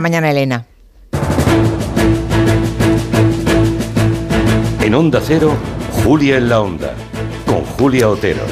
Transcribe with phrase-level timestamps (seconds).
[0.00, 0.66] Mañana, Elena.
[4.80, 5.54] En Onda Cero,
[6.04, 6.94] Julia en la Onda,
[7.46, 8.42] con Julia Otero.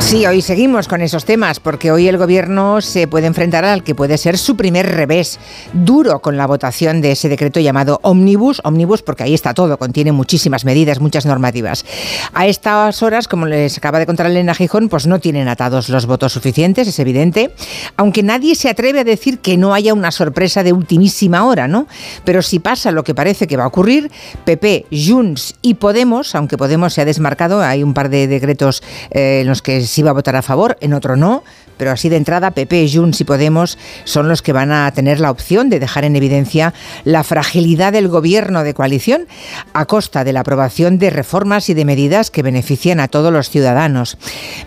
[0.00, 3.94] Sí, hoy seguimos con esos temas porque hoy el gobierno se puede enfrentar al que
[3.94, 5.38] puede ser su primer revés
[5.72, 8.60] duro con la votación de ese decreto llamado Omnibus.
[8.64, 11.84] Omnibus porque ahí está todo, contiene muchísimas medidas, muchas normativas.
[12.32, 16.06] A estas horas, como les acaba de contar Elena Gijón, pues no tienen atados los
[16.06, 17.54] votos suficientes, es evidente,
[17.96, 21.86] aunque nadie se atreve a decir que no haya una sorpresa de ultimísima hora, ¿no?
[22.24, 24.10] Pero si pasa lo que parece que va a ocurrir,
[24.44, 29.42] PP, Junts y Podemos, aunque Podemos se ha desmarcado, hay un par de decretos eh,
[29.42, 31.42] en los que sí va a votar a favor, en otro no,
[31.76, 35.30] pero así de entrada PP, Junts y Podemos son los que van a tener la
[35.30, 39.26] opción de dejar en evidencia la fragilidad del gobierno de coalición
[39.72, 43.50] a costa de la aprobación de reformas y de medidas que benefician a todos los
[43.50, 44.18] ciudadanos.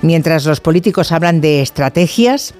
[0.01, 2.55] Mientras los políticos hablan de estrategias,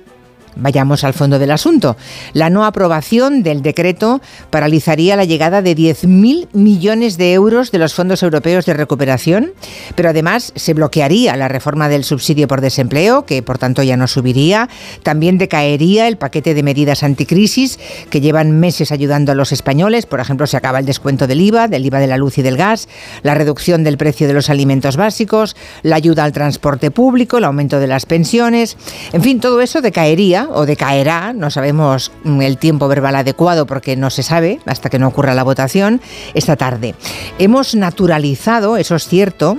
[0.55, 1.97] Vayamos al fondo del asunto.
[2.33, 7.93] La no aprobación del decreto paralizaría la llegada de 10.000 millones de euros de los
[7.93, 9.53] fondos europeos de recuperación,
[9.95, 14.07] pero además se bloquearía la reforma del subsidio por desempleo, que por tanto ya no
[14.07, 14.69] subiría.
[15.03, 20.05] También decaería el paquete de medidas anticrisis que llevan meses ayudando a los españoles.
[20.05, 22.57] Por ejemplo, se acaba el descuento del IVA, del IVA de la luz y del
[22.57, 22.87] gas,
[23.23, 27.79] la reducción del precio de los alimentos básicos, la ayuda al transporte público, el aumento
[27.79, 28.77] de las pensiones.
[29.11, 34.09] En fin, todo eso decaería o decaerá, no sabemos el tiempo verbal adecuado porque no
[34.09, 36.01] se sabe hasta que no ocurra la votación,
[36.33, 36.95] esta tarde.
[37.39, 39.57] Hemos naturalizado, eso es cierto,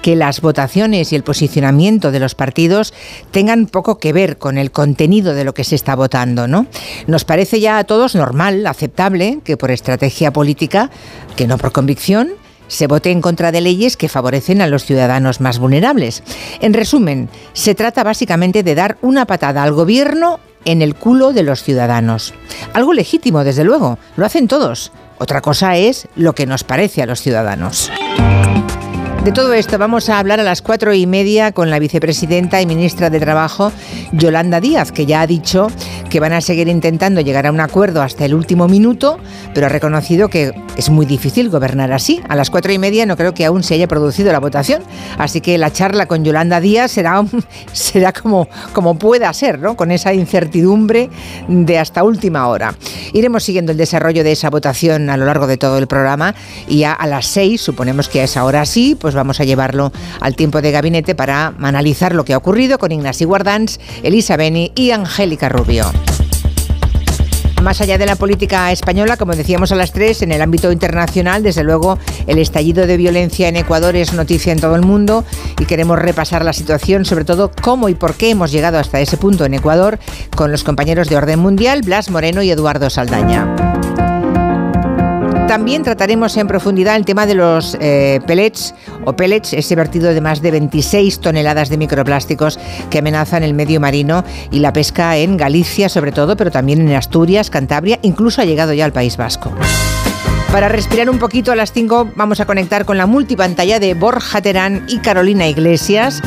[0.00, 2.94] que las votaciones y el posicionamiento de los partidos
[3.30, 6.66] tengan poco que ver con el contenido de lo que se está votando, ¿no?
[7.06, 10.90] Nos parece ya a todos normal, aceptable, que por estrategia política,
[11.36, 12.30] que no por convicción,
[12.70, 16.22] se vote en contra de leyes que favorecen a los ciudadanos más vulnerables.
[16.60, 21.42] En resumen, se trata básicamente de dar una patada al gobierno en el culo de
[21.42, 22.32] los ciudadanos.
[22.72, 24.92] Algo legítimo, desde luego, lo hacen todos.
[25.18, 27.90] Otra cosa es lo que nos parece a los ciudadanos.
[29.24, 32.66] De todo esto vamos a hablar a las cuatro y media con la vicepresidenta y
[32.66, 33.70] ministra de Trabajo,
[34.12, 35.66] Yolanda Díaz, que ya ha dicho
[36.08, 39.18] que van a seguir intentando llegar a un acuerdo hasta el último minuto,
[39.52, 42.22] pero ha reconocido que es muy difícil gobernar así.
[42.30, 44.82] A las cuatro y media no creo que aún se haya producido la votación,
[45.18, 47.22] así que la charla con Yolanda Díaz será,
[47.74, 49.76] será como, como pueda ser, ¿no?
[49.76, 51.10] con esa incertidumbre
[51.46, 52.74] de hasta última hora.
[53.12, 56.34] Iremos siguiendo el desarrollo de esa votación a lo largo de todo el programa
[56.66, 59.44] y ya a las seis, suponemos que a esa hora sí, pues pues vamos a
[59.44, 59.90] llevarlo
[60.20, 64.70] al tiempo de gabinete para analizar lo que ha ocurrido con Ignacio Guardans, Elisa Beni
[64.76, 65.86] y Angélica Rubio.
[67.60, 71.42] Más allá de la política española, como decíamos a las tres, en el ámbito internacional,
[71.42, 71.98] desde luego,
[72.28, 75.24] el estallido de violencia en Ecuador es noticia en todo el mundo
[75.58, 79.16] y queremos repasar la situación, sobre todo cómo y por qué hemos llegado hasta ese
[79.16, 79.98] punto en Ecuador,
[80.36, 83.79] con los compañeros de Orden Mundial, Blas Moreno y Eduardo Saldaña.
[85.50, 88.72] También trataremos en profundidad el tema de los eh, pellets
[89.04, 92.56] o pellets, ese vertido de más de 26 toneladas de microplásticos
[92.88, 94.22] que amenazan el medio marino
[94.52, 98.72] y la pesca en Galicia sobre todo, pero también en Asturias, Cantabria, incluso ha llegado
[98.74, 99.52] ya al País Vasco.
[100.52, 104.40] Para respirar un poquito a las 5 vamos a conectar con la multipantalla de Borja
[104.40, 106.22] Terán y Carolina Iglesias,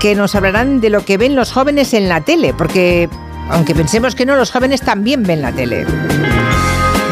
[0.00, 3.08] que nos hablarán de lo que ven los jóvenes en la tele, porque
[3.48, 5.86] aunque pensemos que no, los jóvenes también ven la tele.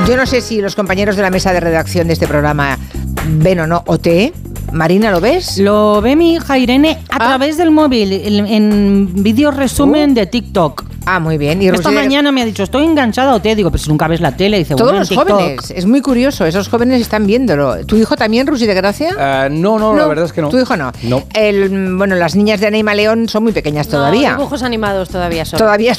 [0.07, 2.79] Yo no sé si los compañeros de la mesa de redacción de este programa
[3.27, 4.35] ven o no OT.
[4.71, 5.57] Marina, ¿lo ves?
[5.57, 7.19] Lo ve mi hija Irene a ah.
[7.19, 10.15] través del móvil, en, vídeo resumen uh.
[10.15, 10.85] de TikTok.
[11.07, 11.61] Ah, muy bien.
[11.63, 14.21] Y Esta mañana me ha dicho, estoy enganchada o te digo, pero si nunca ves
[14.21, 17.85] la tele, dice, Todos los jóvenes, es muy curioso, esos jóvenes están viéndolo.
[17.87, 19.11] ¿Tu hijo también, Rusi de Gracia?
[19.19, 20.49] Eh, no, no, la verdad es que no.
[20.49, 20.93] ¿Tu hijo no?
[21.03, 21.23] No.
[21.35, 24.33] El, bueno, las niñas de Anima León son muy pequeñas todavía.
[24.33, 25.59] No, dibujos animados todavía son.
[25.59, 25.95] Todavía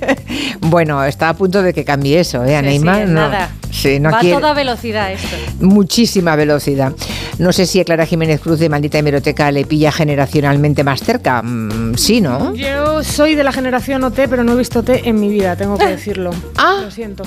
[0.60, 2.98] Bueno, está a punto de que cambie eso, ¿eh, Aneima?
[2.98, 3.50] Sí, nada.
[3.70, 5.36] Sí, Va a toda velocidad esto.
[5.60, 6.92] Muchísima velocidad.
[7.38, 11.40] No sé si a Clara Jiménez Cruz de Maldita Hemeroteca le pilla generacionalmente más cerca.
[11.42, 12.54] Mm, sí, ¿no?
[12.54, 15.76] Yo soy de la generación OT, pero no he visto OT en mi vida, tengo
[15.78, 16.30] que decirlo.
[16.56, 16.80] Ah.
[16.82, 17.24] Lo siento.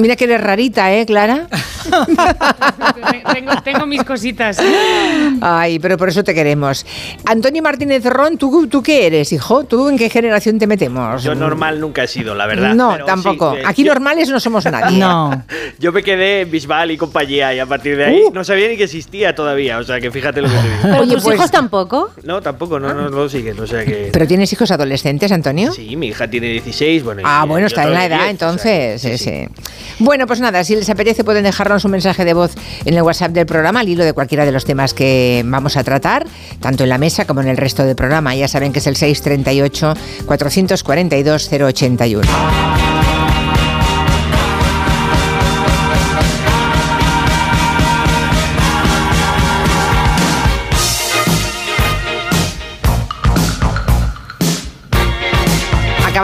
[0.00, 1.46] Mira que eres rarita, ¿eh, Clara?
[3.64, 4.58] tengo, mis cositas.
[5.42, 6.86] Ay, pero por eso te queremos.
[7.26, 9.64] Antonio Martínez Ron, ¿tú, ¿tú qué eres, hijo?
[9.64, 11.22] ¿Tú en qué generación te metemos?
[11.22, 12.74] Yo normal nunca he sido, la verdad.
[12.74, 13.56] No, tampoco.
[13.56, 14.98] Eh, Aquí normales no somos nadie.
[14.98, 15.44] No.
[15.78, 18.32] Yo me quedé en Bisbal y compañía y a partir de ahí uh.
[18.32, 19.78] no sabía ni que existía todavía.
[19.78, 20.78] O sea, que fíjate lo que te digo.
[20.82, 22.10] ¿Pero tus pues hijos tampoco?
[22.22, 23.60] No, tampoco, no, no, lo siguen.
[23.60, 24.08] O sea que...
[24.12, 25.72] ¿Pero tienes hijos adolescentes, Antonio?
[25.72, 27.04] Sí, mi hija tiene 16.
[27.04, 29.02] Bueno, ah, bueno, está en la edad, entonces.
[29.02, 29.46] sí, sí.
[29.98, 32.52] Bueno, pues nada, si les apetece pueden dejarnos un mensaje de voz
[32.84, 35.84] en el WhatsApp del programa al hilo de cualquiera de los temas que vamos a
[35.84, 36.26] tratar,
[36.60, 38.34] tanto en la mesa como en el resto del programa.
[38.34, 39.94] Ya saben que es el 638
[40.26, 42.89] 442 081.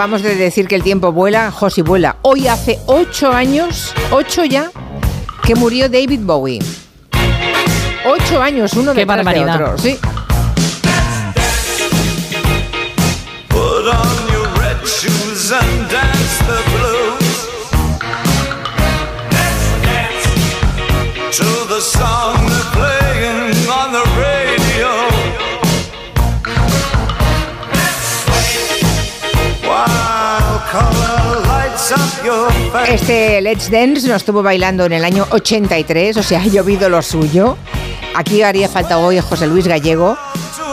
[0.06, 2.19] Acabamos de decir que el tiempo vuela, Josi vuela.
[2.23, 4.70] Hoy hace ocho años, ocho ya,
[5.43, 6.61] que murió David Bowie.
[8.05, 9.79] Ocho años, uno Qué detrás de otro.
[9.79, 9.99] Sí.
[32.84, 37.02] Este Let's Dance lo estuvo bailando en el año 83, o sea, ha llovido lo
[37.02, 37.56] suyo.
[38.14, 40.17] Aquí haría falta hoy a José Luis Gallego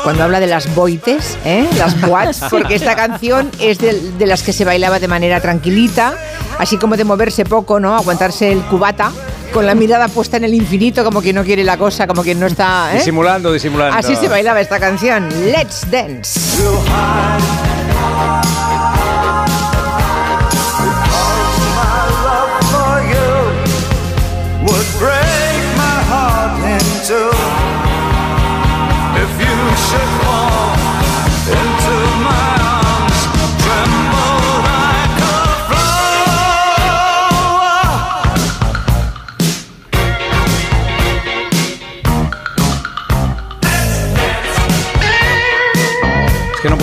[0.04, 1.68] cuando habla de las boites, ¿eh?
[1.78, 6.14] las boats, porque esta canción es de, de las que se bailaba de manera tranquilita,
[6.60, 7.96] así como de moverse poco, ¿no?
[7.96, 9.12] Aguantarse el cubata
[9.54, 12.40] con la mirada puesta en el infinito, como quien no quiere la cosa, como quien
[12.40, 12.90] no está.
[12.94, 12.98] ¿eh?
[12.98, 13.98] Disimulando, disimulando.
[13.98, 16.40] Así se bailaba esta canción, Let's Dance.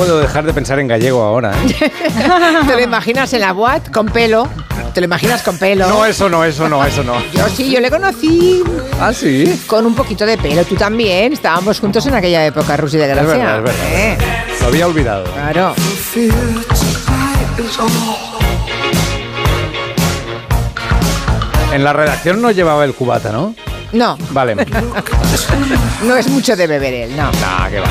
[0.00, 1.52] Puedo dejar de pensar en gallego ahora.
[1.62, 1.92] ¿eh?
[2.66, 4.48] ¿Te lo imaginas en la boat con pelo?
[4.94, 5.86] ¿Te lo imaginas con pelo?
[5.90, 7.16] No, eso no, eso no, eso no.
[7.34, 8.62] Yo sí, yo le conocí
[8.98, 9.62] Ah, sí.
[9.66, 10.64] con un poquito de pelo.
[10.64, 11.34] Tú también.
[11.34, 13.26] Estábamos juntos en aquella época, Rusi de Gracia.
[13.26, 13.74] verdad, es verdad.
[13.92, 14.18] Eh,
[14.62, 15.24] Lo había olvidado.
[15.34, 15.74] claro.
[21.72, 23.54] En la redacción no llevaba el cubata, ¿no?
[23.92, 24.54] No, Vale.
[26.04, 27.30] no es mucho de beber él, no.
[27.32, 27.86] Nah, que va.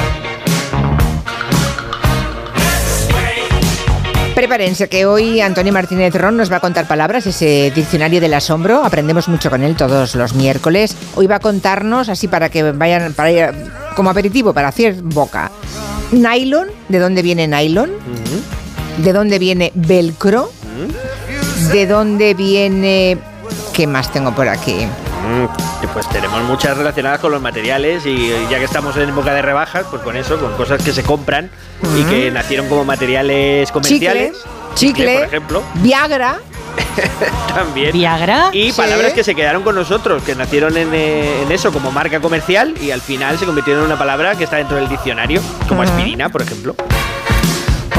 [4.39, 8.85] Prepárense que hoy Antonio Martínez Ron nos va a contar palabras, ese diccionario del asombro.
[8.85, 10.95] Aprendemos mucho con él todos los miércoles.
[11.15, 13.49] Hoy va a contarnos, así para que vayan, para ir
[13.97, 15.51] como aperitivo, para hacer boca.
[16.13, 17.91] Nylon, ¿de dónde viene nylon?
[18.99, 20.53] ¿De dónde viene velcro?
[21.73, 23.17] ¿De dónde viene...
[23.73, 24.87] ¿Qué más tengo por aquí?
[25.83, 29.41] Y pues tenemos muchas relacionadas con los materiales y ya que estamos en época de
[29.41, 31.49] rebajas, pues con eso, con cosas que se compran
[31.97, 34.37] y que nacieron como materiales comerciales.
[34.75, 36.39] Chicle, por ejemplo, Viagra.
[37.53, 37.91] también.
[37.91, 38.49] Viagra.
[38.53, 38.77] Y Sí.
[38.77, 42.75] palabras que se quedaron con nosotros, que nacieron en, eh, en eso como marca comercial
[42.81, 46.29] y al final se convirtieron en una palabra que está dentro del diccionario, como aspirina,
[46.29, 46.75] por ejemplo.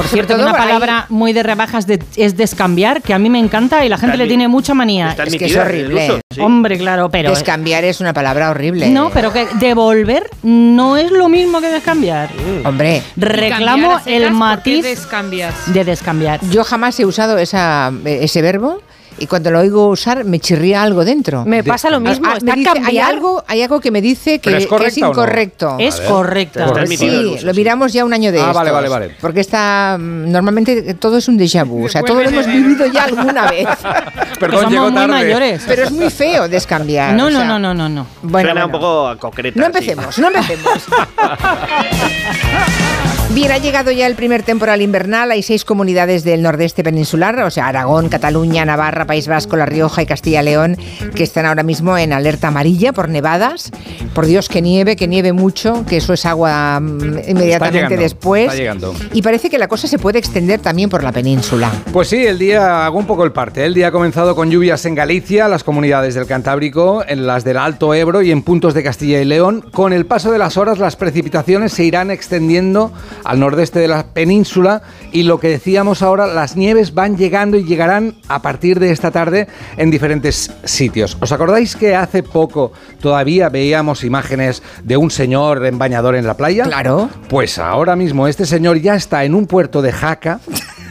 [0.02, 3.29] Por cierto, todo una ahí- palabra muy de rebajas de- es descambiar, que a mí
[3.31, 5.14] me encanta y la gente Está le tiene mucha manía.
[5.25, 6.05] Es que es horrible.
[6.06, 6.41] uso, sí.
[6.41, 7.31] Hombre, claro, pero...
[7.31, 8.88] Descambiar es una palabra horrible.
[8.91, 12.31] No, pero que devolver no es lo mismo que descambiar.
[12.64, 15.55] Hombre, Reclamo el ¿por qué matiz descambias?
[15.67, 16.41] de descambiar.
[16.50, 18.81] yo jamás he usado esa, ese verbo
[19.21, 21.45] y cuando lo oigo usar me chirría algo dentro.
[21.45, 22.27] Me pasa lo mismo.
[22.29, 24.89] Ah, Está dice- hay, algo, hay algo que me dice que, ¿Pero es que correcta
[24.89, 25.11] es o no?
[25.13, 25.77] incorrecto.
[25.79, 26.73] Es correcta.
[26.77, 29.17] El Sí, lo miramos ya un año de Ah, estos, vale, vale, vale.
[29.21, 32.87] Porque está mm, normalmente todo es un déjà vu, o sea, todo lo hemos vivido
[32.87, 33.69] ya alguna vez.
[34.41, 35.09] Perdón, Somos llegó muy tarde.
[35.09, 35.63] mayores.
[35.69, 37.15] Pero es muy feo descambiar.
[37.15, 38.07] No, o no, sea, no, no, no, no.
[38.23, 39.59] Bueno, Suena un poco concreta.
[39.61, 39.67] No sí.
[39.67, 40.71] empecemos, no empecemos.
[43.33, 45.31] Bien, ha llegado ya el primer temporal invernal.
[45.31, 50.03] Hay seis comunidades del nordeste peninsular, o sea, Aragón, Cataluña, Navarra, País Vasco, La Rioja
[50.03, 50.77] y Castilla-León,
[51.15, 53.71] que están ahora mismo en alerta amarilla por nevadas.
[54.15, 58.43] Por Dios, que nieve, que nieve mucho, que eso es agua mm, inmediatamente llegando, después.
[58.47, 58.95] está llegando.
[59.13, 61.71] Y parece que la cosa se puede extender también por la península.
[61.93, 63.65] Pues sí, el día, hago un poco el parte.
[63.65, 67.59] El día ha comenzado con lluvias en Galicia, las comunidades del Cantábrico, en las del
[67.59, 69.65] Alto Ebro y en puntos de Castilla y León.
[69.71, 72.93] Con el paso de las horas, las precipitaciones se irán extendiendo
[73.25, 77.65] al nordeste de la península y lo que decíamos ahora, las nieves van llegando y
[77.65, 81.17] llegarán a partir de esta tarde en diferentes sitios.
[81.21, 86.37] ¿Os acordáis que hace poco todavía veíamos imágenes de un señor en bañador en la
[86.37, 86.65] playa?
[86.65, 87.11] Claro.
[87.29, 90.41] Pues ahora mismo este señor ya está en un puerto de Jaca,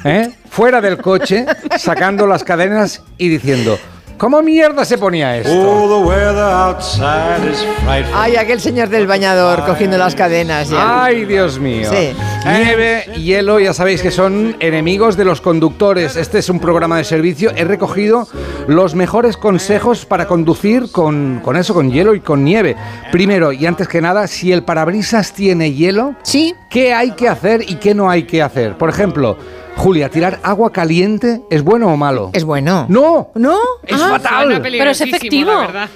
[0.04, 0.32] ¿eh?
[0.50, 1.46] fuera del coche,
[1.78, 3.78] sacando las cadenas y diciendo,
[4.20, 5.52] ¿cómo mierda se ponía esto?
[5.52, 8.14] Oh, the weather outside is frightful.
[8.16, 11.06] Ay, aquel señor del bañador cogiendo las cadenas ya.
[11.06, 11.90] Ay, Dios mío.
[11.92, 12.14] Sí.
[12.46, 16.16] Nieve, hielo, ya sabéis que son enemigos de los conductores.
[16.16, 17.52] Este es un programa de servicio.
[17.56, 18.28] He recogido
[18.68, 22.76] los mejores consejos para conducir con, con eso, con hielo y con nieve.
[23.12, 27.64] Primero, y antes que nada, si el parabrisas tiene hielo, Sí, ¿Qué hay que hacer
[27.68, 28.78] y qué no hay que hacer?
[28.78, 29.38] Por ejemplo,
[29.80, 32.32] Julia, ¿tirar agua caliente es bueno o malo?
[32.34, 32.86] Es bueno.
[32.90, 33.30] ¡No!
[33.36, 33.58] ¿No?
[33.88, 34.60] Es Ah, fatal.
[34.62, 35.52] Pero es efectivo.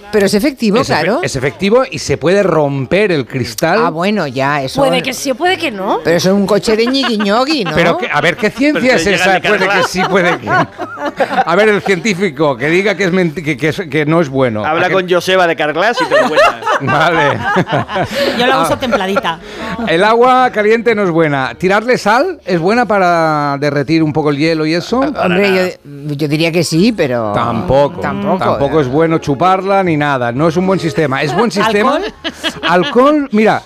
[0.10, 1.20] Pero es efectivo, Es, efe- claro.
[1.22, 3.80] es efectivo y se puede romper el cristal.
[3.84, 4.82] Ah, bueno, ya, eso.
[4.82, 6.00] Puede que sí o puede que no.
[6.02, 7.72] Pero eso es un coche de ñigui-ñogui, ¿no?
[7.76, 9.42] Pero que- a ver, ¿qué ciencia es esa?
[9.42, 10.50] Puede que sí, puede que.
[10.50, 13.12] A ver, el científico que diga que, es
[13.44, 14.64] que, que es- que no es bueno.
[14.64, 16.62] Habla ¿A que- con Joseba de Carglass y te lo cuenta.
[16.82, 17.38] Vale.
[18.40, 18.64] Yo la Ah.
[18.64, 19.40] uso templadita.
[19.90, 21.54] El agua caliente no es buena.
[21.58, 23.73] ¿Tirarle sal es buena para derretir
[24.04, 25.00] un poco el hielo y eso?
[25.00, 27.32] Hombre, yo, yo diría que sí, pero.
[27.34, 28.00] Tampoco.
[28.00, 28.38] Tampoco.
[28.38, 30.32] Tampoco es bueno chuparla ni nada.
[30.32, 31.22] No es un buen sistema.
[31.24, 31.96] ¿Es buen sistema?
[31.98, 32.14] ¿Alcohol?
[32.68, 33.64] Alcohol, mira,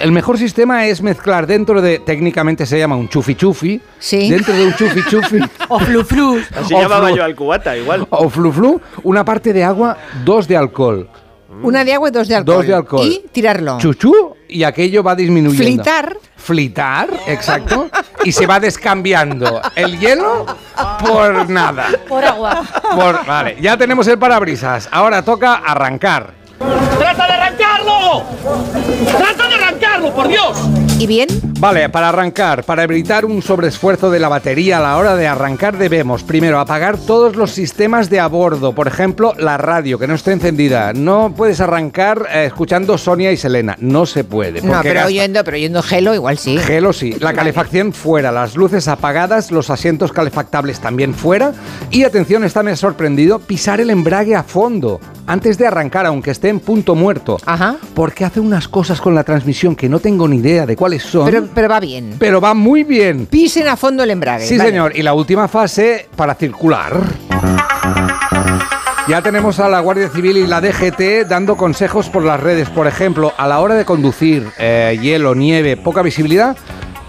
[0.00, 3.80] el mejor sistema es mezclar dentro de, técnicamente se llama un chufi chufi.
[3.98, 4.30] Sí.
[4.30, 5.38] Dentro de un chufi chufi.
[5.68, 6.38] O flu flu.
[6.54, 8.06] Así O llamaba flu- yo al cubata, igual.
[8.10, 11.08] O flu flu, una parte de agua, dos de alcohol.
[11.62, 12.56] Una de agua y dos de alcohol.
[12.56, 13.06] Dos de alcohol.
[13.06, 13.78] Y tirarlo.
[13.78, 15.64] Chuchú y aquello va disminuyendo.
[15.64, 16.16] Flitar.
[16.44, 17.88] Flitar, exacto.
[18.22, 20.44] y se va descambiando el hielo
[21.00, 21.86] por nada.
[22.06, 22.62] Por agua.
[22.94, 24.86] Por- vale, ya tenemos el parabrisas.
[24.92, 26.34] Ahora toca arrancar.
[26.98, 28.24] ¡Trata de arrancarlo!
[29.16, 30.58] ¡Trata de arrancarlo, por Dios!
[30.98, 31.28] ¿Y bien?
[31.64, 35.78] Vale, para arrancar, para evitar un sobreesfuerzo de la batería a la hora de arrancar,
[35.78, 38.74] debemos primero apagar todos los sistemas de a bordo.
[38.74, 40.92] Por ejemplo, la radio, que no esté encendida.
[40.92, 43.76] No puedes arrancar eh, escuchando Sonia y Selena.
[43.80, 44.60] No se puede.
[44.60, 46.58] No, pero gasta- oyendo, pero oyendo gelo igual sí.
[46.58, 51.52] Gelo sí, la calefacción fuera, las luces apagadas, los asientos calefactables también fuera
[51.90, 56.50] y atención, esta me sorprendido, pisar el embrague a fondo antes de arrancar, aunque esté
[56.50, 57.38] en punto muerto.
[57.46, 57.76] Ajá.
[57.94, 61.24] Porque hace unas cosas con la transmisión que no tengo ni idea de cuáles son,
[61.24, 62.18] Pero, pero, pero va bien.
[62.42, 63.26] va muy bien.
[63.26, 64.46] Pisen a fondo el embrague.
[64.46, 64.70] Sí, vale.
[64.70, 64.96] señor.
[64.96, 67.00] Y la última fase para circular.
[69.06, 72.70] Ya tenemos a la Guardia Civil y la DGT dando consejos por las redes.
[72.70, 76.56] Por ejemplo, a la hora de conducir, eh, hielo, nieve, poca visibilidad,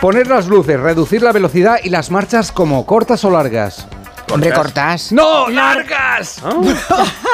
[0.02, 3.88] poner las luces, reducir la velocidad y las marchas como cortas o largas.
[4.32, 5.12] Hombre, cortas.
[5.12, 5.48] ¡No!
[5.50, 6.42] ¡Largas!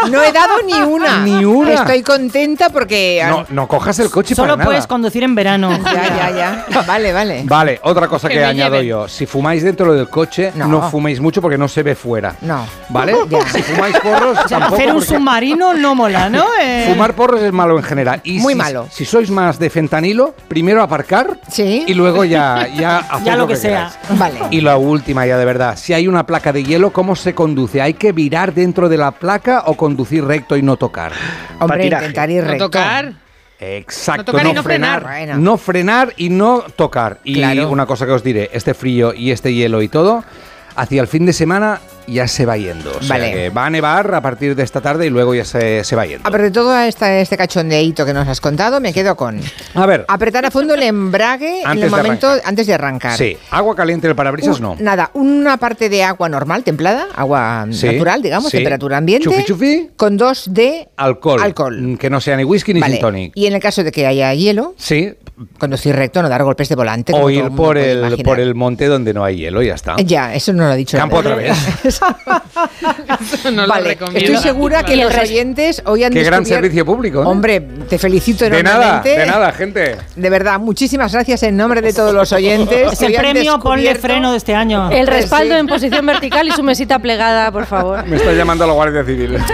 [0.10, 1.20] No he dado ni una.
[1.24, 1.74] Ni una.
[1.74, 3.24] Estoy contenta porque.
[3.28, 4.88] No, no cojas el coche Solo para puedes nada.
[4.88, 5.70] conducir en verano.
[5.92, 6.32] Ya, ya,
[6.70, 6.82] ya.
[6.88, 7.44] Vale, vale.
[7.46, 8.88] Vale, otra cosa Que que, me añado lleven.
[8.88, 9.08] yo.
[9.08, 10.68] Si fumáis dentro del coche, No.
[10.68, 12.36] no, fuméis mucho porque no se ve fuera.
[12.42, 12.66] No.
[12.90, 13.16] ¿Vale?
[13.30, 13.42] Ya.
[13.50, 16.46] Si fumáis porros, O sea, tampoco hacer un porque- submarino no mola, ¿no?
[16.62, 18.22] Eh, Fumar porros es malo en general.
[18.24, 18.88] Y Muy si, malo.
[18.90, 21.84] Si sois más de fentanilo, primero aparcar Sí.
[21.88, 23.92] y luego ya, ya hacer Ya lo que sea.
[24.08, 24.20] queráis.
[24.20, 24.40] Vale.
[24.52, 27.80] Y la última ya de verdad, si hay una placa de hielo, ¿cómo se conduce?
[27.82, 31.12] ¿Hay que virar dentro de la placa o conducir recto y no tocar?
[31.60, 33.14] Hombre, intentar ir No tocar.
[33.60, 35.02] Exacto, No tocar y no frenar.
[35.02, 35.18] frenar.
[35.28, 35.38] Bueno.
[35.38, 37.20] No frenar y no tocar.
[37.24, 37.70] Y Claro.
[37.70, 40.24] una cosa que os diré, este frío y este hielo y todo,
[40.76, 42.92] hacia el fin de semana ya se va yendo.
[42.92, 43.32] O sea Vale.
[43.32, 46.06] que va a nevar a partir de esta tarde y luego ya se, se va
[46.06, 46.28] yendo.
[46.28, 49.40] A ver, de todo esta, este cachondeíto que nos has contado, me quedo con
[49.76, 52.50] A ver, apretar a fondo el embrague en el momento arrancar.
[52.50, 53.18] antes de arrancar.
[53.18, 54.76] sí, agua caliente del parabrisas no.
[54.80, 58.58] Nada, una parte de agua normal, templada, agua Sí, natural, digamos, sí.
[58.58, 59.26] temperatura ambiente.
[59.30, 59.90] Chufi, chufi.
[59.96, 61.42] Con dos de Alcohol.
[61.42, 61.82] Alcohol.
[61.82, 62.94] Mm, Que no sea ni whisky ni Vale.
[62.96, 63.32] gin tonic.
[63.36, 65.14] Y en el caso de que haya hielo, Sí,
[65.58, 67.14] conducir recto, no dar golpes de volante.
[67.16, 69.96] o ir por el, por el monte donde no hay hielo, ya está.
[69.98, 70.98] Ya, eso no lo ha dicho.
[70.98, 71.52] Campo otra vez.
[71.92, 74.20] Eso no lo vale, recomiendo.
[74.20, 77.22] estoy segura que los oyentes hoy han Qué gran servicio público.
[77.22, 77.26] ¿eh?
[77.26, 79.20] Hombre, te felicito de nada, enormemente.
[79.20, 79.98] de nada, gente.
[80.16, 82.94] De verdad, muchísimas gracias en nombre de todos los oyentes.
[82.94, 84.90] Es el premio Ponle Freno de este año.
[84.92, 85.60] El respaldo Sí.
[85.60, 88.06] en posición vertical y su mesita plegada, por favor.
[88.06, 89.38] Me está llamando la Guardia Civil.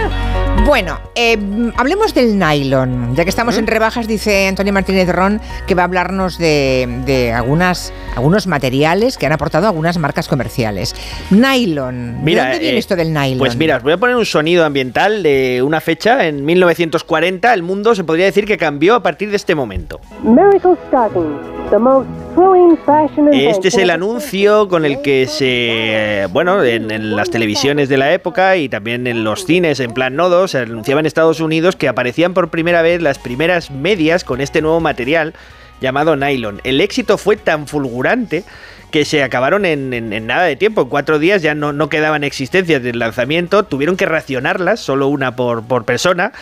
[0.66, 1.38] Bueno, eh,
[1.78, 3.14] hablemos del nylon.
[3.14, 3.60] Ya que estamos ¿Mm?
[3.60, 9.16] en rebajas, dice Antonio Martínez Ron que va a hablarnos de, de algunas, algunos materiales
[9.16, 10.94] que han aportado algunas marcas comerciales.
[11.30, 12.22] Nylon.
[12.34, 13.38] ¿De dónde viene eh, esto del nylon?
[13.38, 16.26] Pues mira, os voy a poner un sonido ambiental de una fecha.
[16.26, 20.00] En 1940 el mundo se podría decir que cambió a partir de este momento.
[20.22, 26.26] Miracle Stockings, the most thrilling fashion Este es el anuncio con el que se, eh,
[26.26, 30.16] bueno, en, en las televisiones de la época y también en los cines en plan
[30.16, 34.40] nodo, se anunciaba en Estados Unidos que aparecían por primera vez las primeras medias con
[34.40, 35.34] este nuevo material
[35.80, 36.60] llamado nylon.
[36.64, 38.44] El éxito fue tan fulgurante
[38.90, 40.82] que se acabaron en, nada de tiempo.
[40.82, 43.64] En cuatro días ya no, no quedaban existencias del lanzamiento.
[43.64, 46.32] Tuvieron que racionarlas, solo una por, por persona.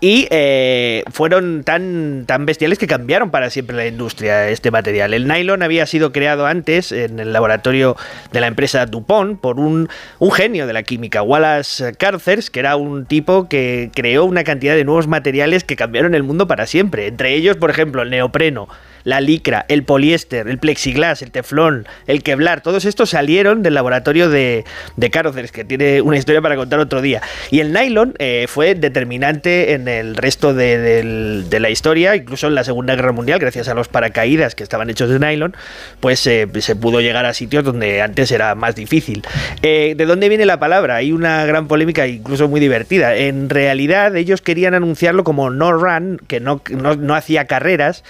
[0.00, 5.14] Y eh, fueron tan, tan bestiales que cambiaron para siempre la industria este material.
[5.14, 7.96] El nylon había sido creado antes en el laboratorio
[8.32, 12.76] de la empresa DuPont por un, un genio de la química, Wallace Carcers, que era
[12.76, 17.06] un tipo que creó una cantidad de nuevos materiales que cambiaron el mundo para siempre.
[17.08, 18.68] Entre ellos, por ejemplo, el neopreno
[19.06, 24.28] la licra, el poliéster, el plexiglas, el teflón, el kevlar, todos estos salieron del laboratorio
[24.28, 24.64] de,
[24.96, 27.22] de Carothers, que tiene una historia para contar otro día.
[27.52, 32.64] Y el nylon eh, fue determinante en el resto de, la historia, incluso en la
[32.64, 35.54] Segunda Guerra Mundial, gracias a los paracaídas que estaban hechos de nylon,
[36.00, 39.22] pues eh, se pudo llegar a sitios donde antes era más difícil.
[39.62, 40.96] Eh, ¿De dónde viene la palabra?
[40.96, 43.14] Hay una gran polémica, incluso muy divertida.
[43.14, 48.02] En realidad, ellos querían anunciarlo como no run, que no, no, no hacía carreras,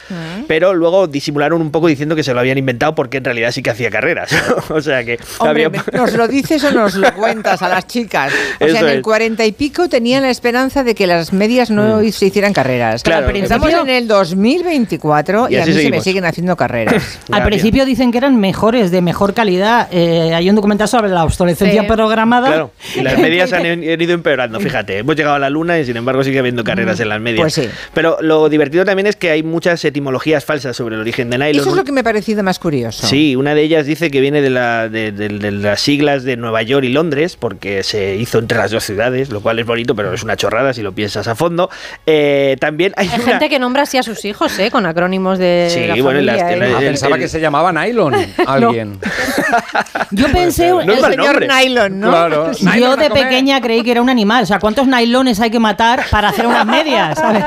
[0.48, 3.62] pero luego disimularon un poco diciendo que se lo habían inventado porque en realidad sí
[3.62, 4.31] que hacía carreras.
[4.71, 8.33] o sea que Hombre, había- ¿nos lo dices o nos lo cuentas a las chicas?
[8.61, 9.02] O Eso sea, en el es.
[9.02, 13.02] cuarenta y pico tenían la esperanza de que las medias no se hicieran carreras.
[13.02, 13.05] Mm.
[13.05, 13.31] Claro.
[13.31, 16.05] Estamos en el 2024 y, Y a así mí se me seguimos.
[16.05, 17.19] siguen haciendo carreras.
[17.31, 19.88] Al principio dicen que eran mejores, de mejor calidad.
[19.90, 21.88] Eh, hay un documental sobre la obsolescencia Sí.
[21.88, 22.49] programada.
[22.49, 24.99] Claro, y las medias han, han ido empeorando, fíjate.
[24.99, 27.43] Hemos llegado a la luna y sin embargo sigue habiendo carreras en las medias.
[27.43, 27.69] Pues sí.
[27.95, 31.61] Pero lo divertido también es que hay muchas etimologías falsas sobre el origen de nylon.
[31.61, 33.06] Eso es lo que me ha parecido más curioso.
[33.06, 36.37] Sí, una de ellas dice que viene de, la, de, de- de las siglas de
[36.37, 39.95] Nueva York y Londres, porque se hizo entre las dos ciudades, lo cual es bonito,
[39.97, 41.68] pero es una chorrada si lo piensas a fondo.
[42.06, 44.71] Eh, también hay, Hay una- gente que nombra así a sus hijos, ¿eh?
[44.71, 46.75] Con acrónimos de Sí, la bueno, en las familia, telas- ¿eh?
[46.76, 48.14] Ah, el- pensaba el- que se llamaba Nylon
[48.47, 48.99] alguien.
[50.11, 51.49] Yo pensé, No es El señor nombre.
[51.49, 52.09] Nylon, ¿no?
[52.11, 52.52] Claro.
[52.52, 54.42] yo Nylon a de pequeña creí que era un animal.
[54.42, 57.18] O sea, ¿cuántos nylones hay que matar para hacer unas medias?
[57.18, 57.45] ¿sabes?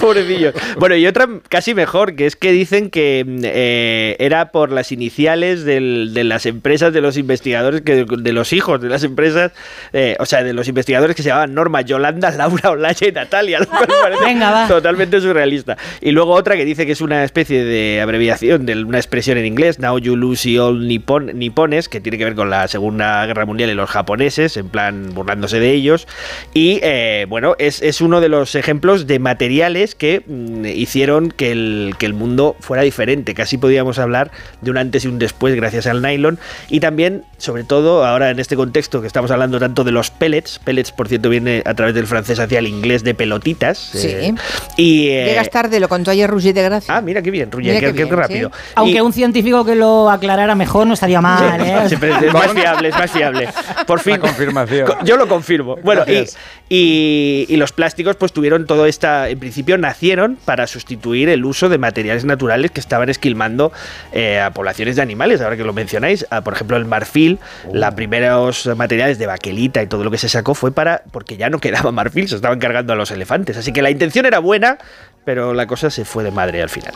[0.00, 0.52] Pobrecillo.
[0.78, 4.92] Bueno, y otra casi mejor, que es que dicen que mm, eh, era por las
[4.92, 9.52] iniciales del- de las empresas de los investigadores, que de los hijos de las empresas,
[9.94, 13.60] eh, o sea, de los investigadores que se llamaban Norma, Yolanda, Laura, Olaya y Natalia,
[13.60, 14.68] lo cual parece Venga, va.
[14.68, 15.78] totalmente surrealista.
[16.02, 19.46] Y luego otra que dice que es una especie de abreviación de una expresión en
[19.46, 23.46] inglés, Now You Lose All Nippon, Nippones, que tiene que ver con la Segunda Guerra
[23.46, 26.06] Mundial y los japoneses, en plan burlándose de ellos.
[26.52, 31.52] Y eh, bueno, es, es uno de los ejemplos de materiales que mm, hicieron que
[31.52, 33.34] el, que el mundo fuera diferente.
[33.34, 36.38] Casi podíamos hablar de un antes y un después gracias al nylon.
[36.68, 40.58] Y también, sobre todo, ahora en este contexto que estamos hablando tanto de los pellets,
[40.58, 43.78] pellets por cierto viene a través del francés hacia el inglés de pelotitas.
[43.78, 44.08] Sí.
[44.08, 44.34] eh,
[44.76, 46.96] y, eh, Llegas tarde, lo contó ayer Roger de Gracia.
[46.96, 48.50] Ah, mira qué bien, Mira qué, qué bien, rápido.
[48.74, 51.98] Aunque Y- un científico que lo aclarara mejor no estaría mal, Sí, ¿eh?
[52.26, 53.48] es más fiable, es más fiable.
[53.86, 54.14] Por fin.
[54.14, 54.86] La confirmación.
[54.86, 55.76] Co- Yo lo confirmo.
[55.82, 56.24] Bueno, y,
[56.68, 61.68] y- y los plásticos pues tuvieron todo esta, en principio nacieron para sustituir el uso
[61.68, 63.72] de materiales naturales que estaban esquilmando
[64.12, 66.26] eh, a poblaciones de animales, ahora que lo mencionáis.
[66.30, 67.38] Ah, por ejemplo, el marfil,
[67.72, 71.50] los primeros materiales de baquelita y todo lo que se sacó fue para, porque ya
[71.50, 73.56] no quedaba marfil, se estaban cargando a los elefantes.
[73.56, 74.78] Así que la intención era buena,
[75.24, 76.92] pero la cosa se fue de madre al final.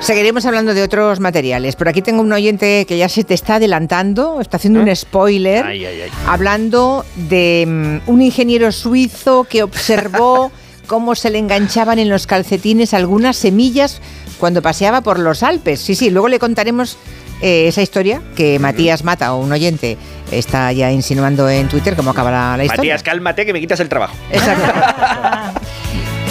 [0.00, 3.56] Seguiremos hablando de otros materiales, pero aquí tengo un oyente que ya se te está
[3.56, 5.68] adelantando, está haciendo un spoiler, ¿Eh?
[5.68, 6.10] Ay, ay, ay.
[6.26, 10.50] hablando de mm, un ingeniero suizo que observó
[10.86, 14.00] cómo se le enganchaban en los calcetines algunas semillas
[14.40, 15.80] cuando paseaba por los Alpes.
[15.80, 16.96] Sí, sí, luego le contaremos
[17.42, 19.96] eh, esa historia que Matías Mata, o un oyente,
[20.32, 22.94] está ya insinuando en Twitter cómo acaba la, historia.
[22.94, 24.14] Matías, cálmate que me quitas el trabajo.
[24.32, 25.60] Exacto.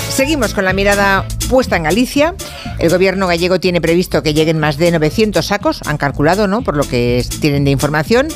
[0.09, 2.35] Seguimos con la mirada puesta en Galicia.
[2.77, 6.61] El gobierno gallego tiene previsto que lleguen más de 900 sacos, han calculado, ¿no?
[6.61, 8.27] Por lo que tienen de información.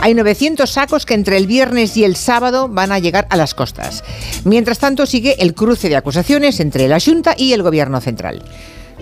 [0.00, 3.54] Hay 900 sacos que entre el viernes y el sábado van a llegar a las
[3.54, 4.02] costas.
[4.44, 8.42] Mientras tanto, sigue el cruce de acusaciones entre la Junta y el gobierno central.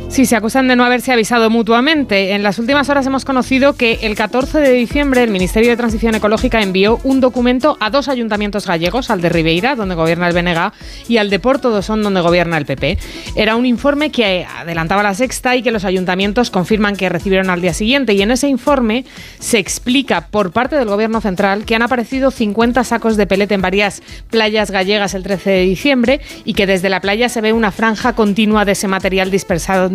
[0.09, 2.33] Sí, se acusan de no haberse avisado mutuamente.
[2.33, 6.15] En las últimas horas hemos conocido que el 14 de diciembre el Ministerio de Transición
[6.15, 10.73] Ecológica envió un documento a dos ayuntamientos gallegos, al de Ribeira, donde gobierna el BNG,
[11.09, 12.99] y al de Porto do Son, donde gobierna el PP.
[13.37, 17.61] Era un informe que adelantaba la sexta y que los ayuntamientos confirman que recibieron al
[17.61, 18.15] día siguiente.
[18.15, 19.05] Y en ese informe
[19.39, 23.63] se explica por parte del gobierno central que han aparecido 50 sacos de pelete en
[23.63, 27.73] varias playas gallegas el 13 de diciembre y que desde la playa se ve una
[27.73, 29.88] franja continua de ese material dispersado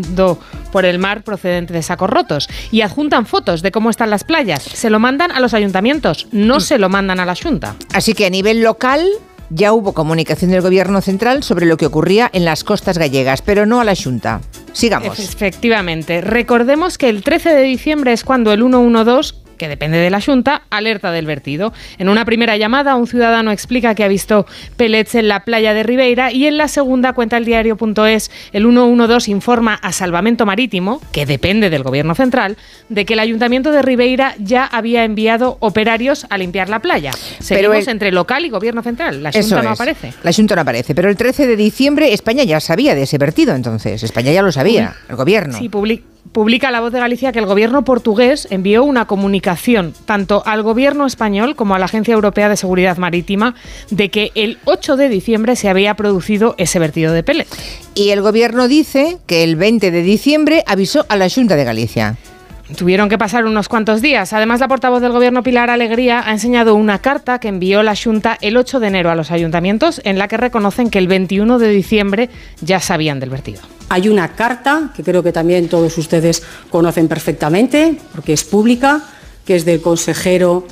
[0.72, 2.50] por el mar procedente de sacos rotos.
[2.72, 4.64] Y adjuntan fotos de cómo están las playas.
[4.64, 7.76] Se lo mandan a los ayuntamientos, no se lo mandan a la Junta.
[7.94, 9.06] Así que a nivel local
[9.50, 13.66] ya hubo comunicación del gobierno central sobre lo que ocurría en las costas gallegas, pero
[13.66, 14.42] no a la Junta.
[14.72, 15.20] Sigamos.
[15.20, 16.22] Efectivamente.
[16.22, 20.64] Recordemos que el 13 de diciembre es cuando el 112 que depende de la Junta,
[20.70, 21.72] alerta del vertido.
[21.98, 24.46] En una primera llamada, un ciudadano explica que ha visto
[24.76, 29.32] pellets en la playa de Ribeira y en la segunda cuenta el diario.es, el 112
[29.32, 32.58] informa a Salvamento Marítimo, que depende del gobierno central,
[32.90, 37.12] de que el ayuntamiento de Ribeira ya había enviado operarios a limpiar la playa.
[37.40, 39.24] Seguimos el- entre local y gobierno central.
[39.24, 39.80] La Junta no es.
[39.80, 40.14] aparece.
[40.24, 40.94] La Junta no aparece.
[40.94, 44.04] Pero el 13 de diciembre España ya sabía de ese vertido, entonces.
[44.04, 45.58] España ya lo sabía, el gobierno.
[45.58, 50.44] Sí, publi- publica La Voz de Galicia que el gobierno portugués envió una comunicación tanto
[50.46, 53.56] al gobierno español como a la Agencia Europea de Seguridad Marítima
[53.90, 57.48] de que el 8 de diciembre se había producido ese vertido de pellet.
[57.96, 62.18] Y el gobierno dice que el 20 de diciembre avisó a la Junta de Galicia.
[62.78, 64.32] Tuvieron que pasar unos cuantos días.
[64.32, 68.38] Además, la portavoz del gobierno Pilar Alegría ha enseñado una carta que envió la Junta
[68.40, 71.70] el 8 de enero a los ayuntamientos en la que reconocen que el 21 de
[71.70, 72.30] diciembre
[72.62, 73.62] ya sabían del vertido.
[73.90, 79.04] Hay una carta que creo que también todos ustedes conocen perfectamente, porque es pública,
[79.46, 80.66] que es del consejero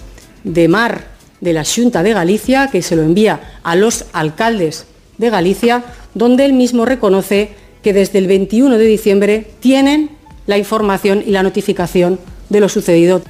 [0.45, 1.07] de Mar
[1.41, 4.85] de la Junta de Galicia, que se lo envía a los alcaldes
[5.17, 7.49] de Galicia, donde él mismo reconoce
[7.83, 13.21] que desde el 21 de diciembre tienen la información y la notificación de lo sucedido.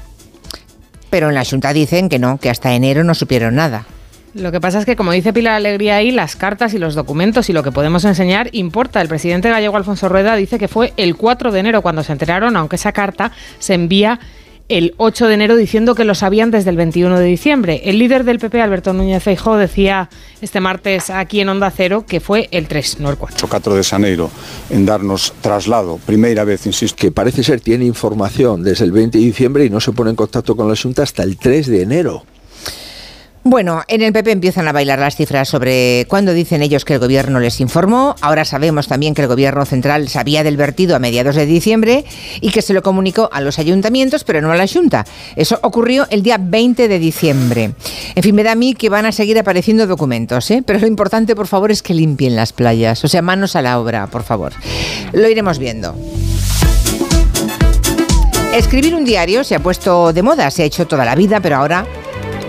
[1.10, 3.86] Pero en la Junta dicen que no, que hasta enero no supieron nada.
[4.34, 7.50] Lo que pasa es que, como dice Pilar Alegría ahí, las cartas y los documentos
[7.50, 9.02] y lo que podemos enseñar importa.
[9.02, 12.56] El presidente gallego Alfonso Rueda dice que fue el 4 de enero cuando se enteraron,
[12.56, 14.20] aunque esa carta se envía
[14.72, 17.82] el 8 de enero diciendo que lo sabían desde el 21 de diciembre.
[17.84, 20.10] El líder del PP, Alberto Núñez Feijóo, decía
[20.42, 23.46] este martes aquí en Onda Cero que fue el 3, no el 4.
[23.46, 24.32] O 4 de xaneiro
[24.70, 29.26] en darnos traslado, primeira vez, insisto, que parece ser tiene información desde el 20 de
[29.26, 32.24] diciembre y no se pone en contacto con la Junta hasta el 3 de enero.
[33.44, 37.00] Bueno, en el PP empiezan a bailar las cifras sobre cuándo dicen ellos que el
[37.00, 38.16] gobierno les informó.
[38.22, 42.06] Ahora sabemos también que el gobierno central sabía del vertido a mediados de diciembre
[42.40, 45.06] y que se lo comunicó a los ayuntamientos, pero no a la Junta.
[45.36, 47.72] Eso ocurrió el día 20 de diciembre.
[48.14, 50.62] En fin, me da a mí que van a seguir apareciendo documentos, ¿eh?
[50.64, 53.04] pero lo importante, por favor, es que limpien las playas.
[53.04, 54.54] O sea, manos a la obra, por favor.
[55.14, 55.96] Lo iremos viendo.
[58.54, 61.56] Escribir un diario se ha puesto de moda, se ha hecho toda la vida, pero
[61.56, 61.88] ahora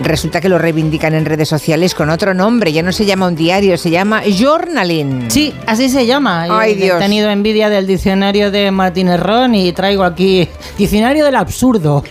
[0.03, 2.71] resulta que lo reivindican en redes sociales con otro nombre.
[2.73, 5.29] Ya no se llama un diario, se llama journaling.
[5.31, 6.45] Sí, así se llama.
[6.49, 6.99] Ay, He Dios.
[6.99, 12.03] tenido envidia del diccionario de Martínez Ron y traigo aquí diccionario del absurdo.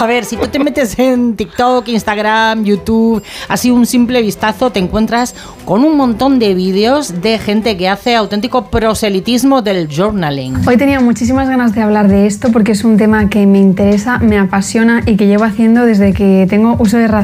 [0.00, 4.78] A ver, si tú te metes en TikTok, Instagram, YouTube, así un simple vistazo, te
[4.80, 10.66] encuentras con un montón de vídeos de gente que hace auténtico proselitismo del journaling.
[10.66, 14.18] Hoy tenía muchísimas ganas de hablar de esto porque es un tema que me interesa,
[14.18, 17.21] me apasiona y que llevo haciendo desde que tengo uso de razón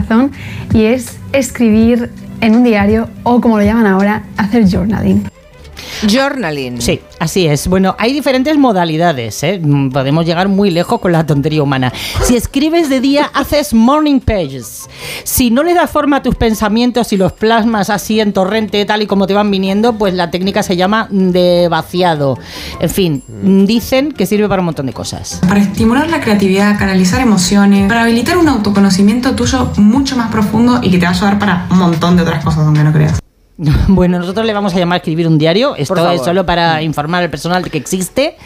[0.75, 5.38] y es escribir en un diario o como lo llaman ahora, hacer journaling.
[6.07, 6.81] Journaling.
[6.81, 7.69] Sí, así es.
[7.69, 9.61] Bueno, hay diferentes modalidades, ¿eh?
[9.63, 11.93] Mm, Podemos llegar muy lejos con la tontería humana.
[12.23, 14.89] Si escribes de día, haces morning pages.
[15.25, 19.03] Si no le das forma a tus pensamientos y los plasmas así en torrente, tal
[19.03, 22.39] y como te van viniendo, pues la técnica se llama de vaciado.
[22.81, 23.23] En fin,
[23.67, 25.41] dicen que sirve para un montón de cosas.
[25.47, 30.91] Para estimular la creatividad, canalizar emociones, para habilitar un autoconocimiento tuyo mucho más profundo y
[30.91, 33.19] que te va a ayudar para un montón de otras cosas aunque no creas.
[33.88, 35.75] Bueno, nosotros le vamos a llamar escribir un diario.
[35.75, 38.37] Esto es solo para informar al personal de que existe.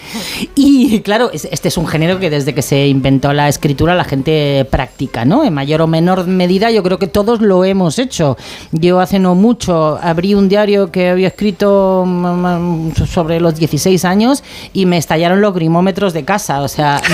[0.55, 4.05] Y claro, es- este es un género que desde que se inventó la escritura la
[4.05, 5.45] gente practica, ¿no?
[5.45, 8.37] En mayor o menor medida yo creo que todos lo hemos hecho.
[8.71, 14.05] Yo hace no mucho abrí un diario que había escrito mm, mm, sobre los 16
[14.05, 16.63] años y me estallaron los grimómetros de casa.
[16.63, 17.01] O sea...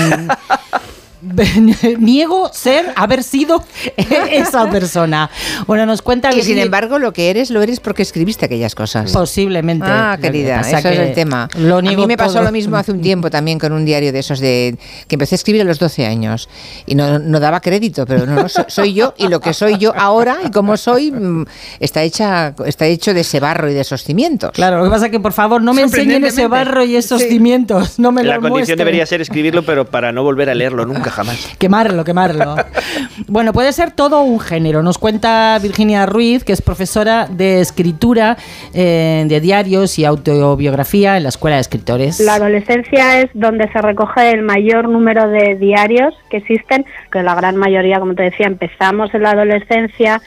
[1.99, 3.63] Niego ser, haber sido
[4.31, 5.29] esa persona.
[5.67, 9.11] Bueno, nos cuenta Y sin embargo, lo que eres, lo eres porque escribiste aquellas cosas.
[9.11, 9.85] Posiblemente.
[9.87, 11.49] Ah, querida, eso es el tema.
[11.57, 12.43] lo a mí me pasó todo.
[12.43, 14.77] lo mismo hace un tiempo también con un diario de esos de
[15.07, 16.49] que empecé a escribir a los 12 años
[16.85, 19.77] y no, no daba crédito, pero no, no, so- soy yo y lo que soy
[19.77, 21.45] yo ahora y como soy mm,
[21.79, 24.51] está hecha está hecho de ese barro y de esos cimientos.
[24.51, 27.21] Claro, lo que pasa es que por favor no me enseñen ese barro y esos
[27.23, 27.99] cimientos.
[27.99, 28.77] No me La lo condición muestren.
[28.77, 31.55] debería ser escribirlo, pero para no volver a leerlo nunca jamás.
[31.57, 32.55] Quemarlo, quemarlo.
[33.27, 34.83] bueno, puede ser todo un género.
[34.83, 38.37] Nos cuenta Virginia Ruiz, que es profesora de escritura,
[38.73, 42.19] eh, de diarios y autobiografía en la Escuela de Escritores.
[42.19, 47.35] La adolescencia es donde se recoge el mayor número de diarios que existen, que la
[47.35, 50.21] gran mayoría, como te decía, empezamos en la adolescencia,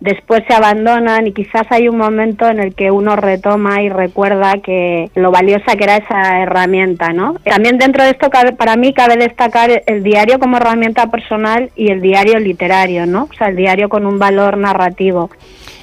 [0.00, 4.54] después se abandonan y quizás hay un momento en el que uno retoma y recuerda
[4.62, 7.34] que lo valiosa que era esa herramienta, ¿no?
[7.44, 12.00] También dentro de esto para mí cabe destacar el diario como herramienta personal y el
[12.00, 13.28] diario literario, ¿no?
[13.30, 15.30] O sea, el diario con un valor narrativo.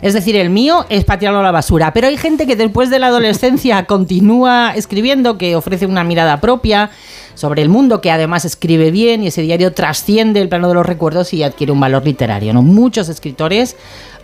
[0.01, 1.91] Es decir, el mío es para tirarlo a la basura.
[1.93, 6.91] Pero hay gente que después de la adolescencia continúa escribiendo, que ofrece una mirada propia
[7.36, 10.86] sobre el mundo, que además escribe bien y ese diario trasciende el plano de los
[10.86, 12.54] recuerdos y adquiere un valor literario.
[12.54, 13.78] Muchos escritores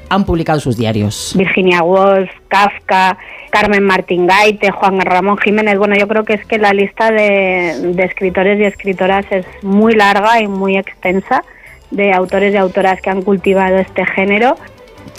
[0.10, 1.34] han publicado sus diarios.
[1.38, 3.18] Virginia Woolf, Kafka,
[3.50, 5.78] Carmen Martín Gaite, Juan Ramón Jiménez.
[5.78, 9.94] Bueno, yo creo que es que la lista de, de escritores y escritoras es muy
[9.94, 11.44] larga y muy extensa
[11.92, 14.58] de autores y autoras que han cultivado este género.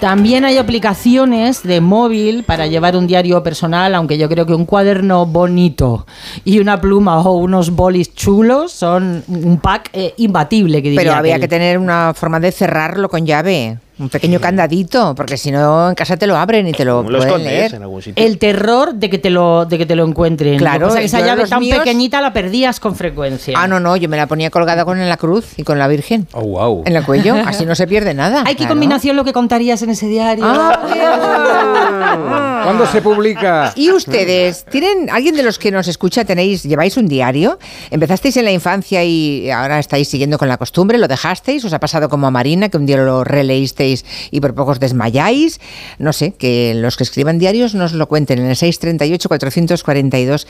[0.00, 4.64] También hay aplicaciones de móvil para llevar un diario personal, aunque yo creo que un
[4.64, 6.06] cuaderno bonito
[6.44, 10.82] y una pluma o unos bolis chulos son un pack eh, imbatible.
[10.82, 11.42] Que diría Pero había aquel.
[11.42, 13.78] que tener una forma de cerrarlo con llave.
[13.98, 17.10] Un pequeño candadito, porque si no en casa te lo abren y te lo ¿Cómo
[17.10, 17.74] lo pueden escondes leer.
[17.74, 18.24] en algún sitio?
[18.24, 20.56] El terror de que te lo, de que te lo encuentren.
[20.58, 22.96] Claro, Lo que pasa es que esa llave los tan míos- pequeñita la perdías con
[22.96, 23.54] frecuencia.
[23.56, 26.26] Ah, no, no, yo me la ponía colgada con la cruz y con la Virgen.
[26.32, 26.82] Oh, wow.
[26.86, 28.44] En el cuello, así no se pierde nada.
[28.46, 28.72] Ay, qué claro.
[28.74, 30.44] combinación lo que contarías en ese diario.
[30.46, 30.80] Ah,
[32.64, 33.72] ¿Cuándo se publica?
[33.76, 34.64] ¿Y ustedes?
[34.70, 37.58] ¿Tienen alguien de los que nos escucha tenéis lleváis un diario?
[37.90, 40.98] ¿Empezasteis en la infancia y ahora estáis siguiendo con la costumbre?
[40.98, 41.64] ¿Lo dejasteis?
[41.64, 43.24] ¿Os ha pasado como a Marina que un día lo
[44.30, 45.60] y por poco os desmayáis?
[45.98, 50.46] No sé, que los que escriban diarios nos lo cuenten en el 638 442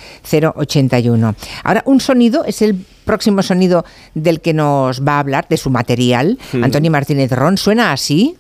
[0.55, 1.35] 081.
[1.64, 5.71] Ahora, un sonido es el próximo sonido del que nos va a hablar, de su
[5.71, 6.38] material.
[6.53, 6.64] Mm.
[6.64, 8.37] Antonio Martínez Ron, ¿suena así?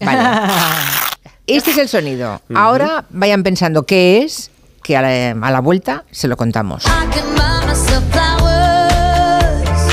[0.00, 0.22] Vale.
[1.46, 2.40] Este es el sonido.
[2.56, 4.50] Ahora vayan pensando qué es,
[4.82, 6.84] que a la, a la vuelta se lo contamos.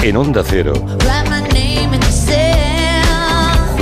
[0.02, 0.74] En Onda Cero,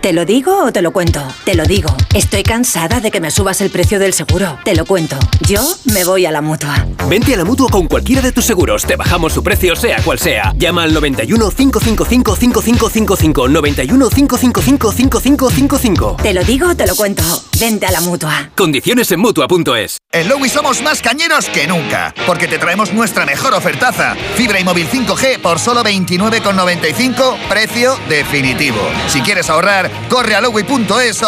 [0.00, 1.22] ¿Te lo digo o te lo cuento?
[1.44, 1.94] Te lo digo.
[2.14, 4.58] Estoy cansada de que me subas el precio del seguro.
[4.64, 5.18] Te lo cuento.
[5.46, 5.60] Yo
[5.92, 6.86] me voy a la mutua.
[7.06, 8.86] Vente a la mutua con cualquiera de tus seguros.
[8.86, 10.54] Te bajamos su precio, sea cual sea.
[10.56, 13.48] Llama al 91 555 5555.
[13.48, 16.16] 91 555 5555.
[16.22, 17.22] Te lo digo o te lo cuento.
[17.60, 18.50] Vente a la mutua.
[18.56, 19.98] Condiciones en mutua.es.
[20.12, 24.16] En Lowy somos más cañeros que nunca, porque te traemos nuestra mejor ofertaza.
[24.34, 28.80] Fibra y móvil 5G por solo 29,95, precio definitivo.
[29.08, 31.20] Si quieres ahorrar, corre a lowy.es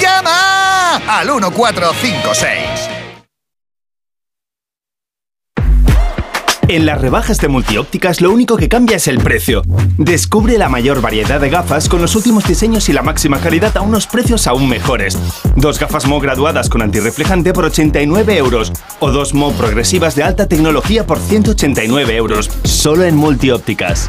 [0.00, 3.00] llama al 1456.
[6.70, 9.62] En las rebajas de multiópticas lo único que cambia es el precio.
[9.98, 13.80] Descubre la mayor variedad de gafas con los últimos diseños y la máxima calidad a
[13.80, 15.18] unos precios aún mejores.
[15.56, 20.46] Dos gafas Mo graduadas con antirreflejante por 89 euros o dos Mo progresivas de alta
[20.46, 22.48] tecnología por 189 euros.
[22.62, 24.08] Solo en multiópticas.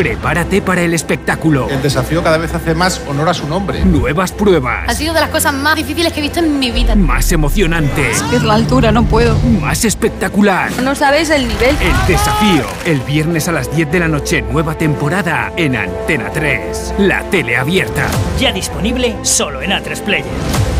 [0.00, 1.68] Prepárate para el espectáculo.
[1.68, 3.84] El desafío cada vez hace más honor a su nombre.
[3.84, 4.88] Nuevas pruebas.
[4.88, 6.94] Ha sido de las cosas más difíciles que he visto en mi vida.
[6.94, 8.10] Más emocionante.
[8.10, 9.38] Es la altura, no puedo.
[9.60, 10.72] Más espectacular.
[10.82, 11.76] No sabes el nivel.
[11.82, 12.64] El desafío.
[12.86, 16.94] El viernes a las 10 de la noche, nueva temporada en Antena 3.
[17.00, 18.06] La tele abierta.
[18.38, 20.79] Ya disponible solo en A3 Player.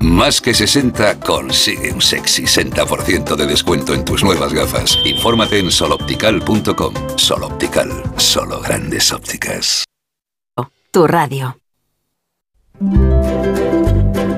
[0.00, 4.96] Más que 60 consigue un sexy 60% de descuento en tus nuevas gafas.
[5.04, 6.94] Infórmate en soloptical.com.
[7.16, 9.84] Soloptical, solo grandes ópticas.
[10.90, 11.58] Tu radio.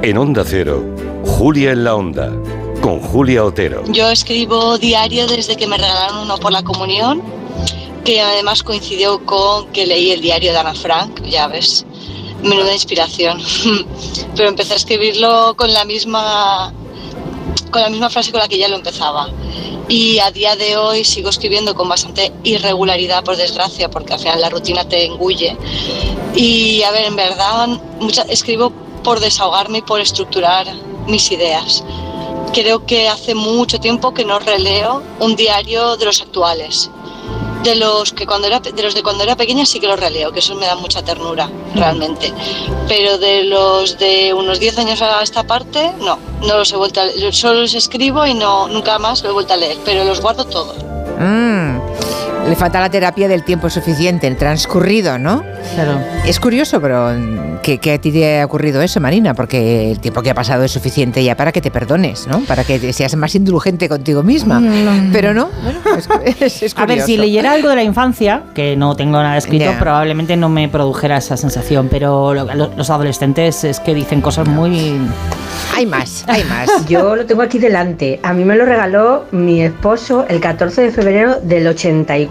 [0.03, 0.83] En Onda Cero,
[1.25, 2.33] Julia en la Onda,
[2.81, 3.85] con Julia Otero.
[3.93, 7.23] Yo escribo diario desde que me regalaron uno por la comunión,
[8.05, 11.87] que además coincidió con que leí el diario de Ana Frank, ya ves,
[12.43, 13.41] menuda inspiración.
[14.37, 16.73] Pero empecé a escribirlo con la misma
[17.71, 19.29] con la misma frase con la que ya lo empezaba.
[19.89, 24.41] Y a día de hoy sigo escribiendo con bastante irregularidad, por desgracia, porque al final
[24.41, 25.57] la rutina te engulle.
[26.35, 27.69] Y a ver, en verdad,
[28.01, 28.73] mucha- escribo
[29.05, 30.67] por desahogarme y por estructurar
[31.07, 31.83] mis ideas.
[32.53, 36.91] Creo que hace mucho tiempo que no releo un diario de los actuales.
[37.63, 40.33] De los que cuando era de los de cuando era pequeña sí que los releo,
[40.33, 42.33] que eso me da mucha ternura, realmente.
[42.89, 47.01] Pero de los de unos 10 años a esta parte, no, no los he vuelto
[47.01, 47.35] a leer.
[47.35, 50.47] Solo los escribo y no nunca más lo he vuelto a leer, pero los guardo
[50.47, 50.77] todos.
[51.19, 51.50] Mm.
[52.49, 55.45] Le falta la terapia del tiempo suficiente, el transcurrido, ¿no?
[55.75, 56.01] Claro.
[56.27, 60.01] Es curioso, pero mm, que, que a ti te ha ocurrido eso, Marina, porque el
[60.01, 62.41] tiempo que ha pasado es suficiente ya para que te perdones, ¿no?
[62.41, 64.61] Para que seas más indulgente contigo misma.
[65.13, 65.79] Pero no, bueno,
[66.25, 67.21] es, es- es A ver, si curioso.
[67.23, 71.37] leyera algo de la infancia, que no tengo nada escrito, probablemente no me produjera esa
[71.37, 74.97] sensación, pero lo- lo- los adolescentes es que dicen cosas muy...
[75.77, 76.69] Hay más, hay más.
[76.89, 78.19] Yo lo tengo aquí delante.
[78.25, 82.30] A mí me lo regaló mi esposo el 14 de febrero del 84.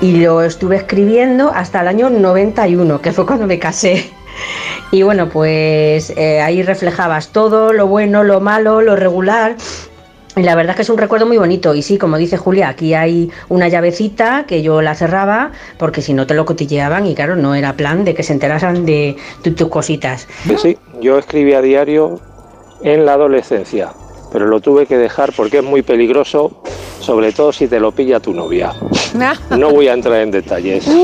[0.00, 4.10] Y lo estuve escribiendo hasta el año 91, que fue cuando me casé.
[4.90, 9.56] Y bueno, pues eh, ahí reflejabas todo, lo bueno, lo malo, lo regular.
[10.34, 11.74] Y la verdad es que es un recuerdo muy bonito.
[11.74, 16.14] Y sí, como dice Julia, aquí hay una llavecita que yo la cerraba porque si
[16.14, 19.52] no te lo cotilleaban y claro, no era plan de que se enteraran de tu-
[19.54, 20.26] tus cositas.
[20.58, 22.18] Sí, yo escribía a diario
[22.82, 23.92] en la adolescencia,
[24.32, 26.62] pero lo tuve que dejar porque es muy peligroso,
[27.00, 28.72] sobre todo si te lo pilla tu novia.
[29.50, 30.86] No voy a entrar en detalles.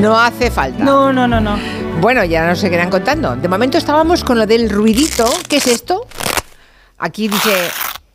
[0.00, 0.84] No hace falta.
[0.84, 1.56] No, no, no, no.
[2.00, 3.34] Bueno, ya nos seguirán contando.
[3.36, 5.24] De momento estábamos con lo del ruidito.
[5.48, 6.06] ¿Qué es esto?
[6.98, 7.50] Aquí dice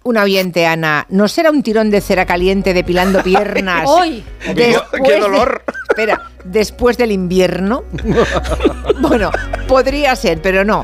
[0.03, 3.87] un oyente, Ana, ¿no será un tirón de cera caliente depilando piernas?
[3.99, 4.23] ¡Ay!
[4.55, 5.63] después ¡Qué de- dolor!
[5.89, 7.83] espera, después del invierno.
[9.01, 9.29] bueno,
[9.67, 10.83] podría ser, pero no.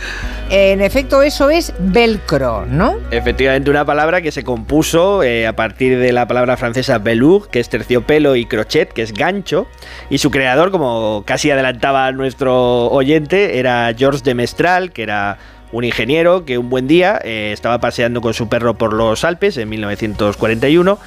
[0.49, 2.95] En efecto, eso es velcro, ¿no?
[3.11, 7.59] Efectivamente, una palabra que se compuso eh, a partir de la palabra francesa velours, que
[7.59, 9.67] es terciopelo, y crochet, que es gancho.
[10.09, 15.37] Y su creador, como casi adelantaba nuestro oyente, era Georges de Mestral, que era
[15.71, 19.57] un ingeniero que un buen día eh, estaba paseando con su perro por los Alpes
[19.57, 20.97] en 1941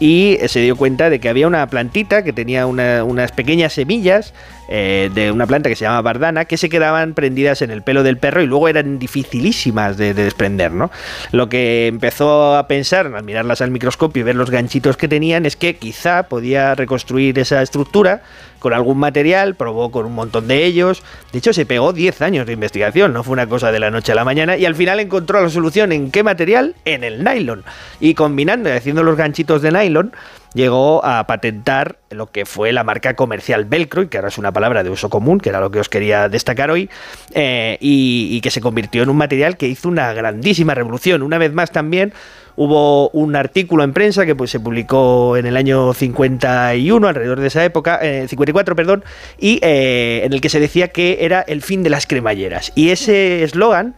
[0.00, 3.72] y eh, se dio cuenta de que había una plantita que tenía una- unas pequeñas
[3.72, 4.32] semillas
[4.68, 8.02] eh, de una planta que se llama bardana que se quedaban prendidas en el pelo
[8.02, 10.90] del perro y luego eran dificilísimas de, de desprender, ¿no?
[11.32, 15.46] Lo que empezó a pensar al mirarlas al microscopio y ver los ganchitos que tenían
[15.46, 18.22] es que quizá podía reconstruir esa estructura
[18.58, 21.02] con algún material, probó con un montón de ellos.
[21.32, 24.12] De hecho, se pegó 10 años de investigación, no fue una cosa de la noche
[24.12, 24.56] a la mañana.
[24.56, 26.74] Y al final encontró la solución en qué material?
[26.84, 27.64] En el nylon.
[28.00, 30.12] Y combinando y haciendo los ganchitos de nylon,
[30.56, 34.52] llegó a patentar lo que fue la marca comercial Velcro, y que ahora es una
[34.52, 36.90] palabra de uso común, que era lo que os quería destacar hoy,
[37.34, 41.22] eh, y, y que se convirtió en un material que hizo una grandísima revolución.
[41.22, 42.12] Una vez más también
[42.56, 47.46] hubo un artículo en prensa que pues, se publicó en el año 51, alrededor de
[47.46, 49.04] esa época, eh, 54, perdón,
[49.38, 52.72] y eh, en el que se decía que era el fin de las cremalleras.
[52.74, 53.94] Y ese eslogan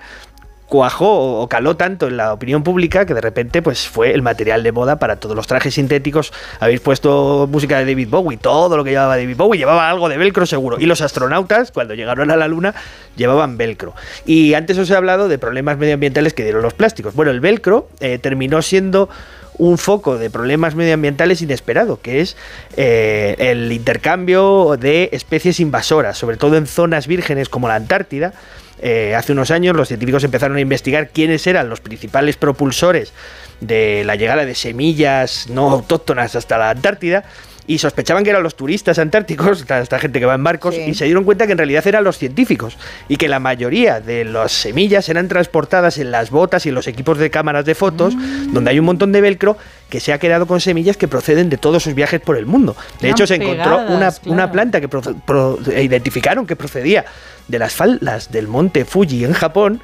[0.69, 4.63] cuajó o caló tanto en la opinión pública que de repente pues fue el material
[4.63, 6.33] de moda para todos los trajes sintéticos.
[6.61, 10.19] Habéis puesto música de David Bowie, todo lo que llevaba David Bowie llevaba algo de
[10.19, 10.79] velcro seguro.
[10.79, 12.75] Y los astronautas, cuando llegaron a la luna,
[13.17, 13.95] llevaban velcro.
[14.27, 17.15] Y antes os he hablado de problemas medioambientales que dieron los plásticos.
[17.15, 19.09] Bueno, el velcro eh, terminó siendo
[19.57, 22.37] un foco de problemas medioambientales inesperado, que es
[22.77, 28.35] eh, el intercambio de especies invasoras, sobre todo en zonas vírgenes como la Antártida.
[28.81, 33.13] Eh, hace unos años los científicos empezaron a investigar quiénes eran los principales propulsores
[33.61, 37.25] de la llegada de semillas no autóctonas hasta la Antártida
[37.69, 41.05] y sospechaban que eran los turistas antárticos, esta, gente que va en barcos, y se
[41.05, 45.11] dieron cuenta que en realidad eran los científicos y que la mayoría de las semillas
[45.11, 48.15] eran transportadas en las botas y en los equipos de cámaras de fotos,
[48.53, 49.59] donde hay un montón de velcro
[49.91, 52.75] que se ha quedado con semillas que proceden de todos sus viajes por el mundo.
[53.03, 53.81] De hecho, se encontró
[54.25, 57.05] una, planta que pro- identificaron que procedía
[57.49, 59.81] de las faldas del monte Fuji en Japón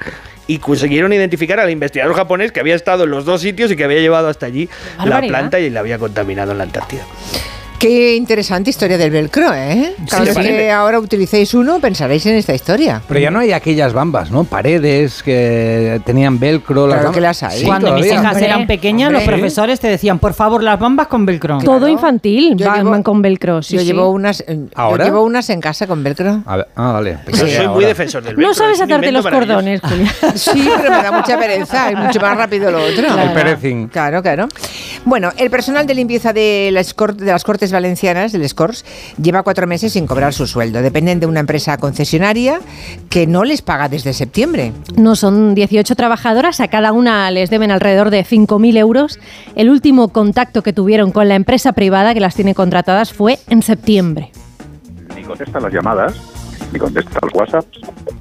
[0.46, 3.85] y consiguieron identificar al investigador japonés que había estado en los dos sitios y que
[3.85, 4.68] había llevado hasta allí
[5.05, 7.03] la planta y la había contaminado en la Antártida.
[7.85, 9.94] Qué interesante historia del velcro, ¿eh?
[10.09, 13.03] Cada Sí, vez que ahora utilicéis uno, pensaréis en esta historia.
[13.07, 14.44] Pero ya no hay aquellas bambas, ¿no?
[14.44, 16.87] Paredes que tenían velcro.
[16.87, 17.61] Claro que las hay.
[17.61, 21.27] Sí, Cuando mis hijas eran pequeñas, los profesores te decían, por favor, las bambas con
[21.27, 21.59] velcro.
[21.59, 23.62] Todo infantil, Yo van, llevo- van con velcro.
[23.62, 23.87] sí, yo sí.
[23.88, 25.05] llevo unas, eh, yo ¿Ahora?
[25.05, 26.40] llevo unas en casa con velcro.
[26.47, 27.18] A ver, ah, vale.
[27.33, 28.49] Yo soy muy defensor del velcro.
[28.49, 30.11] No sabes atarte los cordones, Julia.
[30.37, 33.07] Sí, pero me da mucha pereza, es mucho más rápido lo otro.
[33.20, 33.88] El perecín.
[33.88, 34.49] Claro, claro.
[35.05, 38.84] Bueno, el personal de limpieza de las, de las Cortes Valencianas, del SCORS,
[39.20, 40.80] lleva cuatro meses sin cobrar su sueldo.
[40.80, 42.60] Dependen de una empresa concesionaria
[43.10, 44.72] que no les paga desde septiembre.
[44.96, 49.18] No, son 18 trabajadoras, a cada una les deben alrededor de 5.000 euros.
[49.54, 53.62] El último contacto que tuvieron con la empresa privada que las tiene contratadas fue en
[53.62, 54.30] septiembre.
[55.14, 56.14] ni contesta las llamadas,
[56.74, 57.64] ni contesta los WhatsApp,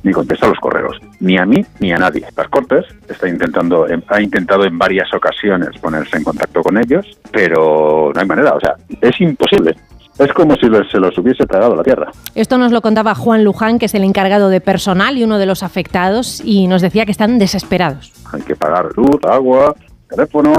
[0.04, 2.26] ni contesta los correos, ni a mí ni a nadie.
[2.38, 8.12] Las Cortes está intentando, ha intentado en varias ocasiones ponerse en contacto con ellos, pero
[8.14, 9.76] no hay manera, o sea, es imposible.
[10.20, 12.12] Es como si se los hubiese tragado la tierra.
[12.36, 15.48] Esto nos lo contaba Juan Luján, que es el encargado de personal y uno de
[15.48, 18.14] los afectados, y nos decía que están desesperados.
[18.32, 19.74] Hay que pagar luz, agua,
[20.08, 20.54] teléfono,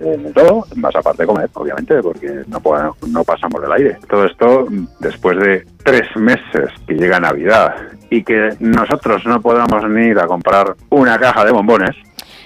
[0.00, 3.98] eh, todo, más aparte de comer, obviamente, porque no, podemos- no pasamos del aire.
[4.08, 7.74] Todo esto mm, después de tres meses que llega Navidad
[8.10, 11.96] y que nosotros no podamos ni ir a comprar una caja de bombones,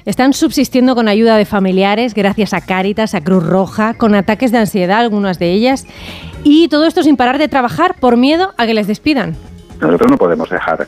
[0.05, 4.59] Están subsistiendo con ayuda de familiares, gracias a Cáritas, a Cruz Roja, con ataques de
[4.59, 5.85] ansiedad, algunas de ellas.
[6.45, 9.35] Y todo esto sin parar de trabajar por miedo a que les despidan.
[9.81, 10.87] nosotros no podemos dejar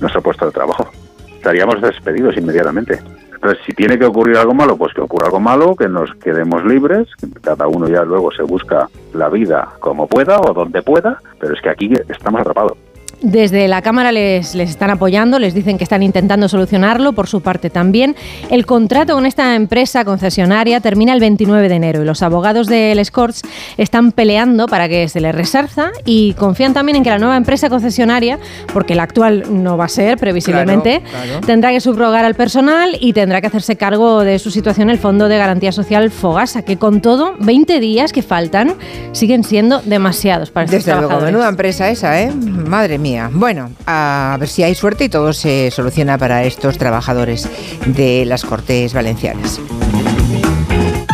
[0.00, 0.90] nuestro puesto de trabajo.
[1.36, 2.98] Estaríamos despedidos inmediatamente.
[3.40, 6.64] Entonces, si tiene que ocurrir algo malo, pues que ocurra algo malo, que nos quedemos
[6.64, 11.20] libres, que cada uno ya luego se busca la vida como pueda o donde pueda,
[11.38, 12.76] pero es que aquí estamos atrapados.
[13.20, 17.40] Desde la Cámara les, les están apoyando, les dicen que están intentando solucionarlo, por su
[17.40, 18.14] parte también.
[18.50, 23.04] El contrato con esta empresa concesionaria termina el 29 de enero y los abogados del
[23.04, 23.38] Scorch
[23.76, 27.68] están peleando para que se les resarza y confían también en que la nueva empresa
[27.68, 28.38] concesionaria,
[28.72, 31.46] porque la actual no va a ser previsiblemente, Claro, claro.
[31.46, 35.28] tendrá que subrogar al personal y tendrá que hacerse cargo de su situación el Fondo
[35.28, 38.74] de Garantía Social Fogasa, que con todo, 20 días que faltan
[39.12, 41.32] siguen siendo demasiados para estos Desde luego, trabajadores.
[41.34, 42.30] menuda empresa esa, ¿eh?
[42.32, 43.07] Madre mía.
[43.32, 47.48] Bueno, a ver si hay suerte y todo se soluciona para estos trabajadores
[47.86, 49.60] de las Cortes Valencianas.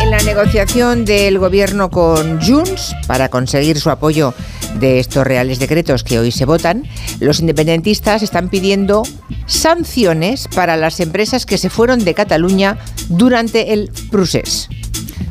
[0.01, 4.35] En la negociación del gobierno con Junts para conseguir su apoyo
[4.79, 6.85] de estos reales decretos que hoy se votan,
[7.21, 9.03] los independentistas están pidiendo
[9.47, 12.79] sanciones para las empresas que se fueron de Cataluña
[13.09, 14.69] durante el procés.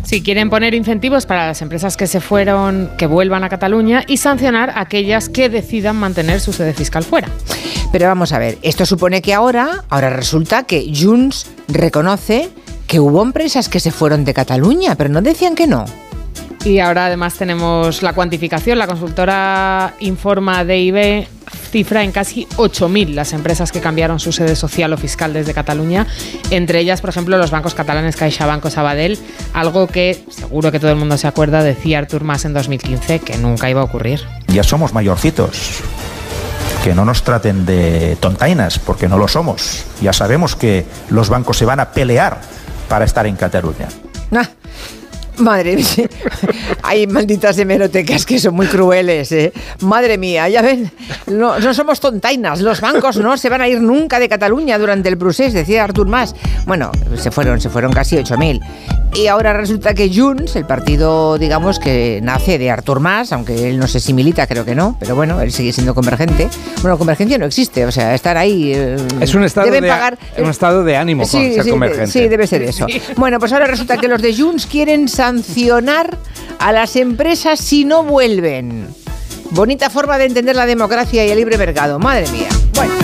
[0.04, 4.18] Si quieren poner incentivos para las empresas que se fueron, que vuelvan a Cataluña y
[4.18, 7.30] sancionar a aquellas que decidan mantener su sede fiscal fuera.
[7.91, 12.49] Pero vamos a ver, esto supone que ahora, ahora resulta que Junts reconoce
[12.86, 15.86] que hubo empresas que se fueron de Cataluña, pero no decían que no.
[16.66, 18.80] Y ahora además tenemos la cuantificación.
[18.80, 21.28] La consultora informa DIB
[21.72, 26.07] cifra en casi 8.000 las empresas que cambiaron su sede social o fiscal desde Cataluña.
[26.51, 29.20] Entre ellas, por ejemplo, los bancos catalanes CaixaBank o Sabadell.
[29.53, 33.38] Algo que seguro que todo el mundo se acuerda decía Artur Mas en 2015 que
[33.38, 34.22] nunca iba a ocurrir.
[34.47, 35.82] Ya somos mayorcitos.
[36.84, 39.86] Que no nos traten de tontainas, porque no lo somos.
[40.01, 42.39] Ya sabemos que los bancos se van a pelear
[42.88, 43.88] para estar en Cataluña.
[44.36, 44.49] Ah,
[45.38, 46.10] madre mía,
[46.84, 49.32] hay malditas hemerotecas que son muy crueles.
[49.32, 49.52] ¿eh?
[49.82, 50.92] Madre mía, ya ven,
[51.28, 55.10] no, no somos tontainas, los bancos no se van a ir nunca de Cataluña durante
[55.10, 56.36] el procés, decía Artur Mas.
[56.66, 58.62] Bueno, se fueron, se fueron casi 8.000.
[59.16, 63.78] Y ahora resulta que Junts, el partido, digamos, que nace de Artur Mas, aunque él
[63.78, 66.50] no sé si milita, creo que no, pero bueno, él sigue siendo convergente.
[66.82, 68.72] Bueno, convergencia no existe, o sea, estar ahí...
[68.74, 71.70] eh, Es un estado, deben de, pagar, un estado de ánimo con Sí, ser sí,
[71.70, 72.08] convergente.
[72.12, 72.88] sí, debe ser eso.
[73.16, 76.17] Bueno, pues ahora resulta que los de Junts quieren sancionar
[76.59, 78.93] a las empresas si no vuelven.
[79.51, 81.97] Bonita forma de entender la democracia y el libre mercado.
[81.97, 82.49] Madre mía.
[82.76, 83.03] Bueno.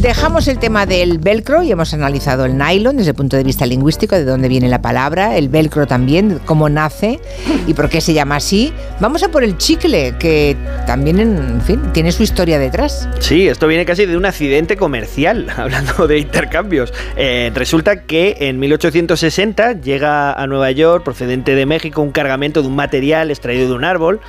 [0.00, 3.66] Dejamos el tema del velcro y hemos analizado el nylon desde el punto de vista
[3.66, 7.20] lingüístico, de dónde viene la palabra, el velcro también, cómo nace
[7.66, 8.72] y por qué se llama así.
[8.98, 13.10] Vamos a por el chicle, que también, en fin, tiene su historia detrás.
[13.18, 16.94] Sí, esto viene casi de un accidente comercial, hablando de intercambios.
[17.16, 22.68] Eh, resulta que en 1860 llega a Nueva York, procedente de México, un cargamento de
[22.68, 24.20] un material extraído de un árbol,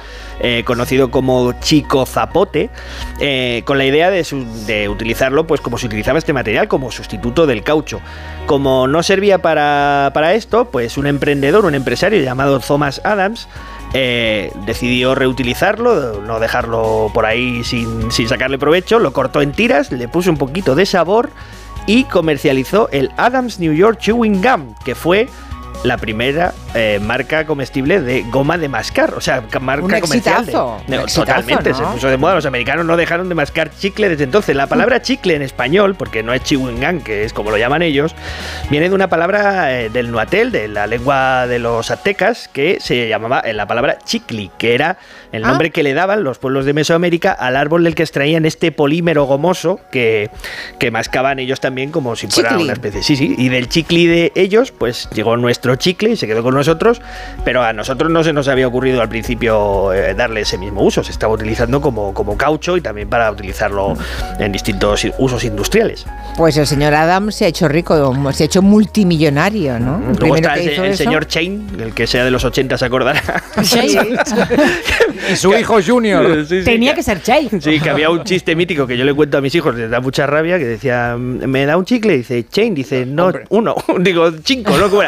[0.44, 2.72] eh, conocido como chico zapote,
[3.20, 7.64] eh, con la idea de, utilizarlo pues como se utilizaba este material, como sustituto del
[7.64, 8.02] caucho.
[8.46, 13.48] Como no servía para, para esto, pues un emprendedor, un empresario llamado Thomas Adams,
[13.94, 19.92] eh, decidió reutilizarlo, no dejarlo por ahí sin, sin sacarle provecho, lo cortó en tiras,
[19.92, 21.30] le puso un poquito de sabor
[21.88, 25.28] y comercializó el Adams New York Chewing Gum, que fue
[25.84, 30.46] la primera eh, marca comestible de goma de mascar, o sea, ca- marca Un comercial.
[30.46, 30.78] de- exitazo,
[31.26, 31.76] totalmente, ¿no?
[31.76, 32.36] se puso de moda.
[32.36, 34.56] Los americanos no dejaron de mascar chicle desde entonces.
[34.56, 37.82] La palabra chicle en español, porque no es chewing gum, que es como lo llaman
[37.82, 38.16] ellos,
[38.70, 43.08] viene de una palabra eh, del nuatel, de la lengua de los aztecas, que se
[43.10, 44.98] llamaba eh, la palabra chicli, que era
[45.32, 45.50] el Ah.
[45.50, 49.26] nombre que le daban los pueblos de Mesoamérica al árbol del que extraían este polímero
[49.26, 50.30] gomoso que,
[50.80, 52.64] que mascaban ellos también como si fuera Chicli.
[52.66, 53.04] una especie.
[53.04, 53.36] Sí, sí.
[53.38, 57.02] Y del chicli de ellos, pues llegó nuestro chicle y se quedó con nosotros,
[57.46, 61.04] pero a nosotros no se nos había ocurrido al principio eh, darle ese mismo uso.
[61.04, 63.98] Se estaba utilizando como, como caucho y también para utilizarlo
[64.40, 66.06] en distintos usos industriales.
[66.38, 70.02] Pues el señor Adams se ha hecho rico, se ha hecho multimillonario, ¿no?
[70.22, 73.22] El está el, señor Chain, el que sea de los 80 se acordará.
[73.64, 73.80] Sí.
[75.30, 76.46] Y su hijo Junior.
[76.48, 77.50] Sí, sí, Tenía que ser Chay.
[77.60, 80.00] Sí, que había un chiste mítico que yo le cuento a mis hijos, les da
[80.00, 82.18] mucha rabia, que decía, ¿me da un chicle?
[82.18, 83.76] Dice, Chain, dice, no, uno.
[84.00, 84.90] Digo, cinco, ¿no?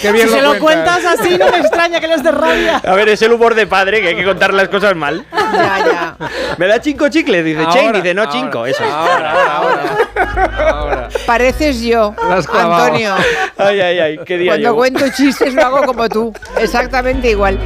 [0.00, 1.04] Qué bien si se lo cuentas.
[1.04, 2.76] así, no me extraña que les dé rabia.
[2.78, 5.24] A ver, es el humor de padre, que hay que contar las cosas mal.
[5.32, 6.16] Ya, ya.
[6.58, 7.44] ¿Me da cinco chicles?
[7.44, 8.66] Dice, Ahora, Chain, dice, no, ahora, cinco.
[8.66, 8.90] Eso es.
[8.90, 11.08] ahora, ahora, ahora.
[11.26, 12.14] Pareces yo.
[12.20, 13.14] Antonio.
[13.56, 14.76] Ay, ay, ay, qué día Cuando llevo.
[14.76, 17.58] cuento chistes lo hago como tú, exactamente igual.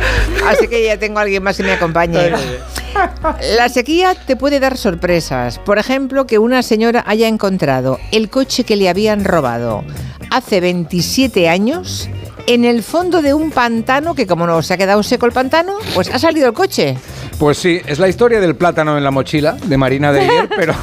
[0.47, 2.33] Así que ya tengo a alguien más que me acompañe.
[3.57, 5.59] La sequía te puede dar sorpresas.
[5.59, 9.85] Por ejemplo, que una señora haya encontrado el coche que le habían robado
[10.31, 12.09] hace 27 años
[12.47, 15.74] en el fondo de un pantano que como no se ha quedado seco el pantano,
[15.95, 16.97] pues ha salido el coche.
[17.38, 20.74] Pues sí, es la historia del plátano en la mochila de Marina de ayer, pero,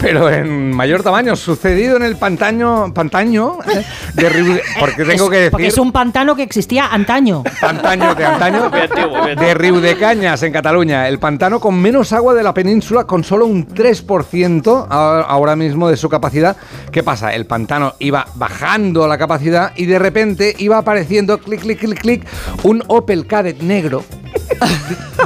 [0.00, 3.84] pero en mayor tamaño, sucedido en el pantaño, pantaño ¿eh?
[4.14, 7.42] de Riu- porque tengo que decir Porque es un pantano que existía antaño.
[7.60, 9.26] pantaño de antaño muy antiguo.
[9.26, 13.66] de Riudecañas en Cataluña, el pantano con menos agua de la península con solo un
[13.66, 16.56] 3% a- ahora mismo de su capacidad.
[16.92, 17.34] ¿Qué pasa?
[17.34, 22.22] El pantano iba bajando la capacidad y de repente iba apareciendo clic clic clic clic
[22.64, 24.02] un Opel Kadett negro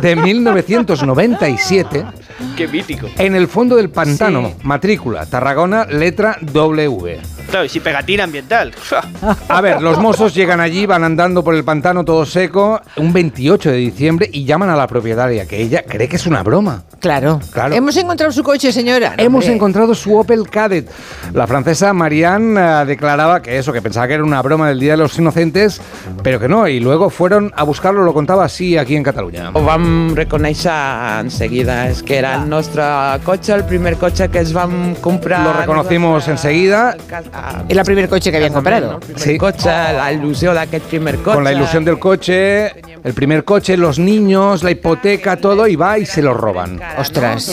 [0.00, 2.04] de 1997
[2.56, 3.08] Qué mítico.
[3.18, 4.54] en el fondo del pantano, Sí.
[4.62, 7.20] matrícula Tarragona, letra W.
[7.50, 8.72] Claro, y si pegatina ambiental.
[9.48, 13.70] A ver, los mozos llegan allí, van andando por el pantano todo seco, un 28
[13.70, 16.82] de diciembre, y llaman a la propietaria, que ella cree que es una broma.
[17.00, 17.40] Claro.
[17.52, 17.74] Claro.
[17.74, 19.14] Hemos encontrado su coche, señora.
[19.18, 19.56] No, Hemos hombre.
[19.56, 20.88] encontrado su Opel Kadett.
[21.34, 24.92] La francesa Marianne eh, declaraba que eso, que pensaba que era una broma del Día
[24.92, 25.80] de los Inocentes,
[26.22, 29.50] pero que no, y luego fueron a buscarlo, lo contaba así aquí en Cataluña.
[29.53, 30.72] Ho vam reconèixer
[31.22, 32.84] enseguida, és que era el nostre
[33.24, 35.42] cotxe, el primer cotxe que es vam comprar.
[35.44, 36.96] Lo reconocimos enseguida.
[37.68, 38.98] Es el primer coche que habían comprado.
[39.00, 41.34] El primer cotxe, la il·lusió d'aquest primer cotxe.
[41.34, 42.72] Con la ilusión del coche,
[43.05, 46.80] el primer coche, los niños, la hipoteca, todo, y va y se lo roban.
[46.98, 47.53] Ostras.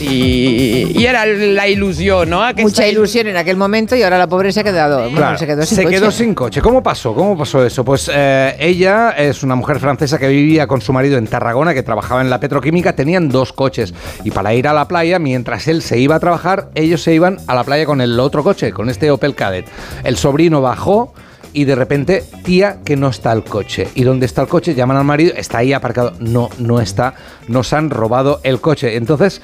[0.00, 2.42] I era la il·lusió, no?
[2.60, 5.00] Mucha ilusión en aquel momento y ahora la pobre se ha quedado.
[5.02, 6.10] bueno, Claro, se quedó sin coche.
[6.12, 6.60] sin coche.
[6.60, 7.14] ¿Cómo pasó?
[7.14, 7.84] ¿Cómo pasó eso?
[7.84, 11.82] Pues eh, ella es una mujer francesa que vivía con su marido en Tarragona, que
[11.82, 13.94] trabajaba en la petroquímica, tenían dos coches.
[14.24, 17.38] Y para ir a la playa, mientras él se iba a trabajar, ellos se iban
[17.46, 19.66] a la playa con el otro coche, con este Opel Kadett.
[20.04, 21.12] El sobrino bajó
[21.52, 23.88] y de repente, tía, que no está el coche.
[23.94, 24.74] ¿Y dónde está el coche?
[24.74, 26.14] Llaman al marido, está ahí aparcado.
[26.18, 27.14] No, no está.
[27.48, 28.96] Nos han robado el coche.
[28.96, 29.42] Entonces,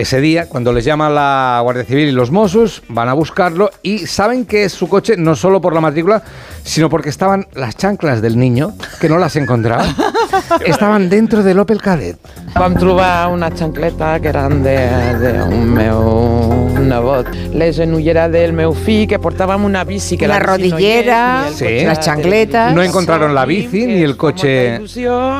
[0.00, 4.06] ese día, cuando les llama la Guardia Civil y los Mossos, van a buscarlo y
[4.06, 6.22] saben que es su coche no solo por la matrícula,
[6.62, 9.84] sino porque estaban las chanclas del niño, que no las encontraba,
[10.66, 12.18] estaban dentro del Opel Kadett.
[12.54, 17.28] Vam trobar una xancleta que eren d'un meu nebot.
[17.54, 21.56] Les genolleres del meu fill, que portàvem una bici que La la, bici rodillera, no
[21.56, 21.84] Sí.
[21.84, 22.74] las chancletas.
[22.74, 24.80] No encontraron la bici ni el coche.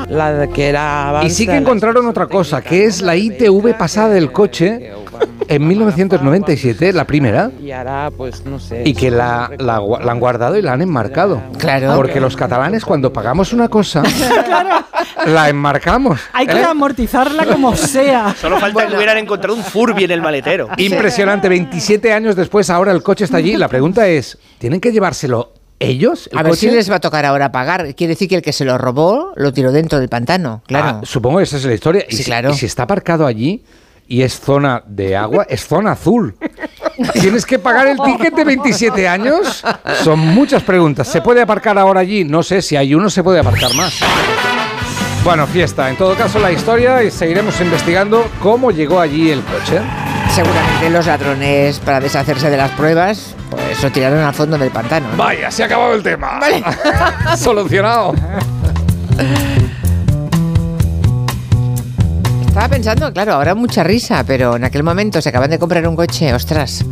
[0.08, 3.16] la de que era Y sí que de la- encontraron otra cosa, que es la
[3.16, 4.49] ITV pasada del coche
[5.48, 7.50] en 1997, la primera.
[7.74, 8.82] Ara, pues, no sé...
[8.84, 11.42] y que la, la gua- la han guardado y la han enmarcado.
[11.58, 11.94] Claro.
[11.96, 14.02] Porque los catalanes cuando pagamos una cosa,
[15.26, 16.20] la enmarcamos.
[16.32, 16.64] Hay que ¿eh?
[16.64, 18.34] amortizarla como sea.
[18.40, 20.68] Solo falta que hubieran encontrado un Furby en el maletero.
[20.76, 23.56] Impresionante, 27 años después ahora el coche está allí.
[23.56, 26.28] La pregunta es, ¿tienen que llevárselo ellos?
[26.32, 27.94] el A ver si les va a tocar ahora pagar.
[27.94, 30.86] Quiere decir que el que se lo robó lo tiró dentro del pantano, claro.
[30.88, 32.04] Ah, supongo que esa es la historia.
[32.08, 32.50] Y Sí, si- claro.
[32.50, 33.62] Y si está aparcado allí
[34.10, 36.36] y es zona de agua, es zona azul.
[37.12, 39.64] ¿Tienes que pagar el ticket de 27 años?
[40.02, 41.06] Son muchas preguntas.
[41.06, 42.24] ¿Se puede aparcar ahora allí?
[42.24, 44.00] No sé, si hay uno se puede aparcar más.
[45.22, 45.88] Bueno, fiesta.
[45.88, 49.80] En todo caso, la historia y seguiremos investigando cómo llegó allí el coche.
[50.34, 55.06] Seguramente los ladrones, para deshacerse de las pruebas, pues lo tiraron al fondo del pantano.
[55.08, 55.16] ¿no?
[55.18, 56.40] Vaya, se ha acabado el tema.
[57.36, 58.12] Solucionado.
[62.60, 65.96] Estaba pensando, claro, ahora mucha risa, pero en aquel momento se acaban de comprar un
[65.96, 66.84] coche, ostras,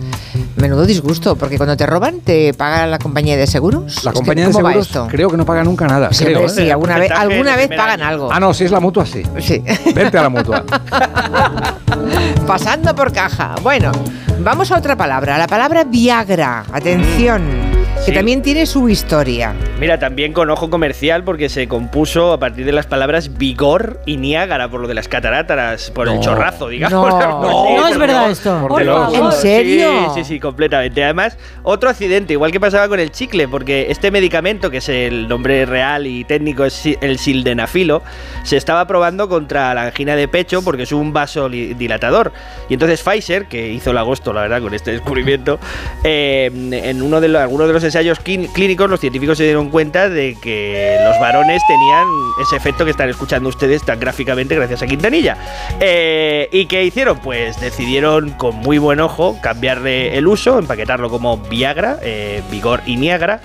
[0.57, 4.03] menudo disgusto, porque cuando te roban te paga la compañía de seguros.
[4.03, 5.07] La Es que, compañía de ¿cómo va seguros esto?
[5.11, 6.11] creo que no paga nunca nada.
[6.11, 6.49] Sí, creo, ¿eh?
[6.49, 8.33] sí, alguna vez, alguna vez pagan algo.
[8.33, 9.23] Ah, no, si es la mutua, sí.
[9.41, 9.62] Sí.
[9.95, 10.64] Vente a la mutua.
[12.47, 13.55] Pasando por caja.
[13.62, 13.93] Bueno,
[14.39, 16.64] vamos a otra palabra, la palabra Viagra.
[16.73, 17.68] Atención,
[18.09, 19.55] que también tiene su historia.
[19.79, 24.17] Mira, también con ojo comercial porque se compuso a partir de las palabras vigor y
[24.17, 27.09] Niágara por lo de las cataratas, por el chorrazo, digamos.
[27.29, 27.77] No.
[27.77, 28.67] No es verdad esto.
[28.69, 28.83] Por.
[28.83, 30.13] ¿En serio?
[30.15, 31.05] Sí, sí, sí, completamente.
[31.05, 35.29] Además, otro accidente, igual que pasaba con el chicle, porque este medicamento, que es el
[35.29, 38.03] nombre real y técnico, es el sildenafilo,
[38.45, 42.33] se estaba probando contra la angina de pecho porque es un vasodilatador.
[42.69, 45.59] Y entonces Pfizer, que hizo el agosto, la verdad, con este descubrimiento,
[46.05, 49.71] eh, en uno de los, algunos de los ensayos clín- clínicos, los científicos se dieron
[49.71, 52.07] cuenta de que los varones tenían
[52.43, 55.37] ese efecto que están escuchando ustedes tan gráficamente gracias a Quintanilla.
[55.81, 57.19] Eh, ¿Y qué hicieron?
[57.19, 62.97] Pues decidieron con muy buen ojo cambiarle el uso, empaquetarlo como Viagra, eh, Vigor y
[62.97, 63.41] Niagara.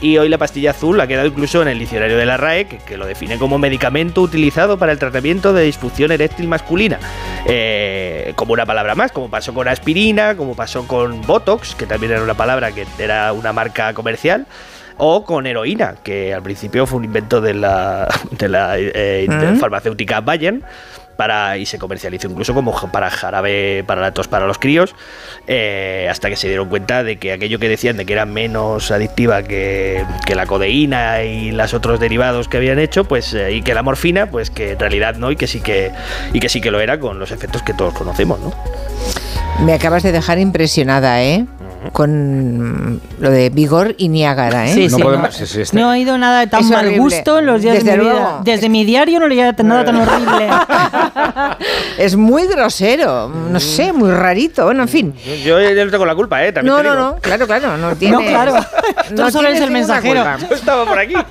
[0.00, 2.96] Y hoy la pastilla azul ha quedado incluso en el diccionario de la RAE, que,
[2.96, 6.98] lo define como medicamento utilizado para el tratamiento de disfunción eréctil masculina.
[7.46, 12.12] Eh, como una palabra más, como pasó con aspirina, como pasó con Botox, que también
[12.12, 14.46] era una palabra que era una marca comercial
[14.98, 19.26] o con heroína, que al principio fue un invento de la, de la eh,
[19.58, 20.62] farmacéutica Bayern
[21.58, 24.94] y se comercializó incluso como para jarabe para la tos para los críos,
[25.46, 28.90] eh, hasta que se dieron cuenta de que aquello que decían de que era menos
[28.90, 30.04] adictiva que,
[30.34, 34.30] la codeína y los otros derivados que habían hecho, pues eh, y que la morfina,
[34.30, 35.90] pues que en realidad no y que sí que
[36.32, 38.52] y que sí que lo era con los efectos que todos conocemos, ¿no?
[39.64, 41.46] Me acabas de dejar impresionada, ¿eh?
[41.92, 44.74] Con lo de Vigor y Niágara, ¿eh?
[44.74, 44.98] Sí, no,
[45.72, 48.40] no, he oído nada de tan mal gusto en los días de mi vida.
[48.44, 50.48] Desde mi diario no leía nada tan horrible.
[51.98, 54.64] es muy grosero, no sé, muy rarito.
[54.64, 55.14] Bueno, en fin.
[55.44, 56.52] Yo, yo no tengo la culpa, ¿eh?
[56.52, 57.76] También no, no, no, claro, claro.
[57.76, 58.54] No, tiene, no claro.
[59.16, 60.24] Tú solo eres el mensajero.
[60.48, 61.14] Yo estaba por aquí.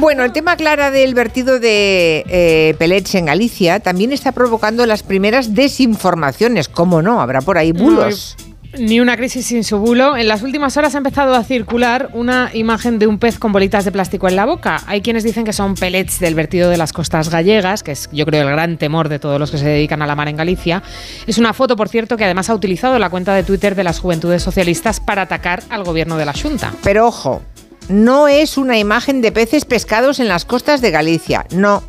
[0.00, 5.54] Bueno, el tema, Clara, del vertido de eh, en Galicia también está provocando las primeras
[5.54, 6.68] desinformaciones.
[6.68, 7.20] ¿Cómo no?
[7.20, 8.36] Habrá por ahí bulos.
[8.78, 10.16] Ni una crisis sin su bulo.
[10.16, 13.84] En las últimas horas ha empezado a circular una imagen de un pez con bolitas
[13.84, 14.82] de plástico en la boca.
[14.86, 18.24] Hay quienes dicen que son pellets del vertido de las costas gallegas, que es yo
[18.24, 20.82] creo el gran temor de todos los que se dedican a la mar en Galicia.
[21.26, 23.98] Es una foto, por cierto, que además ha utilizado la cuenta de Twitter de las
[24.00, 26.72] Juventudes Socialistas para atacar al gobierno de la Junta.
[26.82, 27.42] Pero ojo,
[27.88, 31.82] no es una imagen de peces pescados en las costas de Galicia, no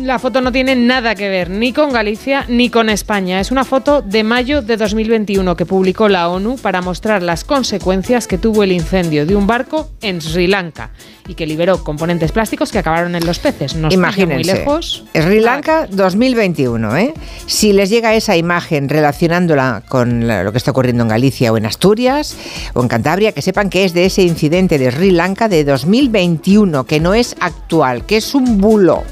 [0.00, 3.40] la foto no tiene nada que ver ni con Galicia ni con España.
[3.40, 8.26] Es una foto de mayo de 2021 que publicó la ONU para mostrar las consecuencias
[8.26, 10.90] que tuvo el incendio de un barco en Sri Lanka
[11.28, 13.76] y que liberó componentes plásticos que acabaron en los peces.
[13.76, 15.04] Nos Imagínense, muy lejos.
[15.14, 17.14] Sri Lanka 2021, ¿eh?
[17.46, 21.66] Si les llega esa imagen relacionándola con lo que está ocurriendo en Galicia o en
[21.66, 22.36] Asturias
[22.74, 26.84] o en Cantabria, que sepan que es de ese incidente de Sri Lanka de 2021,
[26.84, 29.04] que no es actual, que es un bulo.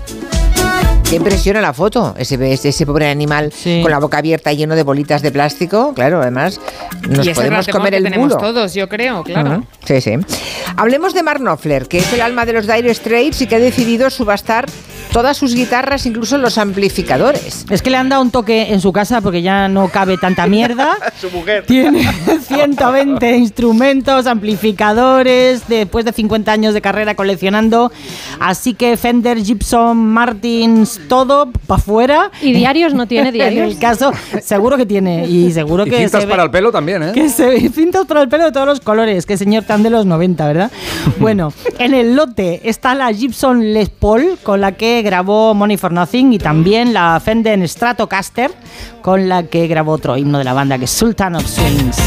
[1.11, 3.53] Qué impresiona la foto, ese, ese pobre animal
[3.83, 5.93] con la boca abierta lleno de bolitas de plástico.
[5.93, 6.61] Claro, además
[7.09, 9.65] nos podemos comer el tenemos todos, yo creo, claro.
[9.85, 10.13] Sí, sí.
[10.77, 13.59] Hablemos de Mark Knopfler, que es el alma de los Dire Straits y que ha
[13.59, 14.67] decidido subastar
[15.13, 17.67] todas sus guitarras, incluso los amplificadores.
[17.69, 20.47] Es que le han dado un toque en su casa porque ya no cabe tanta
[20.47, 20.97] mierda.
[21.21, 21.65] su mujer.
[21.67, 22.09] Tiene
[22.47, 27.91] 120 instrumentos, amplificadores, después de 50 años de carrera coleccionando.
[28.39, 32.31] Así que Fender, Gibson, Martins, todo para afuera.
[32.41, 33.65] ¿Y diarios no tiene diarios?
[33.65, 35.27] en el caso, seguro que tiene.
[35.27, 35.99] Y seguro que.
[35.99, 37.13] cintas para el pelo también, ¿eh?
[37.13, 39.27] Que se cintas para el pelo de todos los colores.
[39.27, 40.71] Qué señor tan de los 90, ¿verdad?
[41.19, 45.93] bueno, en el lote está la Gibson Les Paul, con la que grabó Money for
[45.93, 48.51] Nothing y también la Fender Stratocaster,
[49.03, 51.99] con la que grabó otro himno de la banda que es Sultan of Swings.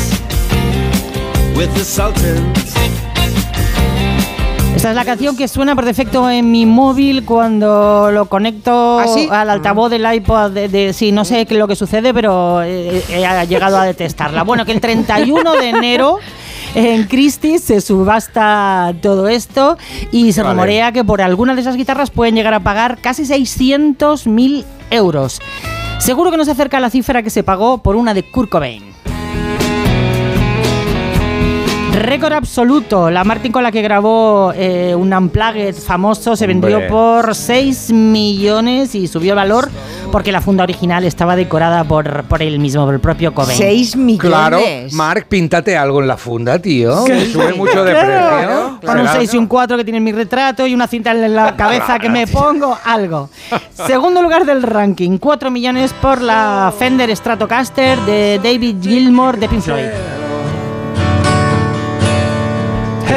[4.76, 9.41] Esta es la canción que suena por defecto en mi móvil cuando lo conecto ¿Ah,
[9.41, 10.52] al altavoz del iPod.
[10.52, 14.44] De, sí, no sé qué es lo que sucede, pero he, he llegado a detestarla.
[14.44, 16.18] Bueno, que el 31 de enero
[16.76, 19.78] en Christie's se subasta todo esto
[20.11, 24.65] y se rumorea que por alguna de esas guitarras pueden llegar a pagar casi 600.000
[24.89, 25.39] euros.
[25.99, 28.49] Seguro que no se acerca a la cifra que se pagó por una de Kurt
[28.49, 28.93] Cobain.
[31.93, 33.11] Récord absoluto.
[33.11, 38.95] La Martin con la que grabó eh, un Unplugged famoso se vendió por 6 millones
[38.95, 39.69] y subió valor
[40.14, 43.57] porque la funda original estaba decorada por, por él mismo, por el propio Cobain.
[43.57, 44.30] 6 millones.
[44.30, 44.61] Claro,
[44.91, 47.03] Mark, píntate algo en la funda, tío.
[47.03, 48.80] Que sube mucho de precio.
[48.86, 51.55] Con un 6 y un 4 que tiene mi retrato y una cinta en la
[51.55, 53.32] cabeza que me pongo, algo.
[53.88, 59.61] Segundo lugar del ranking, 4 millones por la Fender Stratocaster de David Gilmour de Pink
[59.64, 60.22] Floyd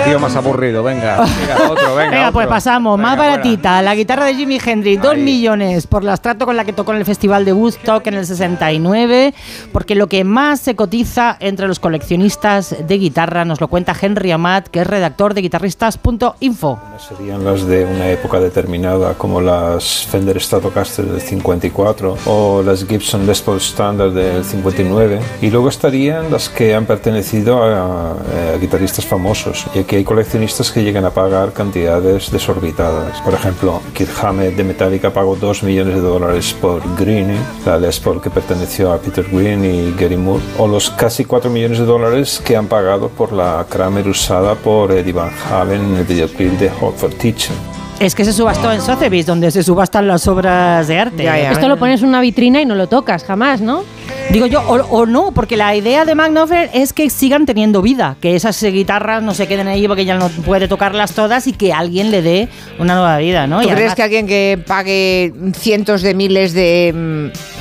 [0.06, 1.24] tío más aburrido, venga.
[1.36, 2.10] Venga, otro, venga.
[2.10, 2.98] venga pues pasamos.
[2.98, 3.82] más baratita.
[3.82, 6.98] La guitarra de Jimi Hendrix, 2 millones por la estrato con la que tocó en
[6.98, 9.34] el Festival de Woodstock en el 69.
[9.72, 14.30] Porque lo que más se cotiza entre los coleccionistas de guitarra nos lo cuenta Henry
[14.30, 16.78] Amat, que es redactor de guitarristas.info.
[17.08, 23.26] Serían las de una época determinada, como las Fender Stratocaster del 54 o las Gibson
[23.26, 25.20] Les Paul Standard del 59.
[25.42, 29.66] Y luego estarían las que han pertenecido a, a guitarristas famosos.
[29.74, 33.20] Y hay coleccionistas que llegan a pagar cantidades desorbitadas.
[33.22, 37.98] Por ejemplo, Kid Hammett de Metallica pagó 2 millones de dólares por Greenie, la Les
[37.98, 41.84] Paul que perteneció a Peter Green y Gary Moore, o los casi 4 millones de
[41.84, 46.52] dólares que han pagado por la Kramer usada por Eddie Van Halen en el videoclip
[46.58, 47.85] de Hot for Teaching.
[47.98, 51.50] Es que se subastó en Sotheby's, donde se subastan las obras de arte.
[51.50, 53.84] Esto lo pones en una vitrina y no lo tocas jamás, ¿no?
[54.30, 58.16] Digo yo, o, o no, porque la idea de Magnoffer es que sigan teniendo vida,
[58.20, 61.72] que esas guitarras no se queden ahí porque ya no puede tocarlas todas y que
[61.72, 63.60] alguien le dé una nueva vida, ¿no?
[63.60, 66.92] ¿Tú Y crees además- que alguien que pague cientos de miles de
[67.32, 67.55] mm,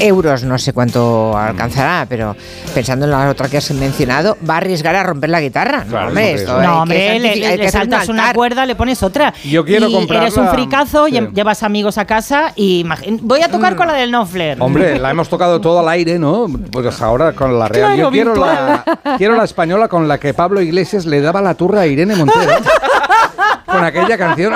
[0.00, 2.34] euros, no sé cuánto alcanzará, pero
[2.74, 5.84] pensando en la otra que has mencionado, va a arriesgar a romper la guitarra?
[5.84, 9.32] No, hombre, esto hay No, que le, un saltas una cuerda, le pones otra.
[9.44, 11.18] Yo quiero y comprarla, Eres un fricazo, sí.
[11.34, 12.84] llevas amigos a casa y
[13.22, 13.52] voy a Mm.
[13.52, 14.56] tocar con la del Knopfler.
[14.60, 16.46] Hombre, la hemos tocado todo al aire, ¿no?
[16.72, 17.94] Pues ahora con la real.
[17.94, 18.84] Claro, Yo quiero la,
[19.18, 22.52] quiero la española con la que Pablo Iglesias le daba la turra a Irene Montero.
[23.66, 24.52] con aquella canción.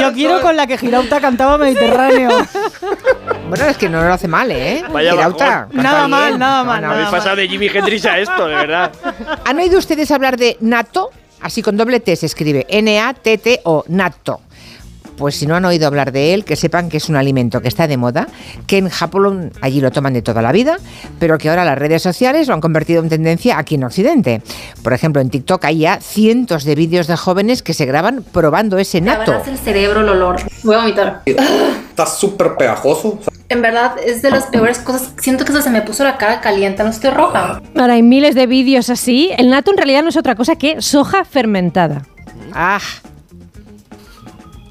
[0.00, 2.30] Yo quiero con la que Girauta cantaba Mediterráneo.
[3.48, 4.82] Bueno, es que no lo hace mal, ¿eh?
[4.92, 6.10] Vaya Girauta, Nada bien.
[6.10, 8.92] mal, nada mal, No, no, Habéis pasado de Jimi Hendrix a esto, de verdad.
[9.44, 11.10] ¿Han oído ustedes hablar de natto?
[11.40, 14.40] Así con doble T se escribe N-A-T-T-O, natto.
[15.16, 17.68] Pues si no han oído hablar de él, que sepan que es un alimento que
[17.68, 18.26] está de moda,
[18.66, 20.76] que en Japón allí lo toman de toda la vida,
[21.18, 24.42] pero que ahora las redes sociales lo han convertido en tendencia aquí en Occidente.
[24.82, 28.76] Por ejemplo, en TikTok hay ya cientos de vídeos de jóvenes que se graban probando
[28.76, 29.42] ese natto.
[29.46, 30.36] el cerebro, el olor.
[30.66, 31.22] Voy a vomitar.
[31.24, 33.20] Está súper pegajoso.
[33.48, 35.12] En verdad, es de las peores cosas.
[35.18, 37.62] Siento que se me puso la cara caliente, no estoy roja.
[37.76, 39.30] Ahora hay miles de vídeos así.
[39.38, 42.02] El nato en realidad no es otra cosa que soja fermentada.
[42.52, 42.80] Ah,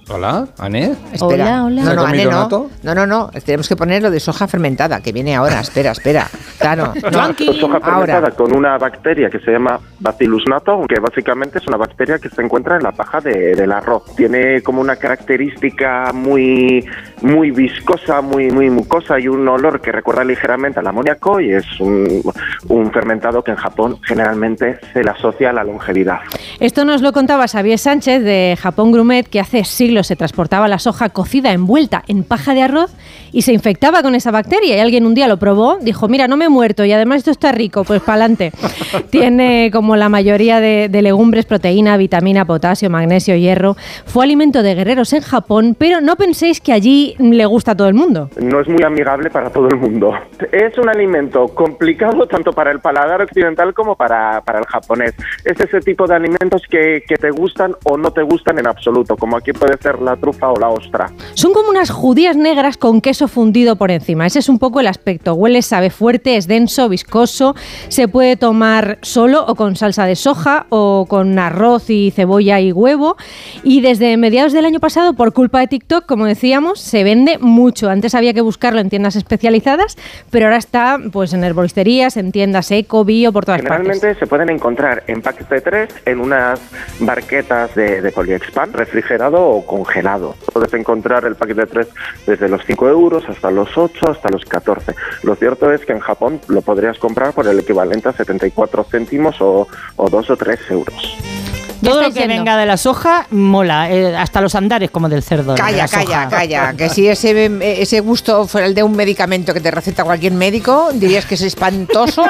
[0.07, 0.93] Hola, Ané.
[1.13, 1.63] espera.
[1.63, 1.81] Hola, hola.
[1.81, 2.69] No, ¿Se ha no, comido no.
[2.83, 3.31] No, no, no.
[3.43, 5.59] Tenemos que poner lo de soja fermentada, que viene ahora.
[5.61, 6.27] Espera, espera.
[6.59, 6.93] Claro.
[7.11, 8.31] No, soja fermentada ahora.
[8.31, 12.41] con una bacteria que se llama Bacillus natto, que básicamente es una bacteria que se
[12.41, 14.03] encuentra en la paja de- del arroz.
[14.15, 16.85] Tiene como una característica muy,
[17.25, 21.65] muy viscosa, muy, muy mucosa y un olor que recuerda ligeramente al amoníaco y es
[21.79, 22.21] un,
[22.69, 26.19] un fermentado que en Japón generalmente se le asocia a la longevidad.
[26.59, 30.77] Esto nos lo contaba Xavier Sánchez de Japón Grumet, que hace siglos se transportaba la
[30.77, 32.91] soja cocida envuelta en paja de arroz
[33.31, 34.77] y se infectaba con esa bacteria.
[34.77, 37.31] Y alguien un día lo probó, dijo, mira, no me he muerto y además esto
[37.31, 38.51] está rico, pues para adelante.
[39.09, 43.75] Tiene, como la mayoría de, de legumbres, proteína, vitamina, potasio, magnesio, hierro.
[44.05, 47.87] Fue alimento de guerreros en Japón, pero no penséis que allí le gusta a todo
[47.87, 48.29] el mundo.
[48.41, 50.13] No es muy amigable para todo el mundo.
[50.51, 55.13] Es un alimento complicado tanto para el paladar occidental como para, para el japonés.
[55.43, 59.15] Es ese tipo de alimentos que, que te gustan o no te gustan en absoluto,
[59.15, 61.11] como aquí puede ser la trufa o la ostra.
[61.33, 64.25] Son como unas judías negras con queso fundido por encima.
[64.25, 65.33] Ese es un poco el aspecto.
[65.33, 67.55] Huele, sabe fuerte, es denso, viscoso.
[67.87, 72.71] Se puede tomar solo o con salsa de soja o con arroz y cebolla y
[72.71, 73.17] huevo.
[73.63, 77.89] Y desde mediados del año pasado, por culpa de TikTok, como decíamos, se vende mucho.
[77.89, 79.97] Antes había que buscarlo en tiendas especializadas,
[80.31, 83.79] pero ahora está pues en herboristerías, en tiendas eco, bio, por todas partes.
[83.79, 86.61] Generalmente se pueden encontrar en paquetes de tres en unas
[87.01, 90.35] barquetas de, de Polyexpan, refrigerado o congelado.
[90.53, 91.87] Puedes encontrar el paquete de tres
[92.25, 94.95] desde los 5 euros hasta los 8, hasta los 14.
[95.23, 99.41] Lo cierto es que en Japón lo podrías comprar por el equivalente a 74 céntimos
[99.41, 99.67] o,
[99.97, 101.54] o 2 o 3 euros.
[101.83, 102.35] Todo lo que yendo?
[102.35, 105.53] venga de la soja mola, eh, hasta los andares como del cerdo.
[105.53, 106.03] de Calla, soja.
[106.05, 106.73] calla, calla.
[106.75, 107.49] Que si ese,
[107.81, 111.41] ese gusto fuera el de un medicamento que te receta cualquier médico, dirías que es
[111.41, 112.23] espantoso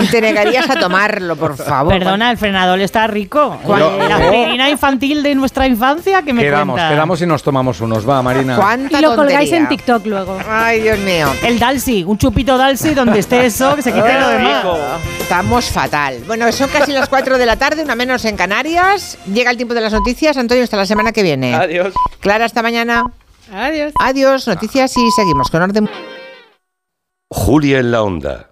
[0.00, 1.92] y te negarías a tomarlo, por favor.
[1.92, 3.58] Perdona, el frenador está rico.
[3.66, 6.90] Yo- la aspirina infantil de nuestra infancia que me Quedamos, cuenta.
[6.90, 8.08] quedamos y nos tomamos unos.
[8.08, 8.56] Va, Marina.
[8.56, 10.38] ¿Cuánta Y lo colgáis en TikTok luego.
[10.48, 11.28] Ay, Dios mío.
[11.44, 14.64] El Dalsi, un chupito Dalsi donde esté eso, que se quite lo demás.
[15.20, 16.18] Estamos fatal.
[16.26, 18.81] Bueno, son casi las 4 de la tarde, una menos en Canarias.
[19.32, 20.36] Llega el tiempo de las noticias.
[20.36, 21.54] Antonio, hasta la semana que viene.
[21.54, 21.94] Adiós.
[22.20, 23.04] Clara, hasta mañana.
[23.52, 23.92] Adiós.
[23.98, 25.88] Adiós, noticias y seguimos con orden.
[27.30, 28.51] Julia en la onda.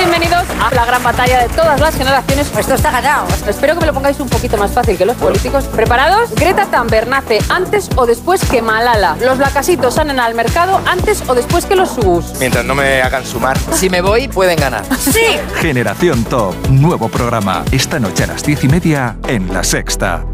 [0.00, 2.50] Bienvenidos a la gran batalla de todas las generaciones.
[2.56, 3.26] Esto está ganado.
[3.46, 5.64] Espero que me lo pongáis un poquito más fácil que los políticos.
[5.64, 6.34] ¿Preparados?
[6.34, 9.16] Greta Thunberg nace antes o después que Malala.
[9.20, 12.32] Los lacasitos salen al mercado antes o después que los subus.
[12.38, 13.58] Mientras no me hagan sumar.
[13.72, 14.84] Si me voy, pueden ganar.
[14.98, 15.38] ¡Sí!
[15.56, 20.24] Generación Top, nuevo programa, esta noche a las diez y media en La Sexta.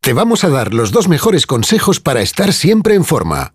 [0.00, 3.54] Te vamos a dar los dos mejores consejos para estar siempre en forma.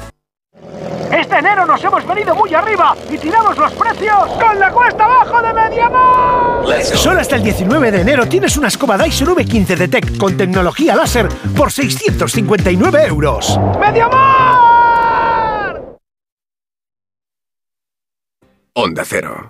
[1.41, 5.51] Enero nos hemos venido muy arriba y tiramos los precios con la cuesta abajo de
[5.51, 6.83] Mediamar.
[6.83, 10.95] Solo hasta el 19 de enero tienes una escoba Dyson V15 de Tech con tecnología
[10.95, 11.27] láser
[11.57, 13.59] por 659 euros.
[13.79, 15.01] ¡Mediamar!
[18.75, 19.49] Onda Cero.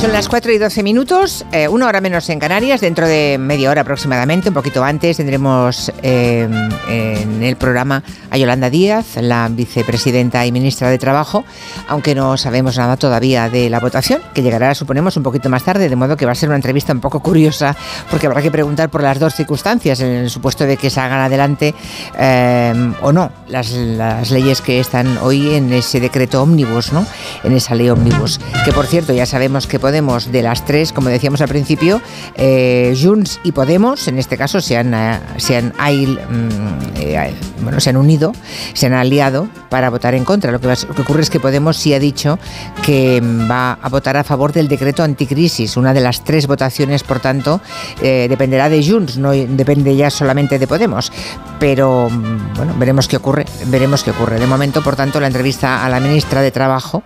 [0.00, 3.68] Son las 4 y 12 minutos, eh, una hora menos en Canarias, dentro de media
[3.68, 6.48] hora aproximadamente, un poquito antes, tendremos eh,
[6.88, 11.44] en el programa a Yolanda Díaz, la vicepresidenta y ministra de Trabajo,
[11.86, 15.90] aunque no sabemos nada todavía de la votación, que llegará, suponemos, un poquito más tarde,
[15.90, 17.76] de modo que va a ser una entrevista un poco curiosa,
[18.10, 21.74] porque habrá que preguntar por las dos circunstancias, en el supuesto de que salgan adelante
[22.18, 27.06] eh, o no las, las leyes que están hoy en ese decreto ómnibus, ¿no?
[27.44, 31.08] En esa ley ómnibus, que por cierto ya sabemos que Podemos de las tres, como
[31.08, 32.00] decíamos al principio,
[32.36, 37.80] eh, Junts y Podemos, en este caso, se han, eh, se han, mm, eh, bueno,
[37.80, 38.32] se han unido,
[38.72, 40.52] se han aliado para votar en contra.
[40.52, 42.38] Lo que, lo que ocurre es que Podemos sí ha dicho
[42.84, 45.76] que mm, va a votar a favor del decreto anticrisis.
[45.76, 47.60] Una de las tres votaciones, por tanto,
[48.02, 51.12] eh, dependerá de Junts, no depende ya solamente de Podemos.
[51.58, 54.38] Pero mm, bueno, veremos qué ocurre, veremos qué ocurre.
[54.38, 57.02] De momento, por tanto, la entrevista a la ministra de Trabajo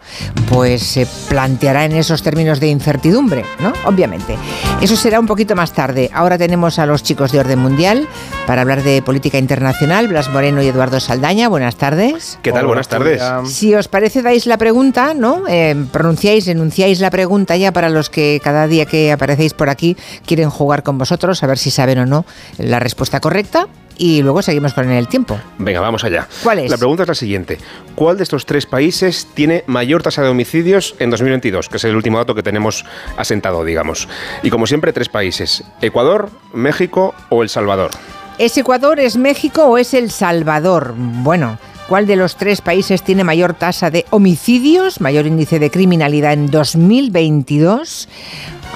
[0.49, 3.73] pues se planteará en esos términos de incertidumbre, ¿no?
[3.87, 4.37] Obviamente.
[4.83, 6.11] Eso será un poquito más tarde.
[6.13, 8.07] Ahora tenemos a los chicos de Orden Mundial
[8.47, 11.49] para hablar de política internacional, Blas Moreno y Eduardo Saldaña.
[11.49, 12.39] Buenas tardes.
[12.43, 12.67] ¿Qué tal?
[12.67, 13.23] Buenas tardes.
[13.47, 15.45] Si os parece, dais la pregunta, ¿no?
[15.49, 19.97] Eh, pronunciáis, enunciáis la pregunta ya para los que cada día que aparecéis por aquí
[20.27, 22.27] quieren jugar con vosotros, a ver si saben o no
[22.59, 23.69] la respuesta correcta.
[23.97, 25.39] Y luego seguimos con el tiempo.
[25.59, 26.29] Venga, vamos allá.
[26.43, 26.71] ¿Cuál es?
[26.71, 27.59] La pregunta es la siguiente.
[27.95, 31.69] ¿Cuál de estos tres países tiene mayor tasa de homicidios en 2022?
[31.69, 32.85] Que es el último dato que tenemos
[33.17, 34.09] asentado, digamos.
[34.43, 35.65] Y como siempre, tres países.
[35.81, 37.91] Ecuador, México o El Salvador.
[38.39, 40.95] ¿Es Ecuador, es México o es El Salvador?
[40.97, 46.33] Bueno, ¿cuál de los tres países tiene mayor tasa de homicidios, mayor índice de criminalidad
[46.33, 48.09] en 2022?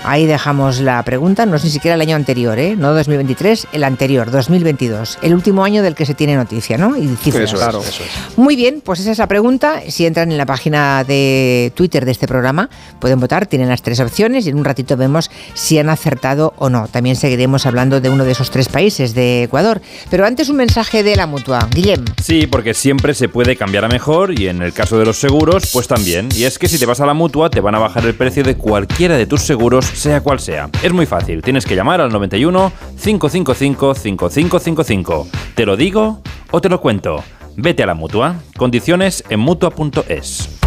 [0.04, 2.74] Ahí dejamos la pregunta, no es ni siquiera el año anterior, ¿eh?
[2.76, 6.96] no 2023, el anterior, 2022, el último año del que se tiene noticia, ¿no?
[6.96, 7.44] Y cifras.
[7.44, 7.80] Eso es, Claro.
[7.80, 8.38] eso es.
[8.38, 9.80] Muy bien, pues esa es la pregunta.
[9.88, 12.68] Si entran en la página de Twitter de este programa,
[13.00, 16.68] pueden votar, tienen las tres opciones y en un ratito vemos si han acertado o
[16.70, 16.88] no.
[16.88, 19.80] También seguiremos hablando de uno de esos tres países, de Ecuador.
[20.10, 21.68] Pero antes un mensaje de la mutua.
[21.74, 22.04] Guillem.
[22.22, 25.70] Sí, porque siempre se puede cambiar a mejor y en el caso de los seguros,
[25.72, 26.28] pues también.
[26.34, 28.42] Y es que si te vas a la mutua, te van a bajar el precio
[28.42, 30.68] de cualquiera de tus seguros, sea cual sea.
[30.82, 32.72] Es muy fácil, tienes que llamar al 91
[33.02, 35.28] 555 5555.
[35.54, 36.20] ¿Te lo digo
[36.50, 37.22] o te lo cuento?
[37.56, 38.36] Vete a la mutua.
[38.56, 40.58] Condiciones en mutua.es.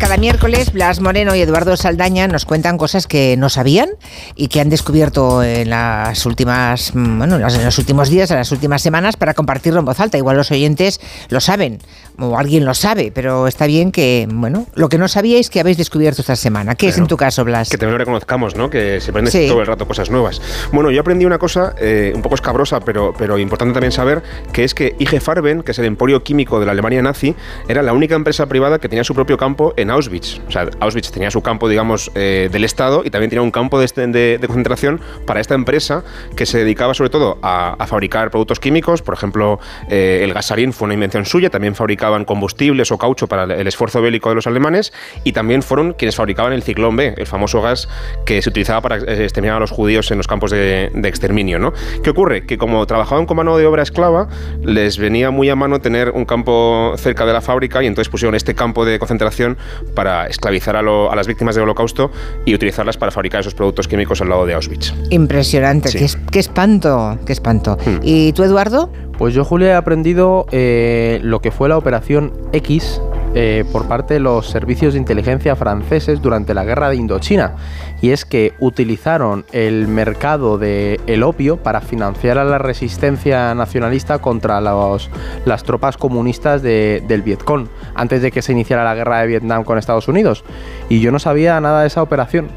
[0.00, 3.90] Cada miércoles Blas Moreno y Eduardo Saldaña nos cuentan cosas que no sabían
[4.34, 8.50] y que han descubierto en las últimas, mm, bueno, en los- últimos días, en las
[8.50, 10.16] últimas semanas para compartirlo en voz alta.
[10.16, 11.78] Igual los oyentes lo saben
[12.18, 15.76] o alguien lo sabe, pero está bien que, bueno, lo que no sabíais que habéis
[15.76, 16.74] descubierto esta semana.
[16.74, 17.68] ¿Qué es en tu caso, Blas?
[17.68, 18.70] Que también lo reconozcamos, ¿no?
[18.70, 19.46] Que se aprende Sí.
[19.48, 20.40] todo el rato cosas nuevas.
[20.72, 24.22] Bueno, yo aprendí una cosa eh, un poco escabrosa, pero, pero importante también saber,
[24.52, 27.36] que es que IG Farben, que es el emporio químico de la Alemania nazi,
[27.68, 30.40] era la única empresa privada que tenía su propio campo en Auschwitz.
[30.48, 33.78] O sea, Auschwitz tenía su campo, digamos, eh, del Estado y también tenía un campo
[33.78, 36.04] de, este- de- de concentración para esta empresa
[36.36, 39.02] que se dedicaba sobre todo a, a fabricar productos químicos.
[39.02, 43.44] Por ejemplo, eh, el gasarín fue una invención suya, también fabricaban combustibles o caucho para
[43.44, 44.92] el- esfuerzo bélico de los alemanes
[45.24, 47.88] y también fueron quienes fabricaban el ciclón B, el famoso gas
[48.26, 51.58] que se utilizaba para exterminar a los judíos en los campos de, de exterminio.
[51.58, 51.72] ¿no?
[52.02, 52.46] ¿Qué ocurre?
[52.46, 54.28] Que como trabajaban con mano de obra esclava,
[54.62, 58.34] les venía muy a mano tener un campo cerca de la fábrica y entonces pusieron
[58.34, 59.56] este campo de concentración
[59.94, 62.10] para esclavizar a, lo- a las víctimas del holocausto
[62.44, 64.92] y utilizarlas para fabricar esos productos químicos al lado de Auschwitz.
[65.10, 65.98] Impresionante, Sí.
[65.98, 67.76] qué, es- qué espanto, qué espanto.
[67.84, 67.98] Hmm.
[68.02, 68.90] ¿Y tú, Eduardo?
[69.18, 73.00] Pues yo, Julia, he aprendido eh, lo que fue la Operación X
[73.34, 77.52] eh, por parte de los servicios de inteligencia franceses durante la guerra de Indochina.
[78.00, 84.60] Y es que utilizaron el mercado del opio para financiar a la resistencia nacionalista contra
[84.60, 85.10] los-
[85.44, 89.64] las tropas comunistas de- del Vietcong, antes de que se iniciara la guerra de Vietnam
[89.64, 90.44] con Estados Unidos.
[90.88, 92.48] Y yo no sabía nada de esa operación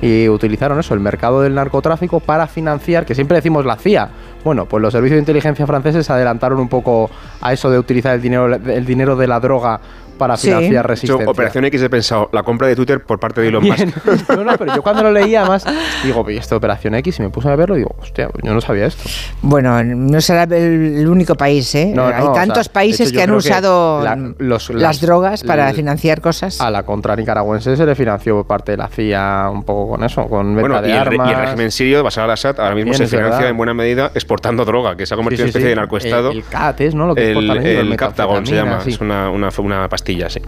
[0.00, 4.08] y utilizaron eso, el mercado del narcotráfico, para financiar, que siempre decimos la CIA.
[4.44, 7.08] Bueno, pues los servicios de inteligencia franceses se adelantaron un poco
[7.40, 9.80] a eso de utilizar el dinero, el dinero de la droga
[10.22, 11.28] para financiar resistencia.
[11.28, 13.76] Operación X he pensado, la compra de Twitter por parte de Elon Musk.
[13.76, 13.92] Bien.
[14.28, 15.64] No, no, pero yo cuando lo leía, además,
[16.04, 18.86] digo, "Oye, esto Operación X, y me puse a verlo, digo, hostia, yo no sabía
[18.86, 19.02] esto.
[19.42, 21.92] Bueno, no será el, el único país, ¿eh?
[21.94, 25.00] No, no, Hay o sea, tantos países hecho, que han usado la- los- las, las-
[25.00, 26.60] drogas para el- financiar cosas.
[26.60, 30.04] A la contra nicaragüense se le financió por parte de la CIA un poco con
[30.04, 31.28] eso, con venta Bueno, de y el, armas.
[31.28, 33.50] y el régimen sirio, Bashar al-Assad, ahora mismo Bien, se financia verdad.
[33.50, 35.68] en buena medida exportando droga, que se ha convertido Sí, sí, en una especie sí.
[35.70, 36.30] de narcoestado.
[36.30, 37.06] El, el CAT es, ¿no?
[37.06, 38.90] Lo que El, ellos, el Captagon se llama, sí.
[38.90, 40.40] es una, una, una pastilla, sí.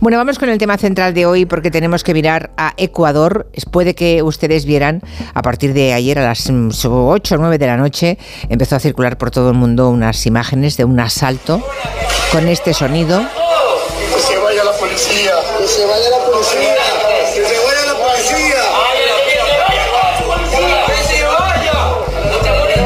[0.00, 3.48] Bueno, vamos con el tema central de hoy porque tenemos que mirar a Ecuador.
[3.52, 5.00] Es- Puede que ustedes vieran
[5.34, 9.16] a partir de ayer a las 8 o 9 de la noche empezó a circular
[9.18, 11.62] por todo el mundo unas imágenes de un asalto
[12.32, 13.20] con este sonido.
[13.20, 15.32] Que se vaya la policía.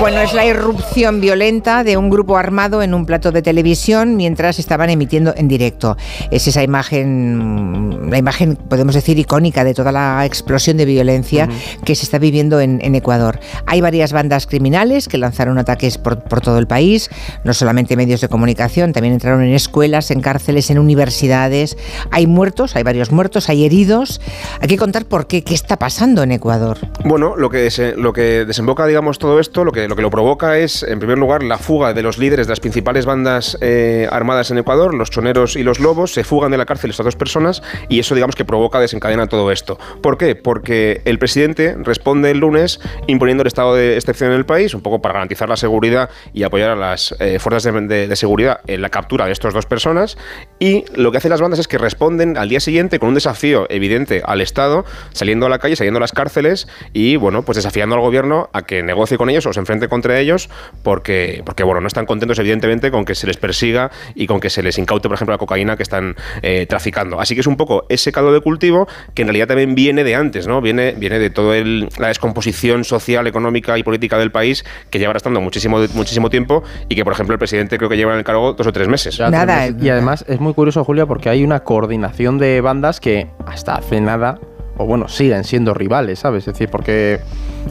[0.00, 4.58] Bueno, es la irrupción violenta de un grupo armado en un plato de televisión mientras
[4.58, 5.96] estaban emitiendo en directo.
[6.30, 11.48] Es esa imagen, la imagen, podemos decir, icónica de toda la explosión de violencia
[11.84, 13.40] que se está viviendo en, en Ecuador.
[13.66, 17.08] Hay varias bandas criminales que lanzaron ataques por, por todo el país,
[17.44, 21.78] no solamente medios de comunicación, también entraron en escuelas, en cárceles, en universidades.
[22.10, 24.20] Hay muertos, hay varios muertos, hay heridos.
[24.60, 26.78] Hay que contar por qué, qué está pasando en Ecuador.
[27.04, 30.58] Bueno, lo que, lo que desemboca, digamos, todo esto, lo que, lo que lo provoca
[30.58, 34.50] es, en primer lugar, la fuga de los líderes de las principales bandas eh, armadas
[34.50, 37.62] en Ecuador, los choneros y los lobos, se fugan de la cárcel estas dos personas
[37.88, 39.78] y eso, digamos, que provoca, desencadena todo esto.
[40.02, 40.34] ¿Por qué?
[40.36, 44.80] Porque el presidente responde el lunes imponiendo el estado de excepción en el país, un
[44.82, 48.60] poco para garantizar la seguridad y apoyar a las eh, fuerzas de, de- de seguridad
[48.66, 50.16] en la captura de estas dos personas.
[50.58, 53.66] Y lo que hacen las bandas es que responden al día siguiente con un desafío
[53.70, 57.94] evidente al Estado, saliendo a la calle, saliendo a las cárceles y, bueno, pues desafiando
[57.96, 60.48] al gobierno a que negocie con ellos o se enfrente contra ellos
[60.82, 64.50] porque, porque bueno, no están contentos evidentemente con que se les persiga y con que
[64.50, 67.20] se les incaute, por ejemplo, la cocaína que están eh, traficando.
[67.20, 70.14] Así que es un poco ese caldo de cultivo que en realidad también viene de
[70.14, 70.60] antes, ¿no?
[70.60, 71.56] Viene, viene de toda
[71.98, 76.94] la descomposición social, económica y política del país que lleva arrastrando muchísimo, muchísimo tiempo y
[76.94, 79.16] que, por ejemplo, el presidente creo que lleva en el cargo dos o tres meses.
[79.16, 79.76] Ya, tres meses.
[79.82, 84.00] Y además es muy curioso, Julia, porque hay una coordinación de bandas que hasta hace
[84.00, 84.38] nada,
[84.76, 86.46] o bueno, siguen siendo rivales, ¿sabes?
[86.48, 87.20] Es decir, porque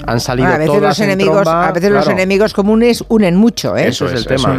[0.08, 3.36] han salido a veces, todas los en enemigos, tromba, a veces los enemigos comunes unen
[3.36, 3.88] mucho, ¿eh?
[3.90, 4.58] Eso es el tema.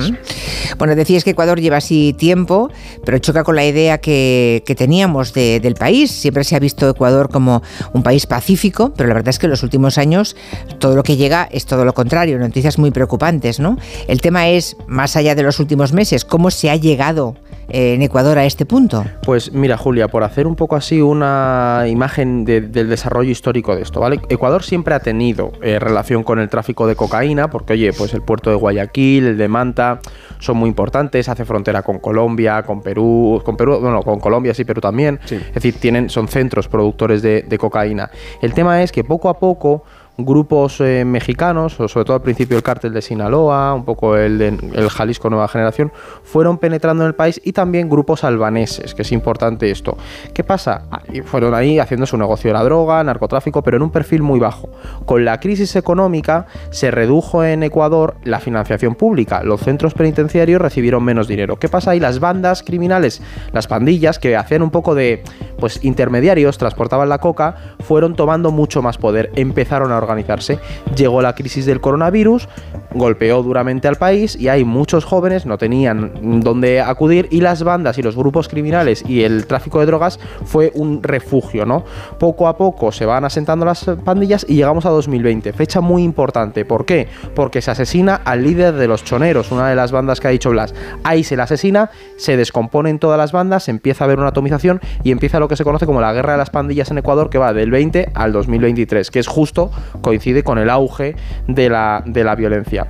[0.79, 2.71] Bueno, decías que Ecuador lleva así tiempo,
[3.05, 6.11] pero choca con la idea que, que teníamos de- del país.
[6.11, 9.51] Siempre se ha visto Ecuador como un país pacífico, pero la verdad es que en
[9.51, 10.37] los últimos años
[10.79, 13.77] todo lo que llega es todo lo contrario, noticias muy preocupantes, ¿no?
[14.07, 17.37] El tema es, más allá de los últimos meses, ¿cómo se ha llegado
[17.69, 19.05] en Ecuador a este punto?
[19.25, 23.83] Pues mira, Julia, por hacer un poco así una imagen de- del desarrollo histórico de
[23.83, 24.21] esto, ¿vale?
[24.29, 28.23] Ecuador siempre ha tenido eh, relación con el tráfico de cocaína, porque oye, pues el
[28.23, 30.01] puerto de Guayaquil, el de Manta,
[30.39, 34.65] son muy importantes, hace frontera con Colombia, con Perú, con Perú, bueno, con Colombia sí,
[34.65, 35.19] Perú también.
[35.25, 38.11] Es decir, tienen, son centros productores de, de cocaína.
[38.43, 39.85] El tema es que poco a poco
[40.17, 44.39] grupos eh, mexicanos, o sobre todo al principio el cártel de Sinaloa, un poco el
[44.39, 45.93] de Jalisco Nueva Generación,
[46.23, 49.97] fueron penetrando en el país y también grupos albaneses, que es importante esto.
[50.33, 50.85] ¿Qué pasa?
[50.91, 54.39] Ah, Fueron ahí haciendo su negocio de la droga, narcotráfico, pero en un perfil muy
[54.39, 54.69] bajo.
[55.05, 59.43] Con la crisis económica se redujo en Ecuador la financiación pública.
[59.43, 61.57] Los centros penitenciarios recibieron menos dinero.
[61.57, 62.01] ¿Qué pasa ahí?
[62.01, 63.21] Las bandas criminales,
[63.53, 65.23] las pandillas que hacían un poco de
[65.59, 70.59] pues intermediarios, transportaban la coca, fueron tomando mucho más poder, empezaron a organizarse.
[70.97, 72.49] Llegó la crisis del coronavirus,
[72.95, 77.99] golpeó duramente al país y hay muchos jóvenes no tenían dónde acudir y las bandas
[77.99, 81.85] y los grupos criminales y el tráfico de drogas fue un refugio, ¿no?
[82.19, 86.65] Poco a poco se van asentando las pandillas y llegamos a 2020, fecha muy importante.
[86.65, 87.09] ¿Por qué?
[87.35, 90.51] Porque se asesina al líder de los choneros, una de las bandas que ha dicho
[90.51, 90.75] Blas.
[91.03, 95.11] Ahí se la asesina, se descomponen todas las bandas, empieza a haber una atomización y
[95.11, 97.53] empieza lo que se conoce como la guerra de las pandillas en Ecuador que va
[97.53, 99.71] del 20 al 2023, que es justo,
[100.01, 101.17] coincide con el auge
[101.49, 102.87] de la, de la violencia.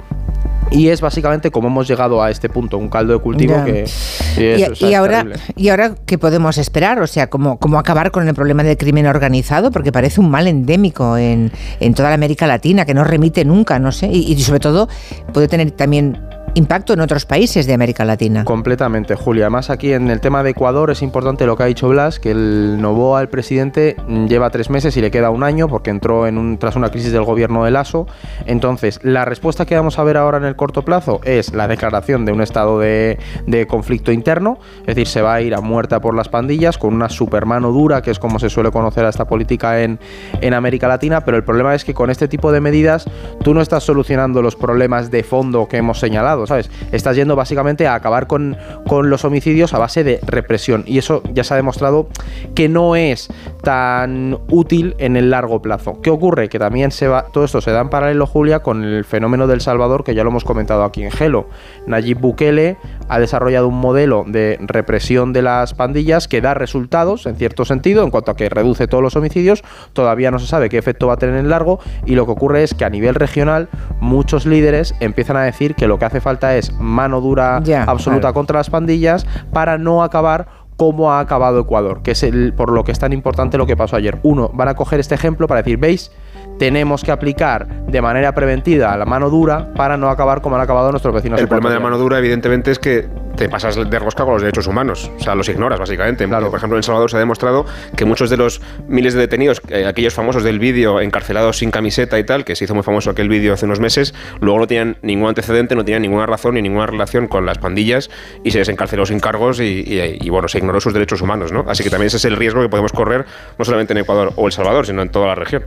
[0.71, 3.85] Y es básicamente como hemos llegado a este punto, un caldo de cultivo que...
[4.39, 5.39] Y, es- o sea, y ahora, terrible.
[5.57, 7.01] ¿Y ahora qué podemos esperar?
[7.01, 9.71] O sea, ¿cómo, cómo acabar con el problema del crimen organizado?
[9.71, 13.79] Porque parece un mal endémico en, en toda la América Latina, que no remite nunca,
[13.79, 14.09] no sé.
[14.11, 14.89] Y, y sobre todo
[15.33, 16.19] puede tener también
[16.55, 18.45] impacto en otros países de América Latina.
[18.45, 19.45] Completamente, Julia.
[19.45, 22.31] Además, aquí en el tema de Ecuador es importante lo que ha dicho Blas, que
[22.31, 23.97] el Novoa, el presidente,
[24.29, 27.13] lleva tres meses y le queda un año porque entró en un, tras una crisis
[27.13, 28.07] del gobierno de Lasso.
[28.47, 32.25] Entonces, la respuesta que vamos a ver ahora en el corto plazo es la declaración
[32.25, 33.19] de un estado de,
[33.69, 37.09] conflicto interno, es decir, se va a ir a muerta por las pandillas con una
[37.09, 39.99] supermano dura, que es como se suele conocer a esta política en
[40.55, 43.05] América Latina, pero el problema es que con este tipo de medidas
[43.43, 46.71] tú no estás solucionando los problemas de fondo que hemos señalado, ¿sabes?
[46.93, 51.23] Estás yendo básicamente a acabar con, con los homicidios a base de represión y eso
[51.33, 52.09] ya se ha demostrado
[52.55, 53.29] que no es
[53.63, 56.01] tan útil en el largo plazo.
[56.03, 56.49] ¿Qué ocurre?
[56.49, 59.61] Que también se va, todo esto se da en paralelo, Julia, con el fenómeno del
[59.61, 61.49] Salvador, que ya lo hemos comentado aquí en Gelo.
[61.87, 62.77] Nayib Bukele
[63.09, 68.05] ha desarrollado un modelo de represión de las pandillas que da resultados, en cierto sentido,
[68.05, 69.63] en cuanto a que reduce todos los homicidios.
[69.93, 72.33] Todavía no se sabe qué efecto va a tener en el largo y lo que
[72.33, 73.69] ocurre es que a nivel regional
[74.01, 77.57] muchos líderes empiezan a decir que lo que hace falta es mano dura
[77.87, 78.35] absoluta claro.
[78.35, 82.85] contra las pandillas para no acabar como ha acabado Ecuador, que es el, por lo
[82.85, 84.19] que es tan importante lo que pasó ayer.
[84.23, 86.11] Uno, van a coger este ejemplo para decir, ¿veis?
[86.59, 90.91] Tenemos que aplicar de manera preventiva la mano dura para no acabar como han acabado
[90.91, 91.41] nuestros vecinos.
[91.41, 94.43] El problema de la mano dura, evidentemente, es que te pasas de rosca con los
[94.43, 95.11] derechos humanos.
[95.19, 96.27] O sea, los ignoras, básicamente.
[96.29, 99.61] Por ejemplo, en El Salvador se ha demostrado que muchos de los miles de detenidos,
[99.69, 103.11] eh, aquellos famosos del vídeo encarcelados sin camiseta y tal, que se hizo muy famoso
[103.11, 106.63] aquel vídeo hace unos meses, luego no tenían ningún antecedente, no tenían ninguna razón ni
[106.63, 108.09] ninguna relación con las pandillas
[108.45, 111.51] y se les encarceló sin cargos y, y- y, bueno, se ignoró sus derechos humanos,
[111.51, 111.65] ¿no?
[111.69, 113.25] Así que también ese es el riesgo que podemos correr,
[113.59, 115.65] no solamente en Ecuador o El Salvador, sino en toda la región.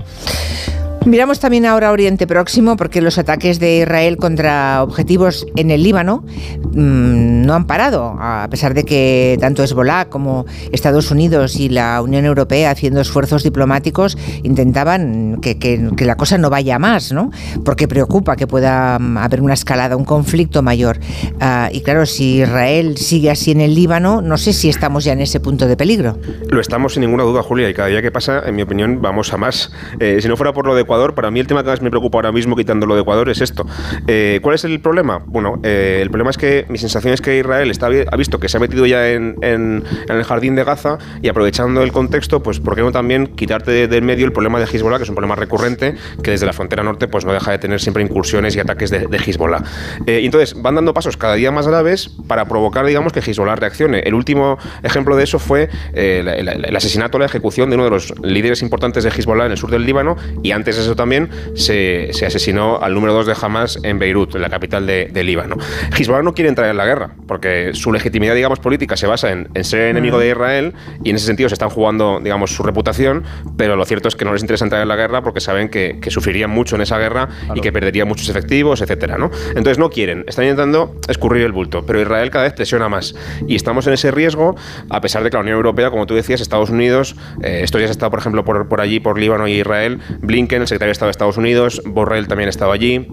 [1.07, 5.81] Miramos también ahora a Oriente Próximo porque los ataques de Israel contra objetivos en el
[5.81, 6.25] Líbano
[6.73, 12.01] mm, no han parado, a pesar de que tanto Hezbollah como Estados Unidos y la
[12.01, 17.13] Unión Europea, haciendo esfuerzos diplomáticos, intentaban que, que- que la cosa no vaya a más,
[17.13, 17.31] ¿no?
[17.63, 20.99] Porque preocupa que pueda mm, haber una escalada, un conflicto mayor.
[21.39, 25.13] Ah, y claro, si Israel sigue así en el Líbano, no sé si estamos ya
[25.13, 26.17] en ese punto de peligro.
[26.49, 29.31] Lo estamos sin ninguna duda, Julia, y cada día que pasa, en mi opinión, vamos
[29.31, 29.71] a más.
[30.01, 31.89] Eh, si no fuera por lo de Ecuador, para mí el tema que más me
[31.89, 33.65] preocupa ahora mismo, quitando lo de Ecuador, es esto.
[34.07, 35.21] Eh, ¿Cuál es el problema?
[35.25, 38.49] Bueno, eh, el problema es que mi sensación es que Israel está, ha visto que
[38.49, 42.75] se ha metido ya en, el jardín de Gaza y aprovechando el contexto, pues ¿por
[42.75, 45.35] qué no también quitarte de- del medio el problema de Hezbollah, que es un problema
[45.35, 48.89] recurrente, que desde la frontera norte pues no deja de tener siempre incursiones y ataques
[48.89, 49.63] de, de Hezbollah.
[50.05, 53.99] Eh, entonces van dando pasos cada día más graves para provocar, digamos, que Hezbollah reaccione.
[53.99, 58.61] El último ejemplo de eso fue el asesinato, la ejecución de uno de los líderes
[58.61, 62.25] importantes de Hezbollah en el sur del Líbano y antes de eso también se, se
[62.25, 65.57] asesinó al número dos de Hamas en Beirut, en la capital de, de Líbano.
[65.97, 69.49] Hezbollah no quiere entrar en la guerra porque su legitimidad, digamos, política se basa en,
[69.53, 70.73] en ser enemigo de Israel
[71.03, 73.23] y en ese sentido se están jugando, digamos, su reputación,
[73.57, 75.99] pero lo cierto es que no les interesa entrar en la guerra porque saben que,
[76.01, 79.32] que sufrirían mucho en esa guerra y que perderían muchos efectivos, etcétera, ¿no?
[79.49, 83.15] Entonces no quieren, están intentando escurrir el bulto, pero Israel cada vez presiona más
[83.47, 84.55] y estamos en ese riesgo
[84.89, 87.89] a pesar de que la Unión Europea, como tú decías, Estados Unidos, eh, estos días
[87.89, 90.93] ha estado, por ejemplo, por, por allí, por Líbano y Israel, Blinken, el secretario de
[90.93, 93.07] Estado de Estados Unidos, Borrell también ha estado allí,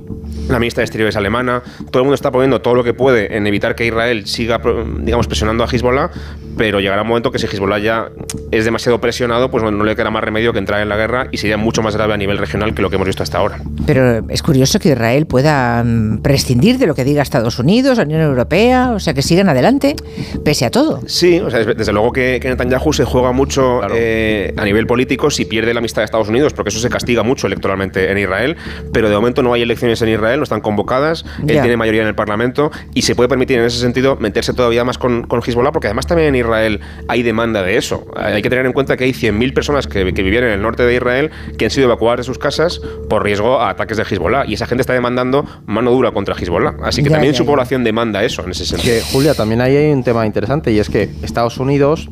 [0.48, 3.46] la ministra de Exteriores alemana, todo el mundo está poniendo todo lo que puede en
[3.46, 4.60] evitar que Israel siga,
[4.98, 6.10] digamos, presionando a Hezbollah,
[6.56, 8.08] pero llegará un momento que si Hezbollah ya
[8.50, 11.26] es demasiado presionado, pues no, no le queda más remedio que entrar en la guerra
[11.32, 13.58] y sería mucho más grave a nivel regional que lo que hemos visto hasta ahora.
[13.86, 18.04] Pero es curioso que Israel pueda mm, prescindir de lo que diga Estados Unidos, la
[18.04, 19.96] Unión Europea, o sea, que sigan adelante,
[20.44, 21.00] pese a todo.
[21.06, 24.86] Sí, o sea, es- desde luego que, que Netanyahu se juega mucho eh, a nivel
[24.86, 28.18] político si pierde la amistad de Estados Unidos, porque eso se castiga mucho electoralmente en
[28.18, 28.56] Israel,
[28.92, 31.62] pero de momento no hay elecciones en Israel, no están convocadas, él Ya.
[31.62, 34.98] tiene mayoría en el Parlamento y se puede permitir en ese sentido meterse todavía más
[34.98, 38.06] con, con Hezbollah, porque además también en Israel hay demanda de eso.
[38.16, 40.82] Hay que tener en cuenta que hay 100.000 personas que, que vivían en el norte
[40.84, 44.44] de Israel que han sido evacuadas de sus casas por riesgo a ataques de Hezbollah
[44.46, 46.74] y esa gente está demandando mano dura contra Hezbollah.
[46.82, 47.50] Así que Ya, también ya, su ya.
[47.50, 48.94] población demanda eso en ese sentido.
[48.94, 52.08] Que, Julia, también ahí hay un tema interesante y es que Estados Unidos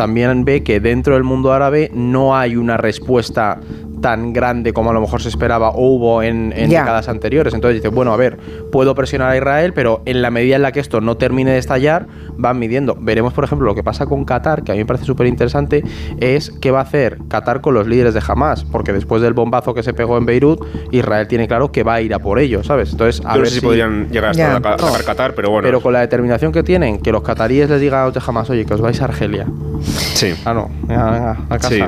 [0.00, 3.60] también ve que dentro del mundo árabe no hay una respuesta
[4.00, 7.52] tan grande como a lo mejor se esperaba o hubo en, en décadas anteriores.
[7.52, 8.38] Entonces dice, bueno, a ver,
[8.72, 11.58] puedo presionar a Israel, pero en la medida en la que esto no termine de
[11.58, 12.06] estallar,
[12.38, 12.96] van midiendo.
[12.98, 15.84] Veremos, por ejemplo, lo que pasa con Qatar, que a mí me parece súper interesante,
[16.18, 19.74] es qué va a hacer Qatar con los líderes de Hamas, porque después del bombazo
[19.74, 22.68] que se pegó en Beirut, Israel tiene claro que va a ir a por ellos,
[22.68, 22.92] ¿sabes?
[22.92, 24.66] Entonces, a Yo no ver sé si podrían llegar hasta No.
[24.70, 25.66] atacar Qatar, pero bueno.
[25.66, 28.48] Pero con la determinación que tienen, que los cataríes les digan a los de Hamas,
[28.48, 29.46] oye, que os vais a Argelia.
[30.14, 30.34] Sí.
[30.44, 31.68] Ah, no, venga, venga, a casa.
[31.68, 31.82] Sí.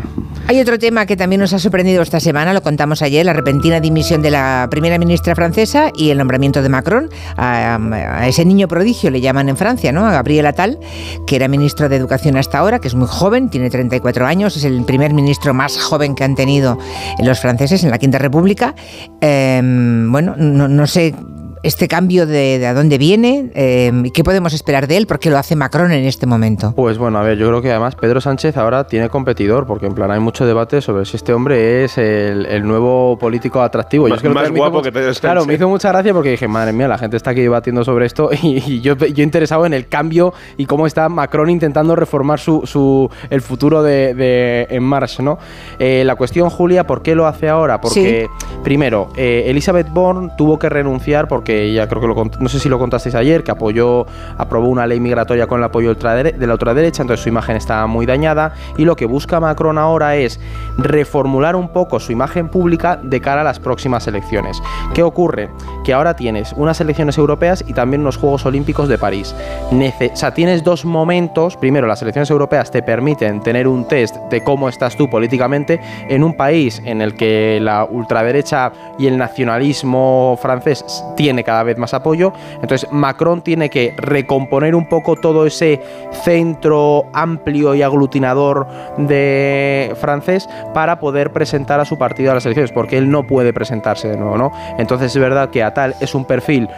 [0.49, 3.79] Hay otro tema que también nos ha sorprendido esta semana, lo contamos ayer, la repentina
[3.81, 8.67] dimisión de la primera ministra francesa y el nombramiento de Macron a, a ese niño
[8.67, 10.07] prodigio, le llaman en Francia, ¿no?
[10.07, 10.79] A Gabriel Attal,
[11.27, 14.65] que era ministro de Educación hasta ahora, que es muy joven, tiene 34 años, es
[14.65, 16.79] el primer ministro más joven que han tenido
[17.21, 18.75] los franceses en la Quinta República.
[19.21, 21.15] Eh, bueno, no, no sé
[21.63, 25.39] este cambio de, de a dónde viene, eh, qué podemos esperar de él, porque lo
[25.39, 26.73] hace Macron en este momento.
[26.75, 29.95] Pues bueno, a ver, yo creo que además Pedro Sánchez ahora tiene competidor, porque en
[29.95, 34.09] plan hay mucho debate sobre si este hombre es el, el nuevo político atractivo.
[34.09, 35.21] Yo es que más guapo que Pedro Sánchez.
[35.21, 38.07] Claro, me hizo mucha gracia porque dije, madre mía, la gente está aquí debatiendo sobre
[38.07, 42.41] esto y, y yo, yo interesado en el cambio y cómo está Macron intentando reformar
[42.41, 45.39] su, su- el futuro de, de En Marche, ¿no?
[45.79, 47.81] Eh, la cuestión, Julia, ¿por qué lo hace ahora?
[47.81, 48.29] Porque,
[48.65, 52.69] primero, eh, Elizabeth Bourne tuvo que renunciar porque ya creo que lo no sé si
[52.69, 54.07] lo contasteis ayer, que apoyó,
[54.39, 58.07] aprobó una ley migratoria con el apoyo de la ultraderecha, entonces su imagen está muy
[58.07, 60.39] dañada y lo que busca Macron ahora es
[60.79, 64.61] reformular un poco su imagen pública de cara a las próximas elecciones.
[64.95, 65.51] ¿Qué ocurre?
[65.85, 69.35] Que ahora tienes unas elecciones europeas y también unos Juegos Olímpicos de París.
[69.71, 74.17] Nece- o sea, tienes dos momentos, primero las elecciones europeas te permiten tener un test
[74.31, 79.19] de cómo estás tú políticamente en un país en el que la ultraderecha y el
[79.19, 80.85] nacionalismo francés
[81.17, 82.33] tiene cada vez más apoyo.
[82.63, 85.81] Entonces Macron tiene que recomponer un poco todo ese
[86.25, 88.67] centro amplio y aglutinador
[88.99, 93.53] de francés para poder presentar a su partido a las elecciones, porque él no puede
[93.53, 94.53] presentarse de nuevo, ¿no?
[94.79, 96.69] Entonces es verdad que Atal es un perfil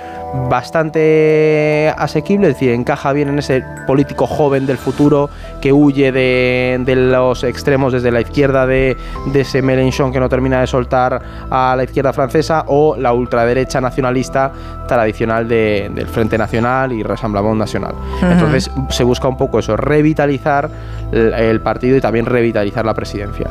[0.48, 5.30] bastante asequible, es decir, encaja bien en ese político joven del futuro
[5.60, 8.96] que huye de, los extremos desde la izquierda de,
[9.26, 11.20] de ese Mélenchon que no termina de soltar
[11.50, 14.52] a la izquierda francesa o la ultraderecha nacionalista
[14.86, 17.94] tradicional de- del Frente Nacional y Rassemblement Nacional.
[18.22, 20.68] Entonces se busca un poco eso, revitalizar
[21.12, 23.48] el, el partido y también revitalizar la presidencia.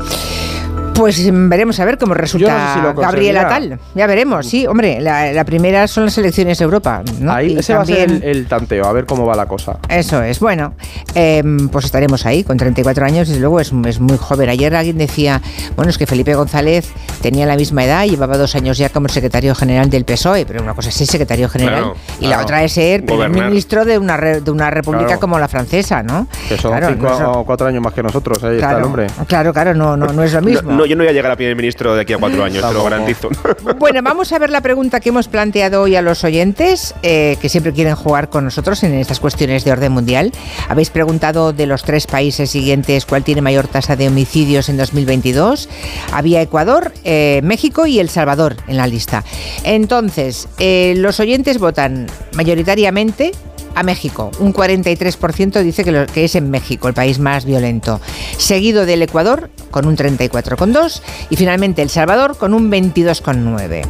[0.93, 3.41] Pues mm, veremos a ver cómo resulta no sé si lo Gabriel conseguirá.
[3.47, 3.79] Atal.
[3.95, 7.01] Ya veremos, sí, hombre, la, la primera son las elecciones de Europa.
[7.19, 7.31] ¿no?
[7.33, 9.77] Ahí Y ese va a ser el, el tanteo, a ver cómo va la cosa.
[9.89, 10.75] Eso es, bueno,
[11.15, 14.49] em, pues estaremos ahí con 34 años, desde luego es, es muy joven.
[14.49, 15.41] Ayer alguien decía,
[15.75, 16.91] bueno, es que Felipe González
[17.21, 20.73] tenía la misma edad, llevaba dos años ya como secretario general del PSOE, pero una
[20.73, 24.15] cosa es ser secretario general Claro, y la otra es ser primer ministro de una,
[24.17, 25.19] re- de una república Claro.
[25.21, 26.27] como la francesa, ¿no?
[26.47, 29.07] Que son Claro, cinco no o cuatro años más que nosotros, ahí está el hombre.
[29.27, 30.82] claro, claro, no, no, no es lo No, mismo.
[30.83, 32.73] No, yo no voy a llegar a primer ministro de aquí a cuatro años, te
[32.73, 33.29] lo garantizo.
[33.77, 37.49] Bueno, vamos a ver la pregunta que hemos planteado hoy a los oyentes, eh, que
[37.49, 40.31] siempre quieren jugar con nosotros en estas cuestiones de orden mundial.
[40.69, 45.69] Habéis preguntado de los tres países siguientes cuál tiene mayor tasa de homicidios en 2022.
[46.11, 49.23] Había Ecuador, eh, México y El Salvador en la lista.
[49.63, 53.31] Entonces, eh, los oyentes votan mayoritariamente
[53.75, 54.31] a México.
[54.39, 57.99] Un 43% dice que, lo- que es en México el país más violento.
[58.37, 63.85] Seguido del Ecuador con un 34,2% y finalmente El Salvador con un 22,9%.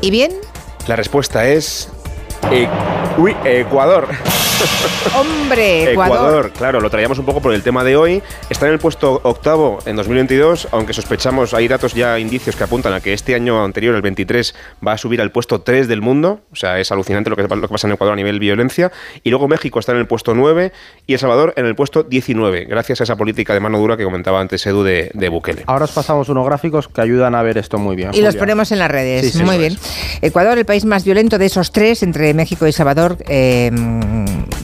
[0.00, 0.32] ¿Y bien?
[0.86, 1.88] La respuesta es.
[2.50, 2.68] Eh,
[3.18, 4.08] uy, Ecuador.
[5.16, 6.52] Hombre, Ecuador.
[6.52, 8.22] claro, lo traíamos un poco por el tema de hoy.
[8.48, 12.92] Está en el puesto octavo en 2022, aunque sospechamos, hay datos ya, indicios que apuntan
[12.92, 14.54] a que este año anterior, el 23,
[14.86, 16.40] va a subir al puesto 3 del mundo.
[16.52, 18.92] O sea, es alucinante lo que, lo que pasa en Ecuador a nivel violencia.
[19.22, 20.72] Y luego México está en el puesto 9
[21.06, 24.04] y El Salvador en el puesto 19, gracias a esa política de mano dura que
[24.04, 25.64] comentaba antes Edu de, de Bukele.
[25.66, 28.10] Ahora os pasamos unos gráficos que ayudan a ver esto muy bien.
[28.12, 29.32] Y los ponemos en las redes.
[29.32, 29.76] Sí, sí, Muy bien.
[30.20, 33.70] Ecuador, el país más violento de esos tres, entre México y Salvador, eh,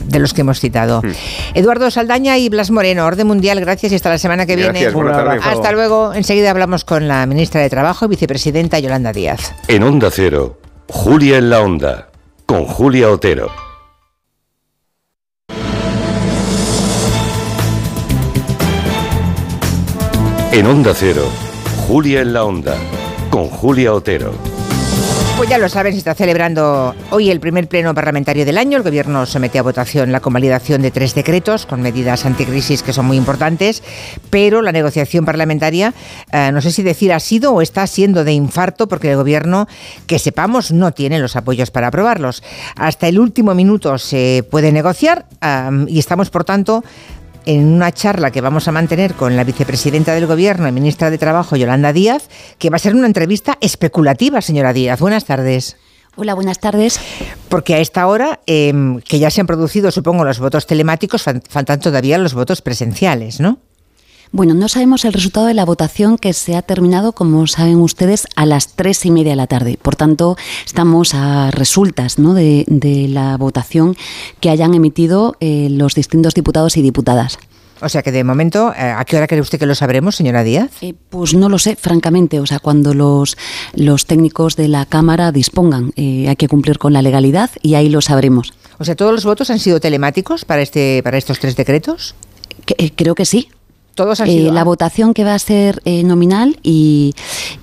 [0.05, 1.01] de los que hemos citado.
[1.01, 1.11] Hmm.
[1.53, 4.81] Eduardo Saldaña y Blas Moreno, Orden Mundial, gracias y hasta la semana que viene.
[4.81, 5.15] Gracias, tardes.
[5.15, 5.49] abrazo.
[5.49, 6.13] Hasta luego.
[6.13, 9.53] Enseguida hablamos con la ministra de Trabajo y vicepresidenta Yolanda Díaz.
[9.67, 12.09] En Onda Cero, Julia en la Onda,
[12.45, 13.51] con Julia Otero.
[20.51, 21.23] En Onda Cero,
[21.87, 22.75] Julia en la Onda,
[23.29, 24.33] con Julia Otero.
[25.37, 28.75] Pues ya lo saben, se está celebrando hoy el primer pleno parlamentario del año.
[28.75, 33.05] El Gobierno somete a votación la convalidación de tres decretos con medidas anticrisis que son
[33.05, 33.83] muy importantes,
[34.31, 35.93] pero la negociación parlamentaria,
[36.31, 39.67] eh, no sé si decir ha sido o está siendo de infarto, porque el Gobierno,
[40.07, 42.41] que sepamos, no tiene los apoyos para aprobarlos.
[42.75, 45.27] Hasta el último minuto se puede negociar
[45.87, 46.83] y estamos, por tanto,
[47.47, 51.17] en una charla que vamos a mantener con la vicepresidenta del Gobierno y ministra de
[51.17, 52.29] Trabajo, Yolanda Díaz,
[52.59, 54.99] que va a ser una entrevista especulativa, señora Díaz.
[54.99, 55.77] Buenas tardes.
[56.17, 56.99] Hola, buenas tardes.
[57.47, 58.73] Porque a esta hora, eh,
[59.07, 63.59] que ya se han producido, supongo, los votos telemáticos, faltan todavía los votos presenciales, ¿no?
[64.31, 68.27] Bueno, no sabemos el resultado de la votación que se ha terminado, como saben ustedes,
[68.35, 69.77] a las tres y media de la tarde.
[69.81, 72.33] Por tanto, estamos a resultas ¿no?
[72.33, 73.95] de, de la votación
[74.39, 77.39] que hayan emitido eh, los distintos diputados y diputadas.
[77.81, 80.43] O sea que de momento, eh, ¿a qué hora cree usted que lo sabremos, señora
[80.43, 80.71] Díaz?
[80.81, 82.39] Eh, pues no lo sé, francamente.
[82.39, 83.37] O sea, cuando los,
[83.73, 87.89] los técnicos de la Cámara dispongan, eh, hay que cumplir con la legalidad y ahí
[87.89, 88.53] lo sabremos.
[88.79, 92.15] O sea, ¿todos los votos han sido telemáticos para, este, para estos tres decretos?
[92.95, 93.47] creo que sí.
[93.97, 97.15] Todos han Eh, la ah, votación que va a ser eh, nominal y,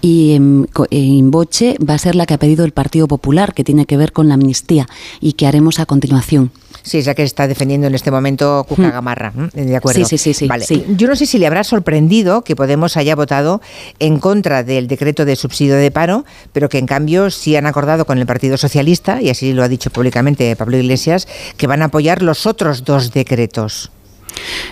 [0.03, 3.63] y en, en boche va a ser la que ha pedido el Partido Popular, que
[3.63, 4.89] tiene que ver con la amnistía
[5.21, 6.51] y que haremos a continuación.
[6.83, 9.33] Sí, es la que está defendiendo en este momento Cuca Gamarra.
[9.35, 9.49] ¿m?
[9.55, 10.05] De acuerdo.
[10.05, 10.67] Sí, sí, sí, sí, Vale.
[10.67, 10.85] sí.
[10.97, 13.63] Yo no sé si le habrá sorprendido que Podemos haya votado
[14.01, 18.05] en contra del decreto de subsidio de paro, pero que en cambio sí han acordado
[18.07, 21.87] con el Partido Socialista, y así lo ha dicho públicamente Pablo Iglesias, que van a
[21.87, 23.91] apoyar los otros dos decretos.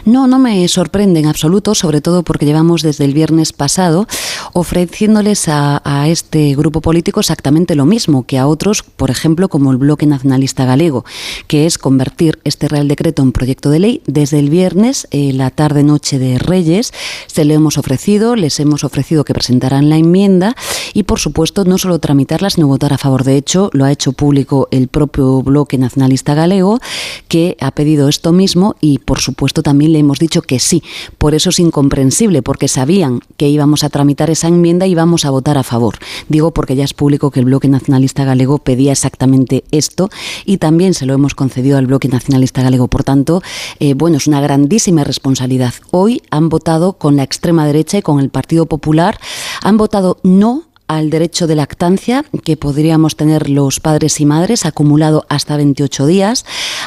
[0.04, 4.06] No, no me sorprende en absoluto, sobre todo porque llevamos desde el viernes pasado
[4.52, 9.76] ofreciéndoles a, este grupo político exactamente lo mismo que a otros, por ejemplo, como el
[9.76, 11.04] Bloque Nacionalista Galego,
[11.46, 14.02] que es convertir este Real Decreto en proyecto de ley.
[14.06, 16.92] Desde el viernes, eh, la tarde-noche de Reyes,
[17.26, 20.56] se lo hemos ofrecido, les hemos ofrecido que presentaran la enmienda
[20.92, 23.24] y, por supuesto, no solo tramitarla, sino votar a favor.
[23.24, 26.80] De hecho, lo ha hecho público el propio Bloque Nacionalista Galego,
[27.28, 30.82] que ha pedido esto mismo y, por supuesto, también le hemos dicho que sí.
[31.18, 35.30] Por eso es incomprensible, porque sabían que íbamos a tramitar esa enmienda y íbamos a
[35.30, 35.96] votar a favor.
[36.30, 40.08] Digo porque ya es público que el Bloque Nacionalista Galego pedía exactamente esto
[40.46, 42.88] y también se lo hemos concedido al Bloque Nacionalista Galego.
[42.88, 43.42] Por tanto,
[43.80, 45.74] eh, bueno, es una grandísima responsabilidad.
[45.90, 49.18] Hoy han votado con la extrema derecha y con el Partido Popular,
[49.62, 55.26] han votado no al derecho de lactancia que podríamos tener los padres y madres acumulado
[55.28, 56.44] hasta 28 días.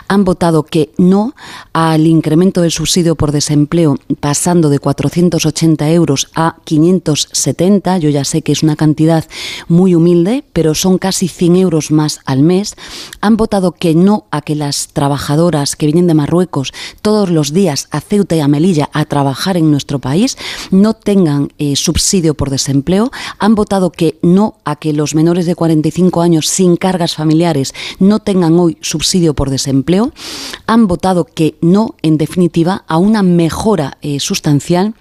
[0.08, 1.36] Han votado que no
[1.74, 7.98] al incremento del subsidio por desempleo pasando de 480 euros a 570.
[7.98, 9.26] Yo ya sé que es una cantidad
[9.68, 12.76] muy humilde, pero son casi 100 euros más al mes.
[13.22, 17.88] Han votado que no a que las trabajadoras que vienen de Marruecos todos los días
[17.92, 20.38] a Ceuta y a Melilla a trabajar en nuestro país
[20.72, 23.12] no tengan eh, subsidio por desempleo.
[23.40, 28.20] Han votado que no a que los menores de 45 años sin cargas familiares no
[28.20, 30.12] tengan hoy subsidio por desempleo.
[30.68, 34.96] Han votado que no, en definitiva, a una mejora eh, sustancial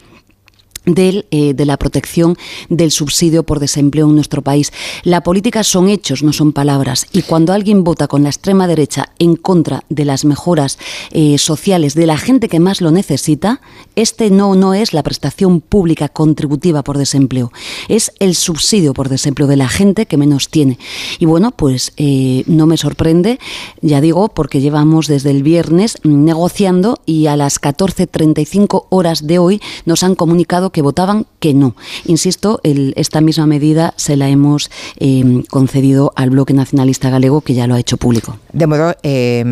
[0.86, 2.36] del, eh, de la protección
[2.68, 4.72] del subsidio por desempleo en nuestro país.
[5.02, 7.06] La política son hechos, no son palabras.
[7.12, 10.78] Y cuando alguien vota con la extrema derecha en contra de las mejoras
[11.10, 13.60] eh, sociales de la gente que más lo necesita,
[13.96, 17.52] este no, no es la prestación pública contributiva por desempleo,
[17.88, 20.78] es el subsidio por desempleo de la gente que menos tiene.
[21.18, 23.38] Y bueno, pues eh, no me sorprende,
[23.80, 29.60] ya digo, porque llevamos desde el viernes negociando y a las 14.35 horas de hoy
[29.84, 31.76] nos han comunicado que votaban que no.
[32.04, 32.60] Insisto,
[32.96, 37.76] esta misma medida se la hemos eh, concedido al Bloque Nacionalista Galego, que ya lo
[37.76, 38.36] ha hecho público.
[38.52, 39.42] De modo, eh,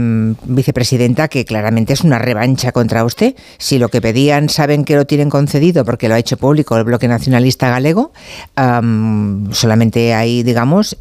[0.44, 3.36] vicepresidenta, que claramente es una revancha contra usted.
[3.59, 6.82] Si lo que pedían saben que lo tienen concedido porque lo ha hecho público el
[6.85, 8.12] Bloque Nacionalista Galego,
[8.57, 10.97] am, solamente hay, digamos,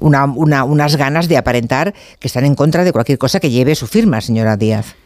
[0.00, 3.86] una- unas ganas de aparentar que están en contra de cualquier cosa que lleve su
[3.86, 4.96] firma, señora Díaz.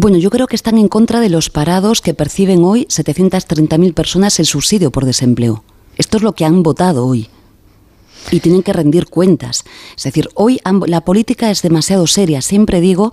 [0.00, 4.38] Bueno, yo creo que están en contra de los parados que perciben hoy 730.000 personas
[4.38, 5.64] el subsidio por desempleo.
[5.96, 7.28] Esto es lo que han votado hoy.
[8.30, 9.64] Y tienen que rendir cuentas.
[9.96, 12.42] Es decir, hoy la política es demasiado seria.
[12.42, 13.10] Siempre digo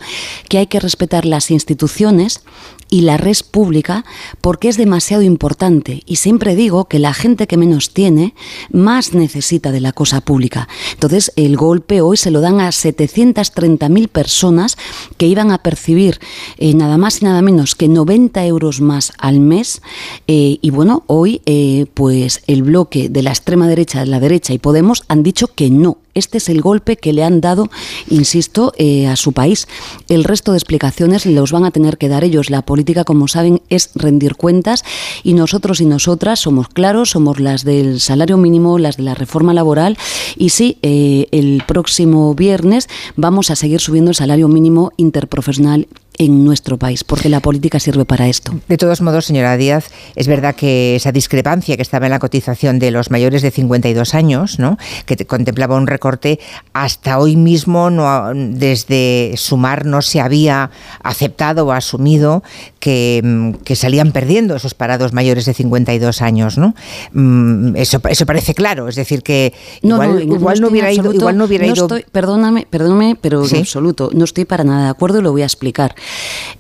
[0.50, 2.42] que hay que respetar las instituciones
[2.90, 4.06] y la red pública
[4.42, 6.04] porque es demasiado importante.
[6.06, 8.36] Y siempre digo que la gente que menos tiene
[8.72, 10.68] más necesita de la cosa pública.
[10.94, 14.78] Entonces, el golpe hoy se lo dan a 730.000 personas
[15.18, 16.20] que iban a percibir
[16.58, 19.82] eh, nada más y nada menos que 90 euros más al mes.
[20.28, 24.54] Eh, y bueno, hoy, eh, pues el bloque de la extrema derecha, de la derecha
[24.54, 25.98] y Podemos han dicho que no.
[26.14, 27.70] Este es el golpe que le han dado,
[28.10, 29.68] insisto, eh, a su país.
[30.08, 32.50] El resto de explicaciones los van a tener que dar ellos.
[32.50, 34.86] La política, como saben, es rendir cuentas
[35.24, 39.54] y nosotros y nosotras somos claros, somos las del salario mínimo, las de la reforma
[39.54, 39.98] laboral
[40.38, 46.44] y sí, eh, el próximo viernes vamos a seguir subiendo el salario mínimo interprofesional en
[46.46, 48.54] nuestro país, porque la política sirve para esto.
[48.68, 52.80] De todos modos, señora Díaz, es verdad que esa discrepancia que estaba en la cotización
[52.80, 54.78] de los mayores de 52 años, ¿no?
[55.06, 56.40] que te- contemplaba un recorte,
[56.74, 60.72] hasta hoy mismo no, desde Sumar no se había
[61.04, 62.44] aceptado o asumido
[62.80, 66.58] que, mm, que salían perdiendo esos parados mayores de 52 años.
[66.58, 66.76] ¿no?
[67.14, 71.38] Mm, Eso, eso parece claro, es decir, que igual, no, igual hubiera ido, absoluto- igual
[71.38, 73.56] no hubiera ido estoy- perdóname, perdóname, pero Sí.
[73.56, 75.96] en absoluto, no estoy para nada de acuerdo y lo voy a explicar.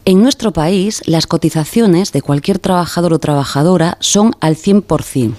[0.06, 5.34] En nuestro país, las cotizaciones de cualquier trabajador o trabajadora son al 100%.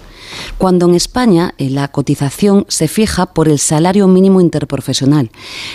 [0.58, 5.30] Cuando en España eh, la cotización se fija por el salario mínimo interprofesional.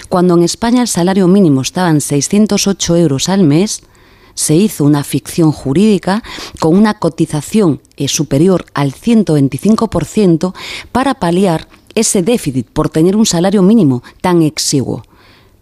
[0.09, 3.81] Cuando en España el salario mínimo estaba en 608 euros al mes,
[4.33, 6.23] se hizo una ficción jurídica
[6.59, 10.53] con una cotización eh, superior al 125%
[10.91, 15.03] para paliar ese déficit por tener un salario mínimo tan exiguo.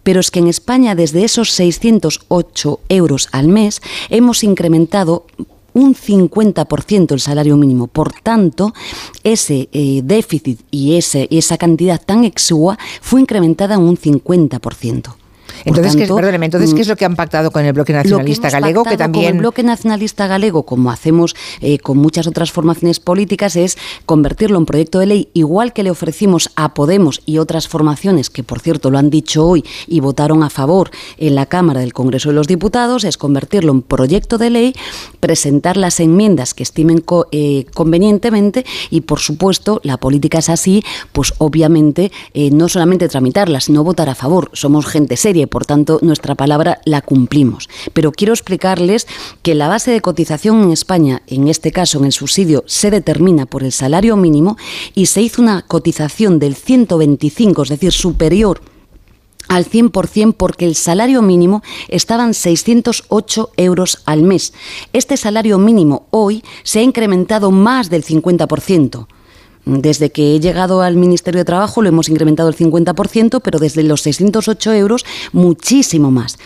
[0.02, 5.26] Pero es que en España desde esos 608 euros al mes hemos incrementado
[5.72, 7.86] un 50% el salario mínimo.
[7.86, 8.72] Por tanto,
[9.22, 15.19] ese eh, déficit y ese, esa cantidad tan exigua fue incrementada en un 50%.
[15.64, 18.84] Entonces, ¿qué, entonces, ¿qué es lo que han pactado con el Bloque Nacionalista Galego?
[18.84, 19.24] Que también...
[19.24, 23.76] Con el Bloque Nacionalista Galego, como hacemos eh, con muchas otras formaciones políticas, es
[24.06, 28.42] convertirlo en proyecto de ley, igual que le ofrecimos a Podemos y otras formaciones, que
[28.42, 32.30] por cierto lo han dicho hoy y votaron a favor en la Cámara del Congreso
[32.30, 34.74] de los Diputados, es convertirlo en proyecto de ley,
[35.20, 40.82] presentar las enmiendas que estimen eh, convenientemente y, por supuesto, la política es así,
[41.12, 44.50] pues obviamente eh, no solamente tramitarlas, sino votar a favor.
[44.52, 47.68] Somos gente seria por tanto nuestra palabra la cumplimos.
[47.92, 49.06] Pero quiero explicarles
[49.42, 53.46] que la base de cotización en España, en este caso en el subsidio, se determina
[53.46, 54.56] por el salario mínimo
[54.94, 58.62] y se hizo una cotización del 125, es decir, superior
[59.48, 64.52] al 100% porque el salario mínimo estaba en 608 euros al mes.
[64.92, 69.08] Este salario mínimo hoy se ha incrementado más del 50%.
[69.66, 73.82] Desde que he llegado al Ministerio de Trabajo lo hemos incrementado el 50%, pero desde
[73.82, 76.38] los 608 euros muchísimo más.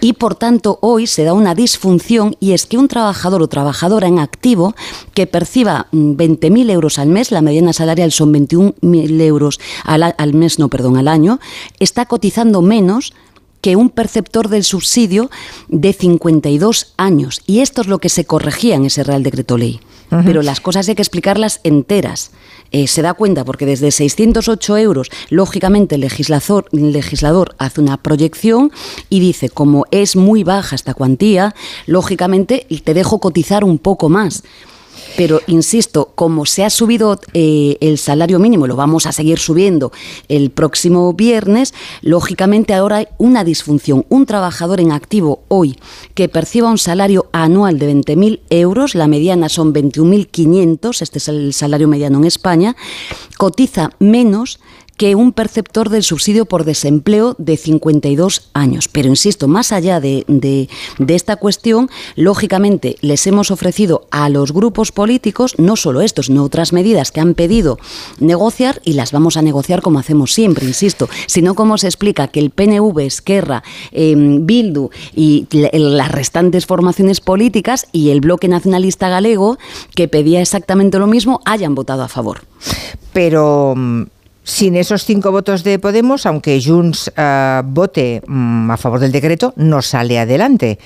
[0.00, 4.06] Y por tanto hoy se da una disfunción y es que un trabajador o trabajadora
[4.06, 4.74] en activo
[5.14, 10.34] que perciba 20.000 mm, euros al mes, la mediana salarial son 21.000 euros al, al
[10.34, 11.40] mes, no, perdón, al año,
[11.78, 13.12] está cotizando menos
[13.60, 15.30] que un perceptor del subsidio
[15.68, 17.42] de 52 años.
[17.46, 19.80] Y esto es lo que se corregía en ese Real Decreto Ley.
[20.24, 22.32] Pero las cosas hay que explicarlas enteras.
[22.72, 27.96] Eh, se da cuenta porque desde 608 euros, lógicamente el legislador, el legislador hace una
[27.96, 28.70] proyección
[29.08, 31.54] y dice, como es muy baja esta cuantía,
[31.86, 34.44] lógicamente te dejo cotizar un poco más.
[35.16, 39.92] Pero, insisto, como se ha subido eh, el salario mínimo, lo vamos a seguir subiendo
[40.28, 44.06] el próximo viernes, lógicamente ahora hay una disfunción.
[44.08, 45.78] Un trabajador en activo hoy
[46.14, 51.52] que perciba un salario anual de 20.000 euros, la mediana son 21.500, este es el
[51.52, 52.76] salario mediano en España,
[53.36, 54.60] cotiza menos
[55.00, 58.86] que un perceptor del subsidio por desempleo de 52 años.
[58.86, 60.68] Pero insisto, más allá de,
[61.08, 66.74] esta cuestión, lógicamente les hemos ofrecido a los grupos políticos no solo estos, sino otras
[66.74, 67.78] medidas que han pedido
[68.18, 72.40] negociar y las vamos a negociar como hacemos siempre, insisto, sino como se explica que
[72.40, 73.62] el PNV, Esquerra,
[73.92, 79.56] em, Bildu y las restantes formaciones políticas y el bloque nacionalista galego,
[79.94, 82.42] que pedía exactamente lo mismo, hayan votado a favor.
[83.14, 83.74] Pero
[84.44, 89.52] sin esos cinco votos de Podemos, aunque Junts eh, vote mm, a favor del decreto,
[89.56, 90.78] no sale adelante.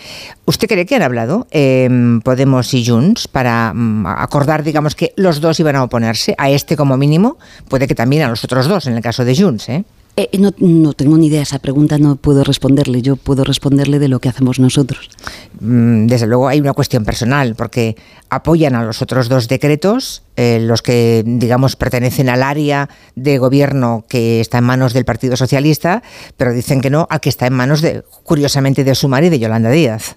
[0.44, 5.40] ¿Usted cree que han hablado em, Podemos y Junts para mm, acordar, digamos, que los
[5.40, 7.38] dos iban a oponerse a este como mínimo?
[7.68, 9.84] Puede que también a los otros dos, en el caso de Junts, ¿eh?
[10.16, 14.06] Eh, no, no, tengo ni idea, esa pregunta no puedo responderle, yo puedo responderle de
[14.06, 15.10] lo que hacemos nosotros.
[15.58, 17.96] Mm, desde luego hay una cuestión personal, porque
[18.30, 24.04] apoyan a los otros dos decretos, eh, los que, digamos, pertenecen al área de gobierno
[24.08, 26.04] que está en manos del Partido Socialista,
[26.36, 29.40] pero dicen que no al que está en manos, de, curiosamente, de Sumar y de
[29.40, 30.14] Yolanda Díaz.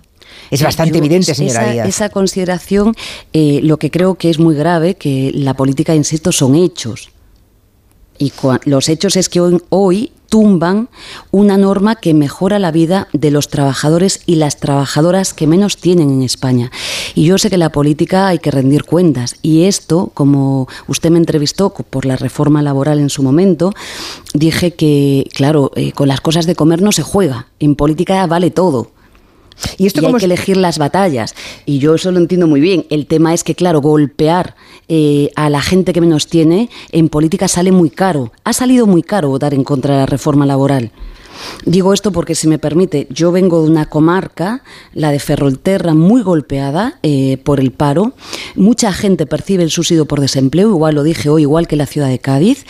[0.52, 1.88] Es bastante evidente, señora esa, Díaz.
[1.88, 2.96] Esa consideración,
[3.34, 7.10] eh, lo que creo que es muy grave, que la política, insisto, son hechos
[8.20, 8.32] y
[8.66, 10.90] los hechos es que hoy, tumban
[11.32, 16.12] una norma que mejora la vida de los trabajadores y las trabajadoras que menos tienen
[16.12, 16.72] en España.
[17.16, 19.36] Y yo sé que la política hay que rendir cuentas.
[19.42, 23.74] Y esto, como usted me entrevistó por la reforma laboral en su momento,
[24.34, 27.48] dije que, claro, eh, con las cosas de comer no se juega.
[27.60, 28.92] En política vale todo.
[29.78, 31.34] Y, esto hay que elegir las batallas.
[31.66, 32.86] Y yo eso lo entiendo muy bien.
[32.90, 34.56] El tema es que, claro, golpear
[34.90, 38.32] eh, a la gente que menos tiene en política sale muy caro.
[38.44, 40.92] Ha salido muy caro votar en contra de la reforma laboral.
[41.66, 46.22] Digo esto porque, si me permite, yo vengo de una comarca, la de Ferrolterra, muy
[46.22, 48.14] golpeada eh, por el paro.
[48.56, 52.10] Mucha gente percibe el subsidio por desempleo, igual lo dije hoy, igual que la ciudad
[52.10, 52.66] de Cádiz,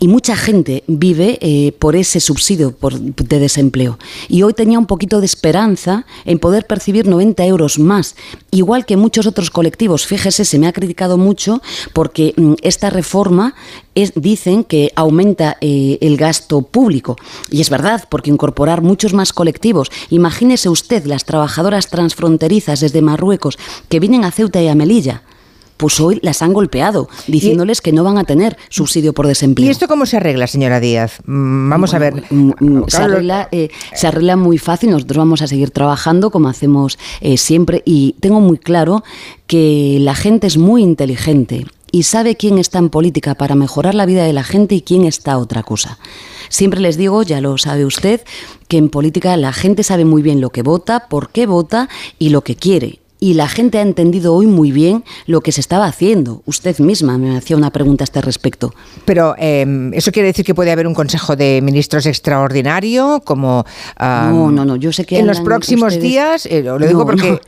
[0.00, 2.74] y mucha gente vive eh, por ese subsidio
[3.16, 3.98] de desempleo.
[4.28, 8.16] Y hoy tenía un poquito de esperanza en poder percibir 90 euros más,
[8.50, 10.06] igual que muchos otros colectivos.
[10.06, 11.60] Fíjese, se me ha criticado mucho
[11.92, 13.54] porque mm, esta reforma
[14.14, 17.16] dicen que aumenta eh, el gasto público.
[17.50, 19.90] Y es verdad, porque incorporar muchos más colectivos.
[20.10, 23.58] Imagínese usted las trabajadoras transfronterizas desde Marruecos
[23.88, 25.22] que vienen a Ceuta y a Melilla
[25.78, 29.66] pues hoy las han golpeado, diciéndoles que no van a tener subsidio por desempleo.
[29.66, 31.20] ¿Y esto cómo se arregla, señora Díaz?
[31.24, 32.24] Mm, Vamos a ver.
[32.30, 36.48] Mm, mm, Se arregla, eh, se arregla muy fácil, nosotros vamos a seguir trabajando como
[36.48, 39.04] hacemos eh, siempre y tengo muy claro
[39.46, 44.04] que la gente es muy inteligente y sabe quién está en política para mejorar la
[44.04, 45.98] vida de la gente y quién está otra cosa.
[46.48, 48.22] Siempre les digo, ya lo sabe usted,
[48.68, 51.88] que en política la gente sabe muy bien lo que vota, por qué vota
[52.18, 55.60] y lo que quiere y la gente ha entendido hoy muy bien lo que se
[55.60, 56.42] estaba haciendo.
[56.46, 58.72] Usted misma me hacía una pregunta a este respecto.
[59.04, 63.64] Pero eh, eso quiere decir que puede haber un Consejo de Ministros extraordinario, como
[63.98, 66.46] No, no, no, yo sé que en los próximos ustedes- días.
[66.46, 67.40] eh, lo digo No, porque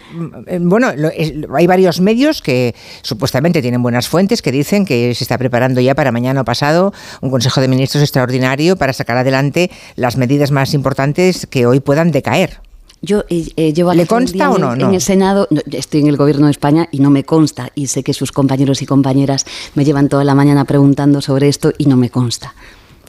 [0.47, 5.15] eh, bueno, lo- es- hay varios medios que supuestamente tienen buenas fuentes que dicen que
[5.15, 9.17] se está preparando ya para mañana o pasado un Consejo de Ministros extraordinario para sacar
[9.17, 12.61] adelante las medidas más importantes que hoy puedan decaer.
[13.03, 14.77] Yo eh, eh, llevo ¿Le aquí un consta o en no?
[14.77, 14.89] No.
[14.89, 17.71] En el Senado, estoy en el Gobierno de España y no me consta.
[17.75, 21.73] Y sé que sus compañeros y compañeras me llevan toda la mañana preguntando sobre esto
[21.79, 22.55] y no me consta.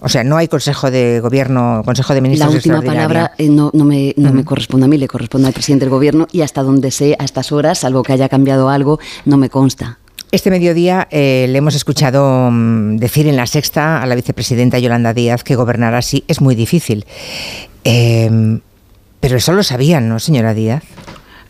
[0.03, 3.07] O sea, no hay Consejo de Gobierno, Consejo de La Ministros última extraordinario.
[3.07, 5.91] palabra eh, no, no me, no me corresponde a mí, le corresponde al presidente del
[5.91, 9.49] Gobierno y hasta donde sé, a estas horas, salvo que haya cambiado algo, no me
[9.49, 9.99] consta.
[10.31, 15.13] Este mediodía eh, le hemos escuchado mm, decir en la sexta a la vicepresidenta Yolanda
[15.13, 17.05] Díaz que gobernar así es muy difícil.
[17.84, 18.59] Eh,
[19.22, 20.84] pero eso lo sabían, ¿no, señora Díaz?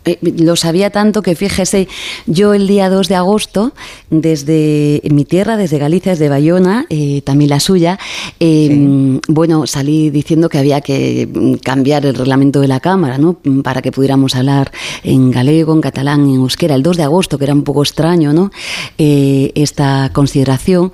[0.05, 1.87] Eh, lo sabía tanto que fíjese,
[2.25, 3.73] yo el día 2 de agosto,
[4.09, 7.99] desde mi tierra, desde Galicia, desde Bayona, eh, también la suya,
[8.39, 13.37] eh, bueno, salí diciendo que había que mm, cambiar el reglamento de la Cámara, ¿no?
[13.43, 14.71] Mm, Para que pudiéramos hablar
[15.03, 16.75] en galego, en catalán, en euskera.
[16.75, 18.51] El 2 de agosto, que era un poco extraño, ¿no?
[18.97, 20.91] Eh, esta consideración.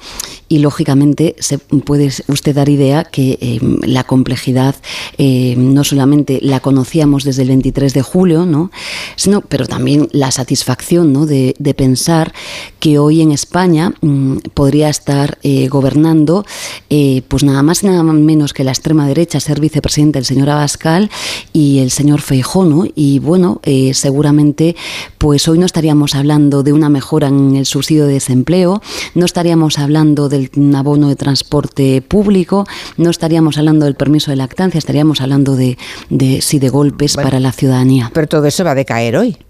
[0.50, 4.76] Y lógicamente se puede usted dar idea que eh, la complejidad
[5.18, 8.72] eh, no solamente la conocíamos desde el 23 de julio, ¿no?
[9.16, 11.26] Sino, pero también la satisfacción ¿no?
[11.26, 12.34] de, de pensar
[12.80, 16.46] que hoy en España mm, podría estar eh, gobernando
[16.90, 20.50] eh, pues nada más y nada menos que la extrema derecha, ser vicepresidente el señor
[20.50, 21.10] Abascal
[21.54, 22.86] y el señor Feijó, ¿no?
[22.96, 24.76] Y bueno, eh, seguramente
[25.18, 28.82] pues hoy no estaríamos hablando de una mejora en el subsidio de desempleo,
[29.16, 32.66] no estaríamos hablando del abono de transporte público,
[32.98, 35.78] no estaríamos hablando del permiso de lactancia, estaríamos hablando de,
[36.10, 38.12] de sí, de golpes Bueno, para la ciudadanía.
[38.14, 39.47] Pero todo eso va a decaer hoy.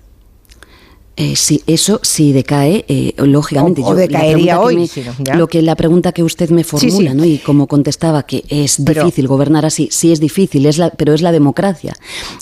[1.19, 3.81] Eh, sí, eso sí decae, eh, lógicamente.
[3.83, 4.91] O- decaería que hoy,
[5.35, 6.89] lo que la pregunta que usted me Sí, sí.
[6.91, 7.25] formula, ¿no?
[7.25, 11.13] Y como contestaba que es Pero- difícil gobernar así, sí es difícil, es la, pero
[11.15, 11.95] es la democracia.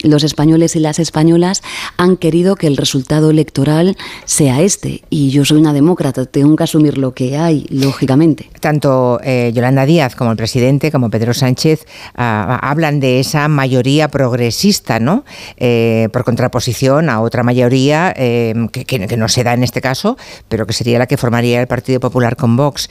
[0.04, 1.64] Los españoles y las españolas
[1.96, 3.96] han querido que el resultado electoral
[4.26, 8.50] sea este, y yo soy una demócrata, tengo que asumir lo que hay, lógicamente.
[8.60, 11.86] Tanto eh, Yolanda Díaz como el presidente, como Pedro Sánchez,
[12.16, 15.24] ah, hablan de esa mayoría progresista, ¿no?
[15.56, 19.82] Eh, por contraposición a otra mayoría eh, que, que- que no se da en este
[19.82, 20.18] caso,
[20.50, 22.90] pero que sería la que formaría el Partido Popular con Vox.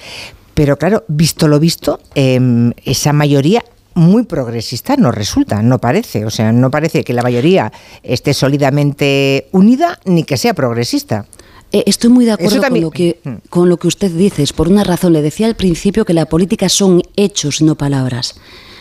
[0.54, 3.64] Pero claro, visto lo visto, eh, esa mayoría
[3.94, 6.24] muy progresista no resulta, no parece.
[6.24, 7.72] O sea, no parece que la mayoría
[8.02, 11.26] esté sólidamente unida ni que sea progresista.
[11.72, 13.20] Eh, Estoy muy de acuerdo con lo, que,
[13.50, 14.42] con lo que usted dice.
[14.42, 15.12] Es por una razón.
[15.12, 18.34] Le decía al principio que la política son hechos, no palabras.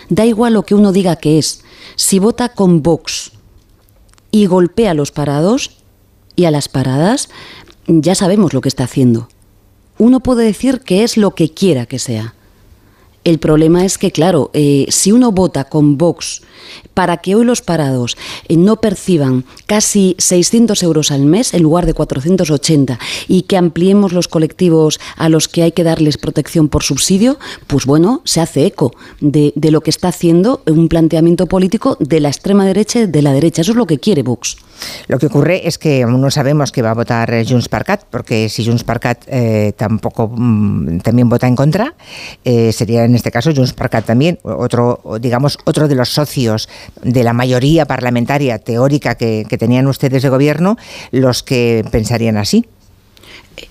[0.09, 1.61] Da igual lo que uno diga que es.
[1.95, 3.31] Si vota con Vox
[4.31, 5.82] y golpea a los parados
[6.35, 7.29] y a las paradas,
[7.87, 9.29] ya sabemos lo que está haciendo.
[9.97, 12.33] Uno puede decir que es lo que quiera que sea.
[13.23, 16.41] El problema es que, claro, eh, si uno vota con Vox
[16.93, 18.17] para que hoy los parados
[18.49, 22.99] eh, no perciban casi 600 euros al mes en lugar de 480
[23.29, 27.85] y que ampliemos los colectivos a los que hay que darles protección por subsidio, pues
[27.85, 32.27] bueno, se hace eco de, de lo que está haciendo un planteamiento político de la
[32.27, 33.61] extrema derecha y de la derecha.
[33.61, 34.57] Eso es lo que quiere Vox.
[35.07, 38.65] Lo que ocurre es que no sabemos que va a votar Junts per porque si
[38.65, 41.93] Junts per eh, tampoco mm, también vota en contra,
[42.43, 46.69] eh, sería en este caso Junts per también otro, digamos, otro de los socios
[47.01, 50.77] de la mayoría parlamentaria teórica que, que tenían ustedes de gobierno,
[51.11, 52.65] los que pensarían así.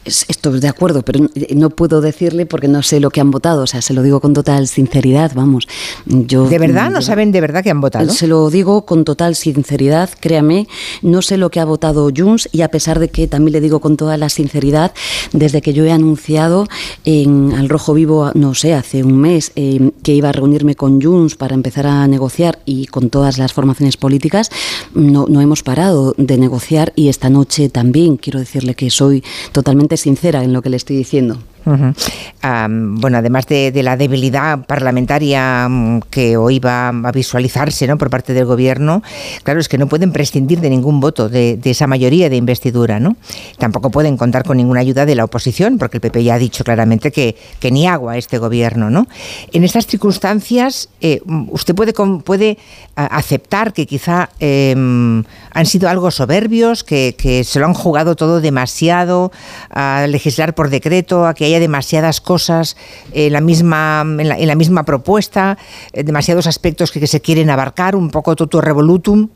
[0.04, 3.30] Es- Estoy de acuerdo, pero eh, no puedo decirle porque no sé lo que han
[3.30, 3.62] votado.
[3.62, 5.68] O sea, se lo digo con total sinceridad, vamos.
[6.06, 6.90] Yo, ¿De verdad?
[6.90, 8.10] ¿No saben de verdad que han votado?
[8.10, 10.66] Se lo digo con total sinceridad, créame,
[11.02, 13.80] no sé lo que ha votado Junts y a pesar de que también le digo
[13.80, 14.92] con toda la sinceridad,
[15.32, 16.66] desde que yo he anunciado
[17.04, 21.00] en Al Rojo Vivo, no sé, hace un mes, eh, que iba a reunirme con
[21.00, 24.50] Junts para empezar a negociar y con todas las formaciones políticas,
[24.94, 29.81] no, no hemos parado de negociar y esta noche también quiero decirle que soy totalmente
[29.96, 31.38] sincera en lo que le estoy diciendo.
[31.64, 37.98] Bueno, además de, la debilidad parlamentaria mm, que hoy va a visualizarse ¿no?
[37.98, 39.02] por parte del gobierno,
[39.42, 43.16] claro, es que no pueden prescindir de ningún voto de, esa mayoría de investidura, ¿no?
[43.58, 46.64] Tampoco pueden contar con ninguna ayuda de la oposición, porque el PP ya ha dicho
[46.64, 49.06] claramente que, que ni agua este gobierno, ¿no?
[49.52, 51.20] En estas circunstancias, eh,
[51.50, 52.58] ¿usted puede, puede
[52.94, 58.40] aceptar que quizá em, han sido algo soberbios, que, que, se lo han jugado todo
[58.40, 59.32] demasiado
[59.70, 62.76] a legislar por decreto, a que haya demasiadas cosas
[63.12, 65.58] en la misma, en la, misma propuesta,
[65.92, 69.28] eh, demasiados aspectos que, se quieren abarcar, un poco toto revolutum.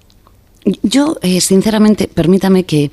[0.82, 2.90] Yo, eh, sinceramente, permítame que,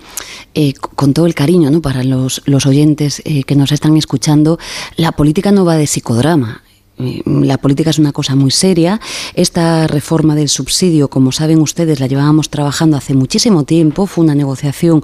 [0.53, 1.81] eh, con todo el cariño ¿no?
[1.81, 4.59] para los, los oyentes que nos están escuchando,
[4.95, 6.61] la política no va de psicodrama.
[6.97, 9.01] La política es una cosa muy seria.
[9.33, 14.05] Esta reforma del subsidio, como saben ustedes, la llevábamos trabajando hace muchísimo tiempo.
[14.05, 15.03] Fue una negociación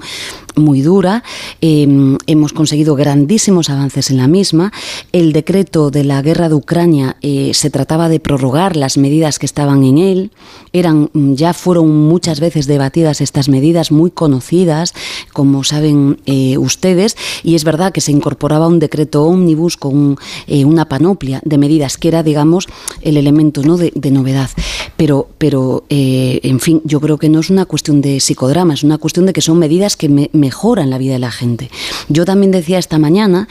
[0.60, 1.22] muy dura.
[1.60, 4.72] Em, hemos conseguido grandísimos avances en la misma.
[5.12, 9.46] El decreto de la guerra de Ucrania eh, se trataba de prorrogar las medidas que
[9.46, 10.30] estaban en él.
[10.72, 14.94] Eran, mm, ya fueron muchas veces debatidas estas medidas, muy conocidas,
[15.32, 20.64] como saben eh, ustedes, y es verdad que se incorporaba un decreto ómnibus con eh,
[20.64, 22.66] una panoplia de medidas que era, digamos,
[23.02, 23.76] el elemento ¿no?
[23.76, 24.50] de, novedad.
[24.96, 28.98] Pero, pero en fin, yo creo que no es una cuestión de psicodrama, es una
[28.98, 31.70] cuestión de que son medidas que me mejoran la vida de la gente.
[32.08, 33.46] Yo también decía esta mañana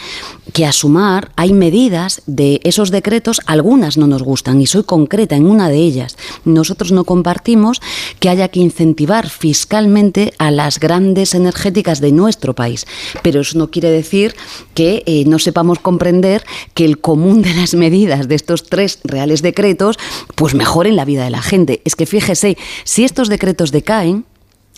[0.51, 5.38] que a sumar hay medidas de esos decretos, algunas no nos gustan y soy concreta
[5.38, 6.17] en una de ellas.
[6.43, 7.80] Nosotros no compartimos
[8.19, 12.85] que haya que incentivar fiscalmente a las grandes energéticas de nuestro país,
[13.23, 14.35] pero eso no quiere decir
[14.73, 16.43] que eh, no sepamos comprender
[16.73, 19.97] que el común de las medidas de estos tres reales decretos
[20.35, 21.81] pues mejoren la vida de la gente.
[21.85, 24.26] Es que fíjese, si estos decretos decaen,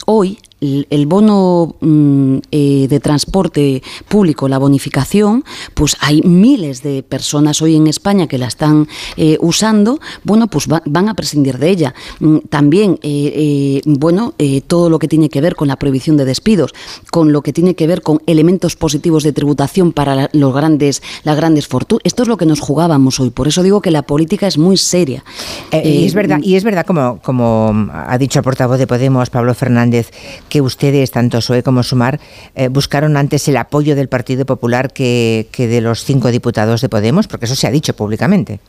[0.05, 5.43] hoy el bono mm, eh, de transporte público, la bonificación,
[5.73, 10.67] pues hay miles de personas hoy en España que la están eh, usando, bueno, pues
[10.67, 11.95] van a prescindir de ella.
[12.19, 14.35] Mm, también, eh, bueno,
[14.67, 16.73] todo lo que tiene que ver con la prohibición de despidos,
[17.09, 21.35] con lo que tiene que ver con elementos positivos de tributación para los grandes, las
[21.35, 22.01] grandes fortunas.
[22.03, 23.31] Esto es lo que nos jugábamos hoy.
[23.31, 25.23] Por eso digo que la política es muy seria.
[25.71, 29.55] y es verdad, y es verdad como, como ha dicho el portavoz de Podemos, Pablo
[29.55, 30.11] Fernández,
[30.51, 32.19] que ustedes, tanto SOE como Sumar,
[32.55, 36.89] eh, buscaron antes el apoyo del Partido Popular que, que de los cinco diputados de
[36.89, 38.59] Podemos, porque eso se ha dicho públicamente.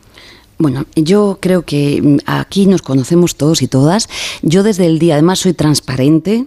[0.59, 4.09] Bueno, yo creo que mm, aquí nos conocemos todos y todas.
[4.43, 6.47] Yo desde el día, además soy transparente,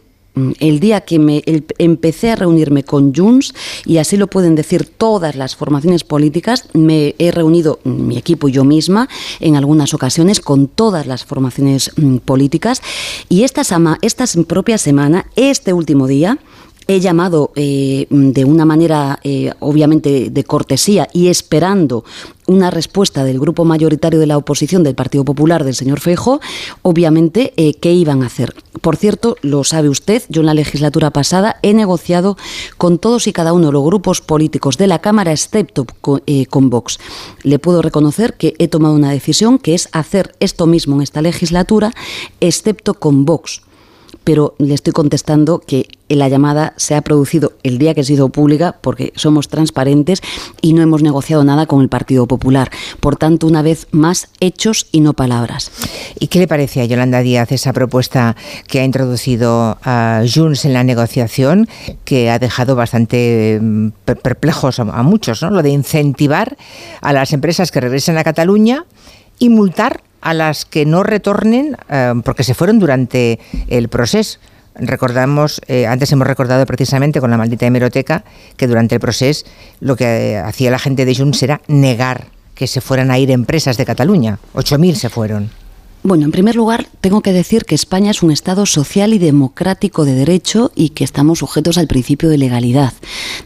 [0.59, 1.43] el día que me
[1.77, 3.53] empecé a reunirme con Junts,
[3.85, 8.49] y así lo pueden decir todas las formaciones políticas, me he reunido mm, mi equipo
[8.49, 9.07] y yo misma
[9.39, 12.81] en algunas ocasiones con todas las formaciones mm, políticas.
[13.29, 13.61] Y esta,
[14.01, 16.39] esta propia semana, este último día,
[16.87, 22.03] he llamado eh, de una manera eh, obviamente de cortesía y esperando
[22.47, 26.39] una respuesta del grupo mayoritario de la oposición del Partido Popular del señor Fejo,
[26.83, 28.53] obviamente, eh, ¿qué iban a hacer?
[28.81, 32.37] Por cierto, lo sabe usted, yo en la legislatura pasada he negociado
[32.77, 36.99] con todos y cada uno de los grupos políticos de la Cámara, excepto con Vox.
[37.41, 41.23] Le puedo reconocer que he tomado una decisión que es hacer esto mismo en esta
[41.23, 41.93] legislatura,
[42.39, 43.64] excepto con Vox
[44.25, 48.29] pero le estoy contestando que la llamada se ha producido el día que ha sido
[48.29, 50.21] pública porque somos transparentes
[50.61, 52.69] y no hemos negociado nada con el Partido Popular.
[52.99, 55.71] Por tanto, una vez más, hechos y no palabras.
[56.19, 58.35] ¿Y qué le parece a Yolanda Díaz esa propuesta
[58.67, 61.67] que ha introducido a Junts en la negociación,
[62.03, 63.89] que ha dejado bastante mm,
[64.21, 65.51] perplejos a muchos, ¿no?
[65.51, 66.57] Lo de incentivar
[67.01, 68.85] a las empresas que regresen a Cataluña
[69.37, 74.39] y multar a las que no retornen eh, porque se fueron durante el proceso.
[74.73, 78.25] Recordamos, eh, antes hemos recordado precisamente con la maldita hemeroteca
[78.57, 79.45] que durante el proceso
[79.79, 82.25] lo que eh, hacía la gente de Junts era negar
[82.55, 84.39] que se fueran a ir empresas de Cataluña.
[84.55, 85.51] 8.000 se fueron.
[86.05, 90.05] Bueno, en primer lugar, tengo que decir que España es un Estado social y democrático
[90.05, 92.93] de derecho y que estamos sujetos al principio de legalidad.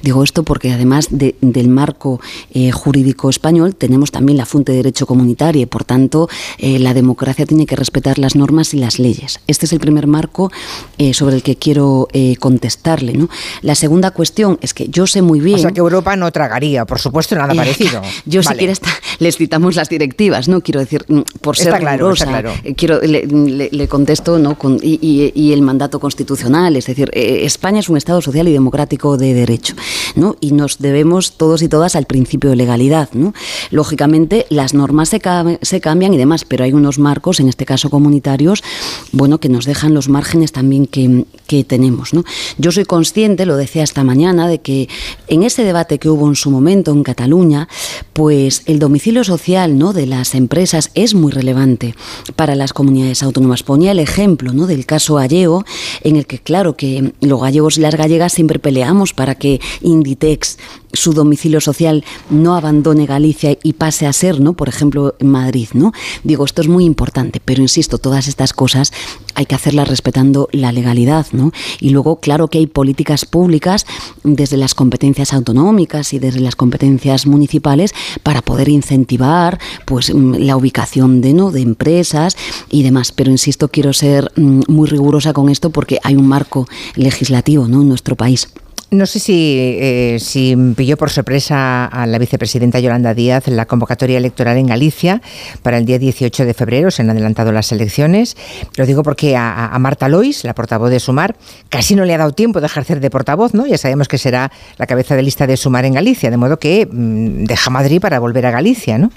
[0.01, 2.19] Digo esto porque además del marco
[2.51, 6.27] eh, jurídico español tenemos también la fuente de derecho comunitario y por tanto
[6.57, 9.39] eh, la democracia tiene que respetar las normas y las leyes.
[9.47, 10.51] Este es el primer marco
[10.97, 12.09] eh, sobre el que quiero
[12.41, 13.13] contestarle.
[13.13, 13.29] ¿no?
[13.61, 15.59] La segunda cuestión es que yo sé muy bien...
[15.59, 18.01] O sea que Europa no tragaría, por supuesto, nada parecido.
[18.25, 18.81] yo si quieres
[19.19, 23.87] les citamos las directivas, no quiero decir mm, por ser claro, claro Eh, quiero, le,
[23.87, 24.57] contesto, ¿no?
[24.81, 29.33] Y, el mandato constitucional, es decir, eh, España es un Estado social y democrático de
[29.33, 29.75] derecho,
[30.15, 30.35] ¿no?
[30.39, 33.33] Y nos debemos todos y todas al principio de legalidad, ¿no?
[33.71, 35.21] Lógicamente, las normas se,
[35.61, 38.63] se cambian y demás, pero hay unos marcos, en este caso comunitarios,
[39.11, 42.23] bueno, que nos dejan los márgenes también que, que tenemos, ¿no?
[42.57, 44.87] Yo soy consciente, lo decía esta mañana, de que
[45.27, 47.67] en ese debate que hubo en su momento en Cataluña,
[48.13, 49.93] pues el domicilio social, ¿no?
[49.93, 51.95] De las empresas es muy relevante
[52.39, 53.63] para las comunidades autónomas.
[53.63, 54.65] Ponía el ejemplo ¿no?
[54.65, 55.65] del caso gallego,
[56.05, 60.57] en el que claro que los gallegos y las gallegas siempre peleamos para que Inditex
[60.93, 64.53] su domicilio social no abandone Galicia y pase a ser, ¿no?
[64.53, 65.93] Por ejemplo, en Madrid, ¿no?
[66.23, 68.91] Digo, esto es muy importante, pero insisto, todas estas cosas
[69.35, 71.51] hay que hacerlas respetando la legalidad, ¿no?
[71.79, 73.85] Y luego, claro que hay políticas públicas
[74.23, 77.93] desde las competencias autonómicas y desde las competencias municipales
[78.23, 81.51] para poder incentivar, pues, mm, la ubicación de, ¿no?
[81.51, 82.35] de empresas
[82.69, 83.11] y demás.
[83.11, 87.81] Pero insisto, quiero ser mm, muy rigurosa con esto porque hay un marco legislativo, ¿no?
[87.81, 88.49] En nuestro país.
[88.91, 94.17] No sé si, eh, si pilló por sorpresa a la vicepresidenta Yolanda Díaz la convocatoria
[94.17, 95.21] electoral en Galicia
[95.61, 96.89] para el día 18 de febrero.
[96.89, 98.35] Se han adelantado las elecciones.
[98.77, 101.35] Lo digo porque a, Marta Lois, la portavoz de Sumar,
[101.69, 103.67] casi no le ha dado tiempo de ejercer de portavoz, ¿no?
[103.67, 106.87] Ya sabemos que será la cabeza de lista de Sumar en Galicia, de modo que
[106.91, 109.11] mm, deja Madrid para volver a Galicia, ¿no?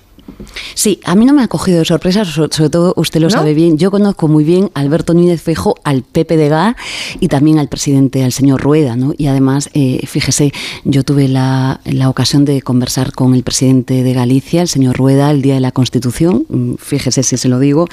[0.75, 3.79] Sí, a mí no me ha cogido de sorpresa, sobre todo usted lo sabe bien.
[3.79, 6.77] Yo conozco muy bien a Alberto Núñez Fejo, al Pepe de Gá
[7.21, 9.15] y también al presidente, al señor Rueda, ¿no?
[9.17, 10.53] Y además, eh, fíjese,
[10.85, 15.41] yo tuve la, ocasión de conversar con el presidente de Galicia, el señor Rueda, el
[15.41, 17.87] día de la Constitución, mm, fíjese si se lo digo,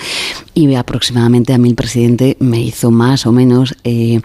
[0.54, 4.20] y aproximadamente a mí el presidente me hizo más o menos, eh,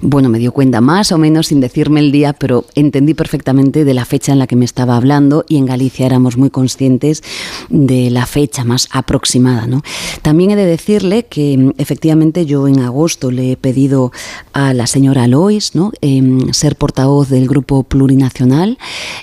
[0.00, 3.94] bueno, me dio cuenta más o menos sin decirme el día, pero entendí perfectamente de
[3.94, 7.22] la fecha en la que me estaba hablando y en Galicia éramos muy conscientes
[7.68, 9.66] de la fecha más aproximada.
[9.66, 9.82] ¿no?
[10.22, 14.12] También he de decirle que mm, efectivamente yo en agosto le he pedido
[14.52, 15.92] a la señora Lois ¿no?
[16.00, 18.78] Em, ser portavoz del grupo plurinacional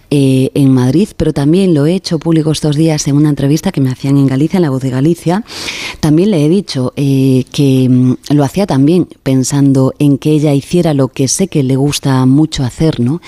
[0.09, 3.81] eh, en Madrid, pero también lo he hecho público estos días en una entrevista que
[3.81, 5.43] me hacían en Galicia, en la voz de Galicia.
[5.99, 10.93] También le he dicho eh, que mm, lo hacía también pensando en que ella hiciera
[10.93, 13.21] lo que sé que le gusta mucho hacer, ¿no?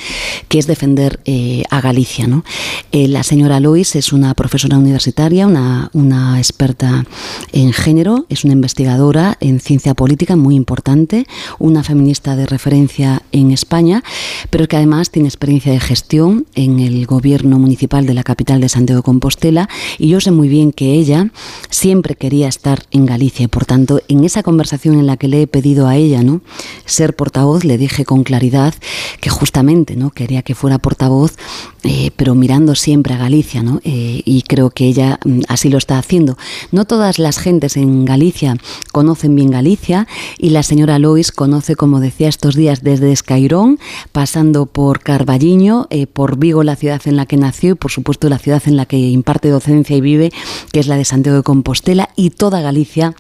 [0.48, 2.28] que es defender eh, a Galicia.
[2.28, 2.44] ¿no?
[2.92, 7.06] la señora Lois es una profesora universitaria, una, experta
[7.52, 11.26] en género, es una investigadora en ciencia política muy importante,
[11.60, 14.04] una feminista de referencia en España,
[14.50, 18.70] pero que además tiene experiencia de gestión en el gobierno municipal de la capital de
[18.70, 21.32] Santiago de Compostela y yo sé muy bien que ella
[21.70, 25.48] siempre quería estar en Galicia por tanto en esa conversación en la que le he
[25.48, 26.42] pedido a ella ¿no?
[26.86, 28.74] ser portavoz le dije con claridad
[29.20, 31.36] que justamente no quería que fuera portavoz
[31.84, 33.80] eh, pero mirando siempre a Galicia ¿no?
[33.84, 36.38] Eh, y creo que ella mm, así lo está haciendo.
[36.72, 38.58] No todas las gentes en Galicia
[38.92, 40.08] conocen bien Galicia
[40.38, 43.80] y la señora Lois conoce, como decía estos días, desde Escairón,
[44.12, 48.30] pasando por Carballiño, eh, por Vigo, la ciudad en la que nació y por supuesto
[48.30, 50.32] la ciudad en la que imparte docencia y vive,
[50.72, 53.16] que es la de Santiago de Compostela y toda Galicia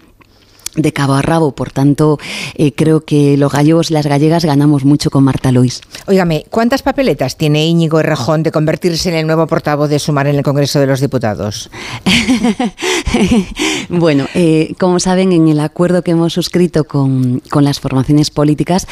[0.75, 1.53] de cabo a rabo.
[1.53, 2.19] Por tanto,
[2.55, 5.81] eh, creo que los gallegos y las gallegas ganamos mucho con Marta Luis.
[6.07, 10.35] Óigame, ¿cuántas papeletas tiene Íñigo Errejón de convertirse en el nuevo portavoz de Sumar en
[10.35, 11.69] el Congreso de los Diputados?
[13.89, 18.87] bueno, eh, como saben, en el acuerdo que hemos suscrito con, con las formaciones políticas,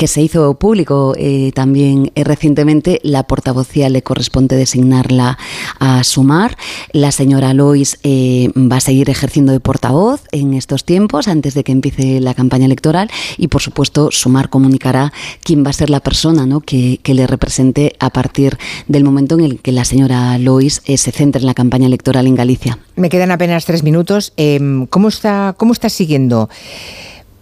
[0.00, 3.00] que se hizo público eh, también eh, recientemente.
[3.02, 5.36] La portavocía le corresponde designarla
[5.78, 6.56] a Sumar.
[6.92, 11.64] La señora Lois eh, va a seguir ejerciendo de portavoz en estos tiempos, antes de
[11.64, 13.10] que empiece la campaña electoral.
[13.36, 15.12] Y por supuesto, Sumar comunicará
[15.44, 16.60] quién va a ser la persona ¿no?
[16.60, 18.56] que, que, le represente a partir
[18.88, 22.36] del momento en el que la señora Lois se centre en la campaña electoral en
[22.36, 22.78] Galicia.
[22.96, 24.32] Me quedan apenas tres minutos.
[24.38, 26.48] Em, ¿Cómo está, cómo está siguiendo?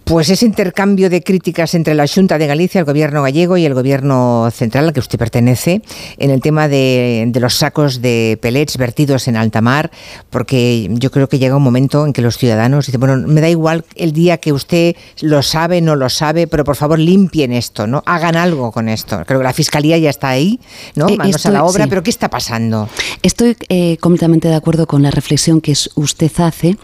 [0.09, 3.75] Pues ese intercambio de críticas entre la Junta de Galicia, el gobierno gallego y el
[3.75, 5.83] gobierno central al que usted pertenece
[6.17, 9.91] en el tema de, los sacos de pellets vertidos en alta mar,
[10.31, 13.49] porque yo creo que llega un momento en que los ciudadanos dicen, bueno, me da
[13.49, 17.85] igual el día que usted lo sabe, no lo sabe, pero por favor limpien esto,
[17.85, 18.01] ¿no?
[18.07, 19.21] Hagan algo con esto.
[19.27, 20.59] Creo que la Fiscalía ya está ahí,
[20.95, 21.07] ¿no?
[21.07, 22.89] Eh, Manos a la obra, pero ¿qué está pasando?
[23.21, 26.77] Estoy eh, completamente de acuerdo con la reflexión que usted hace.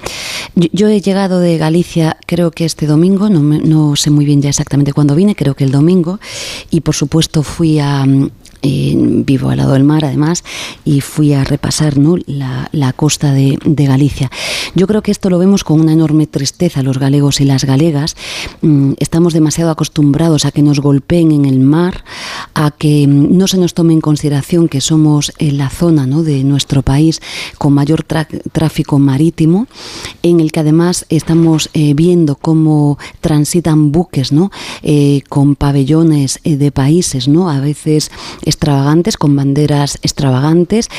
[0.53, 4.93] yo he llegado de Galicia, creo que este domingo, no, sé muy bien ya exactamente
[4.93, 6.19] cuándo vine, creo que el domingo,
[6.69, 8.05] y por supuesto fui a,
[8.61, 10.43] vivo al lado del mar además,
[10.83, 12.15] y fui a repasar ¿no?
[12.25, 14.31] la, costa de, Galicia.
[14.73, 18.15] Yo creo que esto lo vemos con una enorme tristeza los galegos y las galegas.
[18.61, 22.03] Mm, estamos demasiado acostumbrados a que nos golpeen en el mar,
[22.53, 26.23] a que mm, no se nos tome en consideración que somos la zona ¿no?
[26.23, 27.21] de nuestro país
[27.57, 29.67] con mayor tráfico marítimo,
[30.23, 34.51] en el que además estamos eh, viendo cómo transitan buques ¿no?
[34.81, 37.49] Eh, con pabellones eh, de países, ¿no?
[37.49, 38.11] a veces
[38.45, 40.89] extravagantes, con banderas extravagantes,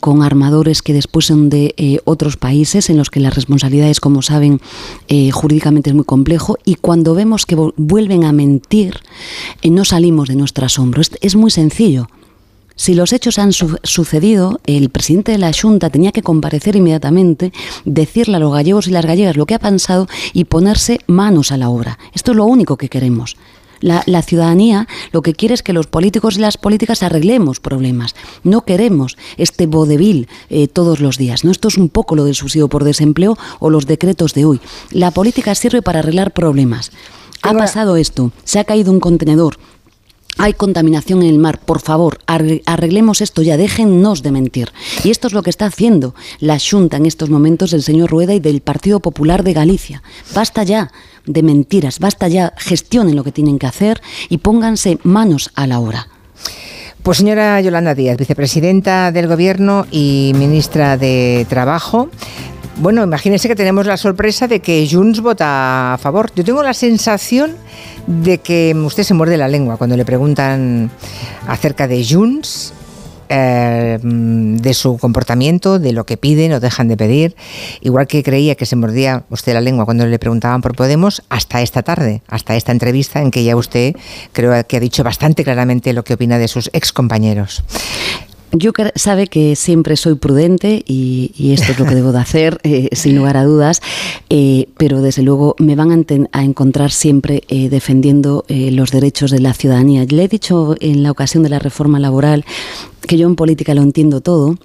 [0.00, 4.60] con armadores que después son de otros países en los que las responsabilidades, como saben,
[5.32, 9.00] jurídicamente es muy complejo, y cuando vemos que vuelven a mentir,
[9.64, 11.02] no salimos de nuestro asombro.
[11.20, 12.08] es muy sencillo.
[12.76, 17.52] Si los hechos han sucedido, el presidente de la Junta tenía que comparecer inmediatamente,
[17.84, 21.56] decirle a los gallegos y las gallegas lo que ha pensado y ponerse manos a
[21.56, 21.98] la obra.
[22.14, 23.36] Esto es lo único que queremos.
[23.80, 28.14] La, ciudadanía lo que quiere es que los políticos y las políticas arreglemos problemas.
[28.42, 31.44] No queremos este vodevil eh, todos los días.
[31.44, 31.50] ¿no?
[31.50, 34.60] Esto es un poco lo del subsidio por desempleo o los decretos de hoy.
[34.90, 36.90] La política sirve para arreglar problemas.
[37.42, 39.58] Ha pasado esto, se ha caído un contenedor,
[40.40, 44.72] hay contaminación en el mar, por favor, arreglemos esto ya, déjennos de mentir.
[45.02, 48.34] Y esto es lo que está haciendo la Junta en estos momentos del señor Rueda
[48.34, 50.02] y del Partido Popular de Galicia.
[50.34, 50.92] Basta ya
[51.28, 55.78] de mentiras, basta ya, gestionen lo que tienen que hacer y pónganse manos a la
[55.78, 56.08] obra.
[57.02, 62.10] Pues señora Yolanda Díaz, vicepresidenta del Gobierno y ministra de Trabajo,
[62.80, 66.30] bueno, imagínense que tenemos la sorpresa de que Junts vota a favor.
[66.36, 67.56] Yo tengo la sensación
[68.06, 70.88] de que usted se muerde la lengua cuando le preguntan
[71.48, 72.72] acerca de Junts,
[73.28, 77.36] eh, de su comportamiento, de lo que piden o dejan de pedir,
[77.80, 81.60] igual que creía que se mordía usted la lengua cuando le preguntaban por Podemos, hasta
[81.62, 83.96] esta tarde, hasta esta entrevista en que ya usted
[84.32, 86.92] creo que ha dicho bastante claramente lo que opina de sus ex
[88.58, 92.88] Yo sabe que siempre soy prudente y, esto es lo que debo de hacer, eh,
[92.92, 93.80] sin lugar a dudas,
[94.30, 99.54] eh, pero desde luego me van a, encontrar siempre eh, defendiendo los derechos de la
[99.54, 100.04] ciudadanía.
[100.04, 102.44] Le he dicho en la ocasión de la reforma laboral
[103.06, 104.56] que yo en política lo entiendo todo,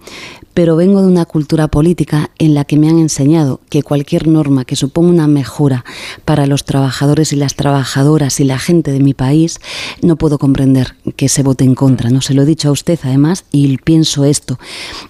[0.53, 4.65] pero vengo de una cultura política en la que me han enseñado que cualquier norma
[4.65, 5.83] que suponga una mejora
[6.25, 9.59] para los trabajadores y las trabajadoras y la gente de mi país,
[10.01, 12.09] no puedo comprender que se vote en contra.
[12.09, 14.59] No se lo he dicho a usted además y pienso esto.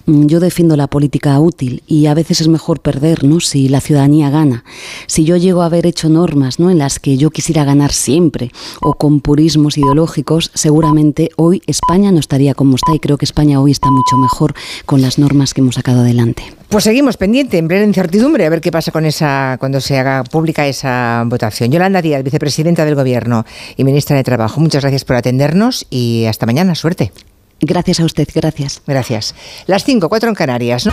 [0.06, 3.40] Mm, yo defiendo la política útil y a veces es mejor perder, ¿no?
[3.40, 4.64] Si la ciudadanía gana.
[5.06, 6.70] Si yo llego a haber hecho normas, ¿no?
[6.70, 8.50] En las que yo quisiera ganar siempre
[8.80, 13.60] o con purismos ideológicos, seguramente hoy España no estaría como está y creo que España
[13.60, 14.54] hoy está mucho mejor
[14.86, 16.42] con las normas más que hemos sacado adelante.
[16.68, 20.24] Pues seguimos pendiente, en plena incertidumbre, a ver qué pasa con esa cuando se haga
[20.24, 21.70] pública esa votación.
[21.70, 23.44] Yolanda Díaz, vicepresidenta del Gobierno
[23.76, 26.74] y ministra de Trabajo, muchas gracias por atendernos y hasta mañana.
[26.74, 27.12] Suerte.
[27.60, 28.82] Gracias a usted, gracias.
[28.86, 29.34] Gracias.
[29.66, 30.88] Las 5, 4 en Canarias.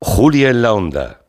[0.00, 1.21] Julia en la Onda.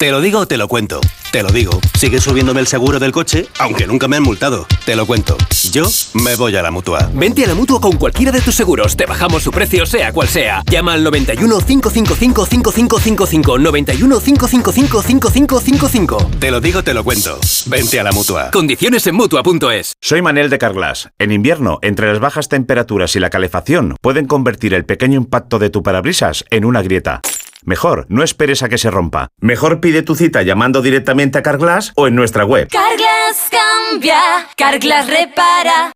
[0.00, 1.00] Te lo digo o te lo cuento.
[1.32, 1.72] Te lo digo.
[1.98, 4.64] Sigue subiéndome el seguro del coche, aunque nunca me han multado.
[4.86, 5.36] Te lo cuento.
[5.72, 7.10] Yo me voy a la mutua.
[7.12, 8.96] Vente a la mutua con cualquiera de tus seguros.
[8.96, 10.62] Te bajamos su precio, sea cual sea.
[10.70, 13.58] Llama al 91 555 5555.
[13.58, 16.30] 91 555 5555.
[16.38, 17.36] Te lo digo, te lo cuento.
[17.66, 18.52] Vente a la mutua.
[18.52, 19.96] Condiciones en mutua.es.
[20.00, 21.08] Soy Manel de Carglass.
[21.18, 25.70] En invierno, entre las bajas temperaturas y la calefacción, pueden convertir el pequeño impacto de
[25.70, 27.20] tu parabrisas en una grieta.
[27.64, 29.28] Mejor, no esperes a que se rompa.
[29.40, 32.68] Mejor pide tu cita llamando directamente a Carglass o en nuestra web.
[32.68, 34.20] Carglass cambia,
[34.56, 35.92] Carglass repara.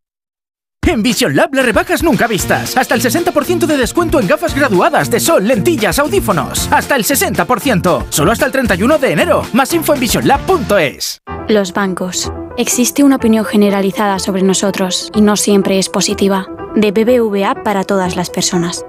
[0.85, 2.75] En Vision Lab las rebajas nunca vistas.
[2.77, 6.69] Hasta el 60% de descuento en gafas graduadas de sol, lentillas, audífonos.
[6.71, 8.05] Hasta el 60%.
[8.09, 9.43] Solo hasta el 31 de enero.
[9.53, 11.21] Más info en visionlab.es.
[11.47, 12.31] Los bancos.
[12.57, 16.47] Existe una opinión generalizada sobre nosotros y no siempre es positiva.
[16.75, 18.85] De BBVA para todas las personas.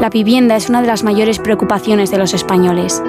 [0.00, 3.02] La vivienda es una de las mayores preocupaciones de los españoles.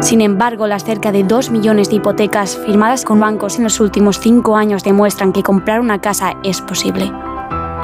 [0.00, 4.18] Sin embargo, las cerca de 2 millones de hipotecas firmadas con bancos en los últimos
[4.18, 7.12] 5 años demuestran que comprar una casa es posible.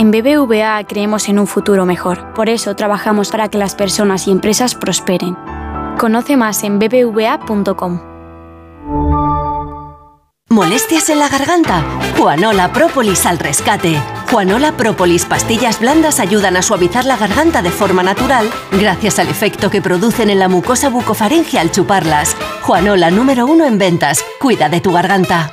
[0.00, 2.32] En BBVA creemos en un futuro mejor.
[2.34, 5.36] Por eso trabajamos para que las personas y empresas prosperen.
[5.98, 8.00] Conoce más en bbva.com.
[10.50, 11.84] ¿Molestias en la garganta?
[12.18, 13.96] Juanola Própolis al rescate.
[14.28, 19.70] Juanola Própolis pastillas blandas ayudan a suavizar la garganta de forma natural gracias al efecto
[19.70, 22.36] que producen en la mucosa bucofaringe al chuparlas.
[22.62, 24.24] Juanola número uno en ventas.
[24.40, 25.52] Cuida de tu garganta.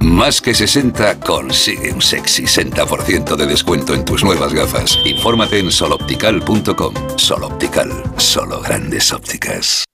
[0.00, 4.98] Más que 60 consigue un sexy 60% de descuento en tus nuevas gafas.
[5.04, 6.94] Infórmate en soloptical.com.
[7.16, 9.84] Soloptical, solo grandes ópticas.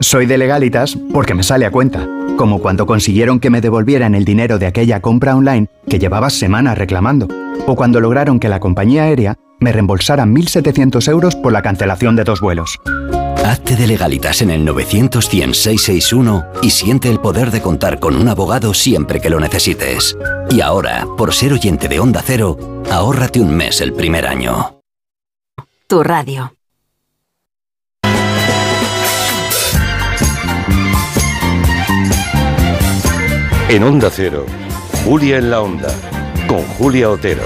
[0.00, 4.24] Soy de legalitas porque me sale a cuenta, como cuando consiguieron que me devolvieran el
[4.24, 7.28] dinero de aquella compra online que llevaba semanas reclamando,
[7.66, 12.24] o cuando lograron que la compañía aérea me reembolsara 1.700 euros por la cancelación de
[12.24, 12.78] dos vuelos.
[13.42, 18.28] Hazte de legalitas en el 900 661 y siente el poder de contar con un
[18.28, 20.16] abogado siempre que lo necesites.
[20.50, 22.56] Y ahora, por ser oyente de Onda Cero,
[22.90, 24.80] ahórrate un mes el primer año.
[25.86, 26.54] Tu radio.
[33.68, 34.46] En Onda Cero,
[35.04, 35.88] Julia en la Onda,
[36.46, 37.42] con Julia Otero.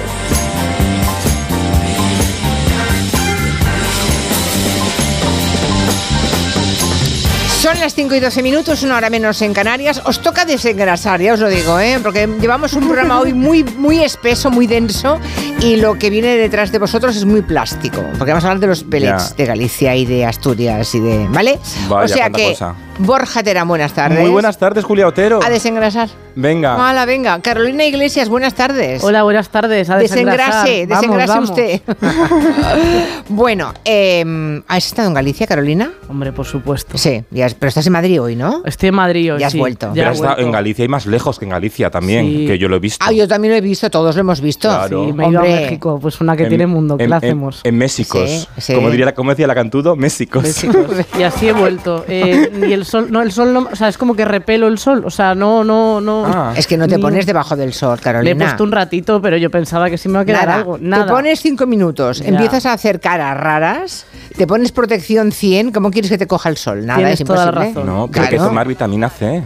[7.60, 10.00] Son las 5 y 12 minutos, una hora menos en Canarias.
[10.04, 11.98] Os toca desengrasar, ya os lo digo, ¿eh?
[12.00, 15.18] porque llevamos un programa hoy muy, muy espeso, muy denso
[15.60, 18.00] y lo que viene detrás de vosotros es muy plástico.
[18.16, 19.34] Porque vamos a hablar de los pellets Ya.
[19.34, 21.26] de Galicia y de Asturias y de.
[21.30, 21.58] ¿Vale?
[21.88, 22.50] Vaya, o sea que.
[22.50, 22.76] cosa.
[23.00, 24.20] Borja Terán, buenas tardes.
[24.20, 25.40] Muy buenas tardes, Julia Otero.
[25.42, 26.08] A desengrasar.
[26.40, 26.76] Venga.
[26.76, 27.40] Hola, venga.
[27.42, 29.02] Carolina Iglesias, buenas tardes.
[29.02, 29.90] Hola, buenas tardes.
[29.90, 30.86] A Desengrase.
[30.86, 31.50] Vamos, desengrase vamos.
[31.50, 31.80] usted.
[33.28, 35.90] bueno, eh, ¿has estado en Galicia, Carolina?
[36.08, 36.96] Hombre, por supuesto.
[36.96, 38.62] Sí, ya pero estás en Madrid hoy, ¿no?
[38.64, 39.40] Estoy en Madrid hoy.
[39.40, 39.58] Ya has sí.
[39.58, 39.88] vuelto.
[39.88, 40.46] Ya Pero has estado vuelto.
[40.46, 42.46] en Galicia y más lejos que en Galicia también, Sí.
[42.46, 43.04] que yo lo he visto.
[43.04, 44.68] Ah, yo también lo he visto, todos lo hemos visto.
[44.68, 45.06] Claro.
[45.06, 45.60] Sí, me he ido a Hombre.
[45.62, 46.96] México, pues una que En- tiene mundo.
[46.96, 47.60] ¿Qué en, le en- hacemos?
[47.64, 47.88] En.
[47.88, 48.04] Sí,
[48.58, 48.74] sí.
[48.74, 49.96] Como, diría, la- como decía la cantudo.
[49.96, 50.44] Méxicos.
[51.18, 52.04] y así he vuelto.
[52.06, 54.78] Eh, y el sol, no, el sol no, o sea, es como que repelo el
[54.78, 55.02] sol.
[55.04, 56.27] O sea, no, no, no.
[56.34, 56.52] Ah.
[56.56, 58.44] Es que no te pones debajo del sol, Le he Carolina.
[58.46, 60.58] puesto un ratito, pero yo pensaba que sí me iba a quedar Nada.
[60.58, 60.78] algo.
[60.80, 61.06] Nada.
[61.06, 62.28] Te pones cinco minutos, Ya.
[62.28, 64.06] empiezas a hacer caras raras,
[64.36, 66.84] te pones protección 100, ¿cómo quieres que te coja el sol?
[66.86, 67.74] Nada, Tienes es toda la imposible.
[67.82, 67.86] razón.
[67.86, 69.42] No, pero hay que tomar vitamina C.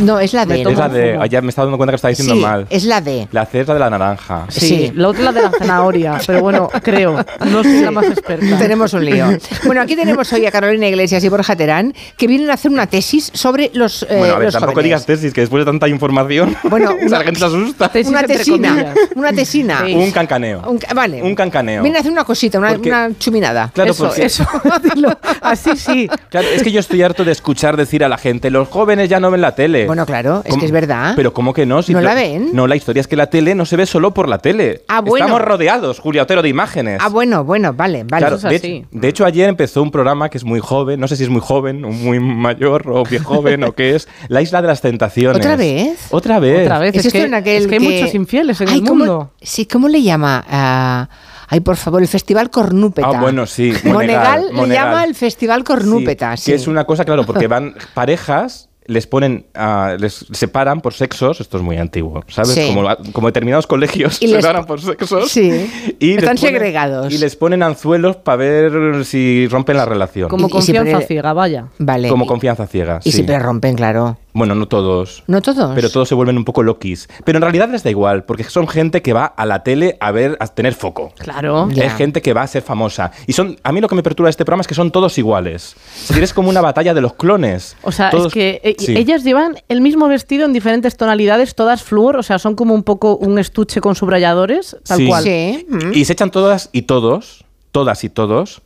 [0.00, 0.64] No, es la D.
[0.64, 2.66] Me Es la ah, ya me estaba dando cuenta que estaba diciendo Sí, mal.
[2.68, 3.28] es la D.
[3.32, 4.46] La C es la de la naranja.
[4.48, 4.92] Sí, Sí.
[4.94, 7.24] la otra es la de la zanahoria, pero bueno, creo.
[7.46, 8.58] No soy la más experta.
[8.58, 9.26] Tenemos un lío.
[9.64, 12.86] Bueno, aquí tenemos hoy a Carolina Iglesias y Borja Terán, que vienen a hacer una
[12.86, 14.84] tesis sobre los, eh, bueno, a ver, los tampoco jóvenes.
[14.84, 16.56] digas tesis, que después de tanta información.
[16.68, 17.88] Bueno, la una- gente se asusta.
[17.88, 19.82] Tesis una tesina, una tesina.
[19.86, 19.94] Sí.
[19.94, 20.62] Un cancaneo.
[20.68, 21.22] Un vale.
[21.22, 21.82] Un cancaneo.
[21.82, 23.70] Viene a hacer una cosita, una, Porque- una chuminada.
[23.72, 24.46] Claro, eso, porque- eso,
[24.94, 25.16] dilo.
[25.40, 26.08] Así sí.
[26.30, 29.18] Claro, es que yo estoy harto de escuchar decir a la gente, los jóvenes ya
[29.20, 29.67] no ven la tele.
[29.86, 30.60] Bueno, claro, es ¿Cómo?
[30.60, 31.12] que es verdad.
[31.16, 31.82] Pero ¿cómo que no?
[31.82, 32.50] Si ¿No la ven?
[32.52, 34.82] No, la historia es que la tele no se ve solo por la tele.
[34.88, 35.26] Ah, bueno.
[35.26, 36.98] Estamos rodeados, Julia Otero, de imágenes.
[37.02, 38.20] Ah, bueno, bueno, vale, vale.
[38.22, 38.84] Claro, eso de, así.
[38.90, 41.40] de hecho, ayer empezó un programa que es muy joven, no sé si es muy
[41.40, 45.36] joven, o muy mayor, o bien joven, o qué es, La Isla de las Tentaciones.
[45.38, 45.98] ¿Otra vez?
[46.10, 46.62] Otra vez.
[46.66, 46.94] Otra vez.
[46.96, 49.32] Es que, en aquel es que hay que- muchos infieles en Ay, el ¿cómo- mundo.
[49.40, 50.44] sí, ¿cómo le llama?
[50.48, 51.08] Ah,
[51.48, 53.08] ay, por favor, el Festival Cornúpeta.
[53.14, 53.72] Ah, bueno, sí.
[53.84, 54.86] Monegal, le Monegal.
[54.86, 56.50] llama el Festival Cornúpeta, sí.
[56.50, 58.68] Que es una cosa, claro, porque van parejas.
[58.88, 62.52] Les ponen, ah, les separan por sexos, esto es muy antiguo, ¿sabes?
[62.54, 62.72] Sí.
[62.74, 65.30] Como, como determinados colegios Y les- separan por sexos.
[65.30, 65.50] Sí.
[66.00, 67.12] Y les Están ponen- segregados.
[67.12, 70.28] Y les ponen anzuelos para ver si rompen la relación.
[70.30, 71.66] Como Y- y confianza siempre- ciega, vaya.
[71.78, 72.08] Vale.
[72.08, 73.00] Como confianza ciega.
[73.04, 73.16] Y sí.
[73.16, 74.16] siempre rompen, claro.
[74.34, 75.24] Bueno, no todos.
[75.26, 75.72] ¿No todos?
[75.74, 77.08] Pero todos se vuelven un poco loquis.
[77.24, 80.12] Pero en realidad les da igual, porque son gente que va a la tele a
[80.12, 81.12] ver, a tener foco.
[81.18, 81.68] Claro.
[81.74, 83.10] Es gente que va a ser famosa.
[83.26, 85.16] Y son, a mí lo que me perturba de este programa es que son todos
[85.18, 85.74] iguales.
[85.94, 87.76] Si quieres como una batalla de los clones.
[87.82, 88.96] O sea, Todos- es que eh, Sí.
[88.96, 92.82] ellas llevan el mismo vestido en diferentes tonalidades, todas flúor, o sea, son como un
[92.84, 95.06] poco un estuche con subrayadores, tal Sí.
[95.08, 95.22] cual.
[95.24, 95.66] Sí.
[95.68, 95.92] mm.
[95.94, 98.62] Y se echan todas y todos, todas y todos,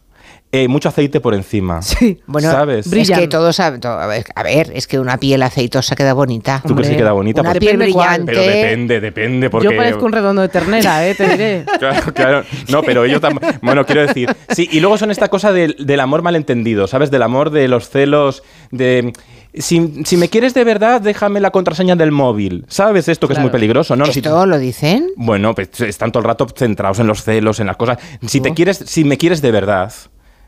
[0.53, 1.81] eh, mucho aceite por encima.
[2.03, 2.20] Sí.
[2.27, 2.87] Bueno, ¿Sabes?
[2.93, 6.62] es que todos A ver, a ver, es que una piel aceitosa queda bonita.
[6.66, 7.41] ¿Tú crees que queda bonita?
[7.41, 8.33] Una Porque- piel brillante.
[8.33, 9.69] Pero depende, depende, porque...
[9.70, 11.65] Yo parezco un redondo de ternera, eh, te diré.
[11.79, 12.45] Claro, claro.
[12.69, 13.59] No, pero ellos también.
[13.62, 14.29] Bueno, quiero decir.
[14.51, 17.11] Sí, y luego son esta cosa del, del amor malentendido, ¿sabes?
[17.11, 19.12] Del amor de los celos, de.
[19.55, 22.65] Si, si me quieres de verdad, déjame la contraseña del móvil.
[22.69, 24.07] ¿Sabes esto que es muy peligroso, no?
[24.07, 25.09] Si- ¿Esto lo dicen?
[25.16, 27.99] bueno, pues están todo el rato centrados en los celos, en las cosas.
[28.27, 29.93] Si te quieres, si me quieres de verdad,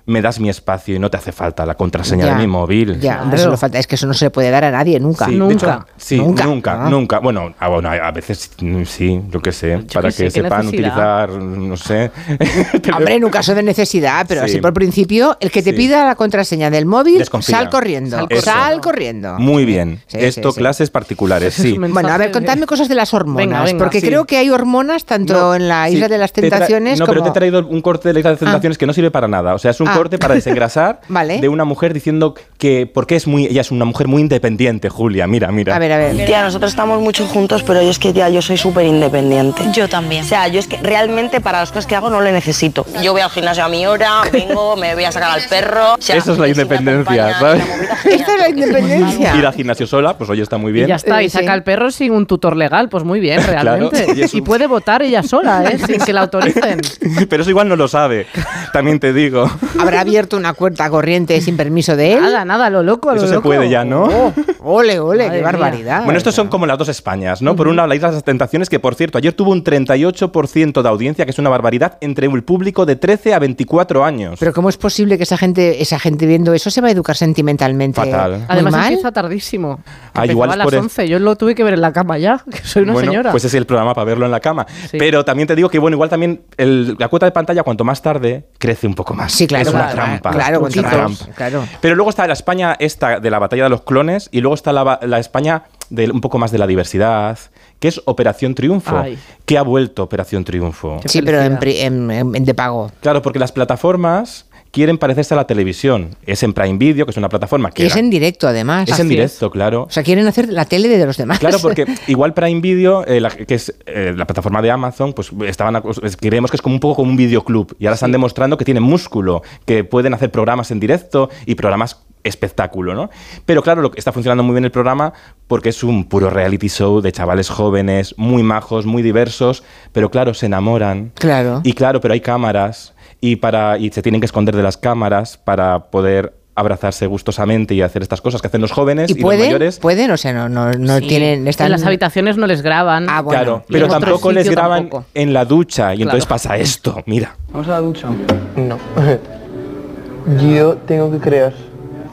[0.07, 2.35] me das mi espacio y no te hace falta la contraseña Ya.
[2.35, 3.01] de mi móvil.
[3.01, 3.79] Ya, hombre, solo falta.
[3.79, 5.27] Es que eso no se le puede dar a nadie, nunca.
[5.27, 6.45] Sí, de hecho, sí, Nunca.
[6.45, 8.51] nunca, nunca, Bueno, ah, bueno, a a veces
[8.87, 11.31] sí, yo qué sé, para que sepan necesidad.
[11.31, 12.11] utilizar, no sé.
[12.97, 14.51] Hombre, en un caso de necesidad, pero Sí.
[14.53, 15.77] así por principio, el que te Sí.
[15.77, 17.57] pida la contraseña del móvil, Desconfía.
[17.59, 18.17] sal corriendo.
[18.17, 19.39] Sal Sal, corriendo.
[19.39, 20.01] Muy bien.
[20.07, 20.61] Sí, Esto, sí, sí.
[20.61, 21.77] clases particulares, sí.
[21.79, 24.07] Bueno, a ver, contadme cosas de las hormonas, Venga, venga, porque sí.
[24.09, 27.15] creo que hay hormonas tanto en la Sí, Isla de las Tentaciones no, como...
[27.15, 29.11] pero te he traído un corte de la Isla de las Tentaciones que no sirve
[29.11, 29.55] para nada.
[29.55, 29.97] O sea, es un Ah.
[29.99, 31.41] corte para desengrasar Vale.
[31.41, 35.27] de una mujer diciendo que porque es muy, ella es una mujer muy independiente, Julia.
[35.27, 35.75] Mira, mira.
[35.75, 36.27] A ver, a ver.
[36.27, 39.63] Tía, nosotros estamos mucho juntos, pero yo es que, tía, yo soy súper independiente.
[39.73, 40.25] Yo también.
[40.25, 42.87] O sea, yo es que realmente para las cosas que hago no le necesito.
[43.03, 45.95] Yo voy al gimnasio a mi hora, vengo, me voy a sacar al perro.
[45.95, 47.63] o sea, Eso es la independencia, ¿sabes?
[48.05, 49.37] Esta es la independencia.
[49.37, 50.87] Ir al gimnasio sola, pues oye, está muy Y bien.
[50.89, 54.07] ya está, y saca el perro sin un tutor legal, pues muy bien, Claro, realmente.
[54.15, 55.79] y y puede votar ella sola, ¿eh?
[55.79, 56.81] sin que la autoricen.
[57.29, 58.27] Pero eso igual no lo sabe,
[58.73, 59.49] también te digo.
[59.85, 62.23] ¿Habrá abierto una cuenta corriente sin permiso de él?
[62.23, 64.05] Nada, nada, lo loco, lo Eso se puede ya, ¿no?
[64.05, 64.33] Oh,
[64.65, 65.45] ole, ole, Madre qué mía.
[65.53, 66.05] barbaridad.
[66.05, 67.55] Bueno, estos son como las dos Españas, ¿no?
[67.57, 70.83] Por un lado, la Isla de las Tentaciones, que por cierto, ayer tuvo un 38%
[70.83, 74.37] de audiencia, que es una barbaridad, entre el público de 13 a 24 años.
[74.39, 77.17] Pero ¿cómo es posible que esa gente, esa gente viendo eso se va a educar
[77.17, 78.01] sentimentalmente?
[78.01, 78.33] Fatal.
[78.39, 78.87] ¿Muy Además mal?
[78.93, 79.81] empieza tardísimo.
[80.15, 82.19] Ah, igual a las por el- 11, yo lo tuve que ver en la cama
[82.19, 83.31] ya, que soy una bueno, señora.
[83.31, 84.67] pues es el programa para verlo en la cama.
[84.93, 88.01] Pero también te digo que, bueno, igual también el- la cuota de pantalla, cuanto más
[88.03, 89.33] tarde, crece un poco más.
[89.33, 90.31] Sí, claro, Es una claro, trampa.
[90.31, 91.25] claro, es una trampa.
[91.35, 91.65] claro.
[91.81, 94.73] Pero luego está la España esta de la batalla de los clones y luego está
[94.73, 97.39] la, España de un poco más de la diversidad,
[97.79, 98.97] que es Operación Triunfo.
[98.97, 99.19] Ay.
[99.45, 101.01] que ha vuelto Operación Triunfo?
[101.05, 102.91] Sí, pero en- en de pago.
[103.01, 106.17] Claro, porque las plataformas quieren parecerse a la televisión.
[106.27, 107.87] Es en Prime Video, que es una plataforma que...
[107.87, 108.89] Es era- en directo, además.
[108.89, 109.85] es en directo, claro.
[109.85, 111.39] O sea, quieren hacer la tele de los demás.
[111.39, 115.31] Claro, porque igual Prime Video, eh, la- que es eh, la plataforma de Amazon, pues
[115.47, 115.81] estaban
[116.21, 118.83] creemos que es como un poco como un videoclub y ahora están demostrando que tienen
[118.83, 123.11] músculo, que pueden hacer programas en directo y programas espectáculo, ¿no?
[123.45, 125.13] Pero claro, lo que está funcionando muy bien el programa
[125.47, 130.33] porque es un puro reality show de chavales jóvenes, muy majos, muy diversos, pero claro,
[130.35, 131.13] se enamoran.
[131.15, 131.61] Claro.
[131.65, 132.94] Y claro, pero hay cámaras
[133.27, 137.81] y para y se tienen que esconder de las cámaras para poder abrazarse gustosamente y
[137.83, 139.41] hacer estas cosas que hacen los jóvenes y, ¿Y pueden?
[139.41, 139.79] los mayores.
[139.81, 140.11] ¿Pueden?
[140.11, 141.07] O sea, no, no, no Sí.
[141.09, 141.49] tienen...
[141.49, 141.67] Están...
[141.67, 143.07] En las habitaciones no les graban.
[143.09, 143.41] Ah, bueno.
[143.41, 145.05] Claro, pero tampoco les graban tampoco.
[145.15, 146.35] en la ducha y entonces Claro.
[146.43, 147.35] pasa esto, mira.
[147.51, 148.09] ¿Vamos a la ducha?
[148.57, 148.79] No.
[150.55, 151.55] Yo tengo que creer.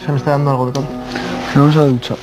[0.04, 0.80] Se me está dando algo de
[1.56, 2.16] Vamos a la ducha.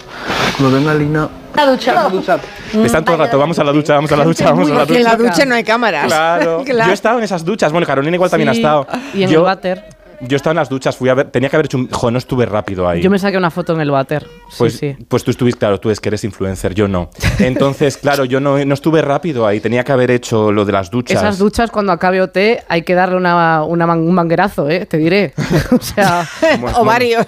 [0.57, 1.29] Cuando venga Lina...
[1.57, 1.95] La ducha.
[1.95, 2.39] La ducha.
[2.85, 4.79] Están todo el rato, vamos a la ducha, vamos a la ducha, vamos a la
[4.81, 5.17] Porque en ducha.
[5.17, 6.07] la ducha no hay cámaras.
[6.09, 6.65] Claro.
[6.65, 7.73] Yo he estado en esas duchas.
[7.73, 8.87] Bueno, Carolina igual también ha estado.
[9.13, 9.85] Y en yo, el váter.
[10.21, 11.91] yo he estado en las duchas, fui a ver, tenía que haber hecho un...
[11.91, 13.01] Jo, no estuve rápido ahí.
[13.03, 14.23] Yo me saqué una foto en el váter.
[14.51, 14.95] Sí, Pues, sí.
[15.09, 17.11] pues tú estuviste, claro, tú es que eres influencer, yo no.
[17.41, 20.91] Entonces, claro, yo no, no estuve rápido ahí, tenía que haber hecho lo de las
[20.93, 21.17] duchas.
[21.19, 22.37] Esas duchas cuando acabe OT
[22.69, 24.87] hay que darle una, una man- un manguerazo, ¿eh?
[24.87, 25.35] Te diré.
[25.77, 26.25] o sea,
[26.61, 27.27] Bueno, o varios.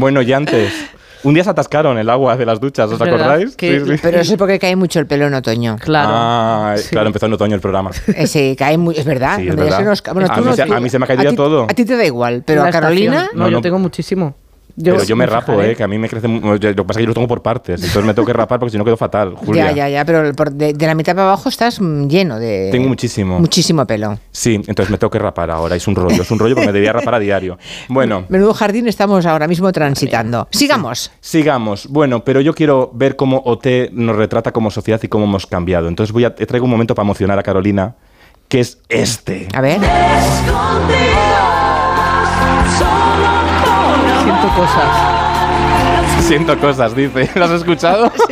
[0.00, 0.72] Bueno, y antes.
[1.26, 3.56] Un día se atascaron el agua de las duchas, ¿os acordáis?
[3.56, 3.98] que- Sí, sí.
[4.02, 5.76] Pero eso es porque cae mucho el pelo en otoño.
[5.80, 6.08] Claro.
[6.12, 6.90] Ah, Sí.
[6.90, 7.90] claro, empezó en otoño el programa.
[8.14, 9.36] Eh, sí, cae muy, es verdad.
[9.36, 9.78] Sí, es Hombre, ya verdad.
[9.78, 11.36] se nos ca- bueno, A mí no- se- tú- a mí se me caería ti-
[11.36, 11.64] todo.
[11.64, 13.12] A ti te da igual, pero La a Carolina...
[13.16, 13.38] estación.
[13.38, 13.62] No, No, yo no.
[13.62, 14.36] tengo muchísimo.
[14.82, 15.72] Pero yo me rapo, fijaré.
[15.72, 15.76] ¿eh?
[15.76, 16.28] Que a mí me crece...
[16.28, 18.58] Lo que pasa es que yo lo tengo por partes, entonces me tengo que rapar
[18.58, 19.70] porque si no quedo fatal, Julia.
[19.70, 22.68] Ya, ya, ya, pero por de, de la mitad para abajo estás mm, lleno de...
[22.70, 23.38] Tengo muchísimo.
[23.38, 24.18] Muchísimo pelo.
[24.30, 25.76] Sí, entonces me tengo que rapar ahora.
[25.76, 27.58] Es un rollo, es un rollo porque me debía rapar a diario.
[27.88, 30.48] Bueno, Menudo jardín estamos ahora mismo transitando.
[30.50, 31.10] Sigamos.
[31.20, 31.86] sigamos.
[31.88, 35.88] Bueno, pero yo quiero ver cómo OT nos retrata como sociedad y cómo hemos cambiado.
[35.88, 37.94] Entonces voy a te traigo un momento para emocionar a Carolina,
[38.48, 39.48] que es este.
[39.54, 39.80] A ver.
[39.80, 41.35] Siento
[44.56, 45.15] cosas.
[46.26, 47.30] Siento cosas, dice.
[47.34, 48.10] ¿Lo has escuchado?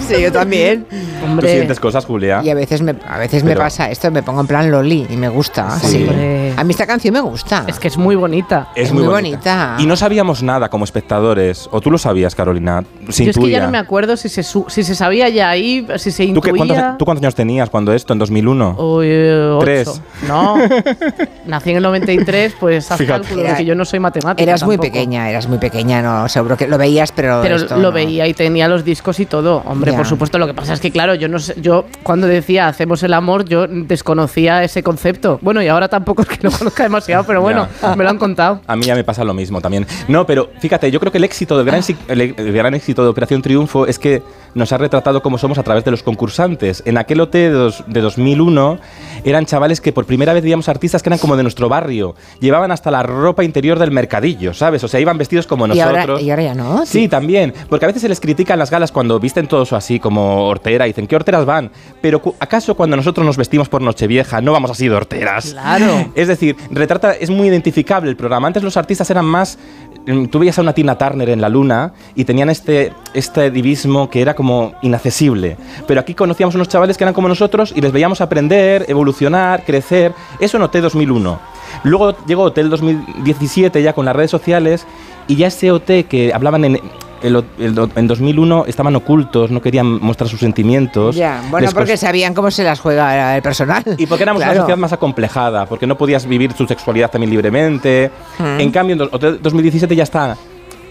[0.00, 0.86] Sí, yo también.
[0.88, 1.52] ¿Tú Hombre.
[1.52, 2.40] sientes cosas, Julia?
[2.44, 5.16] Y a veces me, a veces me pasa esto, me pongo en plan loli y
[5.16, 5.70] me gusta.
[5.80, 6.06] Sí.
[6.08, 6.52] sí.
[6.56, 7.64] A mí esta canción me gusta.
[7.66, 8.68] Es que es muy bonita.
[8.74, 9.36] Es Es muy, muy bonita.
[9.66, 9.82] bonita.
[9.82, 11.68] Y no sabíamos nada como espectadores.
[11.72, 12.84] O tú lo sabías, Carolina.
[13.08, 15.50] Se Yo es que ya no me acuerdo si se, su- si se sabía ya
[15.50, 16.74] ahí, si se ¿Tú, qué- intuía.
[16.74, 18.76] cuántos, ¿Tú cuántos años tenías cuando esto, en 2001?
[18.78, 19.64] Uy, eh, ocho.
[19.64, 20.02] Tres.
[20.28, 20.56] No.
[21.46, 23.22] Nací en el 93, pues haz Fíjate.
[23.26, 24.42] cálculo de que yo no soy matemática.
[24.42, 27.40] Eras muy pequeña, eras muy pequeña, no, seguro que lo veías, pero.
[27.42, 27.92] Pero esto lo no.
[27.92, 29.62] veía y tenía los discos y todo.
[29.66, 30.38] Hombre, por supuesto.
[30.38, 33.44] Lo que pasa es que, claro, yo no sé, yo cuando decía hacemos el amor,
[33.44, 35.38] yo desconocía ese concepto.
[35.42, 37.66] Bueno, y ahora tampoco es que lo conozca demasiado, pero bueno,
[37.96, 38.60] me lo han contado.
[38.66, 39.86] A mí ya me pasa lo mismo también.
[40.08, 43.02] No, pero fíjate, yo creo que el éxito, del gran, si- el, el gran éxito
[43.02, 44.22] de Operación Triunfo es que
[44.54, 46.82] nos ha retratado cómo somos a través de los concursantes.
[46.86, 48.78] En aquel OT de, dos- de 2001
[49.24, 52.14] eran chavales que por primera vez veíamos artistas que eran como de nuestro barrio.
[52.40, 54.82] Llevaban hasta la ropa interior del mercadillo, ¿sabes?
[54.84, 56.22] O sea, iban vestidos como Y ahora, nosotros.
[56.22, 56.65] y ahora ya no.
[56.66, 56.86] ¿No?
[56.86, 57.54] Sí, también.
[57.68, 60.90] Porque a veces se les critican las galas cuando visten todos así, como hortera, y
[60.90, 61.70] dicen, ¿qué horteras van?
[62.00, 65.52] Pero ¿acaso cuando nosotros nos vestimos por Nochevieja no vamos así de horteras?
[65.52, 66.10] Claro.
[66.14, 68.46] Es decir, retrata, es muy identificable el programa.
[68.46, 69.58] Antes los artistas eran más.
[70.06, 74.08] mm, Tú veías a una Tina Turner en la luna y tenían este, este divismo
[74.10, 75.56] que era como inaccesible.
[75.86, 80.12] Pero aquí conocíamos unos chavales que eran como nosotros y les veíamos aprender, evolucionar, crecer.
[80.40, 81.55] Eso en OT 2001.
[81.84, 84.86] Luego llegó OT el 2017 ya con las redes sociales
[85.28, 86.80] y ya ese OT que hablaban en.
[87.22, 91.16] el- el- en 2001 estaban ocultos, no querían mostrar sus sentimientos.
[91.16, 93.82] Ya, bueno, porque sabían cómo se las juega el personal.
[93.96, 94.52] y porque éramos Claro.
[94.52, 98.10] una sociedad más acomplejada, porque no podías vivir tu sexualidad también libremente.
[98.38, 98.60] Mm.
[98.60, 100.36] En cambio, en do- Hotel 2017 ya está.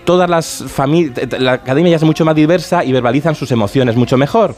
[0.04, 4.18] Todas las familias, la academia ya es mucho más diversa y verbalizan sus emociones mucho
[4.18, 4.56] mejor.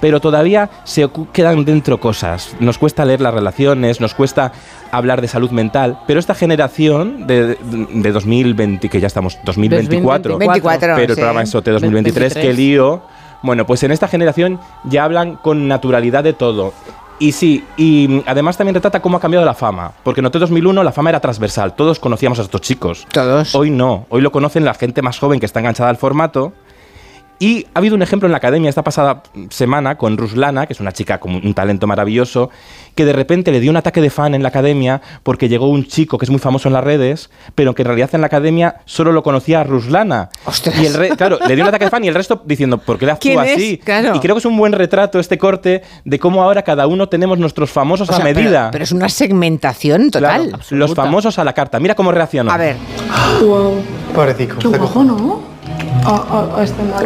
[0.00, 2.54] Pero todavía se quedan dentro cosas.
[2.60, 4.52] Nos cuesta leer las relaciones, nos cuesta
[4.90, 5.98] hablar de salud mental.
[6.06, 11.14] Pero esta generación de, de 2020, que ya estamos 2024, 2024, pero el sí.
[11.14, 13.02] programa es OT 2023, que lío.
[13.42, 16.72] Bueno, pues en esta generación ya hablan con naturalidad de todo.
[17.18, 19.92] Y sí, y además también retrata cómo ha cambiado la fama.
[20.02, 21.74] Porque en OT 2001 la fama era transversal.
[21.74, 23.06] Todos conocíamos a estos chicos.
[23.12, 23.54] Todos.
[23.54, 24.06] Hoy no.
[24.08, 26.52] Hoy lo conocen la gente más joven que está enganchada al formato.
[27.38, 30.80] Y ha habido un ejemplo en la academia esta pasada semana con Ruslana, que es
[30.80, 32.50] una chica con un talento maravilloso,
[32.94, 35.84] que de repente le dio un ataque de fan en la academia porque llegó un
[35.84, 38.76] chico que es muy famoso en las redes, pero que en realidad en la academia
[38.84, 40.28] solo lo conocía a Ruslana.
[40.80, 42.98] Y el re- claro, le dio un ataque de fan y el resto diciendo, ¿por
[42.98, 43.78] qué le ¿Quién actúa así?
[43.78, 44.14] Claro.
[44.14, 47.38] Y creo que es un buen retrato este corte de cómo ahora cada uno tenemos
[47.38, 48.70] nuestros famosos O sea, a medida.
[48.70, 50.48] Pero, es una segmentación total.
[50.50, 51.80] Claro, los famosos a la carta.
[51.80, 52.52] Mira cómo reaccionó.
[52.52, 52.76] A ver.
[54.14, 54.58] Pobrecito.
[54.58, 55.53] Qué guapo, ¿no?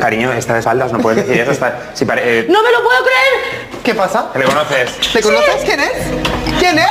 [0.01, 1.53] Cariño, está de espaldas, no puedes decir eso.
[1.53, 3.69] Está, si pare- eh, ¡No me lo puedo creer!
[3.83, 4.27] ¿Qué pasa?
[4.35, 4.91] ¿Le conoces?
[5.13, 5.65] ¿Te conoces?
[5.65, 5.93] ¿Quién es?
[6.59, 6.87] ¿Quién es?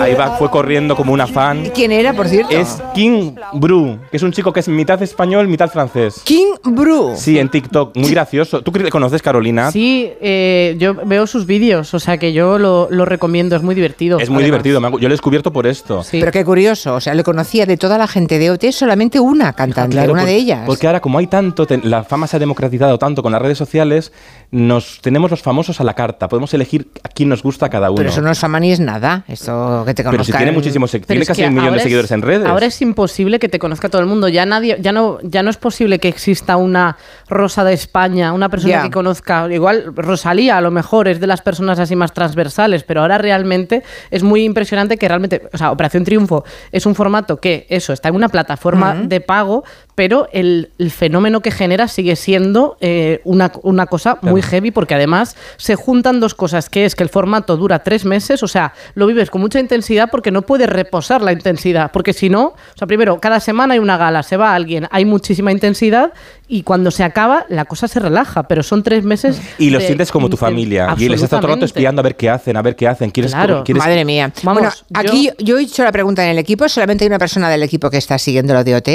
[0.00, 1.70] Ahí va, fue corriendo como una fan.
[1.74, 2.50] ¿Quién era, por cierto?
[2.56, 6.20] Es King Bru, que es un chico que es mitad español, mitad francés.
[6.24, 7.12] King Bru.
[7.16, 8.62] Sí, en TikTok, muy gracioso.
[8.62, 9.70] ¿Tú le conoces, Carolina?
[9.70, 13.74] Sí, eh, yo veo sus vídeos, o sea que yo lo, lo recomiendo, es muy
[13.74, 14.18] divertido.
[14.18, 14.62] Es muy además.
[14.64, 16.02] divertido, yo lo he descubierto por esto.
[16.10, 19.52] Pero qué curioso, o sea, le conocía de toda la gente de OT solamente una
[19.52, 20.62] cantante, Claro, una por- de ellas.
[20.66, 24.12] Porque ahora, como hay tanto, la fama se ha democratizado tanto con las redes sociales,
[24.52, 26.28] nos tenemos los famosos a la carta.
[26.28, 27.96] Podemos elegir a quién nos gusta cada uno.
[27.98, 30.38] Pero eso no es fama ni es nada, esto que te Pero si conozcan.
[30.40, 32.48] tiene muchísimos tiene casi un millón de es- seguidores en redes.
[32.48, 34.28] Ahora es imposible que te conozca todo el mundo.
[34.28, 36.96] Ya nadie, ya no, ya no es posible que exista una
[37.28, 39.46] Rosa de España, una persona que conozca.
[39.52, 43.82] Igual Rosalía, a lo mejor es de las personas así más transversales, pero ahora realmente
[44.10, 48.08] es muy impresionante que realmente, o sea, Operación Triunfo es un formato que eso está
[48.08, 49.62] en una plataforma de pago,
[49.94, 54.94] pero el, el fenómeno que genera sigue siendo eh, una, una cosa muy heavy porque
[54.94, 58.72] además se juntan dos cosas, que es que el formato dura tres meses, o sea,
[58.94, 62.78] lo vives con mucha intensidad porque no puedes reposar la intensidad, porque si no, o
[62.78, 66.12] sea, primero, cada semana hay una gala, se va alguien, hay muchísima intensidad
[66.50, 69.40] y cuando se acaba la cosa se relaja, pero son tres meses...
[69.58, 70.94] Y lo de sientes como tu familia.
[70.98, 73.10] Y les está todo el rato espiando a ver qué hacen, a ver qué hacen.
[73.10, 73.62] ¿Quieres, Claro.
[73.64, 74.32] quieres- Madre mía.
[74.42, 75.58] Vamos, bueno, aquí yo...
[75.58, 78.18] he hecho la pregunta en el equipo, solamente hay una persona del equipo que está
[78.18, 78.88] siguiendo lo de OT,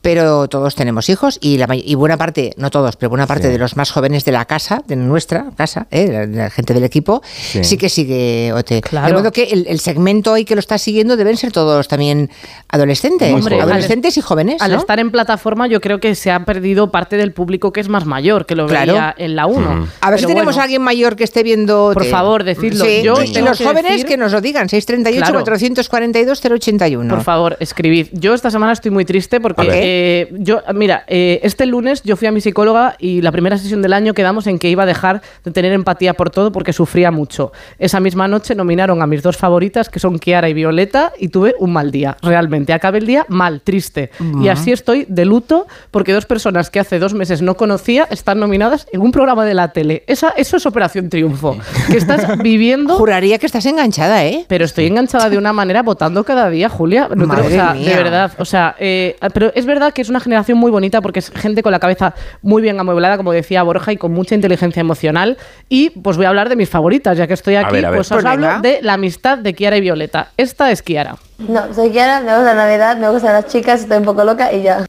[0.00, 3.52] pero todos tenemos hijos y, la, y buena parte, no todos, pero buena parte Sí.
[3.52, 6.08] de los más jóvenes de la casa, de nuestra casa, ¿eh?
[6.12, 7.76] la, la gente del equipo, sí, Sí.
[7.76, 8.80] que sigue OT.
[8.82, 9.08] Claro.
[9.08, 12.30] De modo que el, el segmento hoy que lo está siguiendo deben ser todos también
[12.68, 14.60] adolescentes, Hombre, al- adolescentes y jóvenes.
[14.62, 14.78] Al ¿no?
[14.78, 18.04] estar en plataforma, yo creo que se ha perdido parte del público que es más
[18.04, 18.92] mayor, que lo Claro.
[18.92, 19.70] veía en la 1.
[19.76, 19.86] Mm.
[20.02, 21.92] A ver si tenemos a alguien mayor que esté viendo.
[21.94, 22.84] Por favor, decidlo.
[22.84, 25.44] Sí, Yo y tengo los que jóvenes decir- que nos lo digan, 638 Claro.
[25.44, 27.14] 442 081.
[27.14, 28.08] Por favor, escribid.
[28.12, 32.28] Yo esta semana estoy muy triste porque eh, yo, mira, eh, este lunes yo fui
[32.28, 35.22] a mi psicóloga y la primera sesión del año quedamos en que iba a dejar
[35.44, 37.52] de tener empatía por todo porque sufría mucho.
[37.78, 41.54] Esa misma noche nominaron a mis dos favoritas, que son Kiara y Violeta, y tuve
[41.58, 42.72] un mal día, realmente.
[42.72, 44.10] Acabé el día mal, triste.
[44.20, 44.48] Y Mm.
[44.48, 48.86] así estoy de luto porque dos personas que hace dos meses no conocía están nominadas
[48.92, 50.02] en un programa de la tele.
[50.06, 51.56] Esa, eso es Operación Triunfo.
[51.90, 52.96] Que estás viviendo...
[52.96, 54.44] Juraría que estás enganchada, ¿eh?
[54.48, 57.02] Pero estoy enganchada de una manera votando cada día, Julia.
[57.14, 57.88] No creo- Madre o sea, mía.
[57.90, 58.32] de verdad.
[58.38, 61.62] O sea, eh, pero es verdad que es una generación muy bonita porque es gente
[61.62, 65.36] con la cabeza muy bien amueblada, como decía Borja, y con mucha inteligencia emocional.
[65.68, 67.74] Y pues voy a hablar de mis favoritas, ya que estoy aquí.
[67.74, 67.98] ver, a ver.
[67.98, 68.60] Pues os Pues hablo venga.
[68.60, 70.28] de la amistad de Kiara y Violeta.
[70.36, 71.16] Esta es Kiara.
[71.38, 74.52] No, soy Kiara, me gusta la Navidad, me gustan las chicas, estoy un poco loca
[74.52, 74.84] y ya.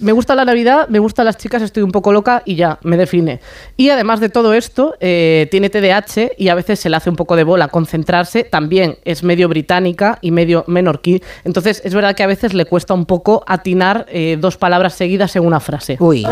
[0.00, 2.96] Me gusta la Navidad, me gustan las chicas, estoy un poco loca y ya, me
[2.96, 3.40] define.
[3.76, 7.16] Y además de todo esto, eh, tiene TDAH y a veces se le hace un
[7.16, 8.42] poco de bola concentrarse.
[8.42, 11.22] También es medio británica y medio menorquí.
[11.44, 15.36] Entonces es verdad que a veces le cuesta un poco atinar eh, dos palabras seguidas
[15.36, 15.96] en una frase.
[16.00, 16.24] Uy.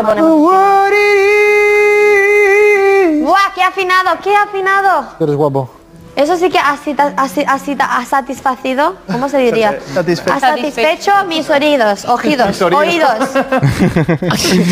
[3.22, 5.06] ¡Buah, qué afinado, qué afinado!
[5.20, 5.81] Eres guapo.
[6.14, 9.78] Eso sí que ha, ha satisfacido, ¿cómo se diría?
[10.30, 12.76] Ha satisfecho mis oídos, ojidos, Mis oídos.
[12.76, 13.30] oídos.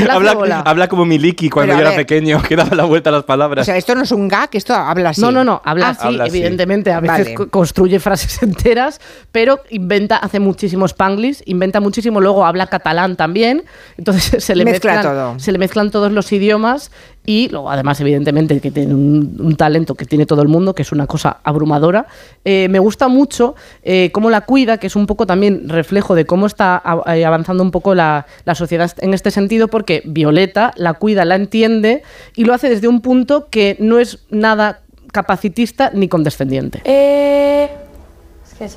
[0.11, 2.07] habla, habla como Miliki cuando Pero, yo era ver.
[2.07, 3.65] pequeño, que daba la vuelta a las O palabras.
[3.67, 5.21] sea, esto no es un gag, esto habla así.
[5.23, 6.37] No, no, no, habla Ah, así, Habla así.
[6.37, 6.93] evidentemente.
[6.93, 7.51] A veces Vale.
[7.51, 9.01] construye frases enteras,
[9.33, 13.65] pero inventa, hace muchísimo spanglish, inventa muchísimo, luego habla catalán también.
[13.97, 15.39] Entonces se le Mezcla mezclan, todo.
[15.39, 16.91] se le mezclan todos los idiomas
[17.27, 20.83] y luego, además, evidentemente, que tiene un, un talento que tiene todo el mundo, que
[20.83, 22.07] es una cosa abrumadora.
[22.45, 26.25] Eh, me gusta mucho eh, cómo la cuida, que es un poco también reflejo de
[26.25, 30.73] cómo está a- eh, avanzando un poco la, la sociedad en este sentido, porque Violeta
[30.77, 32.03] la cuida, la entiende
[32.35, 34.81] y lo hace desde un punto que no es nada
[35.13, 36.81] capacitista ni condescendiente.
[36.85, 37.69] Eh,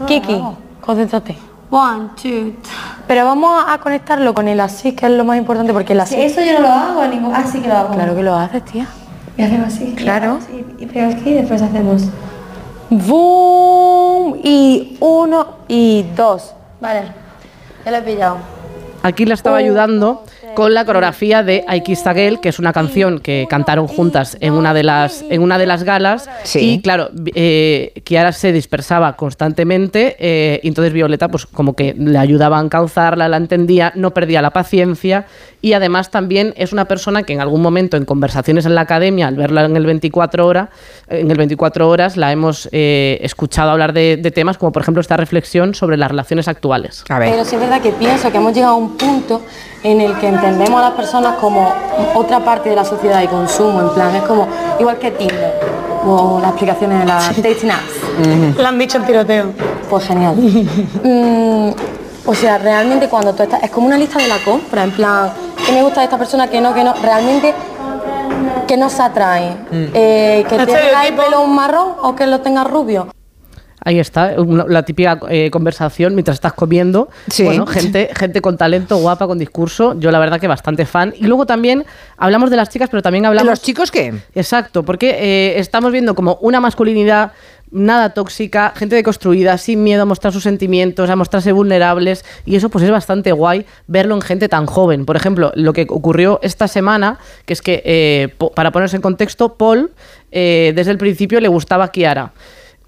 [0.05, 0.39] Kiki,
[0.81, 1.35] concéntrate.
[1.75, 2.53] One, two,
[3.07, 6.21] Pero vamos a conectarlo con el así, que es lo más importante, porque el así...
[6.21, 7.33] Eso yo no lo hago, ningún...
[7.33, 7.95] Ah, sí que lo hago.
[7.95, 8.85] Claro que lo haces, tía.
[9.35, 9.95] Y hacemos así.
[9.95, 10.37] Claro.
[10.51, 12.03] Y, y pego aquí y después hacemos...
[12.91, 16.53] Boom, y uno, y dos.
[16.79, 17.05] Vale,
[17.83, 18.37] ya lo he pillado.
[19.01, 20.23] Aquí la estaba ayudando
[20.55, 24.37] con la coreografía de I Kissed a Girl, que es una canción que cantaron juntas
[24.39, 26.29] en una de las, en una de las galas.
[26.43, 26.73] Sí.
[26.73, 32.17] Y claro, eh, Kiara se dispersaba constantemente eh, y entonces Violeta pues como que le
[32.17, 35.25] ayudaba a encauzarla, la entendía, no perdía la paciencia
[35.61, 39.27] y además también es una persona que en algún momento en conversaciones en la academia,
[39.27, 40.69] al verla en el 24 horas,
[41.07, 45.01] en el 24 horas la hemos eh, escuchado hablar de, de temas como por ejemplo
[45.01, 47.03] esta reflexión sobre las relaciones actuales.
[47.09, 47.31] A ver.
[47.31, 49.41] Pero sí es verdad que pienso que hemos llegado a un punto
[49.83, 51.71] en el que entendemos a las personas como
[52.15, 54.47] otra parte de la sociedad de consumo, en plan, es como
[54.79, 55.53] igual que Tinder
[56.05, 58.57] o las aplicaciones de las dating apps.
[58.57, 59.45] La han dicho en tiroteo.
[59.89, 60.35] Pues genial.
[61.03, 61.71] Mm,
[62.25, 65.31] o sea, realmente cuando tú estás, es como una lista de la compra, en plan,
[65.65, 66.49] ¿qué me gusta de esta persona?
[66.49, 66.73] que no?
[66.73, 66.93] que no?
[66.93, 67.53] Realmente,
[68.67, 69.57] ¿qué nos atrae?
[69.71, 73.07] Eh, ¿Que tenga el pelo marrón o que lo tenga rubio?
[73.85, 77.09] Ahí está, una- la típica eh, conversación mientras estás comiendo.
[77.29, 77.43] Sí.
[77.43, 79.99] Bueno, gente, gente con talento, guapa, con discurso.
[79.99, 81.13] Yo la verdad que bastante fan.
[81.17, 81.85] Y luego también
[82.17, 83.49] hablamos de las chicas, pero también hablamos...
[83.49, 84.13] ¿Los chicos qué?
[84.35, 87.33] Exacto, porque eh, estamos viendo como una masculinidad
[87.71, 92.69] nada tóxica, gente deconstruida, sin miedo a mostrar sus sentimientos, a mostrarse vulnerables, y eso
[92.69, 95.05] pues es bastante guay verlo en gente tan joven.
[95.07, 99.55] Por ejemplo, lo que ocurrió esta semana, que es que, eh, para ponerse en contexto,
[99.55, 99.91] Paul
[100.31, 102.31] eh, desde el principio le gustaba a Kiara.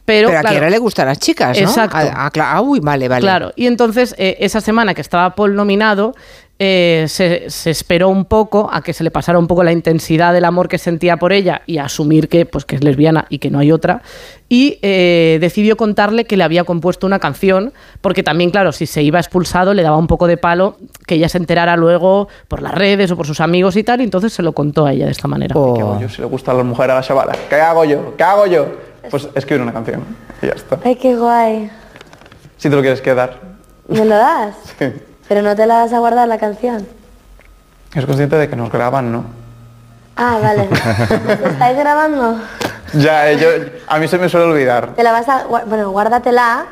[0.05, 1.67] Pero, Pero, a claro, Kiara le gustan las chicas, ¿no?
[1.67, 1.97] Exacto.
[1.99, 3.21] Ah, ah, uy, vale, vale.
[3.21, 6.13] Claro, y entonces eh, esa semana que estaba Paul nominado,
[6.57, 10.31] eh, se, se esperó un poco a que se le pasara un poco la intensidad
[10.31, 13.39] del amor que sentía por ella y a asumir que, pues, que es lesbiana y
[13.39, 14.03] que no hay otra.
[14.47, 19.01] Y eh, decidió contarle que le había compuesto una canción, porque también, claro, si se
[19.01, 20.77] iba expulsado le daba un poco de palo
[21.07, 24.03] que ella se enterara luego por las redes o por sus amigos y tal, y
[24.05, 25.53] entonces se lo contó a ella de esta manera.
[25.53, 27.35] ¿Qué hago yo si le gusta a las mujeres a la chavala?
[27.49, 28.15] ¿Qué hago yo?
[28.15, 28.67] ¿Qué hago yo?
[29.09, 30.03] Pues escribir una canción
[30.41, 30.79] y ya está.
[30.83, 31.71] Ay, qué guay.
[32.57, 33.39] Si te lo quieres quedar.
[33.87, 34.55] ¿Me lo das?
[34.79, 34.93] Sí.
[35.27, 36.87] Pero no te la vas a guardar la canción.
[37.95, 39.25] Es consciente de que nos graban, ¿no?
[40.15, 40.69] Ah, vale.
[41.41, 42.39] ¿Lo estáis grabando?
[42.93, 43.49] Ya, eh, yo,
[43.87, 44.93] a mí se me suele olvidar.
[44.95, 45.45] Te la vas a...
[45.45, 46.65] Bueno, guárdatela.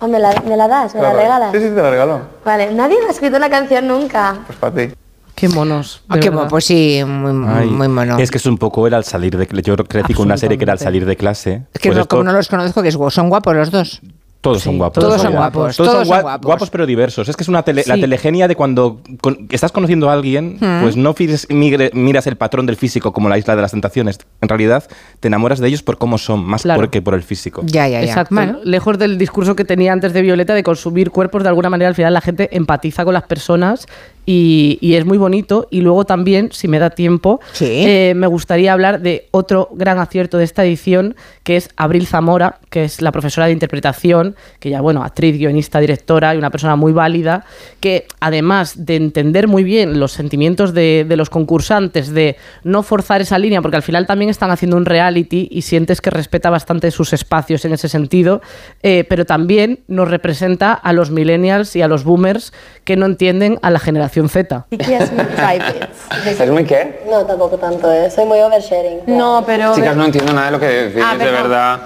[0.00, 0.94] ¿O me la, me la das?
[0.94, 1.52] ¿Me la regalas?
[1.52, 2.20] Sí, sí, te la regalo.
[2.44, 4.36] Vale, nadie me ha escrito una canción nunca.
[4.46, 4.94] Pues para ti.
[5.40, 6.02] Qué monos.
[6.08, 8.18] Ah, qué mo- pues sí, muy, Ay, muy mono.
[8.18, 9.62] Es que es un poco era al salir de clase.
[9.62, 11.62] Yo crecí con una serie que era al salir de clase.
[11.72, 14.00] Es que Pues no- esto- como no los conozco, que es son guapos los dos.
[14.42, 15.04] Todos son guapos.
[15.04, 15.36] todos son ya.
[15.36, 16.70] guapos, Todos, todos son, son gua- guapos.
[16.70, 17.28] pero diversos.
[17.28, 20.80] Es que es una tele- la telegenia de cuando con- estás conociendo a alguien, Mm.
[20.80, 24.18] pues no fires- migre- miras el patrón del físico como la isla de las tentaciones.
[24.40, 24.84] En realidad,
[25.20, 26.80] te enamoras de ellos por cómo son, más Claro.
[26.80, 27.62] por que por el físico.
[27.66, 28.34] Exacto.
[28.64, 31.94] Lejos del discurso que tenía antes de Violeta de consumir cuerpos, de alguna manera al
[31.94, 33.86] final la gente empatiza con las personas
[34.32, 35.66] y, y es muy bonito.
[35.72, 40.38] Y luego también, si me da tiempo, eh, me gustaría hablar de otro gran acierto
[40.38, 44.80] de esta edición, que es Abril Zamora, que es la profesora de interpretación, que ya,
[44.82, 47.44] bueno, actriz, guionista, directora y una persona muy válida,
[47.80, 53.20] que además de entender muy bien los sentimientos de, de los concursantes, de no forzar
[53.22, 56.92] esa línea, porque al final también están haciendo un reality y sientes que respeta bastante
[56.92, 58.42] sus espacios en ese sentido,
[58.84, 62.52] eh, pero también nos representa a los millennials y a los boomers
[62.84, 64.66] que no entienden a la generación Z.
[64.70, 65.88] Kiki es muy private.
[66.26, 67.00] ¿Es muy qué?
[67.10, 68.10] No, tampoco tanto, ¿eh?
[68.10, 69.00] soy muy oversharing.
[69.06, 69.74] No, pero...
[69.74, 71.42] Chicas, no entiendo nada de lo que decís, Ah, de perdón.
[71.42, 71.80] verdad.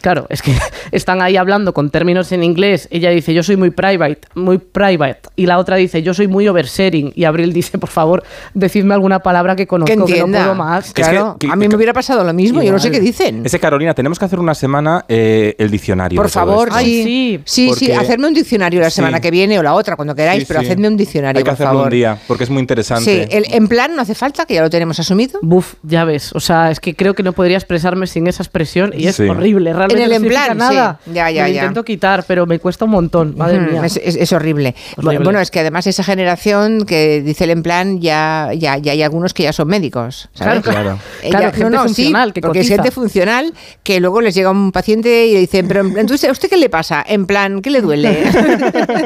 [0.00, 0.52] Claro, es que
[0.92, 2.88] están ahí hablando con términos en inglés.
[2.90, 5.20] Ella dice, yo soy muy private, muy private.
[5.36, 7.12] Y la otra dice, yo soy muy oversharing.
[7.14, 8.22] Y Abril dice, por favor,
[8.54, 10.92] decidme alguna palabra que conozco, Que que, no puedo más.
[10.92, 13.42] Claro, a mí me hubiera pasado lo mismo, yo no sé qué dicen.
[13.44, 16.16] Ese Carolina, tenemos que hacer una semana eh, el diccionario.
[16.16, 17.40] Por de favor, sí.
[17.44, 18.96] Sí, sí, Porque- hacerme un diccionario la Sí.
[18.96, 20.66] semana que viene o la otra, cuando queráis, Sí, pero sí.
[20.66, 21.84] hacedme un diccionario, Hay que por hacerlo favor.
[21.86, 23.04] un día, porque es muy interesante.
[23.28, 25.38] Sí, el, en plan no hace falta, que ya lo tenemos asumido.
[25.42, 26.32] Buf, ya ves.
[26.34, 29.24] O sea, es que creo que no podría expresarme sin esa expresión y es Sí.
[29.28, 29.72] horrible.
[29.72, 30.56] Realmente En el no en plan, sí.
[30.58, 31.00] nada.
[31.06, 31.60] Ya, ya, Me lo ya.
[31.62, 33.34] intento quitar, pero me cuesta un montón.
[33.36, 33.82] Madre Ujú, mía.
[33.84, 34.74] Es, es- es horrible.
[34.96, 35.24] Horrible.
[35.24, 39.02] Bueno, es que además esa generación que dice el en plan, ya, ya, ya hay
[39.02, 40.28] algunos que ya son médicos.
[40.34, 40.62] ¿sabes?
[40.62, 40.98] Claro, claro.
[41.28, 44.34] Claro, ya- gente no, no, funcional sí, que porque es gente funcional que luego les
[44.34, 47.04] llega un paciente y le dicen, pero entonces, ¿a usted qué le pasa?
[47.06, 48.22] En plan, ¿qué le duele?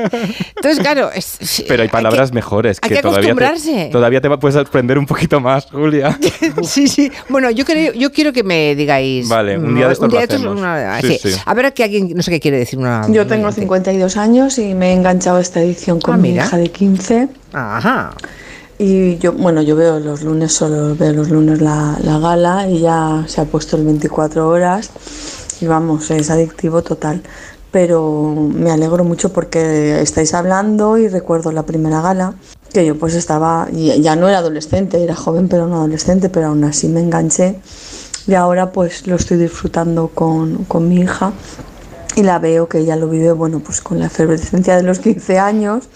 [0.56, 2.43] entonces, claro, es- Pero hay palabras mejores
[2.82, 3.84] hay que, que todavía, acostumbrarse.
[3.86, 6.18] te, todavía te puedes aprender un poquito más, Julia.
[6.62, 7.10] sí, sí.
[7.28, 9.28] Bueno, yo creo, yo quiero que me digáis.
[9.28, 10.58] Vale, un día de estos lo hacemos.
[10.58, 11.32] una- Sí, sí.
[11.32, 11.40] sí.
[11.44, 13.06] A ver que alguien, no sé qué quiere decir una.
[13.08, 16.56] Yo tengo 52 años y me he enganchado a esta edición con Ah, mi hija
[16.56, 17.28] de 15.
[17.52, 18.12] Ajá.
[18.78, 22.80] Y yo, bueno, yo veo los lunes, solo veo los lunes la, la gala y
[22.80, 24.90] ya se ha puesto el 24 horas
[25.60, 27.22] y vamos, es adictivo total.
[27.74, 32.34] Pero me alegro mucho porque estáis hablando y recuerdo la primera gala
[32.72, 36.62] que yo pues estaba, ya no era adolescente, era joven pero no adolescente, pero aún
[36.62, 37.56] así me enganché.
[38.28, 41.32] Y ahora pues lo estoy disfrutando con, con mi hija
[42.14, 45.40] y la veo que ella lo vive, bueno, pues con la efervescencia de los 15
[45.40, 45.88] años.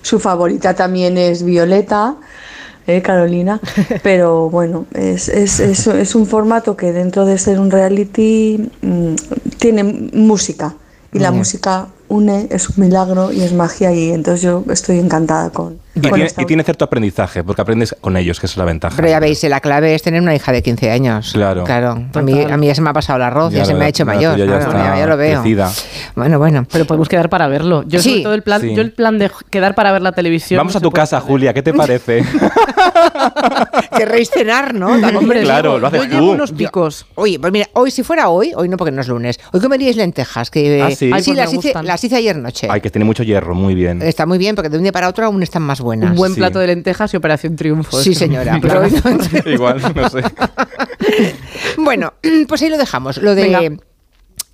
[0.00, 2.16] Su favorita también es Violeta,
[2.86, 3.60] ¿eh, Carolina,
[4.02, 9.14] pero bueno, es, es, es, es un formato que dentro de ser un reality mm,
[9.58, 10.74] tiene música
[11.12, 15.50] y la música une, es un milagro y es magia y entonces yo estoy encantada
[15.50, 18.56] con, Y con tiene, esta y tiene cierto aprendizaje, porque aprendes con ellos, que es
[18.56, 18.96] la ventaja.
[18.96, 21.30] Pero ya veis, la clave es tener una hija de 15 años.
[21.34, 21.64] Claro.
[21.64, 22.02] Claro.
[22.14, 23.84] A mí, a mí ya se me ha pasado el arroz, ya, Ya se me
[23.84, 24.36] ha hecho mayor.
[24.38, 25.42] ya claro, está ya, ya lo veo.
[25.42, 25.70] crecida.
[26.14, 26.66] Bueno, bueno.
[26.70, 27.84] Pero podemos quedar para verlo.
[27.86, 28.22] Yo, Sí.
[28.22, 28.74] todo el plan, Sí.
[28.74, 30.58] yo el plan de quedar para ver la televisión.
[30.58, 31.30] Vamos no a tu casa, perder.
[31.30, 32.22] Julia, ¿qué te parece?
[33.96, 34.88] Querréis cenar, ¿no?
[35.16, 36.32] Hombre, Claro, lo haces yo llevo tú.
[36.32, 37.06] unos picos.
[37.14, 39.96] Oye, pues mira, hoy si fuera hoy, hoy no porque no es lunes, hoy comeríais
[39.96, 41.10] lentejas, que Ah, sí.
[41.12, 41.86] Ay, sí pues las, hice, gustan.
[41.86, 42.68] las hice ayer noche.
[42.70, 44.02] Ay, que tiene mucho hierro, muy bien.
[44.02, 46.10] Está muy bien porque de un día para otro aún están más buenas.
[46.10, 46.38] Un buen Sí.
[46.40, 48.00] plato de lentejas y Operación Triunfo.
[48.00, 48.58] Sí, señora.
[48.62, 50.22] Pero hoy no- Igual, no sé.
[51.78, 52.12] bueno,
[52.48, 53.18] pues ahí lo dejamos.
[53.18, 53.82] Lo de Venga.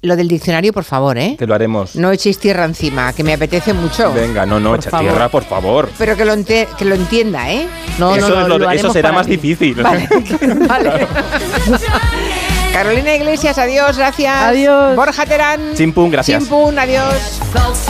[0.04, 1.34] Lo del diccionario, por favor, ¿eh?
[1.38, 1.96] Te lo haremos.
[1.96, 4.12] No echéis tierra encima, que me apetece mucho.
[4.12, 5.10] Venga, no, no, Por echa favor.
[5.10, 5.90] tierra, por favor.
[5.98, 7.66] Pero que lo, ente- que lo entienda, ¿eh?
[7.98, 9.32] No, eso no, no, lo- lo eso será más ti.
[9.32, 9.74] difícil.
[9.82, 10.08] Vale,
[10.68, 11.06] vale.
[12.72, 14.34] Carolina Iglesias, adiós, gracias.
[14.34, 14.96] Adiós.
[14.96, 15.74] Borja Terán.
[15.74, 16.40] Chimpún, gracias.
[16.42, 17.40] Chimpún, adiós.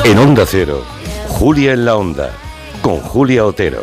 [0.05, 0.85] En Onda Cero,
[1.28, 2.31] Julia en la Onda,
[2.82, 3.82] con Julia Otero.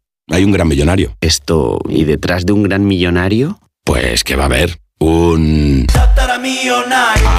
[0.31, 1.15] hay un gran millonario.
[1.21, 3.59] Esto, ¿y detrás de un gran millonario?
[3.83, 5.87] Pues que va a haber un...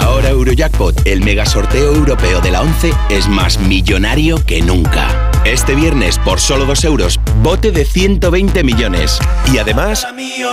[0.01, 5.31] Ahora Eurojackpot, el mega sorteo europeo de la 11, es más millonario que nunca.
[5.45, 9.19] Este viernes, por solo 2 euros, bote de 120 millones.
[9.53, 10.07] Y además,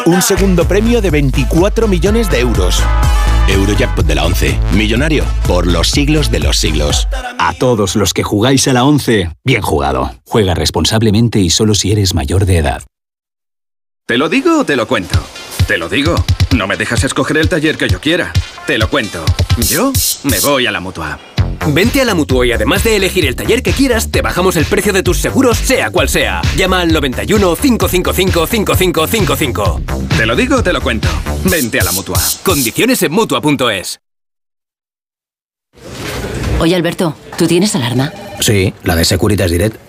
[0.06, 2.82] un segundo premio de 24 millones de euros.
[3.49, 7.07] Eurojackpot de la 11, millonario por los siglos de los siglos.
[7.38, 10.11] A todos los que jugáis a la 11, bien jugado.
[10.26, 12.84] Juega responsablemente y solo si eres mayor de edad.
[14.05, 15.19] ¿Te lo digo o te lo cuento?
[15.67, 16.15] Te lo digo.
[16.55, 18.34] No me dejas escoger el taller que yo quiera.
[18.69, 19.25] Te lo cuento.
[19.67, 19.91] Yo
[20.25, 21.17] me voy a la mutua.
[21.69, 24.65] Vente a la Mutua y además de elegir el taller que quieras, te bajamos el
[24.65, 26.43] precio de tus seguros, sea cual sea.
[26.55, 29.81] Llama al 91 555 5555.
[30.15, 31.07] Te lo digo o te lo cuento.
[31.45, 32.21] Vente a la mutua.
[32.43, 34.01] Condiciones en Mutua.es.
[36.59, 38.13] Oye, Alberto, ¿tú tienes alarma?
[38.39, 39.89] Sí, la de Securitas Direct.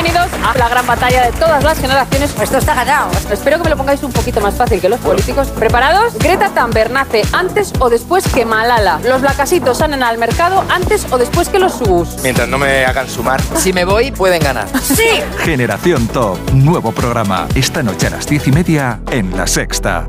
[0.00, 2.32] Bienvenidos a la gran batalla de todas las generaciones.
[2.40, 3.10] Esto está ganado.
[3.32, 5.48] Espero que me lo pongáis un poquito más fácil que los políticos.
[5.48, 6.16] ¿Preparados?
[6.20, 9.00] Greta Thunberg nace antes o después que Malala.
[9.02, 12.22] Los blacasitos salen al mercado antes o después que los subus.
[12.22, 13.40] Mientras no me hagan sumar.
[13.56, 14.68] Si me voy, pueden ganar.
[14.80, 15.20] ¡Sí!
[15.38, 20.06] Generación Top, nuevo programa, esta noche a las diez y media en La Sexta.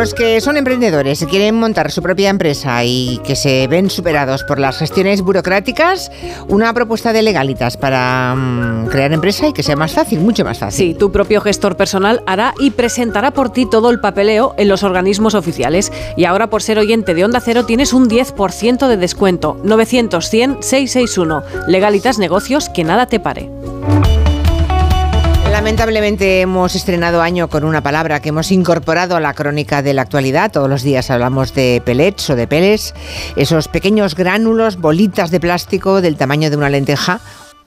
[0.00, 4.44] Los que son emprendedores y quieren montar su propia empresa y que se ven superados
[4.44, 6.10] por las gestiones burocráticas,
[6.48, 10.58] una propuesta de legalitas para mm, crear empresa y que sea más fácil, mucho más
[10.58, 10.92] fácil.
[10.92, 14.84] Sí, tu propio gestor personal hará y presentará por ti todo el papeleo en los
[14.84, 15.92] organismos oficiales.
[16.16, 19.58] Y ahora por ser oyente de Onda Cero tienes un 10% de descuento.
[19.64, 21.66] 900-100-661.
[21.66, 23.50] Legalitas Negocios, que nada te pare.
[25.60, 30.00] Lamentablemente hemos estrenado año con una palabra que hemos incorporado a la crónica de la
[30.00, 30.50] actualidad.
[30.50, 32.94] Todos los días hablamos de pellets o de peles,
[33.36, 37.20] esos pequeños gránulos, bolitas de plástico del tamaño de una lenteja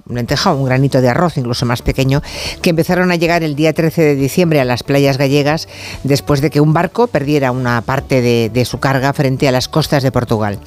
[0.10, 2.22] lenteja o un granito de arroz, incluso más pequeño,
[2.62, 5.68] que empezaron a llegar el día 13 de diciembre a las playas gallegas
[6.04, 10.04] después de que un barco perdiera una parte de, su carga frente a las costas
[10.04, 10.58] de Portugal.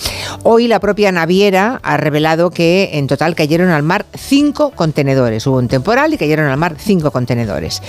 [0.43, 5.47] Hoy la propia naviera ha revelado que en total cayeron al mar cinco contenedores.
[5.47, 7.83] Hubo un temporal y cayeron al mar cinco contenedores.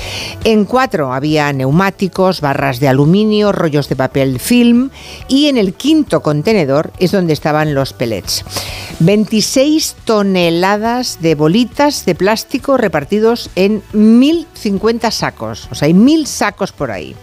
[0.46, 4.92] En cuatro había neumáticos, barras de aluminio, rollos de papel film
[5.28, 8.46] y en el quinto contenedor es donde estaban los pellets.
[9.00, 15.68] 26 toneladas de bolitas de plástico repartidos en 1.050 sacos.
[15.72, 17.16] O sea, hay mil sacos por ahí.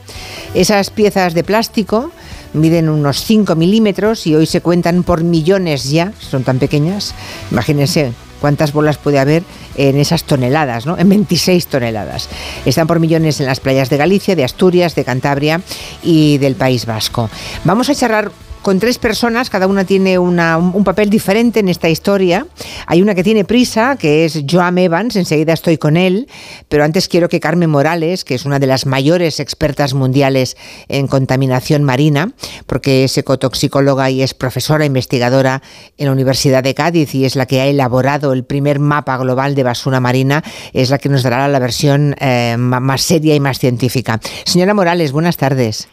[0.54, 2.10] Esas piezas de plástico
[2.54, 7.14] miden unos 5 milímetros y hoy se cuentan por millones ya, son tan pequeñas.
[7.50, 9.42] Imagínense cuántas bolas puede haber
[9.76, 10.98] en esas toneladas, ¿no?
[10.98, 12.28] En 26 toneladas.
[12.64, 15.60] Están por millones en las playas de Galicia, de Asturias, de Cantabria
[16.02, 17.28] y del País Vasco.
[17.64, 18.30] Vamos a charlar
[18.64, 20.36] con tres personas, cada una tiene un,
[20.84, 22.46] papel diferente en esta historia.
[22.86, 26.28] Hay una que tiene prisa, que es Joan Evans, enseguida estoy con él,
[26.70, 30.56] pero antes quiero que Carmen Morales, que es una de las mayores expertas mundiales
[30.88, 32.32] en contaminación marina,
[32.66, 35.60] porque es ecotoxicóloga y es profesora investigadora
[35.98, 39.54] en la Universidad de Cádiz y es la que ha elaborado el primer mapa global
[39.54, 40.42] de basura marina,
[40.72, 44.20] es la que nos dará la versión eh, más seria y más científica.
[44.46, 45.86] Señora Morales, buenas tardes.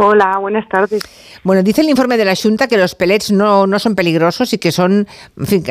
[0.00, 1.02] Hola, buenas tardes.
[1.42, 4.58] Bueno, dice el informe de la Junta que los pellets no, no son peligrosos y
[4.58, 5.06] que son
[5.36, 5.62] en fin,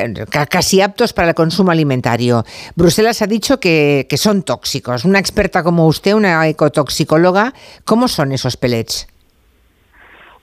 [0.49, 2.43] casi aptos para el consumo alimentario.
[2.75, 5.05] Bruselas ha dicho que, que son tóxicos.
[5.05, 7.53] Una experta como usted, una ecotoxicóloga,
[7.85, 9.07] ¿cómo son esos pellets?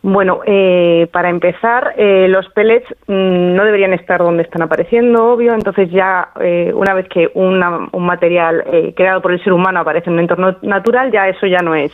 [0.00, 5.54] Bueno, eh, para empezar, eh, los pellets mm, no deberían estar donde están apareciendo, obvio.
[5.54, 7.58] Entonces ya eh, una vez que un
[7.98, 8.64] material
[8.96, 11.92] creado por el ser humano aparece en un entorno natural, ya eso ya no es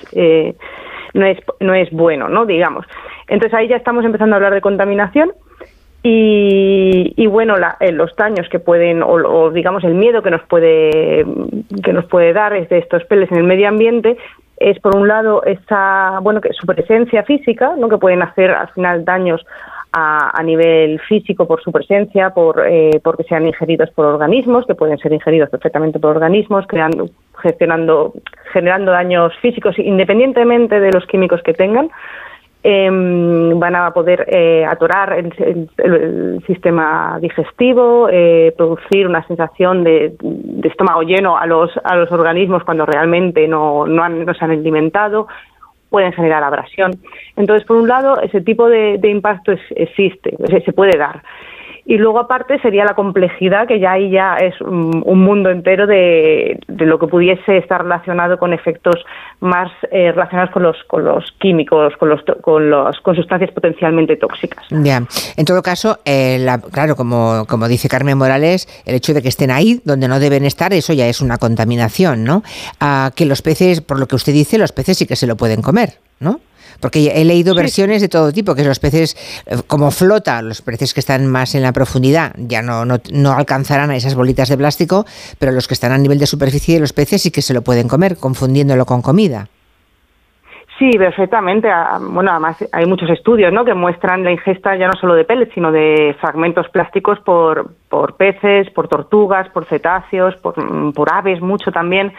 [1.15, 2.47] no es, no es bueno, ¿no?
[2.47, 2.87] Digamos.
[3.29, 5.33] Entonces ahí ya estamos empezando a hablar de contaminación
[6.03, 11.27] y, y bueno, eh, los daños que pueden, o, digamos el miedo que nos puede,
[11.85, 14.17] que nos puede dar de estos peles en el medio ambiente
[14.57, 17.89] es por un lado esa, bueno, que su presencia física, ¿no?
[17.89, 19.45] que pueden hacer al final daños
[19.93, 24.75] a, a nivel físico por su presencia, por eh, porque sean ingeridos por organismos, que
[24.75, 27.11] pueden ser ingeridos perfectamente por organismos, creando,
[27.43, 28.15] gestionando,
[28.53, 31.91] generando daños físicos independientemente de los químicos que tengan.
[32.63, 40.15] Em, van a poder eh, atorar el, sistema digestivo, eh, producir una sensación de,
[40.65, 44.51] estómago lleno a los, a los organismos cuando realmente no, no, han, no se han
[44.51, 45.27] alimentado,
[45.91, 46.93] pueden generar abrasión.
[47.37, 51.23] Entonces, por un lado, ese tipo de, impacto existe, se puede dar.
[51.91, 56.61] Y luego aparte sería la complejidad, que ya ahí ya es un, mundo entero de,
[56.69, 59.05] lo que pudiese estar relacionado con efectos
[59.41, 64.15] más eh, relacionados con los, con los químicos, con, los, con, los, con sustancias potencialmente
[64.15, 64.65] tóxicas.
[64.71, 65.03] Ya,
[65.37, 69.51] en todo caso, eh, claro, como, como dice Carmen Morales, el hecho de que estén
[69.51, 72.45] ahí donde no deben estar, eso ya es una contaminación, ¿no?
[72.79, 75.37] A que los peces, por lo que usted dice, los peces sí que se lo
[75.37, 76.39] pueden comer, ¿no?
[76.81, 79.17] Porque he leído versiones de todo tipo, que los peces,
[79.47, 83.91] eh, como flota, los peces que están más en la profundidad ya no, no, alcanzarán
[83.91, 85.05] a esas bolitas de plástico,
[85.39, 87.63] pero los que están a nivel de superficie de los peces sí que se lo
[87.63, 89.49] pueden comer, confundiéndolo con comida.
[90.81, 91.71] Sí, perfectamente.
[91.71, 93.67] Ah, bueno, además hay muchos estudios ¿no?
[93.67, 98.17] que muestran la ingesta ya no solo de pellets, sino de fragmentos plásticos por, por
[98.17, 100.55] peces, por tortugas, por cetáceos, por,
[100.95, 102.15] por aves, mucho también.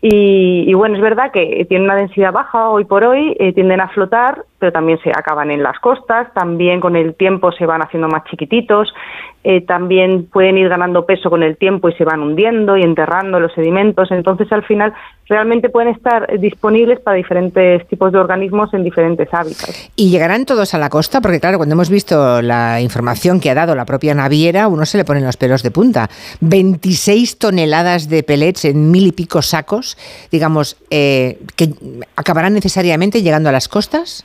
[0.00, 3.88] Y, bueno, es verdad que tienen una densidad baja hoy por hoy, eh, tienden a
[3.88, 8.06] flotar, pero también se acaban en las costas, también con el tiempo se van haciendo
[8.06, 8.94] más chiquititos,
[9.42, 13.40] eh, también pueden ir ganando peso con el tiempo y se van hundiendo y enterrando
[13.40, 14.94] los sedimentos, entonces al final
[15.28, 19.90] realmente pueden estar disponibles para diferentes tipos de organismos en diferentes hábitats.
[19.94, 21.20] ¿Y llegarán todos a la costa?
[21.20, 24.98] Porque claro, cuando hemos visto la información que ha dado la propia naviera, uno se
[24.98, 26.08] le ponen los pelos de punta.
[26.40, 29.96] 26 toneladas de pellets en mil y pico sacos,
[30.30, 31.70] digamos, eh, que
[32.16, 34.24] acabarán necesariamente llegando a las costas.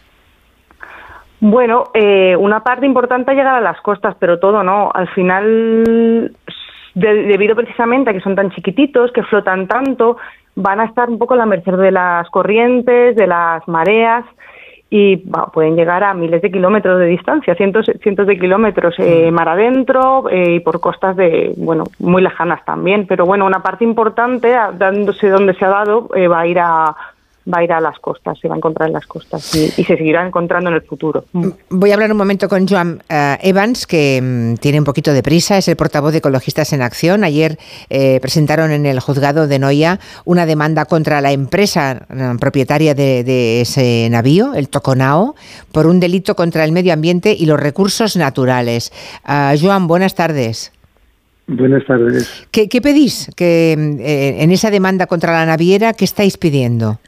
[1.42, 4.90] Bueno, eh, una parte importante llegar a las costas, pero todo no.
[4.94, 6.34] Al final
[6.96, 10.18] debido precisamente a que son tan chiquititos, que flotan tanto,
[10.56, 14.26] van a estar un poco a la merced de las corrientes, de las mareas
[14.96, 15.18] y
[15.52, 20.30] pueden llegar a miles de kilómetros de distancia, cientos, cientos de kilómetros eh, mar adentro
[20.30, 23.08] eh, y por costas de, bueno, muy lejanas también.
[23.08, 26.96] Pero bueno, una parte importante, dándose donde se ha dado, eh, va a ir a
[27.52, 29.98] va a ir a las costas, se va a encontrar en las costas y, se
[29.98, 31.26] seguirá encontrando en el futuro.
[31.34, 35.14] Mm, voy a hablar un momento con Joan eh, Evans, que mm, tiene un poquito
[35.14, 37.24] de prisa, es el portavoz de Ecologistas en Acción.
[37.24, 37.58] Ayer
[37.90, 43.62] eh, presentaron en el juzgado de Noia una demanda contra la empresa mm, propietaria de,
[43.62, 45.36] ese navío, el Toconao,
[45.72, 48.92] por un delito contra el medio ambiente y los recursos naturales.
[49.28, 50.72] Uh, Joan, buenas tardes.
[51.48, 52.48] Buenas tardes.
[52.52, 55.94] ¿Qué, pedís que, eh, en esa demanda contra la naviera?
[55.94, 57.00] ¿Qué estáis pidiendo?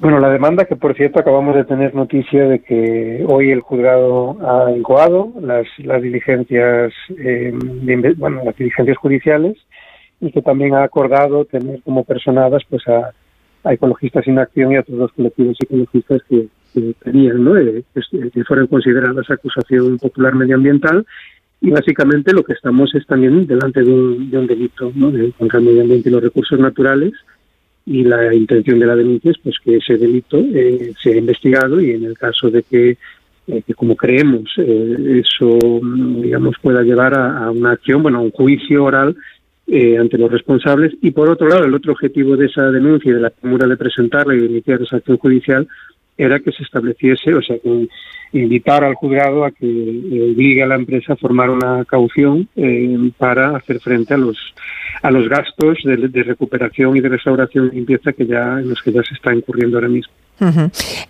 [0.00, 4.36] Bueno, la demanda que por cierto acabamos de tener noticia de que hoy el juzgado
[4.40, 7.52] ha incoado las, las diligencias, eh,
[8.16, 9.56] bueno, las diligencias judiciales
[10.20, 13.12] y que también ha acordado tener como personadas pues a,
[13.72, 17.56] ecologistas sin acción y a todos los colectivos ecologistas que, que tenían, ¿no?
[17.56, 17.82] Eh,
[18.32, 21.04] que fueran consideradas acusación popular medioambiental
[21.60, 25.58] y básicamente lo que estamos es también delante de un, de un delito de, contra
[25.58, 27.12] el medio ambiente y los recursos naturales
[27.88, 31.92] y la intención de la denuncia es pues que ese delito eh, sea investigado y
[31.92, 32.98] en el caso de que,
[33.46, 35.58] eh, como creemos eh, eso
[36.22, 39.16] digamos pueda llevar a, una acción bueno a un juicio oral
[39.98, 40.94] ante los responsables.
[41.02, 43.76] Y por otro lado el otro objetivo de esa denuncia y de la premura de
[43.76, 45.68] presentarla y de iniciar esa acción judicial
[46.16, 47.88] era que se estableciese, o sea, que
[48.32, 53.56] invitar al juzgado a que obligue a la empresa a formar una caución eh, para
[53.56, 54.36] hacer frente a los
[55.02, 58.82] a los gastos de, de, recuperación y de restauración y limpieza que ya en los
[58.82, 60.12] que ya se está incurriendo ahora mismo.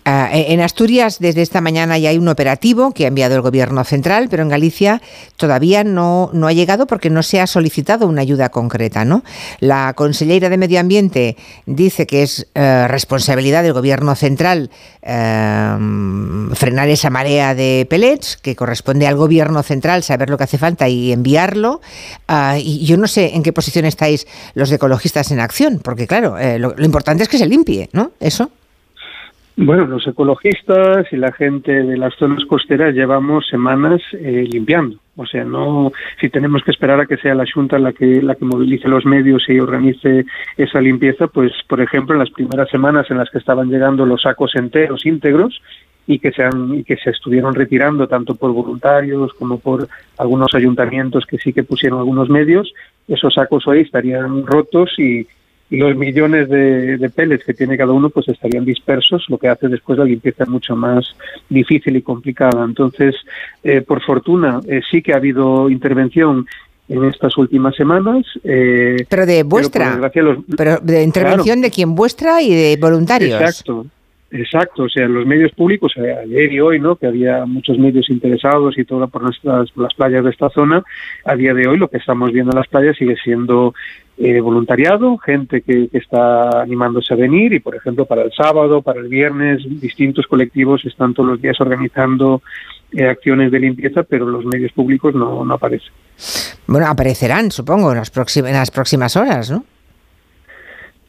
[0.05, 3.41] Ah, e, en Asturias, desde esta mañana ya hay un operativo que ha enviado el
[3.41, 5.01] Gobierno central, pero en Galicia
[5.37, 9.05] todavía no, no ha llegado porque no se ha solicitado una ayuda concreta.
[9.05, 9.23] ¿no?
[9.59, 15.77] La consellera de Medio Ambiente dice que es eh, responsabilidad del Gobierno central eh,
[16.53, 20.89] frenar esa marea de pellets, que corresponde al Gobierno central saber lo que hace falta
[20.89, 21.81] y enviarlo.
[22.27, 26.37] Ah, y yo no sé en qué posición estáis los ecologistas en acción, porque claro,
[26.37, 28.11] eh, lo, lo importante es que se limpie, ¿no?
[28.19, 28.51] Eso.
[29.61, 34.95] Bueno, los ecologistas y la gente de las zonas costeras llevamos semanas eh, limpiando.
[35.17, 35.91] O sea, no
[36.21, 39.05] si tenemos que esperar a que sea la Junta la que la que movilice los
[39.05, 40.25] medios y organice
[40.55, 44.21] esa limpieza, pues por ejemplo en las primeras semanas en las que estaban llegando los
[44.21, 45.61] sacos enteros íntegros
[46.07, 50.55] y que se han, y que se estuvieron retirando tanto por voluntarios como por algunos
[50.55, 52.73] ayuntamientos que sí que pusieron algunos medios,
[53.09, 55.27] esos sacos hoy estarían rotos y
[55.69, 59.67] los millones de, de pellets que tiene cada uno pues estarían dispersos, lo que hace
[59.67, 61.15] después la limpieza mucho más
[61.49, 62.63] difícil y complicada.
[62.65, 63.15] Entonces,
[63.63, 66.47] eh, por fortuna, eh, sí que ha habido intervención
[66.87, 68.25] en estas últimas semanas.
[68.43, 70.11] Eh, pero de vuestra,
[70.57, 73.39] pero, de intervención de quien vuestra y de voluntarios.
[73.39, 73.85] Exacto.
[74.31, 76.95] Exacto, o sea, los medios públicos, ayer y hoy, ¿no?
[76.97, 80.83] Que había muchos medios interesados y todo por, nuestras, las playas de esta zona.
[81.25, 83.73] A día de hoy, lo que estamos viendo en las playas sigue siendo
[84.21, 88.99] eh, voluntariado, gente que, está animándose a venir y, por ejemplo, para el sábado, para
[88.99, 92.41] el viernes, distintos colectivos están todos los días organizando
[92.91, 95.93] eh, acciones de limpieza, pero los medios públicos no, no aparecen.
[96.67, 99.63] Bueno, aparecerán, supongo, en las, próximas, en las próximas horas, ¿no?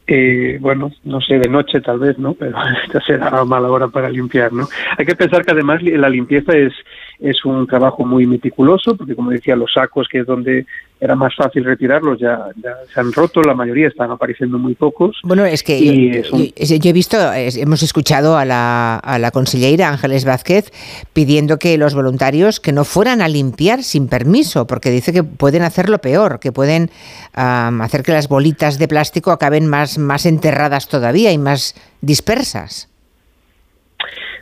[0.07, 2.33] Eh, bueno, no sé, de noche tal vez, ¿no?
[2.33, 4.67] Pero esta será mala hora para limpiar, ¿no?
[4.97, 6.73] Hay que pensar que además la limpieza es,
[7.21, 10.65] es un trabajo muy meticuloso, porque como decía, los sacos, que es donde
[10.99, 12.47] era más fácil retirarlos, ya,
[12.93, 15.17] se han roto, la mayoría están apareciendo muy pocos.
[15.23, 20.71] Bueno, es que yo, he visto, hemos escuchado a la, a la consellera Ángeles Vázquez
[21.13, 25.61] pidiendo que los voluntarios que no fueran a limpiar sin permiso, porque dice que pueden
[25.61, 26.89] hacerlo peor, que pueden
[27.33, 32.90] hacer que las bolitas de plástico acaben más, más enterradas todavía y más dispersas.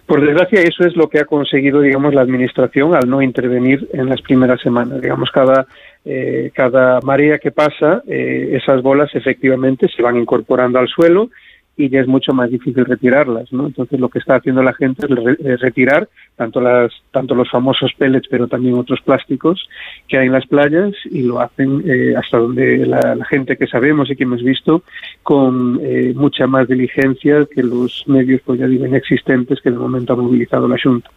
[0.09, 4.09] Por desgracia, eso es lo que ha conseguido, digamos, la administración al no intervenir en
[4.09, 4.99] las primeras semanas.
[5.01, 5.67] Digamos, cada
[6.03, 11.29] eh, cada marea que pasa, eh, esas bolas efectivamente se van incorporando al suelo
[11.79, 13.67] y ya es mucho más difícil retirarlas, ¿no?
[13.67, 15.07] Entonces lo que está haciendo la gente
[15.39, 19.65] es retirar tanto las tanto los famosos pellets, pero también otros plásticos
[20.05, 24.09] que hay en las playas y lo hacen eh, hasta donde la, gente que sabemos
[24.09, 24.83] y que hemos visto
[25.23, 30.13] con eh, mucha más diligencia que los medios pues ya digo existentes que de momento
[30.13, 31.09] ha movilizado la Junta.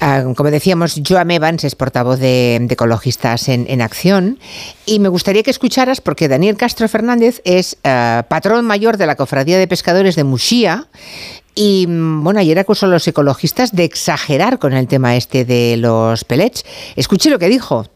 [0.00, 4.38] Ah, como decíamos, Joam Evans es portavoz de, Ecologistas en, Acción
[4.86, 9.16] y me gustaría que escucharas porque Daniel Castro Fernández es ah, patrón mayor de la
[9.16, 10.88] Cofradía de Pescadores de Muxía
[11.54, 15.76] y mm, bueno, ayer acusó a los ecologistas de exagerar con el tema este de
[15.76, 16.64] los pellets.
[16.96, 17.86] Escuche lo que dijo.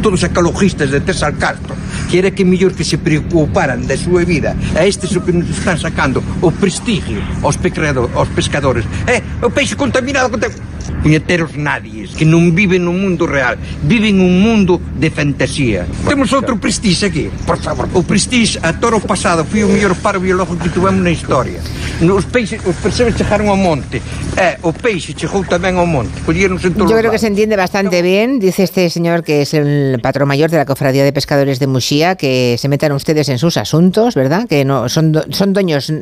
[0.00, 1.74] Todos os ecologistas de Tesal Castro
[2.08, 5.74] Quiere que mellor que se preocuparan da súa vida A estes o que nos están
[5.74, 8.86] sacando O prestigio aos, pecado, aos pescadores.
[9.10, 10.54] Eh, o peixe contaminado contam...
[11.02, 15.82] Puñeteros nadies Que non viven no mundo real Viven un mundo de fantasía.
[16.06, 17.90] Temos outro prestige aquí Por favor.
[17.98, 21.58] O prestige a toro pasado Foi o mellor paro biológico que tivemos na historia.
[21.98, 23.98] Os peixes, os percebes chegaron ao monte
[24.38, 27.58] Eh, o peixe chegou tamén ao monte Collieronse en todos Yo creo que se entiende
[27.58, 31.58] bastante bien, dice este señor que es el patrón mayor de la Cofradía de Pescadores
[31.58, 34.46] de Muxía, que se metan ustedes en sus asuntos, ¿verdad?
[34.48, 35.92] Que no son, son dueños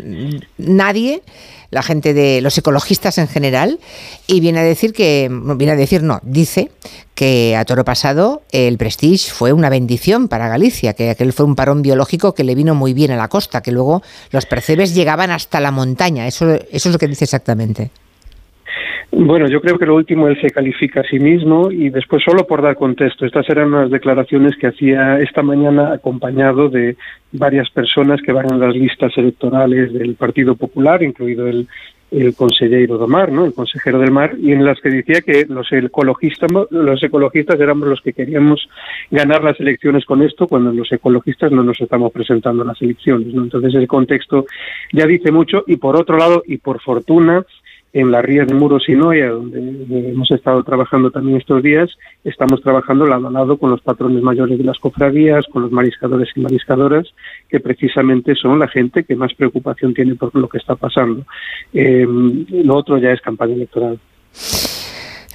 [0.59, 1.23] nadie,
[1.71, 3.79] la gente de los ecologistas en general,
[4.27, 6.71] y viene a decir que, viene a decir no, dice
[7.15, 11.57] que a toro pasado el Prestige fue una bendición para Galicia, que aquel fue un
[11.57, 15.31] parón biológico que le vino muy bien a la costa, que luego los percebes llegaban
[15.31, 17.91] hasta la montaña, eso es lo que dice exactamente.
[19.13, 22.47] Bueno, yo creo que lo último él se califica a sí mismo y después solo
[22.47, 26.97] por dar contexto, estas eran unas declaraciones que hacía esta mañana acompañado de
[27.33, 31.69] varias personas que van en las listas electorales del Partido Popular, incluido el,
[32.37, 33.45] consejero do mar, ¿no?
[33.45, 37.89] el consejero del mar, y en las que decía que los ecologistas, los ecologistas éramos
[37.89, 38.69] los que queríamos
[39.11, 43.33] ganar las elecciones con esto, cuando los ecologistas no nos estamos presentando a las elecciones.
[43.35, 43.45] ¿no?
[43.45, 44.47] Entonces el contexto
[44.93, 47.45] ya dice mucho y por otro lado, y por fortuna,
[47.93, 51.91] en la ría de Muros y Noia, donde eh, hemos estado trabajando también estos días,
[52.25, 56.29] estamos trabajando lado a lado con los patrones mayores de las cofradías, con los mariscadores
[56.37, 57.07] y mariscadoras,
[57.49, 61.25] que precisamente son la gente que más preocupación tiene por lo que está pasando.
[61.73, 63.99] Eh, lo otro ya es campaña electoral.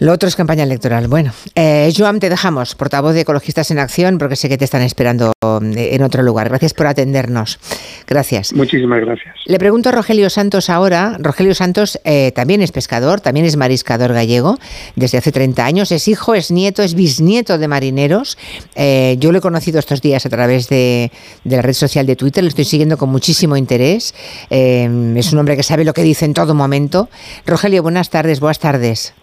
[0.02, 1.08] Lo otro es campaña electoral.
[1.08, 4.82] Bueno, eh, Joan, te dejamos, portavoz de Ecologistas en Acción, porque sé que te están
[4.82, 6.50] esperando eh, en otro lugar.
[6.50, 7.60] Gracias por atendernos.
[8.08, 8.52] Gracias.
[8.52, 9.36] Muchísimas gracias.
[9.46, 11.18] Le pregunto a Rogelio Santos ahora.
[11.20, 14.58] Rogelio Santos eh, también es pescador, también es mariscador gallego
[14.96, 15.92] desde hace 30 años.
[15.92, 18.40] Es hijo, es nieto, es bisnieto de marineros.
[18.74, 21.12] Eh, yo lo he conocido estos días a través de,
[21.44, 24.16] de la red social de Twitter, lo estoy siguiendo con muchísimo interés.
[24.50, 27.08] Es un hombre que sabe lo que dice en todo momento.
[27.46, 29.14] Rogelio, buenas tardes, buenas tardes.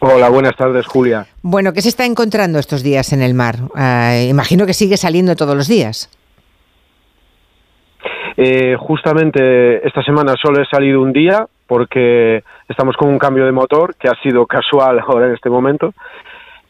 [0.00, 1.26] Hola, buenas tardes, Julia.
[1.42, 3.56] Bueno, ¿qué se está encontrando estos días en el mar?
[3.74, 6.10] Ah, imagino que sigue saliendo todos los días.
[8.36, 13.52] Eh, justamente esta semana solo he salido un día porque estamos con un cambio de
[13.52, 15.94] motor que ha sido casual ahora en este momento.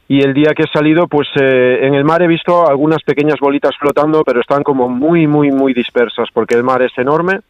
[0.09, 3.41] Y el día que he salido, pues eh, en el mar he visto algunas pequeñas
[3.41, 7.41] bolitas flotando, pero están como muy, muy, muy dispersas porque el mar es enorme.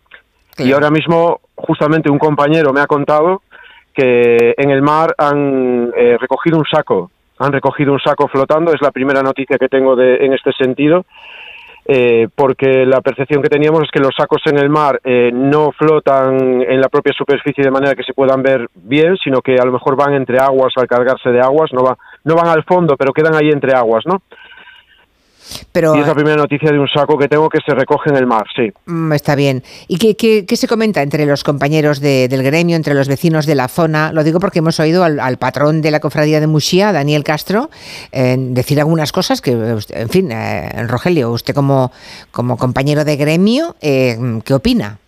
[0.57, 3.43] Y ahora mismo, justamente un compañero me ha contado
[3.97, 8.83] que en el mar han eh, recogido un saco, han recogido un saco flotando, es
[8.83, 11.07] la primera noticia que tengo de, en este sentido,
[11.89, 15.73] eh, porque la percepción que teníamos es que los sacos en el mar eh, no
[15.73, 19.65] flotan en la propia superficie de manera que se puedan ver bien, sino que a
[19.65, 21.83] lo mejor van entre aguas al cargarse de aguas, no,
[22.25, 24.21] no van al fondo, pero quedan ahí entre aguas, ¿no?
[25.73, 28.17] Pero, y es la primera noticia de un saco que tengo que se recoge en
[28.17, 28.71] el mar, sí.
[28.87, 29.63] Mm, Está bien.
[29.89, 33.47] ¿Y qué, qué- qué se comenta entre los compañeros de- del gremio, entre los vecinos
[33.47, 34.13] de la zona?
[34.13, 37.71] Lo digo porque hemos oído al, al patrón de la cofradía de Muxía, Daniel Castro,
[38.13, 41.93] eh, decir algunas cosas que, usted- en fin, eh, Rogelio, usted como,
[42.31, 44.99] como compañero de gremio, eh, ¿qué opina?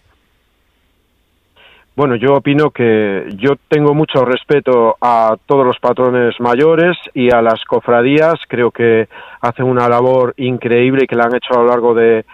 [1.98, 7.42] Bueno, yo opino que yo tengo mucho respeto a todos los patrones mayores y a
[7.42, 8.34] las cofradías.
[8.46, 9.08] Creo que
[9.40, 12.24] hacen una labor increíble y que la han hecho a lo largo de,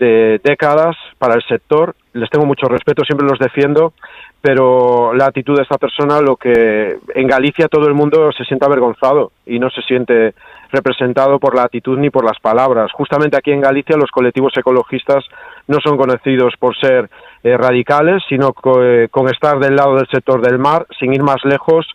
[0.00, 1.94] de décadas para el sector.
[2.14, 3.92] Les tengo mucho respeto, siempre los defiendo,
[4.40, 8.66] pero la actitud de esta persona, lo que en Galicia todo el mundo se siente
[8.66, 10.34] avergonzado y no se siente
[10.72, 12.90] representado por la actitud ni por las palabras.
[12.92, 15.24] Justamente aquí en Galicia los colectivos ecologistas
[15.68, 17.08] no son conocidos por ser
[17.44, 21.22] eh, radicales, sino co- eh, con estar del lado del sector del mar, sin ir
[21.22, 21.86] más lejos,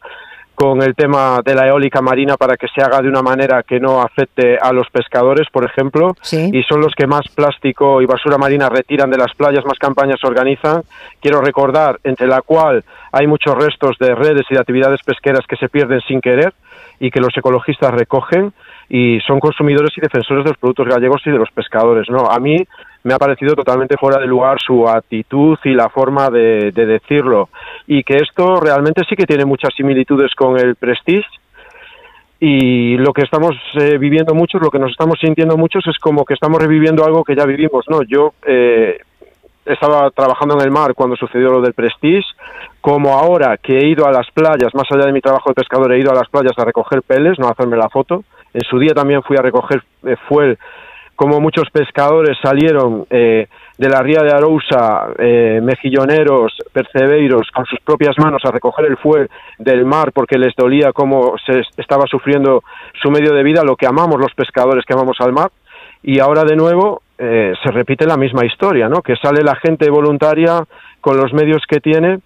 [0.56, 3.80] con el tema de la eólica marina para que se haga de una manera que
[3.80, 6.16] no afecte a los pescadores, por ejemplo,
[6.52, 10.18] y son los que más plástico y basura marina retiran de las playas, más campañas
[10.24, 10.82] organizan.
[11.22, 15.58] Quiero recordar, entre la cual hay muchos restos de redes y de actividades pesqueras que
[15.58, 16.54] se pierden sin querer
[17.00, 18.52] y que los ecologistas recogen
[18.90, 22.10] y son consumidores y defensores de los productos gallegos y de los pescadores.
[22.10, 22.66] No, a mí
[23.08, 27.48] me ha parecido totalmente fuera de lugar su actitud y la forma de, de decirlo
[27.88, 31.26] y que esto realmente sí que tiene muchas similitudes con el Prestige
[32.40, 36.26] y lo que estamos eh, viviendo muchos, lo que nos estamos sintiendo muchos es como
[36.26, 38.04] que estamos reviviendo algo que ya vivimos, ¿no?
[38.04, 39.00] Yo eh,
[39.66, 42.28] estaba trabajando en el mar cuando sucedió lo del Prestige,
[42.82, 45.94] como ahora que he ido a las playas, más allá de mi trabajo de pescador,
[45.94, 48.24] he ido a las playas a recoger peles, no a hacerme la foto.
[48.54, 50.60] En su día también fui a recoger eh, fuel,
[51.18, 57.80] como muchos pescadores salieron, eh, de la ría de Arousa, eh, mejilloneros, percebeiros, con sus
[57.80, 62.64] propias manos a recoger el fuel del mar porque les dolía cómo se estaba sufriendo
[63.02, 65.50] su medio de vida, lo que amamos los pescadores que amamos al mar,
[66.04, 69.02] y ahora de nuevo eh, se repite la misma historia, ¿no?
[69.02, 70.64] Que sale la gente voluntaria
[71.02, 72.20] con los medios que tiene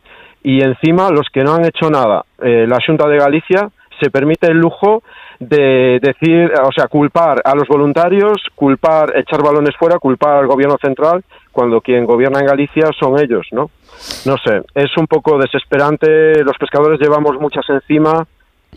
[0.43, 3.69] y encima los que no han hecho nada, eh, la Junta de Galicia
[4.01, 5.03] se permite el lujo
[5.39, 10.77] de decir, o sea, culpar a los voluntarios, culpar, echar balones fuera, culpar al gobierno
[10.81, 13.69] central, cuando quien gobierna en Galicia son ellos, ¿no?
[14.25, 18.25] No sé, es un poco desesperante, los pescadores llevamos muchas encima,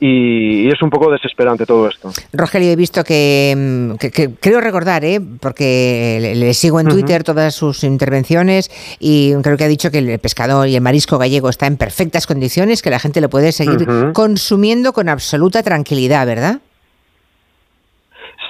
[0.01, 2.11] y, es un poco desesperante todo esto.
[2.33, 5.21] Rogelio, he visto que, mm, creo recordar, ¿eh?
[5.41, 10.19] porque le, sigo en Twitter todas sus intervenciones y creo que ha dicho que el
[10.19, 13.87] pescado y el marisco gallego está en perfectas condiciones, que la gente lo puede seguir
[14.13, 16.61] consumiendo con absoluta tranquilidad, ¿verdad?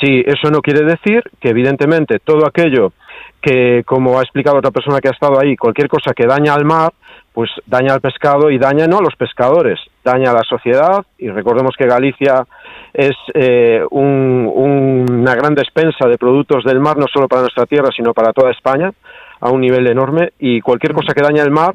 [0.00, 2.92] Sí, eso no quiere decir que evidentemente todo aquello
[3.40, 6.64] que, como ha explicado otra persona que ha estado ahí, cualquier cosa que daña al
[6.64, 6.92] mar,
[7.34, 11.28] pues daña al pescado y daña no a los pescadores, daña a la sociedad y
[11.28, 12.46] recordemos que Galicia
[12.92, 18.14] es eh, una gran despensa de productos del mar, no solo para nuestra tierra, sino
[18.14, 18.92] para toda España,
[19.40, 21.74] a un nivel enorme y cualquier cosa que daña el mar,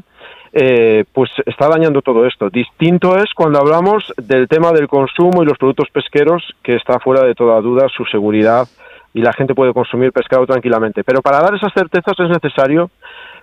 [0.53, 2.49] eh, pues está dañando todo esto.
[2.49, 7.21] Distinto es cuando hablamos del tema del consumo y los productos pesqueros, que está fuera
[7.25, 8.65] de toda duda su seguridad
[9.13, 11.03] y la gente puede consumir pescado tranquilamente.
[11.03, 12.89] Pero para dar esas certezas es necesario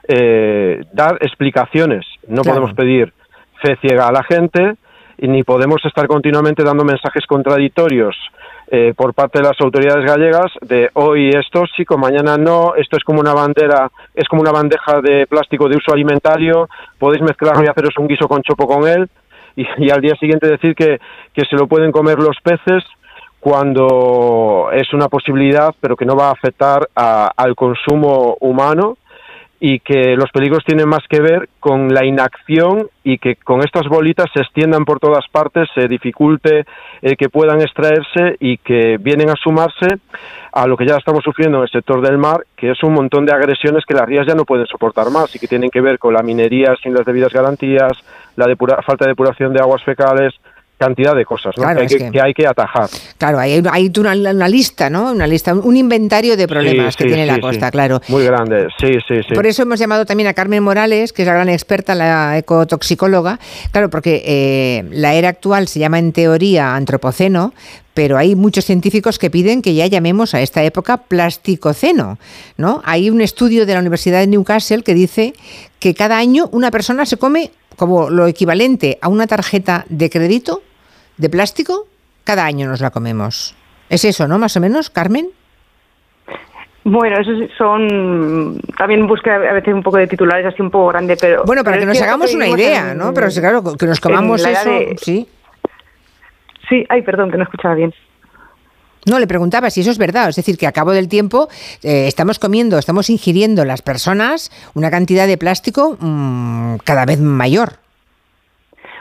[0.09, 2.07] eh, dar explicaciones.
[2.29, 3.13] No podemos pedir
[3.63, 4.77] fe ciega a la gente
[5.19, 8.17] y ni podemos estar continuamente dando mensajes contradictorios
[8.69, 13.05] eh, por parte de las autoridades gallegas de hoy es tóxico, mañana no, esto es
[13.05, 16.69] como una bandera, es como una bandeja de plástico de uso alimentario,
[16.99, 19.09] podéis mezclarlo y haceros un guiso con chopo con él
[19.55, 20.99] y, al día siguiente decir que,
[21.33, 22.83] que se lo pueden comer los peces
[23.39, 28.99] cuando es una posibilidad pero que no va a afectar al consumo humano
[29.69, 33.89] y que los peligros tienen más que ver con la inacción y que con estas
[33.89, 36.65] bolitas se extiendan por todas partes, se dificulte
[37.03, 39.89] eh, que puedan extraerse y que vienen a sumarse
[40.53, 43.27] a lo que ya estamos sufriendo en el sector del mar, que es un montón
[43.27, 45.99] de agresiones que las rías ya no pueden soportar más y que tienen que ver
[45.99, 47.99] con la minería sin las debidas garantías,
[48.37, 48.47] la
[48.87, 50.33] falta de depuración de aguas fecales,
[50.79, 52.89] cantidad de cosas que, hay que, atajar.
[53.19, 55.13] Claro, hay, hay una, lista, ¿no?
[55.13, 58.01] Una lista, un inventario de problemas que tiene la costa, claro.
[58.09, 59.35] Muy grande, sí, sí, sí.
[59.35, 63.39] Por eso hemos llamado también a Carmen Morales, que es la gran experta, la ecotoxicóloga,
[63.73, 67.55] claro, porque eh, la era actual se llama en teoría antropoceno,
[67.95, 72.19] pero hay muchos científicos que piden que ya llamemos a esta época plasticoceno,
[72.59, 72.83] ¿no?
[72.85, 75.33] Hay un estudio de la Universidad de Newcastle que dice
[75.79, 80.63] que cada año una persona se come como lo equivalente a una tarjeta de crédito
[81.17, 81.87] de plástico,
[82.25, 83.55] cada año nos la comemos.
[83.89, 84.39] ¿Es eso, no?
[84.39, 85.29] Más o menos, Carmen.
[86.85, 91.17] Bueno, eso son también busca a veces un poco de titulares así un poco grande,
[91.21, 93.13] pero bueno para que nos hagamos una idea, ¿no?
[93.13, 94.71] Pero claro que nos comamos eso,
[95.03, 95.29] sí.
[96.69, 97.93] Sí, ay, perdón, que no escuchaba bien.
[99.05, 100.29] No, le preguntaba si eso es verdad.
[100.29, 101.49] Es decir, que a cabo del tiempo
[101.83, 107.79] eh, estamos comiendo, estamos ingiriendo las personas una cantidad de plástico mm, cada vez mayor.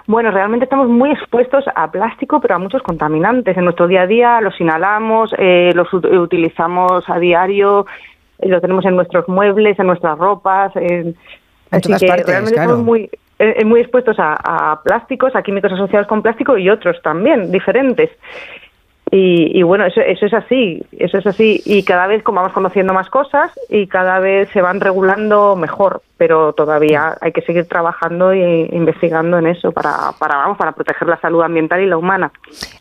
[0.07, 3.57] Bueno, realmente estamos muy expuestos a plástico, pero a muchos contaminantes.
[3.57, 7.87] En nuestro día a día los inhalamos, eh, los utilizamos a diario,
[8.39, 10.75] eh, lo tenemos en nuestros muebles, en nuestras ropas.
[10.75, 11.15] En,
[11.71, 13.09] así que realmente estamos muy,
[13.65, 18.11] muy expuestos a, a plásticos, a químicos asociados con plástico y otros también, diferentes.
[19.11, 21.61] Y, bueno, eso, eso es así, eso es así.
[21.63, 26.01] Y cada vez como vamos conociendo más cosas y cada vez se van regulando mejor,
[26.17, 31.07] pero todavía hay que seguir trabajando e investigando en eso para, para, vamos, para proteger
[31.07, 32.31] la salud ambiental y la humana.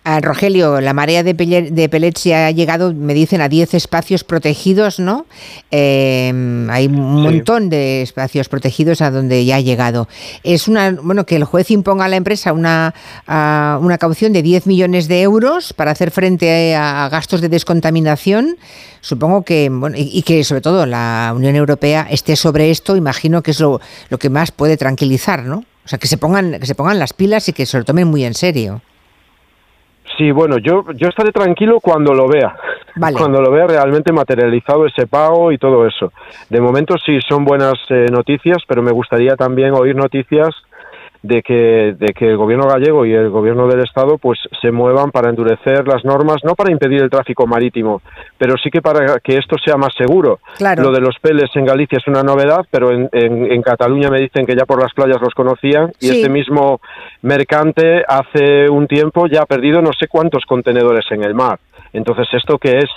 [0.03, 5.01] Ah, Rogelio, la marea de, de pellets ha llegado, me dicen, a 10 espacios protegidos,
[5.01, 5.27] ¿no?
[5.71, 10.09] Em, hay un montón de espacios protegidos a donde ya ha llegado.
[10.43, 12.95] Es una, bueno, que el juez imponga a la empresa una,
[13.27, 18.57] una caución de 10 millones de euros para hacer frente a gastos de descontaminación,
[19.01, 23.51] supongo que, bueno, y, que sobre todo la Unión Europea esté sobre esto, imagino que
[23.51, 23.81] es lo,
[24.19, 25.65] que más puede tranquilizar, ¿no?
[25.85, 28.09] O sea, que se pongan, que se pongan las pilas y que se lo tomen
[28.09, 28.81] muy en serio.
[30.17, 32.57] Sí, bueno, yo, yo estaré tranquilo cuando lo vea.
[33.19, 36.13] Cuando lo vea realmente materializado ese pago y todo eso.
[36.49, 40.55] De momento sí son buenas eh, noticias, pero me gustaría también oír noticias
[41.25, 45.11] de que, de que el gobierno gallego y el gobierno del Estado pues se muevan
[45.11, 48.03] para endurecer las normas, no para impedir el tráfico marítimo,
[48.37, 50.41] pero sí que para que esto sea más seguro.
[50.77, 54.45] Lo de los peles en Galicia es una novedad, pero en, en, Cataluña me dicen
[54.45, 56.83] que ya por las playas los conocían y este mismo
[57.23, 61.59] mercante hace un tiempo ya ha perdido no sé cuántos contenedores en el mar.
[61.95, 62.91] Entonces, ¿esto qué es?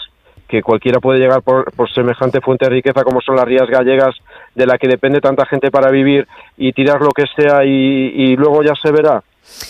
[0.48, 4.16] Que cualquiera puede llegar por, por semejante fuente de riqueza como son las rías gallegas,
[4.56, 6.27] de la que depende tanta gente para vivir
[6.58, 9.22] y tirar lo que sea y, y luego ya se verá.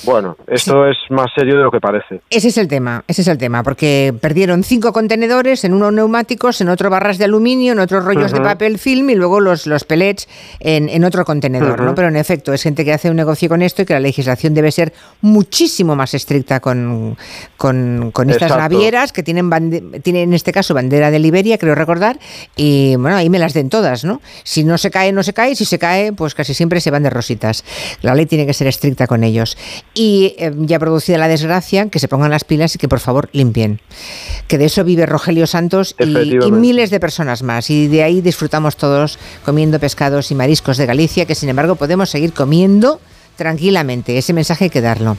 [0.04, 2.22] Bueno, esto es más serio de lo que parece.
[2.30, 6.60] Ese es el tema, ese es el tema, porque perdieron cinco contenedores, en uno neumáticos,
[6.62, 9.84] en otro barras de aluminio, en otros rollos de papel film y luego los, los
[9.86, 10.28] pellets
[10.60, 11.96] en, en otro contenedor, ¿no?
[11.96, 14.54] Pero en efecto, es gente que hace un negocio con esto y que la legislación
[14.54, 17.18] debe ser muchísimo más estricta con,
[17.56, 18.62] con, con estas Exacto.
[18.74, 22.20] navieras que tienen, bande- tienen en este caso bandera de Liberia, creo recordar,
[22.56, 24.22] y bueno, ahí me las den todas, ¿no?
[24.44, 27.04] Si no se cae, no se cae, si se cae, pues casi siempre se van
[27.04, 27.64] de rositas.
[28.02, 29.58] La ley tiene que ser estricta con ellos.
[29.94, 33.30] Y eh, ya producida la desgracia, que se pongan las pilas y que por favor
[33.32, 33.82] limpien.
[34.48, 37.70] Que de eso vive Rogelio Santos y, y miles de personas más.
[37.70, 42.10] Y de ahí disfrutamos todos comiendo pescados y mariscos de Galicia, que sin embargo podemos
[42.10, 43.00] seguir comiendo
[43.38, 44.18] tranquilamente.
[44.18, 45.16] Ese mensaje hay que darlo.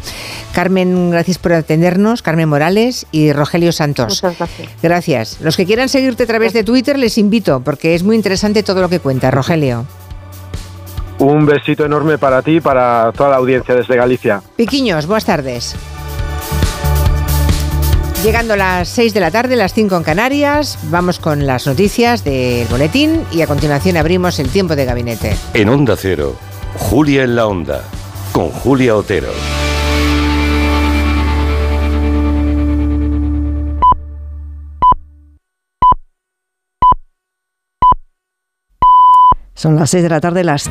[0.53, 2.21] Carmen, gracias por atendernos.
[2.21, 4.23] Carmen Morales y Rogelio Santos.
[4.23, 4.69] Muchas gracias.
[4.83, 5.41] Gracias.
[5.41, 8.83] Los que quieran seguirte a través de Twitter les invito, porque es muy interesante todo
[8.83, 9.87] lo que cuenta, Rogelio.
[11.19, 14.41] Un besito enorme para ti y para toda la audiencia desde Galicia.
[14.55, 15.75] Piquiños, buenas tardes.
[18.23, 22.23] Llegando a las 6 de la tarde, las 5 en Canarias, vamos con las noticias
[22.25, 25.37] del boletín y a continuación abrimos el tiempo de gabinete.
[25.55, 26.37] En Onda Cero,
[26.77, 27.83] Julia en la Onda,
[28.33, 29.29] con Julia Otero.
[39.55, 40.71] Son las 6 de la tarde, las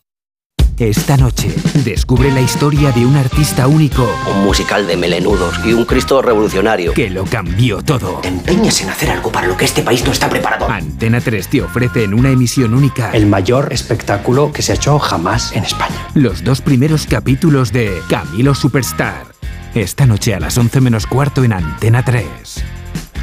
[0.81, 1.53] Esta noche,
[1.85, 4.09] descubre la historia de un artista único.
[4.35, 6.95] Un musical de melenudos y un Cristo revolucionario.
[6.95, 8.15] Que lo cambió todo.
[8.21, 10.67] Te empeñas en hacer algo para lo que este país no está preparado.
[10.67, 14.97] Antena 3 te ofrece en una emisión única El mayor espectáculo que se ha hecho
[14.97, 16.07] jamás en España.
[16.15, 19.27] los dos primeros capítulos de Camilo Superstar.
[19.75, 22.25] Esta noche a las 11 menos cuarto en Antena 3.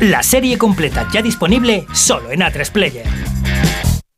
[0.03, 3.07] La serie completa ya disponible solo en A3 Player.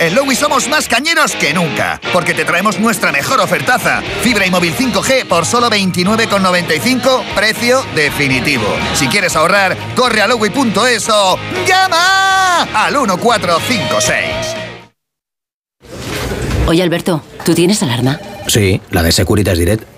[0.00, 4.00] En Lowy somos más cañeros que nunca, porque te traemos nuestra mejor ofertaza.
[4.22, 8.64] Fibra y móvil 5G por solo 29,95, precio definitivo.
[8.94, 11.36] Si quieres ahorrar, corre a lowy.es o
[11.66, 14.22] llama al 1456.
[16.68, 18.20] Oye, Alberto, ¿tú tienes alarma?
[18.46, 19.97] Sí, la de Securitas Direct.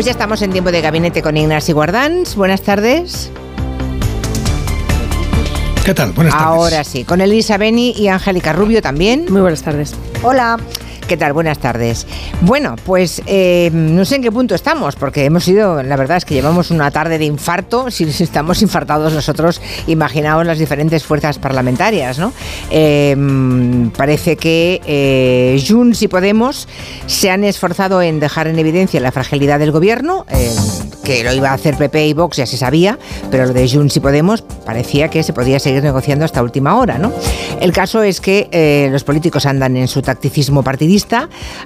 [0.00, 2.34] Pues ya estamos en tiempo de gabinete con Ignacio Guardans.
[2.34, 3.30] Buenas tardes.
[5.84, 6.12] ¿Qué tal?
[6.12, 6.46] Buenas tardes.
[6.46, 9.26] Ahora sí, con Elisa Beni y Angélica Rubio también.
[9.28, 9.94] Muy buenas tardes.
[10.22, 10.56] Hola.
[11.10, 11.32] ¿Qué tal?
[11.32, 12.06] Buenas tardes.
[12.42, 16.24] Bueno, pues eh, no sé en qué punto estamos, porque hemos ido, la verdad es
[16.24, 17.88] que llevamos una tarde de infarto.
[18.00, 22.32] Si estamos infartados nosotros, imaginaos las diferentes fuerzas parlamentarias, ¿no?
[22.70, 23.16] Eh,
[23.96, 26.68] parece que eh, Junts y Podemos
[27.06, 30.54] se han esforzado en dejar en evidencia la fragilidad del gobierno, eh,
[31.02, 32.98] que lo iba a hacer PP y Vox, ya se sabía,
[33.30, 36.98] pero lo de Junts y Podemos parecía que se podía seguir negociando hasta última hora,
[36.98, 37.12] ¿no?
[37.60, 40.99] El caso es que eh, los políticos andan en su tacticismo partidista,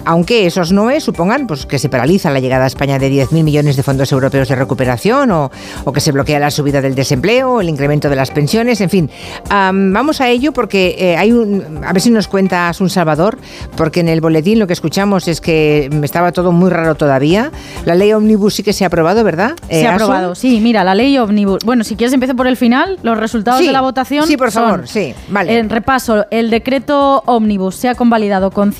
[0.04, 3.76] aunque esos noes supongan pues, que se paraliza la llegada a España de 10.000 millones
[3.76, 5.50] de fondos europeos de recuperación o,
[5.84, 9.10] o que se bloquea la subida del desempleo, el incremento de las pensiones, en fin.
[9.50, 11.80] Am, vamos a ello porque eh, hay un...
[11.84, 13.38] A ver si nos cuentas un Salvador,
[13.76, 17.50] porque en el boletín lo que escuchamos es que estaba todo muy raro todavía.
[17.84, 19.54] La ley Omnibus sí que se ha aprobado, ¿verdad?
[19.68, 20.02] Se Eh, ha Asun.
[20.02, 21.64] aprobado, sí, mira, la ley Omnibus.
[21.64, 24.26] Bueno, si quieres empiezo por el final, los resultados Sí, de la votación.
[24.26, 25.58] sí, por son, favor, sí, vale.
[25.58, 28.72] En repaso, el decreto Omnibus se ha convalidado con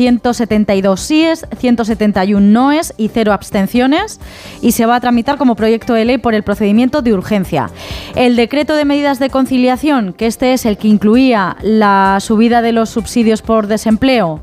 [0.47, 4.21] 172 síes, 171 noes y cero abstenciones
[4.61, 7.71] y se va a tramitar como proyecto de ley por el procedimiento de urgencia.
[8.15, 12.73] El decreto de medidas de conciliación, que este es el que incluía la subida de
[12.73, 14.41] los subsidios por desempleo,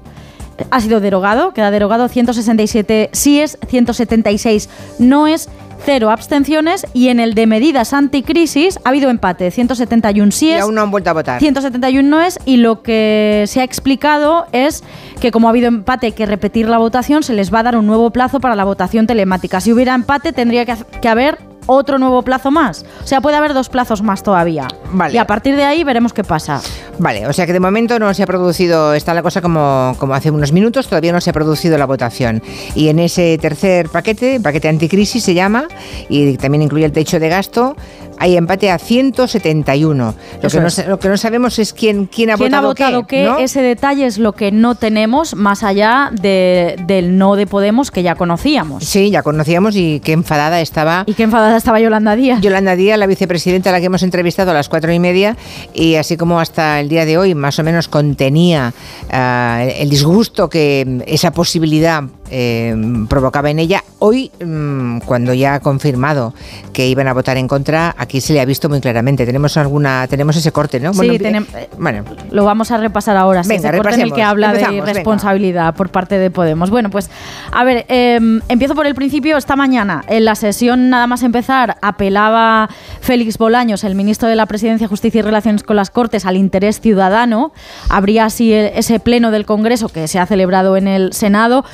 [0.69, 5.49] ha sido derogado, queda derogado 167 síes, 176 noes,
[5.83, 10.57] cero abstenciones y en el de medidas anticrisis ha habido empate, 171 síes.
[10.57, 11.39] Y aún no han vuelto a votar.
[11.39, 14.83] 171 noes y lo que se ha explicado es
[15.19, 17.77] que como ha habido empate hay que repetir la votación, se les va a dar
[17.77, 19.61] un nuevo plazo para la votación telemática.
[19.61, 22.85] Si hubiera empate tendría que, que haber otro nuevo plazo más.
[23.03, 24.67] O sea, puede haber dos plazos más todavía.
[24.91, 25.13] Vale.
[25.13, 26.61] Y a partir de ahí veremos qué pasa.
[26.99, 30.13] Vale, o sea que de momento no se ha producido, está la cosa como, como
[30.13, 32.43] hace unos minutos, todavía no se ha producido la votación.
[32.75, 35.67] Y en ese tercer paquete, paquete anticrisis se llama,
[36.09, 37.75] y también incluye el techo de gasto,
[38.21, 40.13] hay empate a 171.
[40.41, 40.73] Lo, que no, es.
[40.75, 43.23] sa- lo que no sabemos es quién, quién ha ¿Quién ha votado, votado qué?
[43.23, 43.39] ¿no?
[43.39, 48.03] Ese detalle es lo que no tenemos más allá de- del no de Podemos que
[48.03, 48.83] ya conocíamos.
[48.83, 51.03] Sí, ya conocíamos y qué enfadada estaba.
[51.07, 52.41] Y qué enfadada estaba Yolanda Díaz.
[52.41, 55.35] Yolanda Díaz, la vicepresidenta a la que hemos entrevistado a las cuatro y media,
[55.73, 58.73] y así como hasta el día de hoy más o menos contenía
[59.11, 62.75] ah, el disgusto que esa posibilidad eh,
[63.09, 66.33] provocaba en ella, hoy, mm, cuando ya ha confirmado
[66.73, 69.25] que iban a votar en contra, aquí se le ha visto muy claramente.
[69.25, 70.93] Tenemos alguna, tenemos ese corte, ¿no?
[70.93, 71.45] Sí, eh, tenem-
[71.77, 73.43] bueno, Lo vamos a repasar ahora.
[73.43, 74.73] sí, Venga, ese corte en el que habla de venga.
[74.73, 76.69] irresponsabilidad por parte de Podemos.
[76.69, 77.09] Bueno, pues
[77.51, 79.37] a ver, eh, empiezo por el principio.
[79.37, 82.69] Esta mañana, en la sesión, nada más empezar, apelaba
[83.01, 86.79] Félix Bolaños, el ministro de la Presidencia, Justicia y Relaciones con las Cortes, al interés
[86.79, 87.51] ciudadano.
[87.89, 91.65] Habría así e- ese pleno del Congreso que se ha celebrado en el Senado,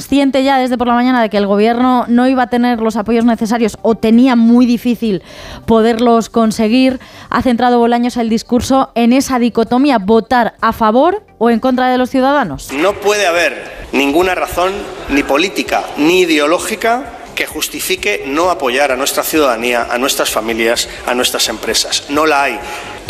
[0.00, 2.96] consciente ya desde por la mañana de que el gobierno no iba a tener los
[2.96, 5.22] apoyos necesarios o tenía muy difícil
[5.66, 6.98] poderlos conseguir,
[7.28, 11.98] ha centrado Bolaños el discurso en esa dicotomía, votar a favor o en contra de
[11.98, 12.72] los ciudadanos.
[12.72, 13.62] No puede haber
[13.92, 14.72] ninguna razón,
[15.10, 17.04] ni política, ni ideológica,
[17.34, 22.04] que justifique no apoyar a nuestra ciudadanía, a nuestras familias, a nuestras empresas.
[22.08, 22.58] No la hay.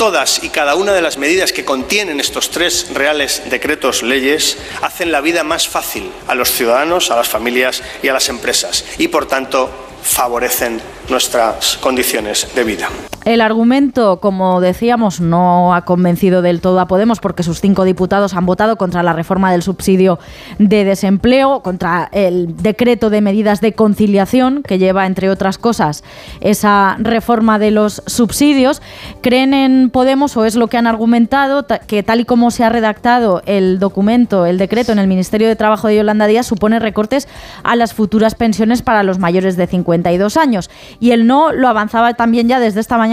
[0.00, 5.12] Todas y cada una de las medidas que contienen estos tres reales decretos leyes hacen
[5.12, 9.08] la vida más fácil a los ciudadanos, a las familias y a las empresas y,
[9.08, 9.68] por tanto,
[10.02, 10.80] favorecen
[11.10, 12.88] nuestras condiciones de vida.
[13.26, 18.32] El argumento, como decíamos, no ha convencido del todo a Podemos porque sus cinco diputados
[18.32, 20.18] han votado contra la reforma del subsidio
[20.58, 26.02] de desempleo, contra el decreto de medidas de conciliación que lleva, entre otras cosas,
[26.40, 28.80] esa reforma de los subsidios.
[29.20, 32.64] ¿Creen en Podemos o es lo que han argumentado ta- que tal y como se
[32.64, 36.78] ha redactado el documento, el decreto en el Ministerio de Trabajo de Yolanda Díaz supone
[36.78, 37.28] recortes
[37.64, 40.70] a las futuras pensiones para los mayores de 52 años?
[41.00, 43.09] Y el no lo avanzaba también ya desde esta mañana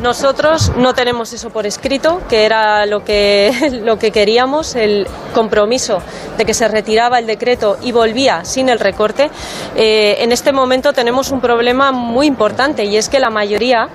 [0.00, 6.02] Nosotros no tenemos eso por escrito, que era lo que, lo que queríamos, el compromiso
[6.36, 9.30] de que se retiraba el decreto y volvía sin el recorte.
[9.76, 13.88] Eh, en este momento tenemos un problema muy importante y es que la mayoría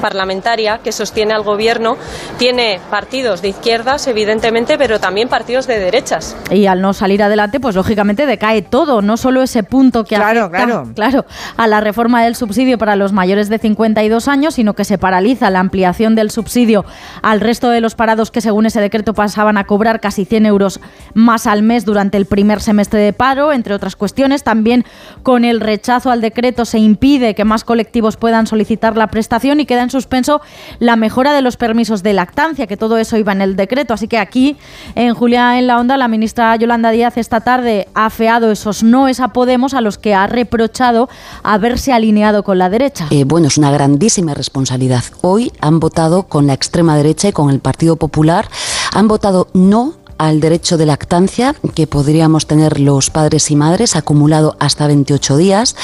[0.00, 1.96] parlamentaria que sostiene al gobierno
[2.38, 6.36] tiene partidos de izquierdas, evidentemente, pero también partidos de derechas.
[6.50, 10.44] Y al no salir adelante, pues lógicamente decae todo, no solo ese punto que Claro,
[10.46, 10.88] afecta claro.
[10.94, 14.98] claro, a la reforma del subsidio para los mayores de 52 años, sino que se
[14.98, 16.84] paraliza la ampliación del subsidio
[17.22, 20.80] al resto de los parados que según ese decreto pasaban a cobrar casi 100 euros
[21.14, 24.42] más al mes durante el primer semestre de paro, entre otras cuestiones.
[24.42, 24.84] También
[25.22, 29.66] con el rechazo al decreto se impide que más colectivos puedan solicitar la prestación y
[29.72, 30.42] queda en suspenso
[30.80, 33.94] la mejora de los permisos de lactancia, que todo eso iba en el decreto.
[33.94, 34.58] Así que aquí,
[34.94, 39.18] en Julia en la Onda, la ministra Yolanda Díaz esta tarde ha afeado esos noes
[39.20, 41.08] a Podemos a los que ha reprochado
[41.42, 43.06] haberse alineado con la derecha.
[43.10, 45.04] Eh, bueno, es una grandísima responsabilidad.
[45.22, 48.46] Hoy han votado con la extrema derecha y con el Partido Popular,
[48.92, 54.56] han votado no al derecho de lactancia que podríamos tener los padres y madres acumulado
[54.60, 55.74] hasta 28 días,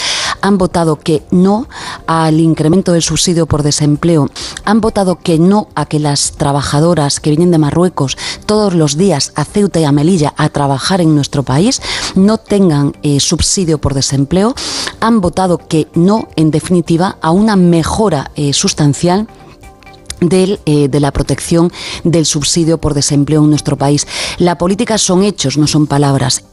[0.42, 1.68] han votado que no
[2.06, 4.30] al incremento del subsidio por desempleo,
[4.64, 9.32] han votado que no a que las trabajadoras que vienen de Marruecos todos los días
[9.34, 11.80] a Ceuta y a Melilla a trabajar en nuestro país
[12.14, 14.54] no tengan eh, subsidio por desempleo,
[15.00, 19.28] han votado que no, en definitiva, a una mejora eh, sustancial
[20.20, 21.72] del, eh, de la protección
[22.04, 24.06] del subsidio por desempleo en nuestro país.
[24.38, 26.44] La política son hechos, no son palabras.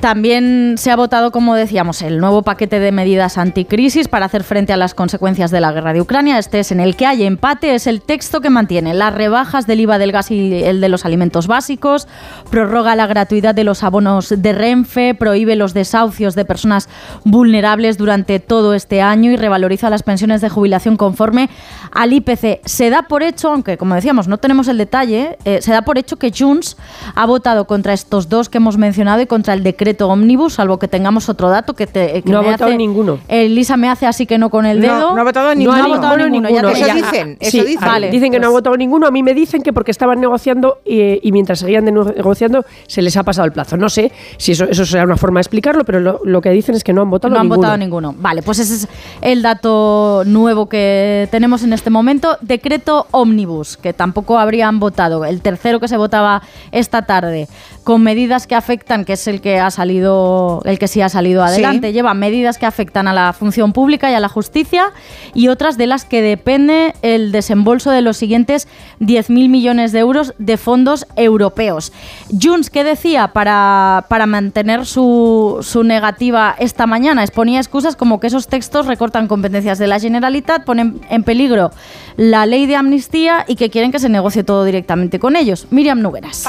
[0.00, 4.72] También se ha votado, como decíamos, el nuevo paquete de medidas anticrisis para hacer frente
[4.72, 6.38] a las consecuencias de la guerra de Ucrania.
[6.38, 9.80] Este es en el que hay empate, es el texto que mantiene las rebajas del
[9.80, 12.08] IVA del gas y el de los alimentos básicos,
[12.50, 16.88] prorroga la gratuidad de los abonos de Renfe, prohíbe los desahucios de personas
[17.24, 21.50] vulnerables durante todo este año y revaloriza las pensiones de jubilación conforme
[21.92, 22.60] al IPC.
[22.64, 25.98] Se da por hecho, aunque como decíamos no tenemos el detalle, eh, se da por
[25.98, 26.78] hecho que Junts
[27.14, 30.88] ha votado contra estos dos que hemos mencionado y contra el decreto ómnibus, salvo que
[30.88, 33.18] tengamos otro dato que, te, no ha votado ninguno.
[33.28, 35.14] Elisa me hace así que no con el dedo.
[35.14, 35.78] No, ha votado ninguno.
[35.78, 36.68] No ha votado ninguno.
[36.68, 37.36] Eso dicen.
[37.40, 37.88] Eso dicen.
[37.88, 39.06] Vale, dicen que no ha votado ninguno.
[39.06, 43.22] A mí me dicen que porque estaban negociando y, mientras seguían negociando se les ha
[43.22, 43.76] pasado el plazo.
[43.76, 46.84] No sé si eso, eso será una forma de explicarlo, pero lo, que dicen es
[46.84, 47.48] que no han votado ninguno.
[47.48, 48.14] No han votado ninguno.
[48.18, 48.88] Vale, pues ese es
[49.20, 52.36] el dato nuevo que tenemos en este momento.
[52.40, 55.24] Decreto ómnibus, que tampoco habrían votado.
[55.24, 57.48] El tercero que se votaba esta tarde,
[57.84, 61.42] con medidas que afectan, que es el que ha salido el que sí ha salido
[61.42, 61.92] adelante.
[61.92, 64.92] Lleva medidas que afectan a la función pública y a la justicia
[65.34, 68.68] y otras de las que depende el desembolso de los siguientes
[69.00, 71.92] 10.000 millones de euros de fondos europeos.
[72.40, 77.22] Junts, ¿qué decía para, para mantener su, su negativa esta mañana?
[77.22, 81.70] Exponía excusas como que esos textos recortan competencias de la Generalitat, ponen en peligro
[82.16, 85.66] la ley de amnistía y que quieren que se negocie todo directamente con ellos.
[85.70, 86.46] Miriam Nugueras.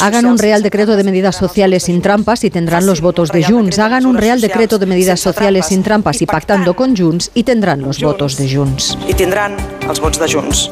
[0.00, 3.78] Hagan un real decreto de medidas sociales sin trampas y tendrán los votos de Junts.
[3.78, 7.82] Hagan un real decreto de medidas sociales sin trampas y pactando con Junts y tendrán
[7.82, 8.98] los votos de Junts.
[9.08, 9.56] Y tendrán
[9.86, 10.70] los votos de Junts.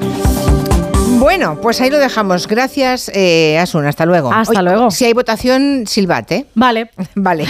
[1.23, 2.49] Bueno, pues ahí lo dejamos.
[2.49, 3.87] Gracias, eh, Asun.
[3.87, 4.33] Hasta luego.
[4.33, 4.91] Hasta luego.
[4.91, 6.47] Si hay votación, silbate.
[6.57, 6.91] Vale.
[7.15, 7.47] Vale.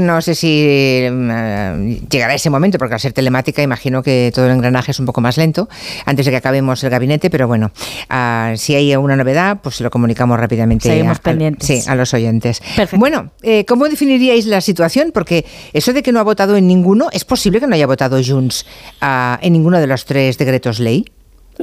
[0.00, 4.52] no sé si eh, llegará ese momento, porque al ser telemática imagino que todo el
[4.52, 5.68] engranaje es un poco más lento
[6.04, 7.70] antes de que acabemos el gabinete, pero bueno,
[8.08, 11.68] ah, si hay una novedad, pues se lo comunicamos rápidamente Seguimos a, pendientes.
[11.68, 12.58] sí, a los oyentes.
[12.74, 12.98] Perfecto.
[12.98, 15.12] Bueno, eh, ¿cómo definiríais la situación?
[15.14, 18.20] Porque eso de que no ha votado en ninguno, ¿es posible que no haya votado
[18.20, 18.66] Junts
[19.00, 21.04] ah, en ninguno de los tres decretos ley?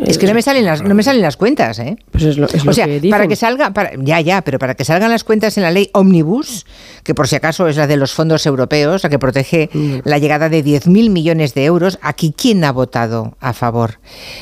[0.06, 1.98] Es que no me salen las, no me salen las cuentas, ¿eh?
[2.12, 3.10] Pues es lo, es o lo sea, que dicen.
[3.10, 5.90] para que salga, para, ya, ya, pero para que salgan las cuentas en la ley
[5.94, 6.66] Omnibus,
[7.04, 9.70] que por si acaso es la de los fondos europeos, la que protege
[10.04, 14.00] la llegada de 10.000 millones de euros, aquí ¿quién ha votado a favor?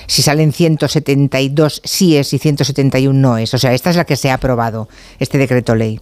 [0.08, 3.54] Si salen 172 síes y 171 noes.
[3.54, 6.00] O sea, esta es la que se ha aprobado, este decreto ley.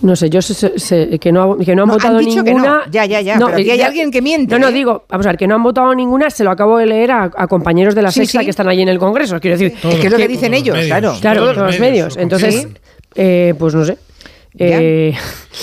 [0.00, 2.50] No sé, yo sé, sé que, no, que no han No, votado han dicho que
[2.52, 2.84] ninguna.
[2.86, 2.90] no.
[2.92, 4.72] Ya, ya, ya, pero aquí hay ya- alguien que miente, No, no, ¿eh?
[4.72, 7.30] digo, vamos a ver, que no han votado ninguna, se lo acabo de leer a,
[7.34, 8.44] a compañeros de la Sí, sexta sí.
[8.44, 9.40] que están allí en el Congreso.
[9.40, 11.16] Quiero decir, Es que es lo que dicen ellos, claro.
[11.20, 12.16] Claro, Todos todos los medios.
[12.16, 12.68] Entonces, Sí.
[13.16, 13.98] eh, pues no sé.
[14.56, 15.14] Eh,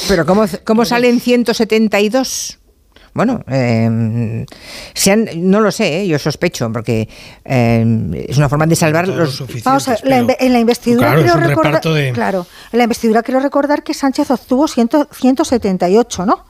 [0.10, 2.60] Pero ¿cómo, cómo salen 172?
[3.16, 4.46] Bueno, eh,
[4.94, 7.08] se han- no lo sé, eh, yo sospecho, porque
[7.46, 9.42] eh, es una forma de salvar los...
[9.64, 12.84] Vamos a ver, la inve- en la investidura Claro, quiero recordar, de- claro, en la
[12.84, 16.44] investidura quiero recordar que Sánchez obtuvo 100 178, ¿no?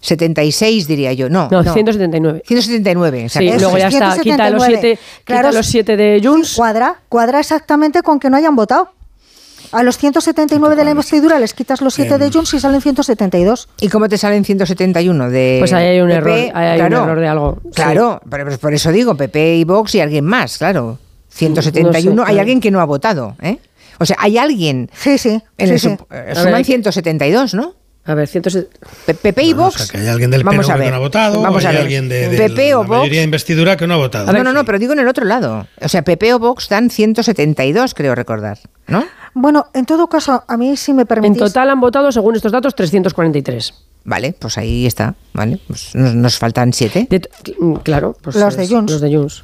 [0.00, 1.48] 76 diría yo, no.
[1.52, 2.42] No, 179.
[2.44, 3.60] 179, sí, exacto.
[3.60, 4.80] luego ya está, quita los 179.
[4.80, 6.54] siete, Claro, quita los siete de Junts.
[6.56, 8.90] Cuadra, cuadra exactamente con que no hayan votado.
[9.72, 13.68] A los 179 de la investidura les quitas los 7 de Junts y salen 172.
[13.80, 16.16] ¿Y cómo te salen 171 de Pues ahí hay un PP?
[16.18, 17.58] error, ahí hay un Claro, error de algo.
[17.64, 17.70] sí.
[17.74, 20.98] Claro, pero pero por eso digo, PP y Vox y alguien más, claro.
[21.28, 22.40] 171, No sé, hay claro.
[22.40, 23.58] alguien que no ha votado, ¿eh?
[24.00, 24.90] O sea, hay alguien.
[24.94, 25.40] Sí, sí.
[25.58, 25.96] En sí, el sí.
[26.10, 27.74] eh, suman hay que- 172, ¿no?
[28.04, 28.78] A ver, 170.
[29.04, 29.74] Pe- PP y Vox.
[29.74, 30.84] O sea, que hay alguien del Vamos PNV a ver.
[30.86, 31.82] que no ha votado, Vamos o a hay ver.
[31.84, 33.10] alguien de, de PP o la mayoría Vox.
[33.16, 34.32] de investidura que no ha votado.
[34.32, 35.66] No, no, no, pero digo en el otro lado.
[35.80, 39.04] O sea, PP o Vox dan 172, creo recordar, ¿no?
[39.34, 41.38] Bueno, en todo caso, a mí sí me En permitís.
[41.38, 43.74] total han votado, según estos datos, 343.
[44.04, 45.58] Vale, pues ahí está, ¿vale?
[45.66, 47.06] Pues nos, nos faltan siete.
[47.82, 48.92] claro, pues Los de es- Junts.
[48.92, 49.42] Los de Junts.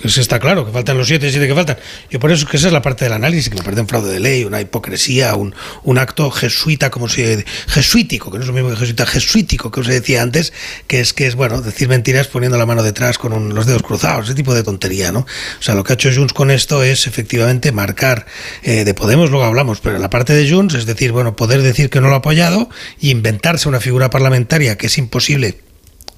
[0.00, 1.76] Pues está claro, que faltan los siete, siete que faltan.
[2.10, 3.88] Yo por eso es que esa es la parte del análisis, que me parece un
[3.88, 5.54] fraude de ley, una hipocresía, un,
[5.84, 9.80] un acto jesuita, como se jesuítico, que no es lo mismo que jesuita, jesuítico, que
[9.80, 10.52] os decía antes,
[10.86, 13.82] que es que es, bueno, decir mentiras poniendo la mano detrás con un- los dedos
[13.82, 15.20] cruzados, ese tipo de tontería, ¿no?
[15.20, 18.26] O sea, lo que ha hecho Junts con esto es efectivamente marcar,
[18.62, 21.90] eh, de Podemos luego hablamos, pero la parte de Junts, es decir, bueno, poder decir
[21.90, 22.68] que no lo ha apoyado
[23.00, 25.58] y inventarse una figura parlamentaria que es imposible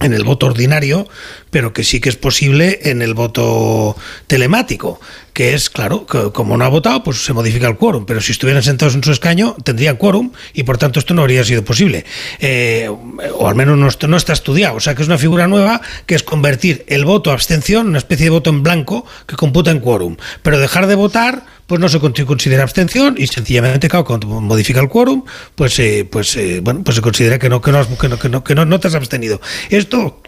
[0.01, 1.07] en el voto ordinario,
[1.51, 4.99] pero que sí que es posible en el voto telemático,
[5.35, 8.33] que es, claro, que como no ha votado, pues se modifica el quórum, pero si
[8.33, 12.05] estuvieran sentados en su escaño, tendrían quórum y por tanto esto no habría sido posible.
[12.41, 12.91] Eh,
[13.35, 16.15] o al menos no, no está estudiado, o sea que es una figura nueva que
[16.15, 19.71] es convertir el voto a abstención en una especie de voto en blanco que computa
[19.71, 24.05] en quórum, pero dejar de votar pues no se con- considera abstención y sencillamente claro,
[24.05, 25.23] cuando modifica el quórum
[25.55, 28.55] pues eh, pues eh, bueno pues se considera que no que no, que no, que
[28.57, 29.41] no, no- te has abstenido
[29.71, 30.21] esto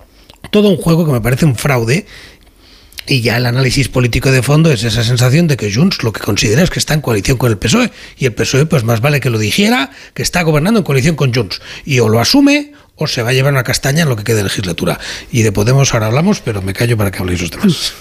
[0.52, 2.06] todo un juego que me parece un fraude
[3.06, 6.20] Y ya el análisis político de fondo es esa sensación de que Junts lo que
[6.20, 7.90] considera es que está en coalición con el PSOE.
[8.16, 11.34] Y el PSOE, pues más vale que lo dijera, que está gobernando en coalición con
[11.34, 11.60] Junts.
[11.84, 14.36] Y o lo asume o se va a llevar una castaña en lo que quede
[14.36, 15.00] de legislatura.
[15.32, 17.92] Y de Podemos ahora hablamos, pero me callo para que habléis los demás.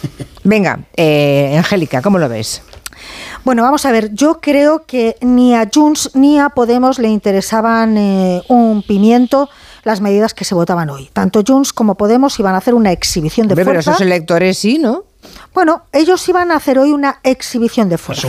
[0.44, 2.62] Venga, eh, Angélica, ¿cómo lo ves?
[3.44, 7.98] Bueno, vamos a ver, yo creo que ni a Junts ni a Podemos le interesaban
[7.98, 9.50] eh, un pimiento
[9.84, 11.10] las medidas que se votaban hoy.
[11.12, 13.72] Tanto Junts como Podemos iban a hacer una exhibición de fuerza.
[13.72, 15.06] Pero esos electores sí, ¿no?
[15.54, 18.28] Bueno, ellos iban a hacer hoy una exhibición de fuerza.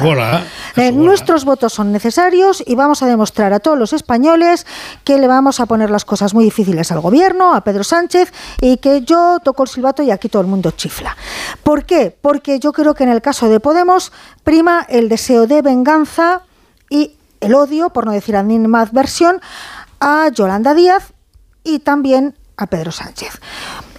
[0.77, 4.67] Eh, nuestros votos son necesarios y vamos a demostrar a todos los españoles
[5.05, 8.79] que le vamos a poner las cosas muy difíciles al gobierno, a Pedro Sánchez, y
[8.79, 11.17] que yo toco el silbato y aquí todo el mundo chifla.
[11.63, 12.17] ¿Por qué?
[12.21, 14.13] Porque yo creo que en el caso de Podemos
[14.45, 16.43] prima el deseo de venganza
[16.91, 19.41] y el odio, por no decir más versión,
[20.01, 21.13] a Yolanda Díaz
[21.65, 23.41] y también a Pedro Sánchez.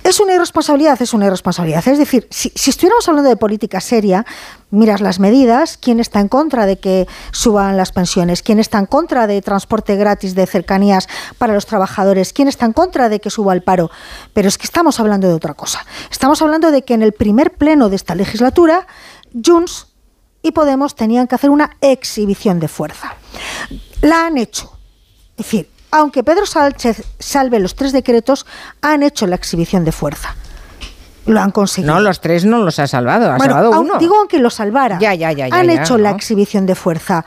[0.03, 1.87] Es una irresponsabilidad, es una irresponsabilidad.
[1.87, 4.25] Es decir, si, estuviéramos hablando de política seria,
[4.69, 8.85] miras las medidas, quién está en contra de que suban las pensiones, quién está en
[8.85, 11.07] contra de transporte gratis de cercanías
[11.37, 13.91] para los trabajadores, quién está en contra de que suba el paro.
[14.33, 15.85] Pero es que estamos hablando de otra cosa.
[16.11, 18.87] Estamos hablando de que en el primer pleno de esta legislatura,
[19.33, 19.87] Junts
[20.41, 23.15] y Podemos tenían que hacer una exhibición de fuerza.
[24.01, 24.77] La han hecho.
[25.37, 28.47] Es decir, aunque Pedro Sánchez salve los tres decretos,
[28.81, 30.35] han hecho la exhibición de fuerza.
[31.27, 31.93] Lo han conseguido.
[31.93, 33.99] No, los tres no los ha salvado, ha salvado uno.
[33.99, 34.97] Digo aunque lo salvara.
[34.99, 35.47] Ya, ya, ya.
[35.51, 37.25] han hecho la exhibición de fuerza.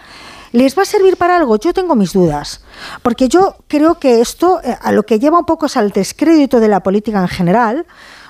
[0.50, 1.56] ¿Les va a servir para algo?
[1.58, 2.62] Yo tengo mis dudas.
[3.02, 6.58] Porque yo creo que esto eh, a lo que lleva un poco es al descrédito
[6.58, 7.86] de la política en general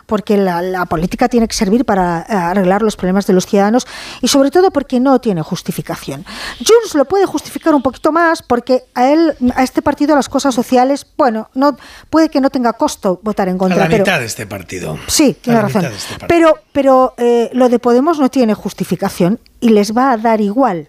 [0.07, 3.87] porque la, política tiene que servir para eh, arreglar los problemas de los ciudadanos
[4.23, 6.25] y sobre todo porque no tiene justificación.
[6.59, 10.55] Junts lo puede justificar un poquito más porque a él, a este partido las cosas
[10.55, 11.77] sociales, bueno, no
[12.09, 13.85] puede que no tenga costo votar en contra.
[13.85, 14.99] A la mitad de este partido.
[15.09, 15.85] Sí, tiene razón.
[15.85, 20.41] Este pero, pero eh, lo de Podemos no tiene justificación y les va a dar
[20.41, 20.89] igual.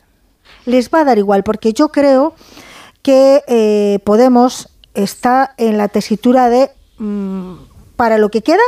[0.66, 2.36] Les va a dar igual porque yo creo
[3.02, 7.54] que eh, Podemos está en la tesitura de mm,
[7.96, 8.64] para lo que queda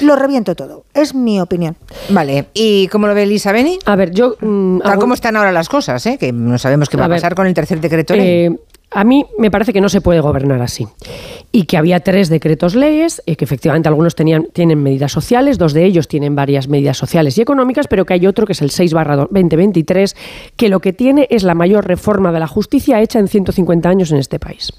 [0.00, 0.84] lo reviento todo.
[0.94, 1.76] Es mi opinión.
[2.10, 2.46] Vale.
[2.54, 3.78] ¿Y cómo lo ve Elisa Beni?
[3.84, 4.36] A ver, yo...
[4.40, 6.18] Mm, Tal como están ahora las cosas, ¿eh?
[6.18, 8.26] que no sabemos qué va a, pasar con el tercer decreto ley.
[8.26, 8.56] Eh,
[8.90, 10.86] a mí me parece que no se puede gobernar así.
[11.52, 15.58] Y que había tres decretos leyes, y eh, que efectivamente algunos tenían, tienen medidas sociales,
[15.58, 18.62] dos de ellos tienen varias medidas sociales y económicas, pero que hay otro que es
[18.62, 20.16] el 6 2023,
[20.56, 24.12] que lo que tiene es la mayor reforma de la justicia hecha en 150 años
[24.12, 24.72] en este país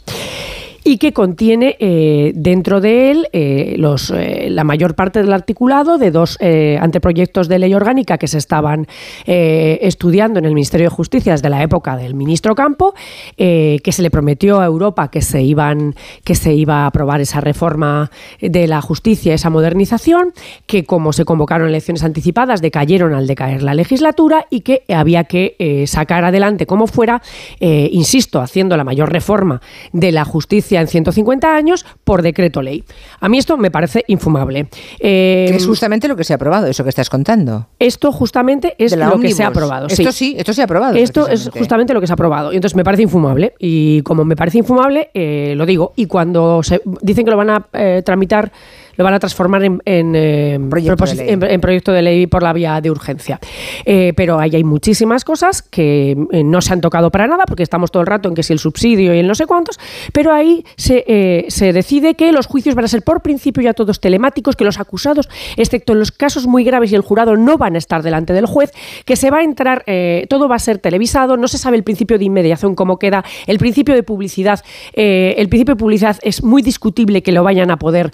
[0.83, 5.97] y que contiene eh, dentro de él eh, los, eh, la mayor parte del articulado
[5.97, 8.87] de dos anteproyectos de ley orgánica que se estaban
[9.25, 12.93] estudiando en el Ministerio de Justicia desde la época del ministro Campo,
[13.37, 17.41] que se le prometió a Europa que se, iban, que se iba a aprobar esa
[17.41, 20.33] reforma de la justicia, esa modernización,
[20.65, 25.85] que como se convocaron elecciones anticipadas, decayeron al decaer la legislatura y que había que
[25.87, 27.21] sacar adelante como fuera,
[27.59, 32.83] insisto, haciendo la mayor reforma de la justicia en 150 años por decreto ley.
[33.19, 34.67] A mí esto me parece infumable.
[34.99, 37.67] Eh, es justamente lo que se ha aprobado, eso que estás contando.
[37.79, 39.87] Esto justamente es lo que se ha aprobado.
[39.87, 40.95] Esto sí, esto se ha aprobado.
[40.95, 42.51] Esto es justamente lo que se ha aprobado.
[42.51, 43.53] Y entonces me parece infumable.
[43.59, 45.93] Y como me parece infumable, eh, lo digo.
[45.95, 48.51] Y cuando se dicen que lo van a eh, tramitar
[48.97, 53.39] lo van a transformar en, en, proyecto, de ley por la vía de urgencia.
[53.85, 57.63] Eh, pero ahí hay muchísimas cosas que eh, no se han tocado para nada, porque
[57.63, 59.79] estamos todo el rato en que si el subsidio y el no sé cuántos,
[60.11, 63.73] pero ahí se, eh, se decide que los juicios van a ser por principio ya
[63.73, 67.57] todos telemáticos, que los acusados, excepto en los casos muy graves y el jurado, no
[67.57, 68.71] van a estar delante del juez,
[69.05, 69.85] que se va a entrar,
[70.27, 73.59] todo va a ser televisado, no se sabe el principio de inmediación cómo queda, el
[73.59, 74.61] principio de publicidad,
[74.93, 78.11] el principio de publicidad es muy discutible que lo vayan a poder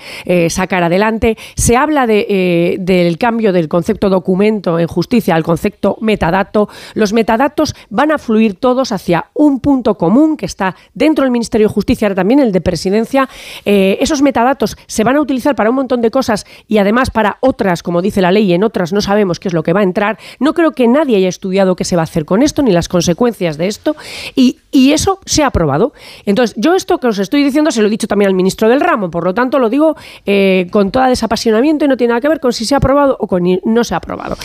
[0.49, 1.37] sacar adelante.
[1.55, 6.69] Se habla de, eh, del cambio del concepto documento en justicia al concepto metadato.
[6.95, 11.67] Los metadatos van a fluir todos hacia un punto común que está dentro del Ministerio
[11.67, 13.29] de Justicia, ahora también el de Presidencia.
[13.65, 17.37] Eh, esos metadatos se van a utilizar para un montón de cosas y además para
[17.41, 19.81] otras, como dice la ley, y en otras no sabemos qué es lo que va
[19.81, 20.17] a entrar.
[20.39, 22.87] No creo que nadie haya estudiado qué se va a hacer con esto ni las
[22.87, 23.95] consecuencias de esto
[24.35, 25.93] y, y eso se ha aprobado.
[26.25, 28.81] Entonces, yo esto que os estoy diciendo se lo he dicho también al ministro del
[28.81, 29.95] ramo, por lo tanto lo digo
[30.25, 33.15] eh, con todo desapasionamiento y no tiene nada que ver con si se ha aprobado
[33.19, 34.35] o con no se ha aprobado.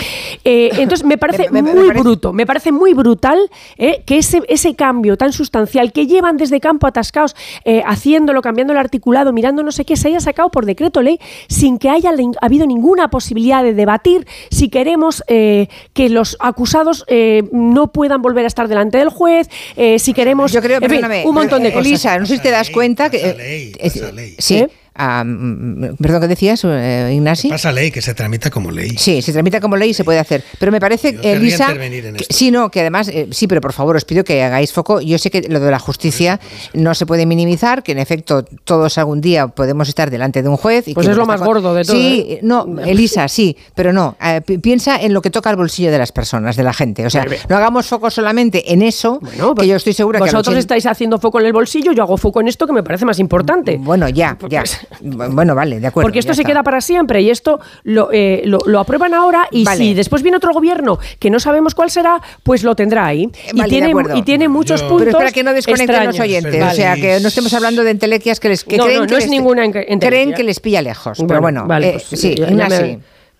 [0.44, 3.38] Eh, entonces me parece muy bruto, me parece muy brutal
[3.78, 7.34] eh, que ese, ese cambio tan sustancial que llevan desde campo atascados
[7.86, 11.78] haciéndolo, cambiando el articulado, mirando no sé qué, se haya sacado por decreto ley sin
[11.78, 17.06] que haya habido ninguna posibilidad de debatir si queremos que los acusados
[17.52, 19.48] no puedan volver a estar delante del juez,
[19.98, 20.80] si queremos Yo creo,
[21.24, 21.86] un montón de cosas.
[21.86, 23.34] Elisa, no sé si te das cuenta que...
[23.34, 24.66] ley, sí,
[24.98, 27.48] perdón, ¿qué decías, eh, Ignasi?
[27.48, 28.96] Pasa ley, que se tramita como ley.
[28.98, 30.42] Sí, se tramita como ley y se puede hacer.
[30.58, 31.72] Pero me parece, Elisa,
[32.28, 35.00] sí, no, que además, eh, sí, pero por favor os pido que hagáis foco.
[35.00, 36.40] Yo sé que lo de la justicia
[36.74, 40.56] no se puede minimizar, que en efecto todos algún día podemos estar delante de un
[40.56, 40.88] juez.
[40.88, 41.96] Y pues es lo más gordo de todo.
[41.96, 42.40] Sí, ¿eh?
[42.42, 44.16] no, Elisa, sí, pero no.
[44.60, 47.06] piensa en lo que toca el bolsillo de las personas, de la gente.
[47.06, 50.24] O sea, no hagamos foco solamente en eso, que pues yo estoy segura que...
[50.24, 53.04] Vosotros estáis haciendo foco en el bolsillo, yo hago foco en esto que me parece
[53.04, 53.76] más importante.
[53.78, 54.64] Bueno, ya, ya.
[55.00, 56.06] Bueno, vale, de acuerdo.
[56.06, 59.94] Porque esto se queda para siempre y esto lo, eh, lo, aprueban ahora y si
[59.94, 63.30] después viene otro gobierno que no sabemos cuál será, pues lo tendrá ahí.
[63.52, 64.98] y, tiene, y tiene muchos puntos.
[64.98, 66.62] Pero espera que no desconecten los oyentes.
[66.62, 69.70] O sea, que no estemos hablando de entelequias que les que creen, que, es ninguna
[69.70, 71.22] creen que les pilla lejos.
[71.26, 72.34] pero bueno, vale, eh, pues, sí,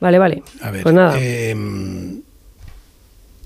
[0.00, 0.42] Vale, vale.
[0.82, 1.16] pues nada.
[1.18, 2.17] Eh,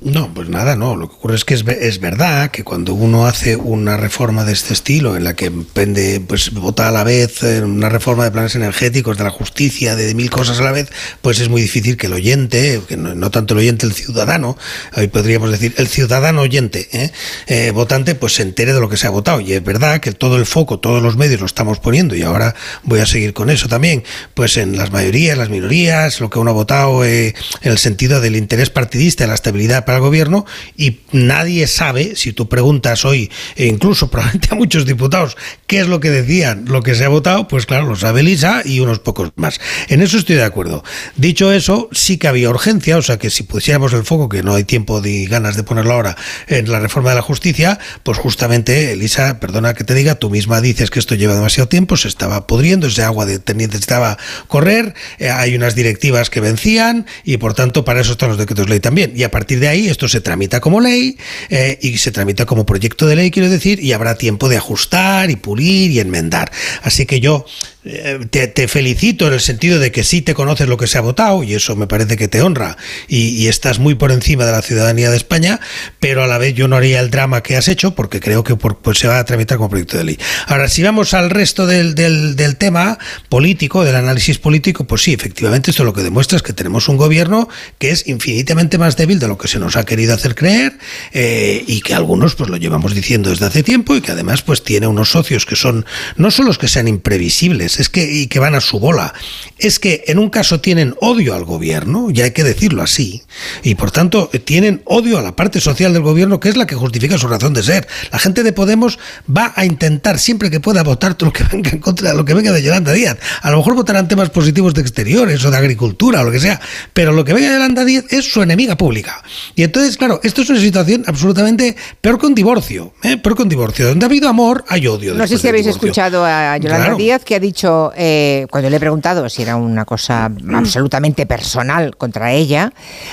[0.05, 0.97] no, pues nada, no.
[0.97, 4.53] Lo que ocurre es que es, es, verdad que cuando uno hace una reforma de
[4.53, 8.33] este estilo, en la que pende, pues vota a la vez en una reforma de
[8.33, 10.89] planes energéticos, de la justicia, de, mil cosas a la vez,
[11.21, 14.57] pues es muy difícil que el oyente, que no, tanto el oyente, el ciudadano,
[14.97, 17.13] hoy podríamos decir el ciudadano oyente, ¿eh?
[17.47, 19.41] Eh, votante, pues se entere de lo que se ha votado.
[19.41, 22.55] Y es verdad que todo el foco, todos los medios lo estamos poniendo, y ahora
[22.83, 24.03] voy a seguir con eso también,
[24.35, 28.21] pues en las mayorías, las minorías, lo que uno ha votado eh, en el sentido
[28.21, 30.45] del interés partidista, de la estabilidad al gobierno
[30.77, 35.89] y nadie sabe, si tú preguntas hoy, e incluso probablemente a muchos diputados, qué es
[35.89, 38.99] lo que decían, lo que se ha votado, pues claro, lo sabe Lisa y unos
[38.99, 39.61] pocos más.
[39.89, 40.85] En eso estoy de acuerdo.
[41.17, 44.55] Dicho eso, sí que había urgencia, o sea que si pusiéramos el foco, que no
[44.55, 48.93] hay tiempo ni ganas de ponerlo ahora, en la reforma de la justicia, pues justamente,
[48.93, 52.47] Elisa, perdona que te diga, tú misma dices que esto lleva demasiado tiempo, se estaba
[52.47, 57.85] pudriendo, ese agua de, necesitaba correr, eh, hay unas directivas que vencían y por tanto
[57.85, 59.13] para eso están los decretos ley también.
[59.15, 61.17] Y a partir de ahí, esto se tramita como ley
[61.49, 65.31] eh, y se tramita como proyecto de ley, quiero decir, y habrá tiempo de ajustar
[65.31, 66.51] y pulir y enmendar.
[66.83, 67.45] Así que yo
[67.85, 71.01] eh, te, felicito en el sentido de que sí te conoces lo que se ha
[71.01, 72.77] votado y eso me parece que te honra
[73.09, 75.59] y, estás muy por encima de la ciudadanía de España,
[75.99, 78.55] pero a la vez yo no haría el drama que has hecho porque creo que
[78.55, 80.19] pues se va a tramitar como proyecto de ley.
[80.47, 85.73] Ahora, si vamos al resto del, del, tema político, del análisis político, pues sí, efectivamente
[85.73, 89.27] esto lo que demuestra es que tenemos un gobierno que es infinitamente más débil de
[89.27, 90.79] lo que se nos ha querido hacer creer
[91.13, 94.63] eh, y que algunos pues lo llevamos diciendo desde hace tiempo y que además pues
[94.63, 95.85] tiene unos socios que son
[96.17, 99.15] no solo los que sean imprevisibles, es que, y que van a su bola,
[99.59, 103.23] es que en un caso tienen odio al gobierno, y hay que decirlo así,
[103.63, 106.75] y por tanto tienen odio a la parte social del gobierno, que es la que
[106.75, 107.87] justifica su razón de ser.
[108.11, 108.99] La gente de Podemos
[109.35, 112.25] va a intentar siempre que pueda votar todo lo que venga en contra de lo
[112.25, 113.19] que venga de Yolanda Díaz.
[113.43, 116.61] A lo mejor votarán temas positivos de exteriores o de agricultura o lo que sea,
[116.93, 119.23] pero lo que venga de Yolanda Díaz es su enemiga pública.
[119.55, 123.17] Y entonces, claro, esto es una situación absolutamente peor que un divorcio, ¿eh?
[123.17, 123.89] peor que un divorcio.
[123.89, 125.15] Donde ha habido amor, hay odio.
[125.15, 127.62] No sé si habéis escuchado a Yolanda Díaz que ha dicho
[127.97, 132.73] eh, cuando le he preguntado si era una cosa absolutamente personal contra ella,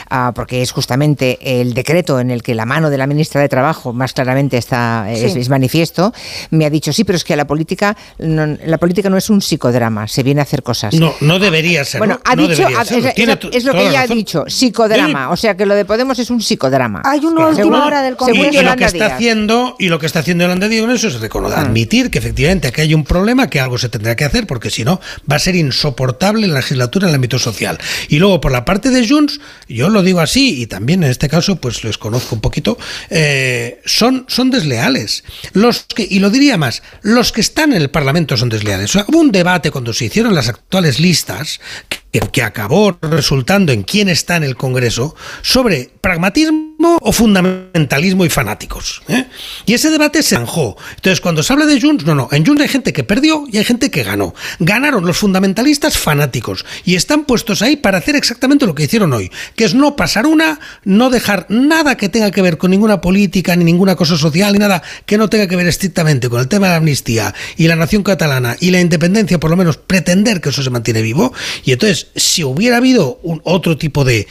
[0.10, 3.50] ah, porque es justamente el decreto en el que la mano de la ministra de
[3.50, 6.14] Trabajo más claramente está es, manifiesto,
[6.52, 9.42] me ha dicho sí, pero es que la política no, la política no es un
[9.42, 10.94] psicodrama, se viene a hacer cosas.
[10.94, 12.00] No, no debería ser.
[12.00, 15.86] Bueno, ha dicho, es, lo que ella ha dicho, psicodrama, o sea que lo de
[15.86, 17.02] Podemos es un psicodrama.
[17.06, 18.60] Hay una última hora del Congreso.
[18.60, 21.60] Y, lo que está haciendo y lo que está haciendo Yolanda Díaz eso es reconocer,
[21.60, 21.62] ah.
[21.62, 24.84] admitir que efectivamente aquí hay un problema, que algo se tendrá que hacer porque si
[24.84, 27.78] no va a ser insoportable la legislatura en el ámbito social.
[28.08, 31.30] Y luego por la parte de Junts, yo lo digo así, y también en este
[31.30, 32.78] caso pues les conozco un poquito,
[33.10, 35.24] eh, son, son desleales.
[35.54, 38.96] Los que, y lo diría más, los que están en el Parlamento son desleales.
[38.96, 41.99] hubo un debate cuando se hicieron las actuales listas que,
[42.44, 49.02] acabó resultando en quién está en el Congreso sobre pragmatismo o fundamentalismo y fanáticos.
[49.08, 49.26] ¿eh?
[49.66, 50.78] Y ese debate se zanjó.
[50.96, 53.58] Entonces, cuando se habla de Junts, no, no, en Junts hay gente que perdió y
[53.58, 54.34] hay gente que ganó.
[54.60, 59.30] Ganaron los fundamentalistas fanáticos y están puestos ahí para hacer exactamente lo que hicieron hoy,
[59.56, 63.56] que es no pasar una, no dejar nada que tenga que ver con ninguna política,
[63.56, 66.68] ni ninguna cosa social, ni nada que no tenga que ver estrictamente con el tema
[66.68, 70.50] de la amnistía y la nación catalana y la independencia, por lo menos pretender que
[70.50, 71.34] eso se mantiene vivo.
[71.66, 74.28] Y entonces, si hubiera habido un otro tipo de,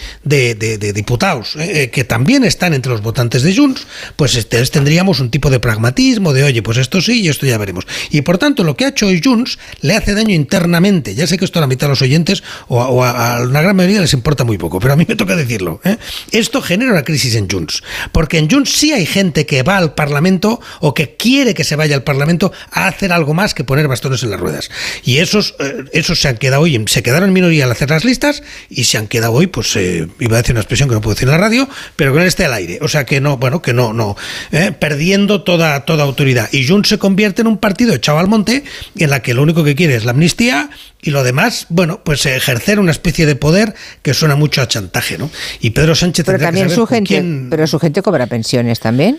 [0.95, 5.31] diputados eh, eh, que también están entre los votantes de Junts, pues este, tendríamos un
[5.31, 7.87] tipo de pragmatismo de, oye, pues esto sí y esto ya veremos.
[8.11, 11.15] Y por tanto, lo que ha hecho hoy Junts le hace daño internamente.
[11.15, 14.01] Ya sé que esto a la mitad de los oyentes o a, una gran mayoría
[14.01, 15.81] les importa muy poco, pero a mí me toca decirlo.
[15.85, 15.97] ¿eh?
[16.33, 17.83] Esto genera una crisis en Junts,
[18.13, 21.77] porque en Junts sí hay gente que va al Parlamento o que quiere que se
[21.77, 24.71] vaya al Parlamento a hacer algo más que poner bastones en las ruedas.
[25.05, 25.55] Y esos,
[25.93, 28.99] esos se han quedado hoy, se quedaron en minoría al hacer las listas y se
[28.99, 31.33] han quedado hoy, pues eh, iba a decir una expresión que no puedo decir en
[31.33, 32.79] la radio, pero con esté al aire.
[32.83, 34.17] O sea que no, bueno, que no, no,
[34.53, 34.73] ¿eh?
[34.79, 36.49] perdiendo toda, toda autoridad.
[36.53, 38.65] Y Junts se convierte en un partido echado al monte
[38.97, 40.71] en la que lo único que quiere es la amnistía
[41.03, 45.19] y lo demás, bueno, pues ejercer una especie de poder que suena mucho a chantaje,
[45.19, 45.31] ¿no?
[45.61, 49.19] Y Pedro Sánchez pero también su gente, pero su gente cobra pensiones también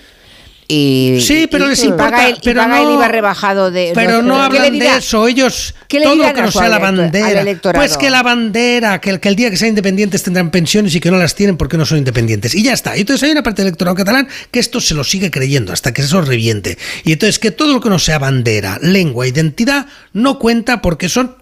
[0.69, 4.97] sí, pero les importa, el, pero no, el IVA rebajado de pero no, hablan de
[4.97, 7.43] eso ellos todo lo que no sea la bandera.
[7.73, 10.99] Pues que la bandera que el, que el día que sean independientes tendrán pensiones y
[10.99, 12.53] que no las tienen porque no son independientes.
[12.53, 12.95] Y ya está.
[12.95, 15.93] Y entonces hay una parte del electorado catalán que esto se lo sigue creyendo hasta
[15.93, 16.77] que eso reviente.
[17.03, 21.38] Y entonces que todo lo que no sea bandera lengua identidad no cuenta porque son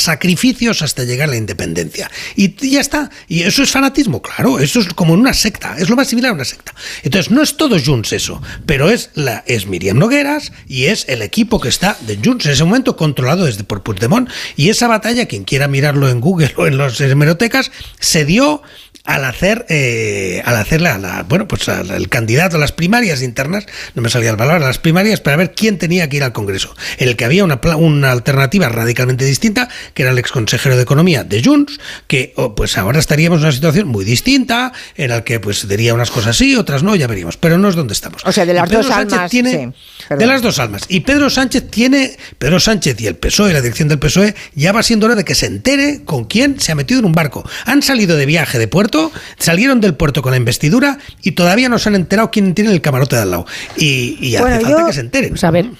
[0.00, 2.10] sacrificios hasta llegar a la independencia.
[2.34, 3.10] Y ya está.
[3.28, 4.58] Y eso es fanatismo, claro.
[4.58, 5.76] Eso es como una secta.
[5.78, 6.74] Es lo más similar a una secta.
[7.02, 11.22] Entonces, no es todo Junts eso, pero es, la, es Miriam Nogueras y es el
[11.22, 14.28] equipo que está de Junts en ese momento controlado desde por Puigdemont.
[14.56, 18.62] Y esa batalla, quien quiera mirarlo en Google o en las hemerotecas, se dio
[19.06, 24.02] al hacer eh, al hacer la, bueno pues el candidato a las primarias internas no
[24.02, 26.74] me salía el valor a las primarias para ver quién tenía que ir al Congreso
[26.98, 30.82] en el que había una, una alternativa radicalmente distinta que era el ex consejero de
[30.82, 35.24] economía de Junts que oh, pues ahora estaríamos en una situación muy distinta en la
[35.24, 38.22] que pues diría unas cosas sí otras no ya veríamos pero no es donde estamos.
[38.24, 39.72] O sea de las dos almas tiene,
[40.10, 43.88] de las dos almas y Pedro Sánchez tiene Pedro Sánchez y el PSOE la dirección
[43.88, 47.00] del PSOE ya va siendo hora de que se entere con quién se ha metido
[47.00, 47.48] en un barco.
[47.64, 48.95] Han salido de viaje de puerto
[49.38, 52.80] salieron del puerto con la investidura y todavía no se han enterado quién tiene el
[52.80, 53.46] camarote de al lado.
[53.76, 55.30] Y, hace falta que se enteren.
[55.30, 55.70] Pues a ver,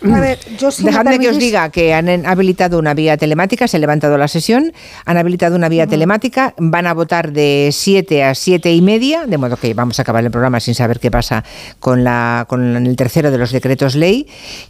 [0.78, 4.72] dejadme que os diga que han habilitado una vía telemática, se ha levantado la sesión,
[5.04, 9.38] han habilitado una vía telemática, van a votar de 7 a 7 y media, de
[9.38, 11.44] modo que vamos a acabar el programa sin saber qué pasa
[11.80, 14.26] con, la, con el tercero de los decretos ley.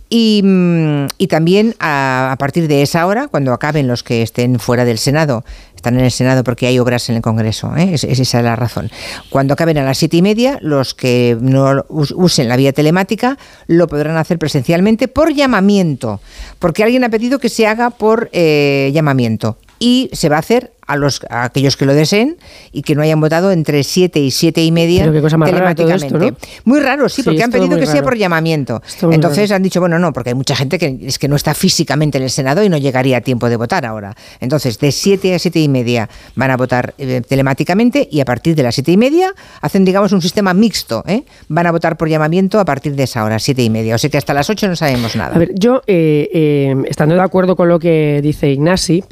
[0.08, 4.84] Y, mm, también a, a partir de esa hora, cuando acaben los que estén fuera
[4.84, 5.44] del Senado,
[5.86, 7.94] están en el Senado porque hay obras en el Congreso, ¿eh?
[7.94, 8.90] esa es la razón.
[9.30, 13.86] Cuando acaben a las siete y media, los que no usen la vía telemática lo
[13.86, 16.20] podrán hacer presencialmente por llamamiento,
[16.58, 20.72] porque alguien ha pedido que se haga por eh, llamamiento y se va a hacer
[20.86, 22.36] a, los, aquellos que lo deseen
[22.72, 26.34] y que no hayan votado entre 7 y 7 y media telemáticamente.
[26.64, 28.82] Muy raro, sí, porque han pedido que sea por llamamiento.
[29.10, 32.18] Entonces han dicho, bueno, no, porque hay mucha gente que es que no está físicamente
[32.18, 34.14] en el Senado y no llegaría a tiempo de votar ahora.
[34.40, 38.54] Entonces, de 7 a 7 y media van a votar eh, telemáticamente y a partir
[38.54, 41.02] de las 7 y media hacen, digamos, un sistema mixto.
[41.06, 41.24] ¿eh?
[41.48, 43.94] Van a votar por llamamiento a partir de esa hora, 7 y media.
[43.94, 45.34] O sea que hasta las 8 no sabemos nada.
[45.34, 49.02] A ver, yo, eh, estando de acuerdo con lo que dice Ignasi,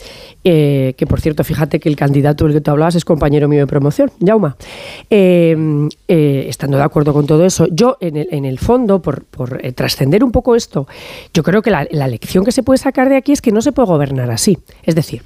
[0.42, 3.66] que por cierto, fíjate que el candidato del que tú hablabas es compañero mío de
[3.66, 4.56] promoción, Jauma.
[5.10, 9.24] Eh, eh, estando de acuerdo con todo eso, yo en el, en el fondo, por,
[9.24, 10.86] por eh, trascender un poco esto,
[11.32, 13.62] yo creo que la, la lección que se puede sacar de aquí es que no
[13.62, 14.58] se puede gobernar así.
[14.82, 15.22] Es decir,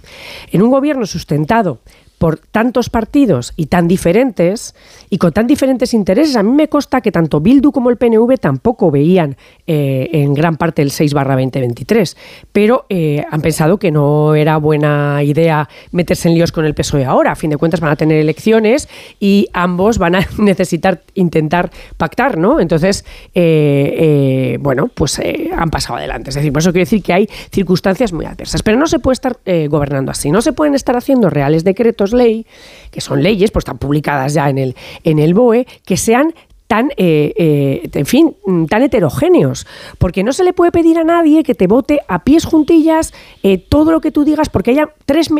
[0.50, 1.80] en un gobierno sustentado
[2.18, 4.74] por tantos partidos y tan diferentes
[5.08, 6.36] y con tan diferentes intereses.
[6.36, 10.56] A mí me consta que tanto Bildu como el PNV tampoco veían eh, en gran
[10.56, 12.16] parte el 6 barra 2023,
[12.52, 17.04] pero eh, han pensado que no era buena idea meterse en líos con el PSOE
[17.04, 17.32] ahora.
[17.32, 18.88] A fin de cuentas van a tener elecciones
[19.20, 22.58] y ambos van a necesitar intentar pactar, ¿no?
[22.60, 25.20] Entonces, eh, bueno, pues
[25.56, 26.30] han pasado adelante.
[26.30, 29.14] Es decir, por eso quiero decir que hay circunstancias muy adversas, pero no se puede
[29.14, 29.38] estar
[29.68, 32.46] gobernando así, no se pueden estar haciendo reales decretos ley,
[32.90, 36.34] que son leyes, pues están publicadas ya en el, en el BOE, que sean
[36.68, 38.36] tan, eh, eh, en fin,
[38.68, 42.44] tan heterogéneos, porque no se le puede pedir a nadie que te vote a pies
[42.44, 43.12] juntillas
[43.42, 45.30] eh, todo lo que tú digas, porque haya tres...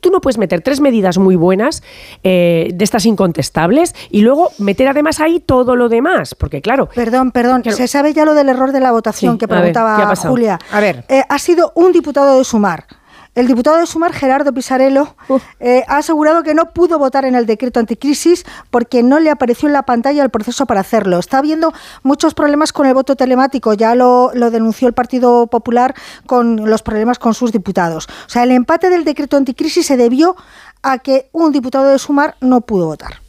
[0.00, 1.82] Tú no puedes meter tres medidas muy buenas
[2.22, 6.88] de estas incontestables y luego meter además ahí todo lo demás, porque claro...
[6.94, 10.60] Perdón, perdón, se sabe ya lo del error de la votación que preguntaba Julia.
[10.70, 11.04] A ver.
[11.28, 12.86] ha sido un diputado de Sumar.
[13.34, 15.16] El diputado de Sumar, Gerardo Pisarello,
[15.58, 19.68] eh, ha asegurado que no pudo votar en el decreto anticrisis porque no le apareció
[19.68, 21.18] en la pantalla el proceso para hacerlo.
[21.18, 25.94] Está habiendo muchos problemas con el voto telemático, ya lo, lo denunció el Partido Popular
[26.26, 28.06] con los problemas con sus diputados.
[28.26, 30.36] O sea, el empate del decreto anticrisis se debió
[30.82, 33.22] a que un diputado de Sumar no pudo votar.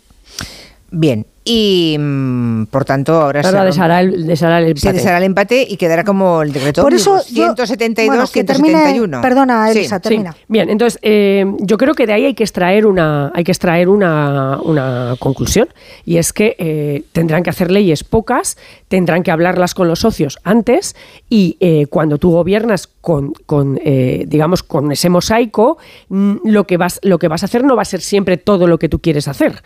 [0.92, 4.80] Bien, y mm, por tanto ahora, se deshará el, empate.
[4.80, 10.00] Se deshará el empate y quedará como el decreto por eso 172 171 perdona Elisa
[10.00, 10.36] termina.
[10.48, 13.90] Bien entonces eh, yo creo que de ahí hay que extraer una hay que extraer
[13.90, 15.68] una, una conclusión
[16.06, 18.58] y es que eh, tendrán que hacer leyes pocas
[18.88, 20.96] tendrán que hablarlas con los socios antes
[21.30, 27.02] y eh, cuando tú gobiernas con, con digamos con ese mosaico mm, lo que vas
[27.04, 29.28] lo que vas a hacer no va a ser siempre todo lo que tú quieres
[29.28, 29.62] hacer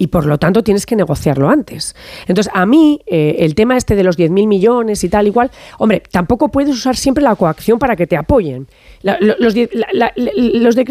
[0.00, 1.94] y por lo tanto tienes que negociarlo antes.
[2.26, 6.02] Entonces, a mí, eh, el tema este de los 10.000 millones y tal, igual, hombre,
[6.10, 8.66] tampoco puedes usar siempre la coacción para que te apoyen.
[9.02, 9.54] los,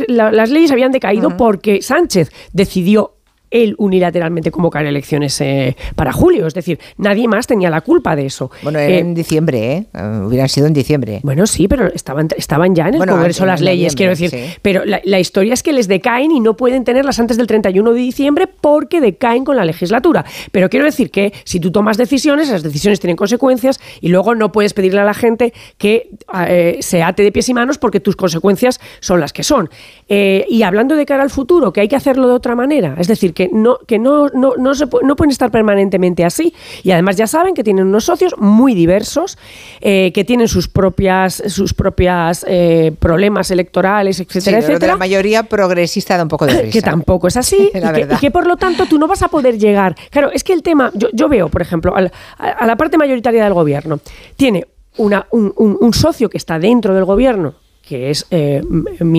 [0.07, 3.15] las leyes habían decaído porque Sánchez decidió
[3.51, 6.47] él unilateralmente convocar elecciones eh, para julio.
[6.47, 8.51] Es decir, nadie más tenía la culpa de eso.
[8.61, 9.85] Bueno, en diciembre, ¿eh?
[9.93, 11.19] eh hubieran sido en diciembre.
[11.23, 14.31] Bueno, sí, pero estaban, estaban ya en el Congreso las leyes, quiero decir.
[14.61, 17.99] Pero la, historia es que les decaen y no pueden tenerlas antes del 31 de
[17.99, 20.25] diciembre porque decaen con la legislatura.
[20.51, 24.51] Pero quiero decir que si tú tomas decisiones, esas decisiones tienen consecuencias y luego no
[24.51, 26.09] puedes pedirle a la gente que
[26.47, 29.69] eh, se ate de pies y manos porque tus consecuencias son las que son.
[30.07, 33.33] y hablando de cara al futuro, que hay que hacerlo de otra manera, es decir,
[33.39, 36.53] que no, que no, no, no, se, no pueden estar permanentemente así.
[36.83, 39.37] Y además ya saben que tienen unos socios muy diversos,
[39.79, 44.91] eh, que tienen sus propias, sus propias eh, problemas electorales, etcétera, etcétera.
[44.91, 46.73] la mayoría progresista da un poco de risa.
[46.73, 47.71] Que tampoco es así.
[47.73, 49.95] y, que, por lo tanto tú no vas a poder llegar.
[50.09, 53.53] Claro, es que el tema, yo, yo veo, por ejemplo, a, la parte mayoritaria del
[53.53, 54.01] gobierno,
[54.35, 57.55] tiene una, un, un socio que está dentro del gobierno
[57.89, 58.61] que es eh,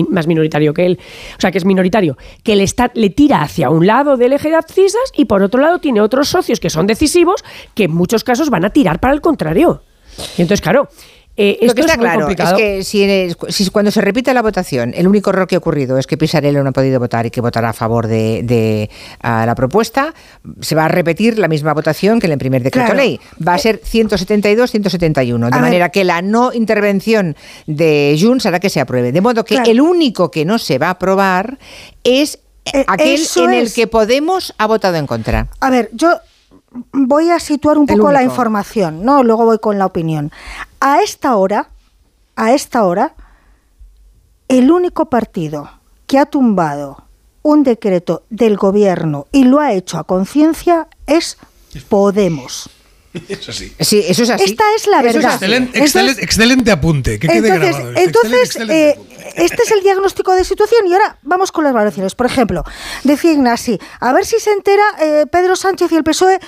[0.09, 0.99] más minoritario que él,
[1.37, 4.49] o sea, que es minoritario, que le, está, le tira hacia un lado del eje
[4.49, 7.43] de abscisas y por otro lado tiene otros socios que son decisivos
[7.73, 9.83] que en muchos casos van a tirar para el contrario.
[10.37, 10.87] Y entonces, claro,
[11.37, 15.29] eh, Lo que está claro es que si, cuando se repite la votación, el único
[15.29, 17.73] error que ha ocurrido es que Pisarello no ha podido votar y que votará a
[17.73, 18.89] favor de,
[19.23, 20.13] la propuesta,
[20.59, 23.19] se va a repetir la misma votación que en el primer decreto ley.
[23.45, 27.35] Va a ser 172-171, de manera que la no intervención
[27.65, 29.11] de Junts hará que se apruebe.
[29.11, 31.59] De modo que el único que no se va a aprobar
[32.03, 35.47] es eh, aquel en el que Podemos ha votado en contra.
[35.59, 36.19] A ver, yo
[36.91, 39.23] voy a situar un poco la información, ¿no?
[39.23, 40.31] Luego voy con la opinión.
[40.81, 41.69] A esta hora,
[42.35, 43.15] a esta hora,
[44.47, 45.69] el único partido
[46.07, 47.05] que ha tumbado
[47.43, 51.37] un decreto del gobierno y lo ha hecho a conciencia es
[51.87, 52.69] Podemos.
[53.27, 53.73] Eso sí.
[53.79, 54.43] Sí, eso es así.
[54.43, 55.39] Esta es la verdad.
[56.17, 57.19] excelente, apunte.
[57.19, 58.99] Que quede entonces, entonces eh,
[59.35, 62.15] este es el diagnóstico de situación y ahora vamos con las valoraciones.
[62.15, 62.63] Por ejemplo,
[63.03, 66.39] decía Ignasi, a ver si se entera eh, Pedro Sánchez y el PSOE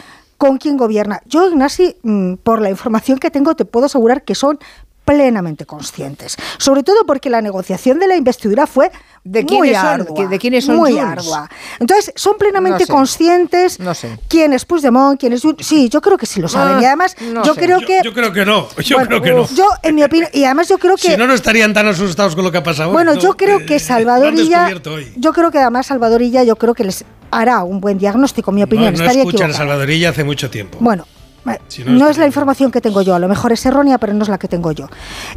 [0.43, 1.21] con quién gobierna.
[1.25, 4.59] Yo, Ignasi, mm, por la información que tengo, te puedo asegurar que son
[5.05, 6.37] plenamente conscientes.
[6.57, 8.91] Sobre todo porque la negociación de la investidura fue
[9.23, 10.29] ¿De quiénes son?
[10.29, 11.49] ¿De quiénes son muy ardua.
[11.79, 14.19] Entonces, son plenamente conscientes no sé.
[14.27, 16.81] quién es Puigdemont, quién es Sí, yo creo que sí lo saben.
[16.81, 17.15] y además,
[17.45, 18.01] yo creo que...
[18.03, 18.67] Yo, creo que no.
[18.83, 19.47] Yo creo que no.
[19.49, 20.29] Yo, en mi opinión...
[20.33, 21.11] Y además yo creo que...
[21.11, 22.91] Si no, no estarían tan asustados con lo que ha pasado.
[22.91, 24.69] Bueno, yo creo que Salvadorilla...
[25.15, 28.93] Yo creo que además Salvadorilla, yo creo que les hará un buen diagnóstico, mi opinión.
[28.93, 30.77] No, no escuchan a Salvadorilla hace mucho tiempo.
[30.81, 31.07] Bueno,
[31.85, 34.29] no, es la información que tengo yo, a lo mejor es errónea, pero no es
[34.29, 34.87] la que tengo yo.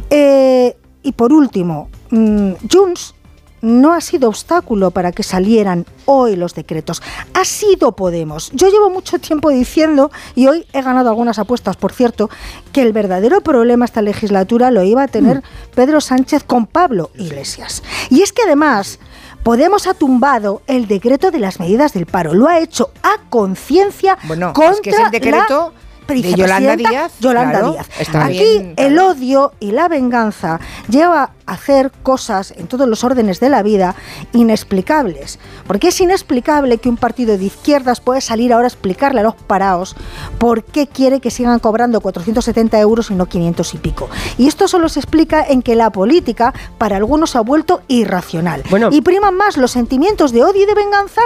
[0.09, 3.13] Eh, y por último, mmm, Junts
[3.61, 7.01] no ha sido obstáculo para que salieran hoy los decretos.
[7.33, 8.51] Ha sido Podemos.
[8.53, 12.29] Yo llevo mucho tiempo diciendo, y hoy he ganado algunas apuestas, por cierto,
[12.71, 15.41] que el verdadero problema esta legislatura lo iba a tener mm.
[15.73, 17.83] Pedro Sánchez con Pablo Iglesias.
[18.09, 18.99] Y es que además...
[19.43, 22.33] Podemos ha tumbado el decreto de las medidas del paro.
[22.33, 25.73] Lo ha hecho a conciencia bueno, contra es que es el decreto
[26.07, 27.13] de Yolanda Díaz.
[27.19, 27.87] Yolanda Díaz.
[28.15, 33.63] Aquí el odio y la venganza lleva hacer cosas en todos los órdenes de la
[33.63, 33.95] vida
[34.33, 35.39] inexplicables.
[35.65, 39.35] Porque es inexplicable que un partido de izquierdas pueda salir ahora a explicarle a los
[39.35, 39.95] parados
[40.37, 44.09] por qué quiere que sigan cobrando 470 euros y no 500 y pico.
[44.37, 48.63] Y esto solo se explica en que la política para algunos ha vuelto irracional.
[48.91, 51.21] y priman más los sentimientos de odio y de venganza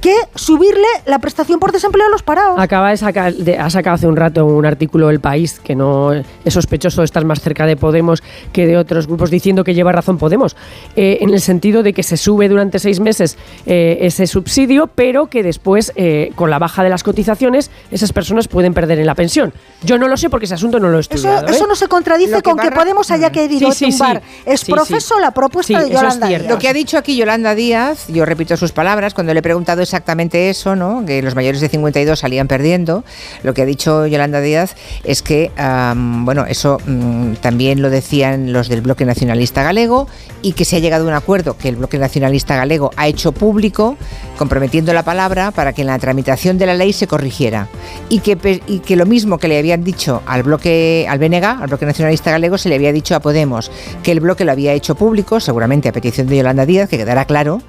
[0.00, 2.58] que subirle la prestación por desempleo a los parados.
[2.58, 6.54] Acaba de sacar, ha sacado hace un rato un artículo del País que no es
[6.54, 10.18] sospechoso de estar más cerca de Podemos que de otros grupos diciendo que lleva razón
[10.18, 10.56] Podemos,
[10.96, 13.36] eh, en el sentido de que se sube durante seis meses
[13.66, 18.48] eh, ese subsidio, pero que después, eh, con la baja de las cotizaciones, esas personas
[18.48, 19.52] pueden perder en la pensión.
[19.82, 21.48] Yo no lo sé porque ese asunto no lo he estudiado.
[21.48, 23.32] Eso, no se contradice con que Podemos haya mm.
[23.32, 24.22] querido sí, tumbar.
[24.46, 26.46] es profeso la propuesta de Yolanda Díaz.
[26.48, 29.82] Lo que ha dicho aquí Yolanda Díaz, yo repito sus palabras, cuando le he preguntado
[29.82, 31.04] exactamente eso, ¿no?
[31.04, 33.04] que los mayores de 52 salían perdiendo,
[33.42, 35.50] lo que ha dicho Yolanda Díaz es que,
[35.96, 40.06] bueno, eso mm, también lo decían los del bloque nacionalista galego
[40.42, 43.32] y que se ha llegado a un acuerdo que el Bloque Nacionalista Galego ha hecho
[43.32, 43.96] público,
[44.36, 47.68] comprometiendo la palabra para que en la tramitación de la ley se corrigiera.
[48.08, 51.68] Y que, y que lo mismo que le habían dicho al bloque, al BNG, al
[51.68, 53.70] Bloque Nacionalista Galego, se le había dicho a Podemos,
[54.02, 57.24] que el bloque lo había hecho público, seguramente a petición de Yolanda Díaz, que quedará
[57.24, 57.62] claro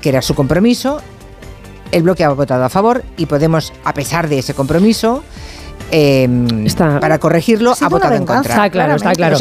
[0.00, 1.00] que era su compromiso.
[1.90, 5.24] El bloque ha votado a favor y Podemos, a pesar de ese compromiso,
[5.90, 6.66] Em,
[7.00, 8.52] para corregirlo ha votado en contra.
[8.52, 9.36] Está claro, está claro.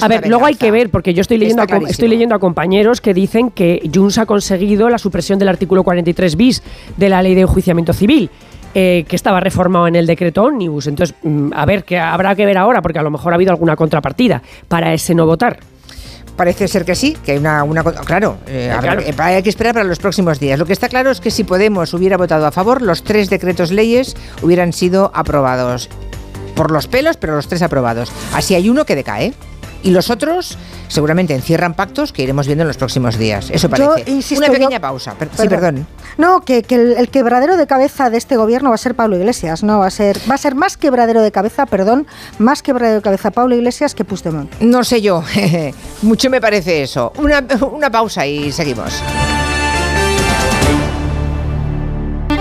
[0.00, 3.00] a ver, luego hay que ver, porque yo estoy leyendo, a, estoy leyendo a compañeros
[3.00, 6.62] que dicen que Junts ha conseguido la supresión del artículo 43 bis
[6.96, 8.30] de la ley de enjuiciamiento civil.
[8.72, 10.86] Eh, que estaba reformado en el decreto ómnibus.
[10.86, 13.50] Entonces, mm, a ver, que habrá que ver ahora, porque a lo mejor ha habido
[13.50, 15.58] alguna contrapartida para ese no votar.
[16.40, 17.64] Parece ser que sí, que hay una...
[17.64, 18.74] una claro, eh,
[19.18, 20.58] hay que esperar para los próximos días.
[20.58, 23.70] Lo que está claro es que si Podemos hubiera votado a favor, los tres decretos
[23.70, 25.90] leyes hubieran sido aprobados.
[26.56, 28.10] Por los pelos, pero los tres aprobados.
[28.32, 29.34] Así hay uno que decae.
[29.82, 33.50] Y los otros seguramente encierran pactos que iremos viendo en los próximos días.
[33.50, 34.36] Eso parece.
[34.36, 35.14] Una pequeña pausa.
[35.38, 35.86] sí, perdón.
[36.18, 39.78] No, que, el, quebradero de cabeza de este gobierno va a ser Pablo Iglesias, no
[39.78, 42.06] va a ser va a ser más quebradero de cabeza, perdón,
[42.38, 44.52] más quebradero de cabeza Pablo Iglesias que Puigdemont.
[44.60, 45.22] No sé yo,
[46.02, 47.12] mucho me parece eso.
[47.16, 49.02] Una, una pausa y seguimos.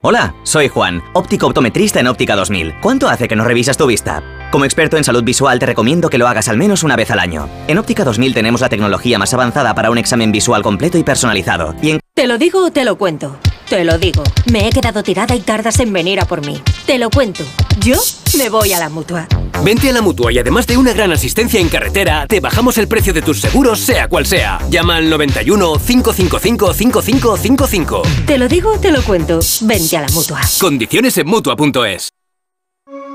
[0.00, 2.74] Hola, soy Juan, óptico optometrista en Óptica 2000.
[2.80, 4.22] ¿Cuánto hace que no revisas tu vista?
[4.52, 7.18] Como experto en salud visual te recomiendo que lo hagas al menos una vez al
[7.18, 7.48] año.
[7.66, 11.74] En Óptica 2000 tenemos la tecnología más avanzada para un examen visual completo y personalizado.
[11.82, 13.38] Y ¿Te lo digo o te lo cuento?
[13.68, 14.22] Te lo digo.
[14.52, 16.62] Me he quedado tirada y tardas en venir a por mí.
[16.86, 17.42] Te lo cuento.
[17.80, 17.96] Yo
[18.38, 19.26] me voy a la mutua.
[19.64, 22.88] Vente a la mutua y además de una gran asistencia en carretera, te bajamos el
[22.88, 24.58] precio de tus seguros, sea cual sea.
[24.70, 28.02] Llama al 91 555 5555.
[28.26, 29.40] Te lo digo o te lo cuento.
[29.62, 30.40] Vente a la mutua.
[30.60, 32.10] Condiciones en mutua.es.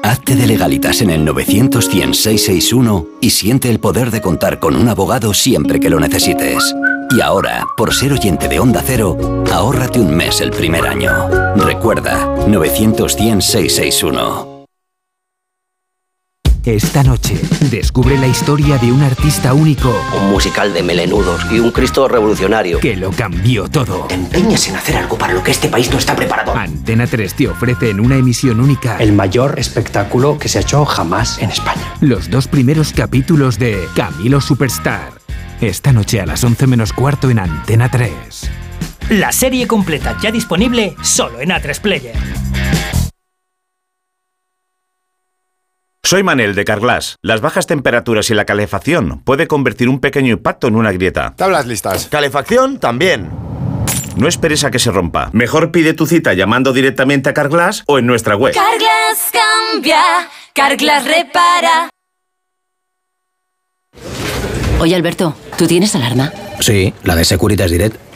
[0.03, 1.89] Hazte de legalitas en el 900
[3.21, 6.75] y siente el poder de contar con un abogado siempre que lo necesites.
[7.15, 9.17] Y ahora, por ser oyente de Onda Cero,
[9.51, 11.29] ahórrate un mes el primer año.
[11.55, 13.15] Recuerda, 900
[16.65, 17.37] Esta noche,
[17.69, 19.93] descubre la historia de un artista único.
[20.17, 22.79] Un musical de melenudos y un Cristo revolucionario.
[22.79, 24.05] Que lo cambió todo.
[24.05, 26.55] Te empeñas en hacer algo para lo que este país no está preparado.
[26.55, 28.97] Antena 3 te ofrece en una emisión única.
[28.99, 31.95] El mayor espectáculo que se ha hecho jamás en España.
[31.99, 35.11] Los dos primeros capítulos de Camilo Superstar.
[35.59, 38.09] Esta noche a las 11 menos cuarto en Antena 3.
[39.09, 42.15] La serie completa ya disponible solo en A3 Player.
[46.05, 47.15] Soy Manel de Carglass.
[47.21, 51.33] Las bajas temperaturas y la calefacción puede convertir un pequeño impacto en una grieta.
[51.37, 52.07] Tablas listas.
[52.07, 53.29] Calefacción también.
[54.17, 55.29] No esperes a que se rompa.
[55.31, 58.53] Mejor pide tu cita llamando directamente a Carglass o en nuestra web.
[58.53, 60.01] Carglass cambia,
[60.53, 61.89] Carglass repara.
[64.81, 66.33] Oye, Alberto, ¿tú tienes alarma?
[66.59, 67.95] Sí, la de Securitas Direct.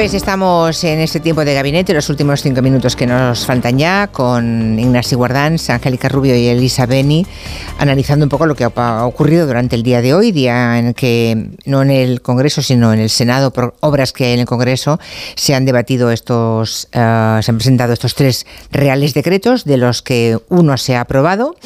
[0.00, 4.06] Pues estamos en este tiempo de gabinete, los últimos cinco minutos que nos faltan ya,
[4.06, 7.26] con Ignacio Guardans, Angélica Rubio y Elisa Beni,
[7.76, 11.50] analizando un poco lo que ha ocurrido durante el día de hoy, día en que
[11.66, 14.98] no en el Congreso, sino en el Senado, por obras que hay en el Congreso,
[15.34, 20.38] se han debatido estos, eh, se han presentado estos tres reales decretos, de los que
[20.48, 21.56] uno se ha aprobado,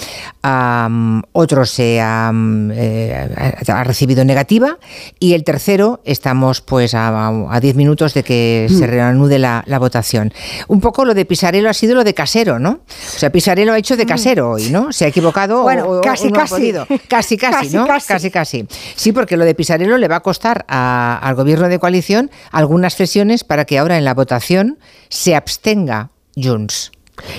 [1.31, 4.79] otro se ha, eh, ha, recibido negativa
[5.21, 8.91] y el tercero estamos pues a diez minutos de que se mm.
[8.91, 10.33] reanude la, votación.
[10.69, 12.71] Un poco lo de Pisarelo ha sido lo de casero, ¿no?
[12.71, 14.09] O sea, Pisarelo ha hecho de mm.
[14.09, 14.93] casero hoy, ¿no?
[14.93, 16.73] Se ha equivocado bueno, casi, casi.
[17.09, 17.87] casi, casi, ¿no?
[17.87, 18.31] Casi.
[18.31, 22.95] casi, Sí, porque lo de Pisarelo le va a costar al gobierno de coalición algunas
[22.95, 24.79] sesiones para que ahora en la votación
[25.09, 26.91] se abstenga Junts.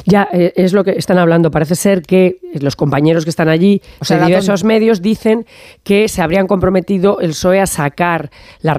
[0.06, 1.52] Ya, eh, es lo que están hablando.
[1.52, 5.45] Parece ser que los compañeros que están allí, o sea, de diversos medios, dicen
[5.84, 8.32] que se habrían comprometido el PSOE a sacar
[8.62, 8.78] la,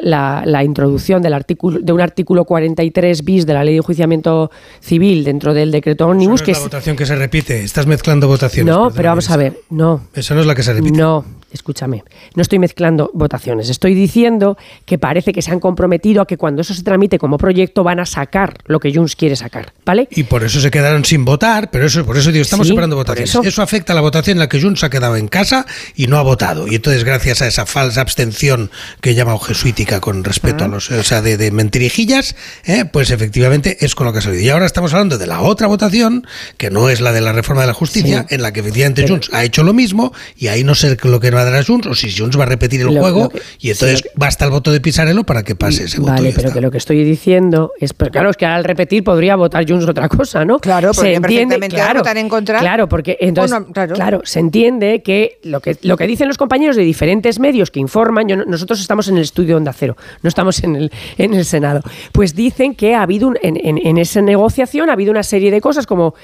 [0.00, 5.24] la, introducción del artículo, de un artículo 43 bis de la Ley de Enjuiciamiento Civil
[5.24, 6.42] dentro del decreto ómnibus.
[6.42, 7.62] no es la votación que se repite.
[7.62, 8.74] Estás mezclando votaciones.
[8.74, 9.60] No, pero vamos a ver.
[9.70, 10.02] No.
[10.14, 10.96] Esa no es la que se repite.
[10.96, 12.04] No, escúchame,
[12.34, 16.62] no estoy mezclando votaciones, estoy diciendo que parece que se han comprometido a que cuando
[16.62, 20.08] eso se tramite como proyecto van a sacar lo que Junts quiere sacar, ¿vale?
[20.10, 23.34] Y por eso se quedaron sin votar, pero eso por eso digo, estamos separando votaciones.
[23.34, 23.62] Eso.
[23.62, 26.22] afecta a la votación en la que Junts ha quedado en casa y no ha
[26.22, 26.68] votado.
[26.68, 30.70] Y entonces gracias a esa falsa abstención que he llamado jesuítica con respecto a ah.
[30.70, 32.84] los, o sea, de, mentirijillas, ¿eh?
[32.84, 34.42] pues efectivamente es con lo que ha salido.
[34.42, 36.26] Y ahora estamos hablando de la otra votación,
[36.56, 39.30] que no es la de la reforma de la justicia, en la que efectivamente Junts
[39.32, 42.12] ha hecho lo mismo y ahí no sé lo que no dará Junts o si
[42.12, 45.54] Junts va a repetir el juego y entonces basta el voto de Pisarello para que
[45.54, 46.12] pase ese voto.
[46.12, 49.36] Vale, pero que lo que estoy diciendo es, pero claro, es que al repetir podría
[49.36, 50.58] votar Junts otra cosa, ¿no?
[50.58, 52.58] Claro, porque se entiende, claro, votar en contra.
[52.60, 53.58] Claro, porque entonces,
[53.94, 54.20] claro.
[54.24, 58.26] se entiende que lo que lo que dicen los compañeros de diferentes medios que informan,
[58.46, 61.80] nosotros estamos en el estudio Onda Cero, no estamos en el, en el Senado,
[62.12, 65.60] pues dicen que ha habido en, en, en esa negociación ha habido una serie de
[65.60, 66.14] cosas como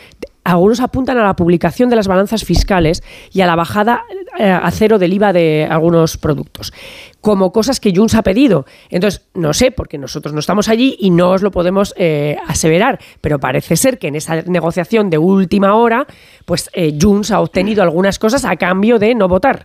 [0.44, 4.04] algunos apuntan a la publicación de las balanzas fiscales y a la bajada
[4.38, 6.72] eh, a cero del IVA de algunos productos,
[7.20, 8.66] como cosas que Junts ha pedido.
[8.90, 13.00] Entonces, no sé, porque nosotros no estamos allí y no os lo podemos eh, aseverar,
[13.20, 16.06] pero parece ser que en esa negociación de última hora,
[16.44, 19.64] pues eh, Junts ha obtenido algunas cosas a cambio de no votar.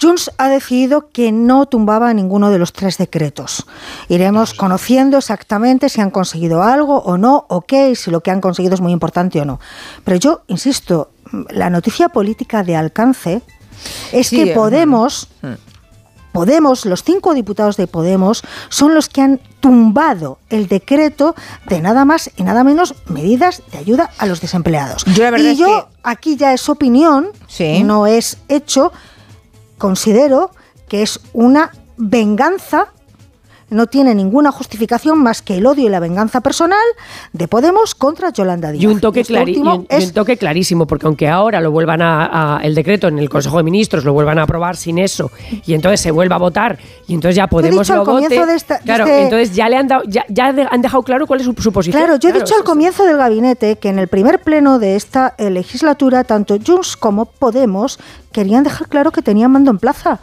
[0.00, 3.66] Junts ha decidido que no tumbaba ninguno de los tres decretos.
[4.08, 8.30] Iremos conociendo exactamente si han conseguido algo o no, o qué, y si lo que
[8.30, 9.60] han conseguido es muy importante o no.
[10.04, 11.10] Pero yo insisto,
[11.50, 13.42] la noticia política de alcance
[14.12, 15.28] es que Podemos,
[16.32, 21.34] Podemos, los cinco diputados de Podemos, son los que han tumbado el decreto
[21.68, 25.04] de nada más y nada menos medidas de ayuda a los desempleados.
[25.06, 27.30] y yo, aquí ya es opinión,
[27.84, 28.92] no es hecho,
[29.80, 30.50] considero
[30.88, 32.92] que es una venganza
[33.70, 36.78] no tiene ninguna justificación más que el odio y la venganza personal
[37.32, 38.82] de Podemos contra Yolanda Díaz.
[38.82, 43.18] Y un toque, un toque clarísimo, porque aunque ahora lo vuelvan a, el decreto en
[43.18, 45.30] el Consejo de Ministros lo vuelvan a aprobar sin eso
[45.64, 48.28] y entonces se vuelva a votar y entonces ya Podemos lo vote.
[48.84, 50.24] claro, este entonces ya le han dado, ya,
[50.70, 52.00] han dejado claro cuál es su, posición.
[52.00, 55.34] Claro, yo he dicho al comienzo del gabinete que en el primer pleno de esta
[55.38, 57.98] eh, legislatura tanto Junts como Podemos
[58.32, 60.20] querían dejar claro que tenían mando en plaza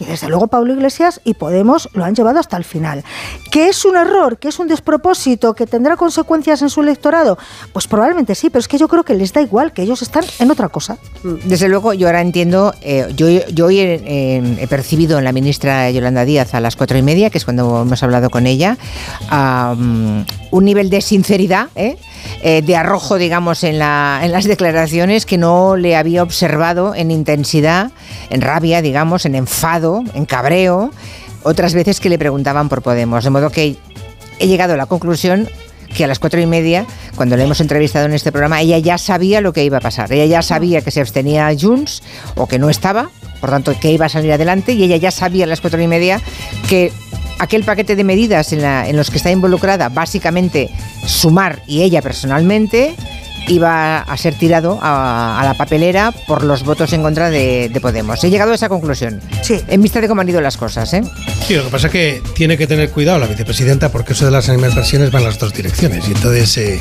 [0.00, 3.04] y desde luego Pablo Iglesias y Podemos lo han llevado hasta el final.
[3.50, 4.38] ¿Que es un error?
[4.38, 5.54] ¿Que es un despropósito?
[5.54, 7.38] ¿Que tendrá consecuencias en su electorado?
[7.72, 10.24] Pues probablemente sí, pero es que yo creo que les da igual, que ellos están
[10.38, 10.98] en otra cosa.
[11.44, 16.24] Desde luego, yo ahora entiendo, eh, yo, yo hoy he, percibido en la ministra Yolanda
[16.24, 18.78] Díaz a las cuatro y media, que es cuando hemos hablado con ella,
[19.30, 21.96] un nivel de sinceridad, ¿eh?
[22.42, 27.10] Eh, de arrojo, digamos, en, la, en las declaraciones que no le había observado en
[27.10, 27.90] intensidad,
[28.30, 30.90] en rabia, digamos, en enfado, en cabreo,
[31.42, 33.24] otras veces que le preguntaban por Podemos.
[33.24, 33.76] De modo que
[34.38, 35.48] he llegado a la conclusión
[35.94, 36.86] que a las cuatro y media,
[37.16, 40.12] cuando le hemos entrevistado en este programa, ella ya sabía lo que iba a pasar.
[40.12, 42.02] Ella ya sabía que se abstenía Junts
[42.36, 43.10] o que no estaba,
[43.40, 45.86] por tanto, que iba a salir adelante, y ella ya sabía a las cuatro y
[45.86, 46.20] media
[46.68, 46.92] que
[47.38, 50.70] aquel paquete de medidas en, los que está involucrada, básicamente
[51.06, 52.94] Sumar y ella personalmente,
[53.48, 58.22] iba a ser tirado a, la papelera por los votos en contra de, Podemos.
[58.24, 59.20] He llegado a esa conclusión.
[59.42, 59.58] Sí.
[59.66, 61.02] En vista de cómo han ido las cosas, ¿eh?
[61.46, 64.30] Sí, lo que pasa es que tiene que tener cuidado la vicepresidenta porque eso de
[64.30, 66.06] las animadversiones van en las dos direcciones.
[66.08, 66.80] Y entonces eh,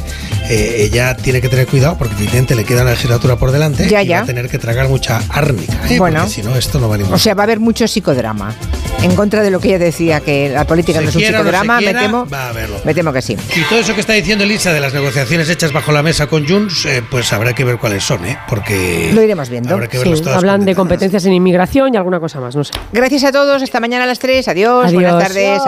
[0.49, 4.03] eh, ella tiene que tener cuidado porque evidentemente le queda una legislatura por delante ya,
[4.03, 5.73] y va a tener que tragar mucha árnica.
[5.89, 5.97] ¿eh?
[5.97, 6.19] Bueno.
[6.19, 8.53] Porque si no, esto no va a ningún O sea, va a haber mucho psicodrama.
[9.01, 11.93] En contra de lo que ella decía, que la política no es un psicodrama, me,
[11.93, 13.37] temo, va a me temo que sí.
[13.55, 16.45] Y todo eso que está diciendo Elisa de las negociaciones hechas bajo la mesa con
[16.49, 18.37] Junts, eh, pues habrá que ver cuáles son, ¿eh?
[18.47, 19.11] Porque.
[19.13, 19.77] Lo iremos viendo.
[20.33, 22.73] hablan de competencias en inmigración y alguna cosa más, no sé.
[22.91, 24.47] Gracias a todos, hasta mañana a las 3.
[24.47, 25.61] Adiós, buenas tardes.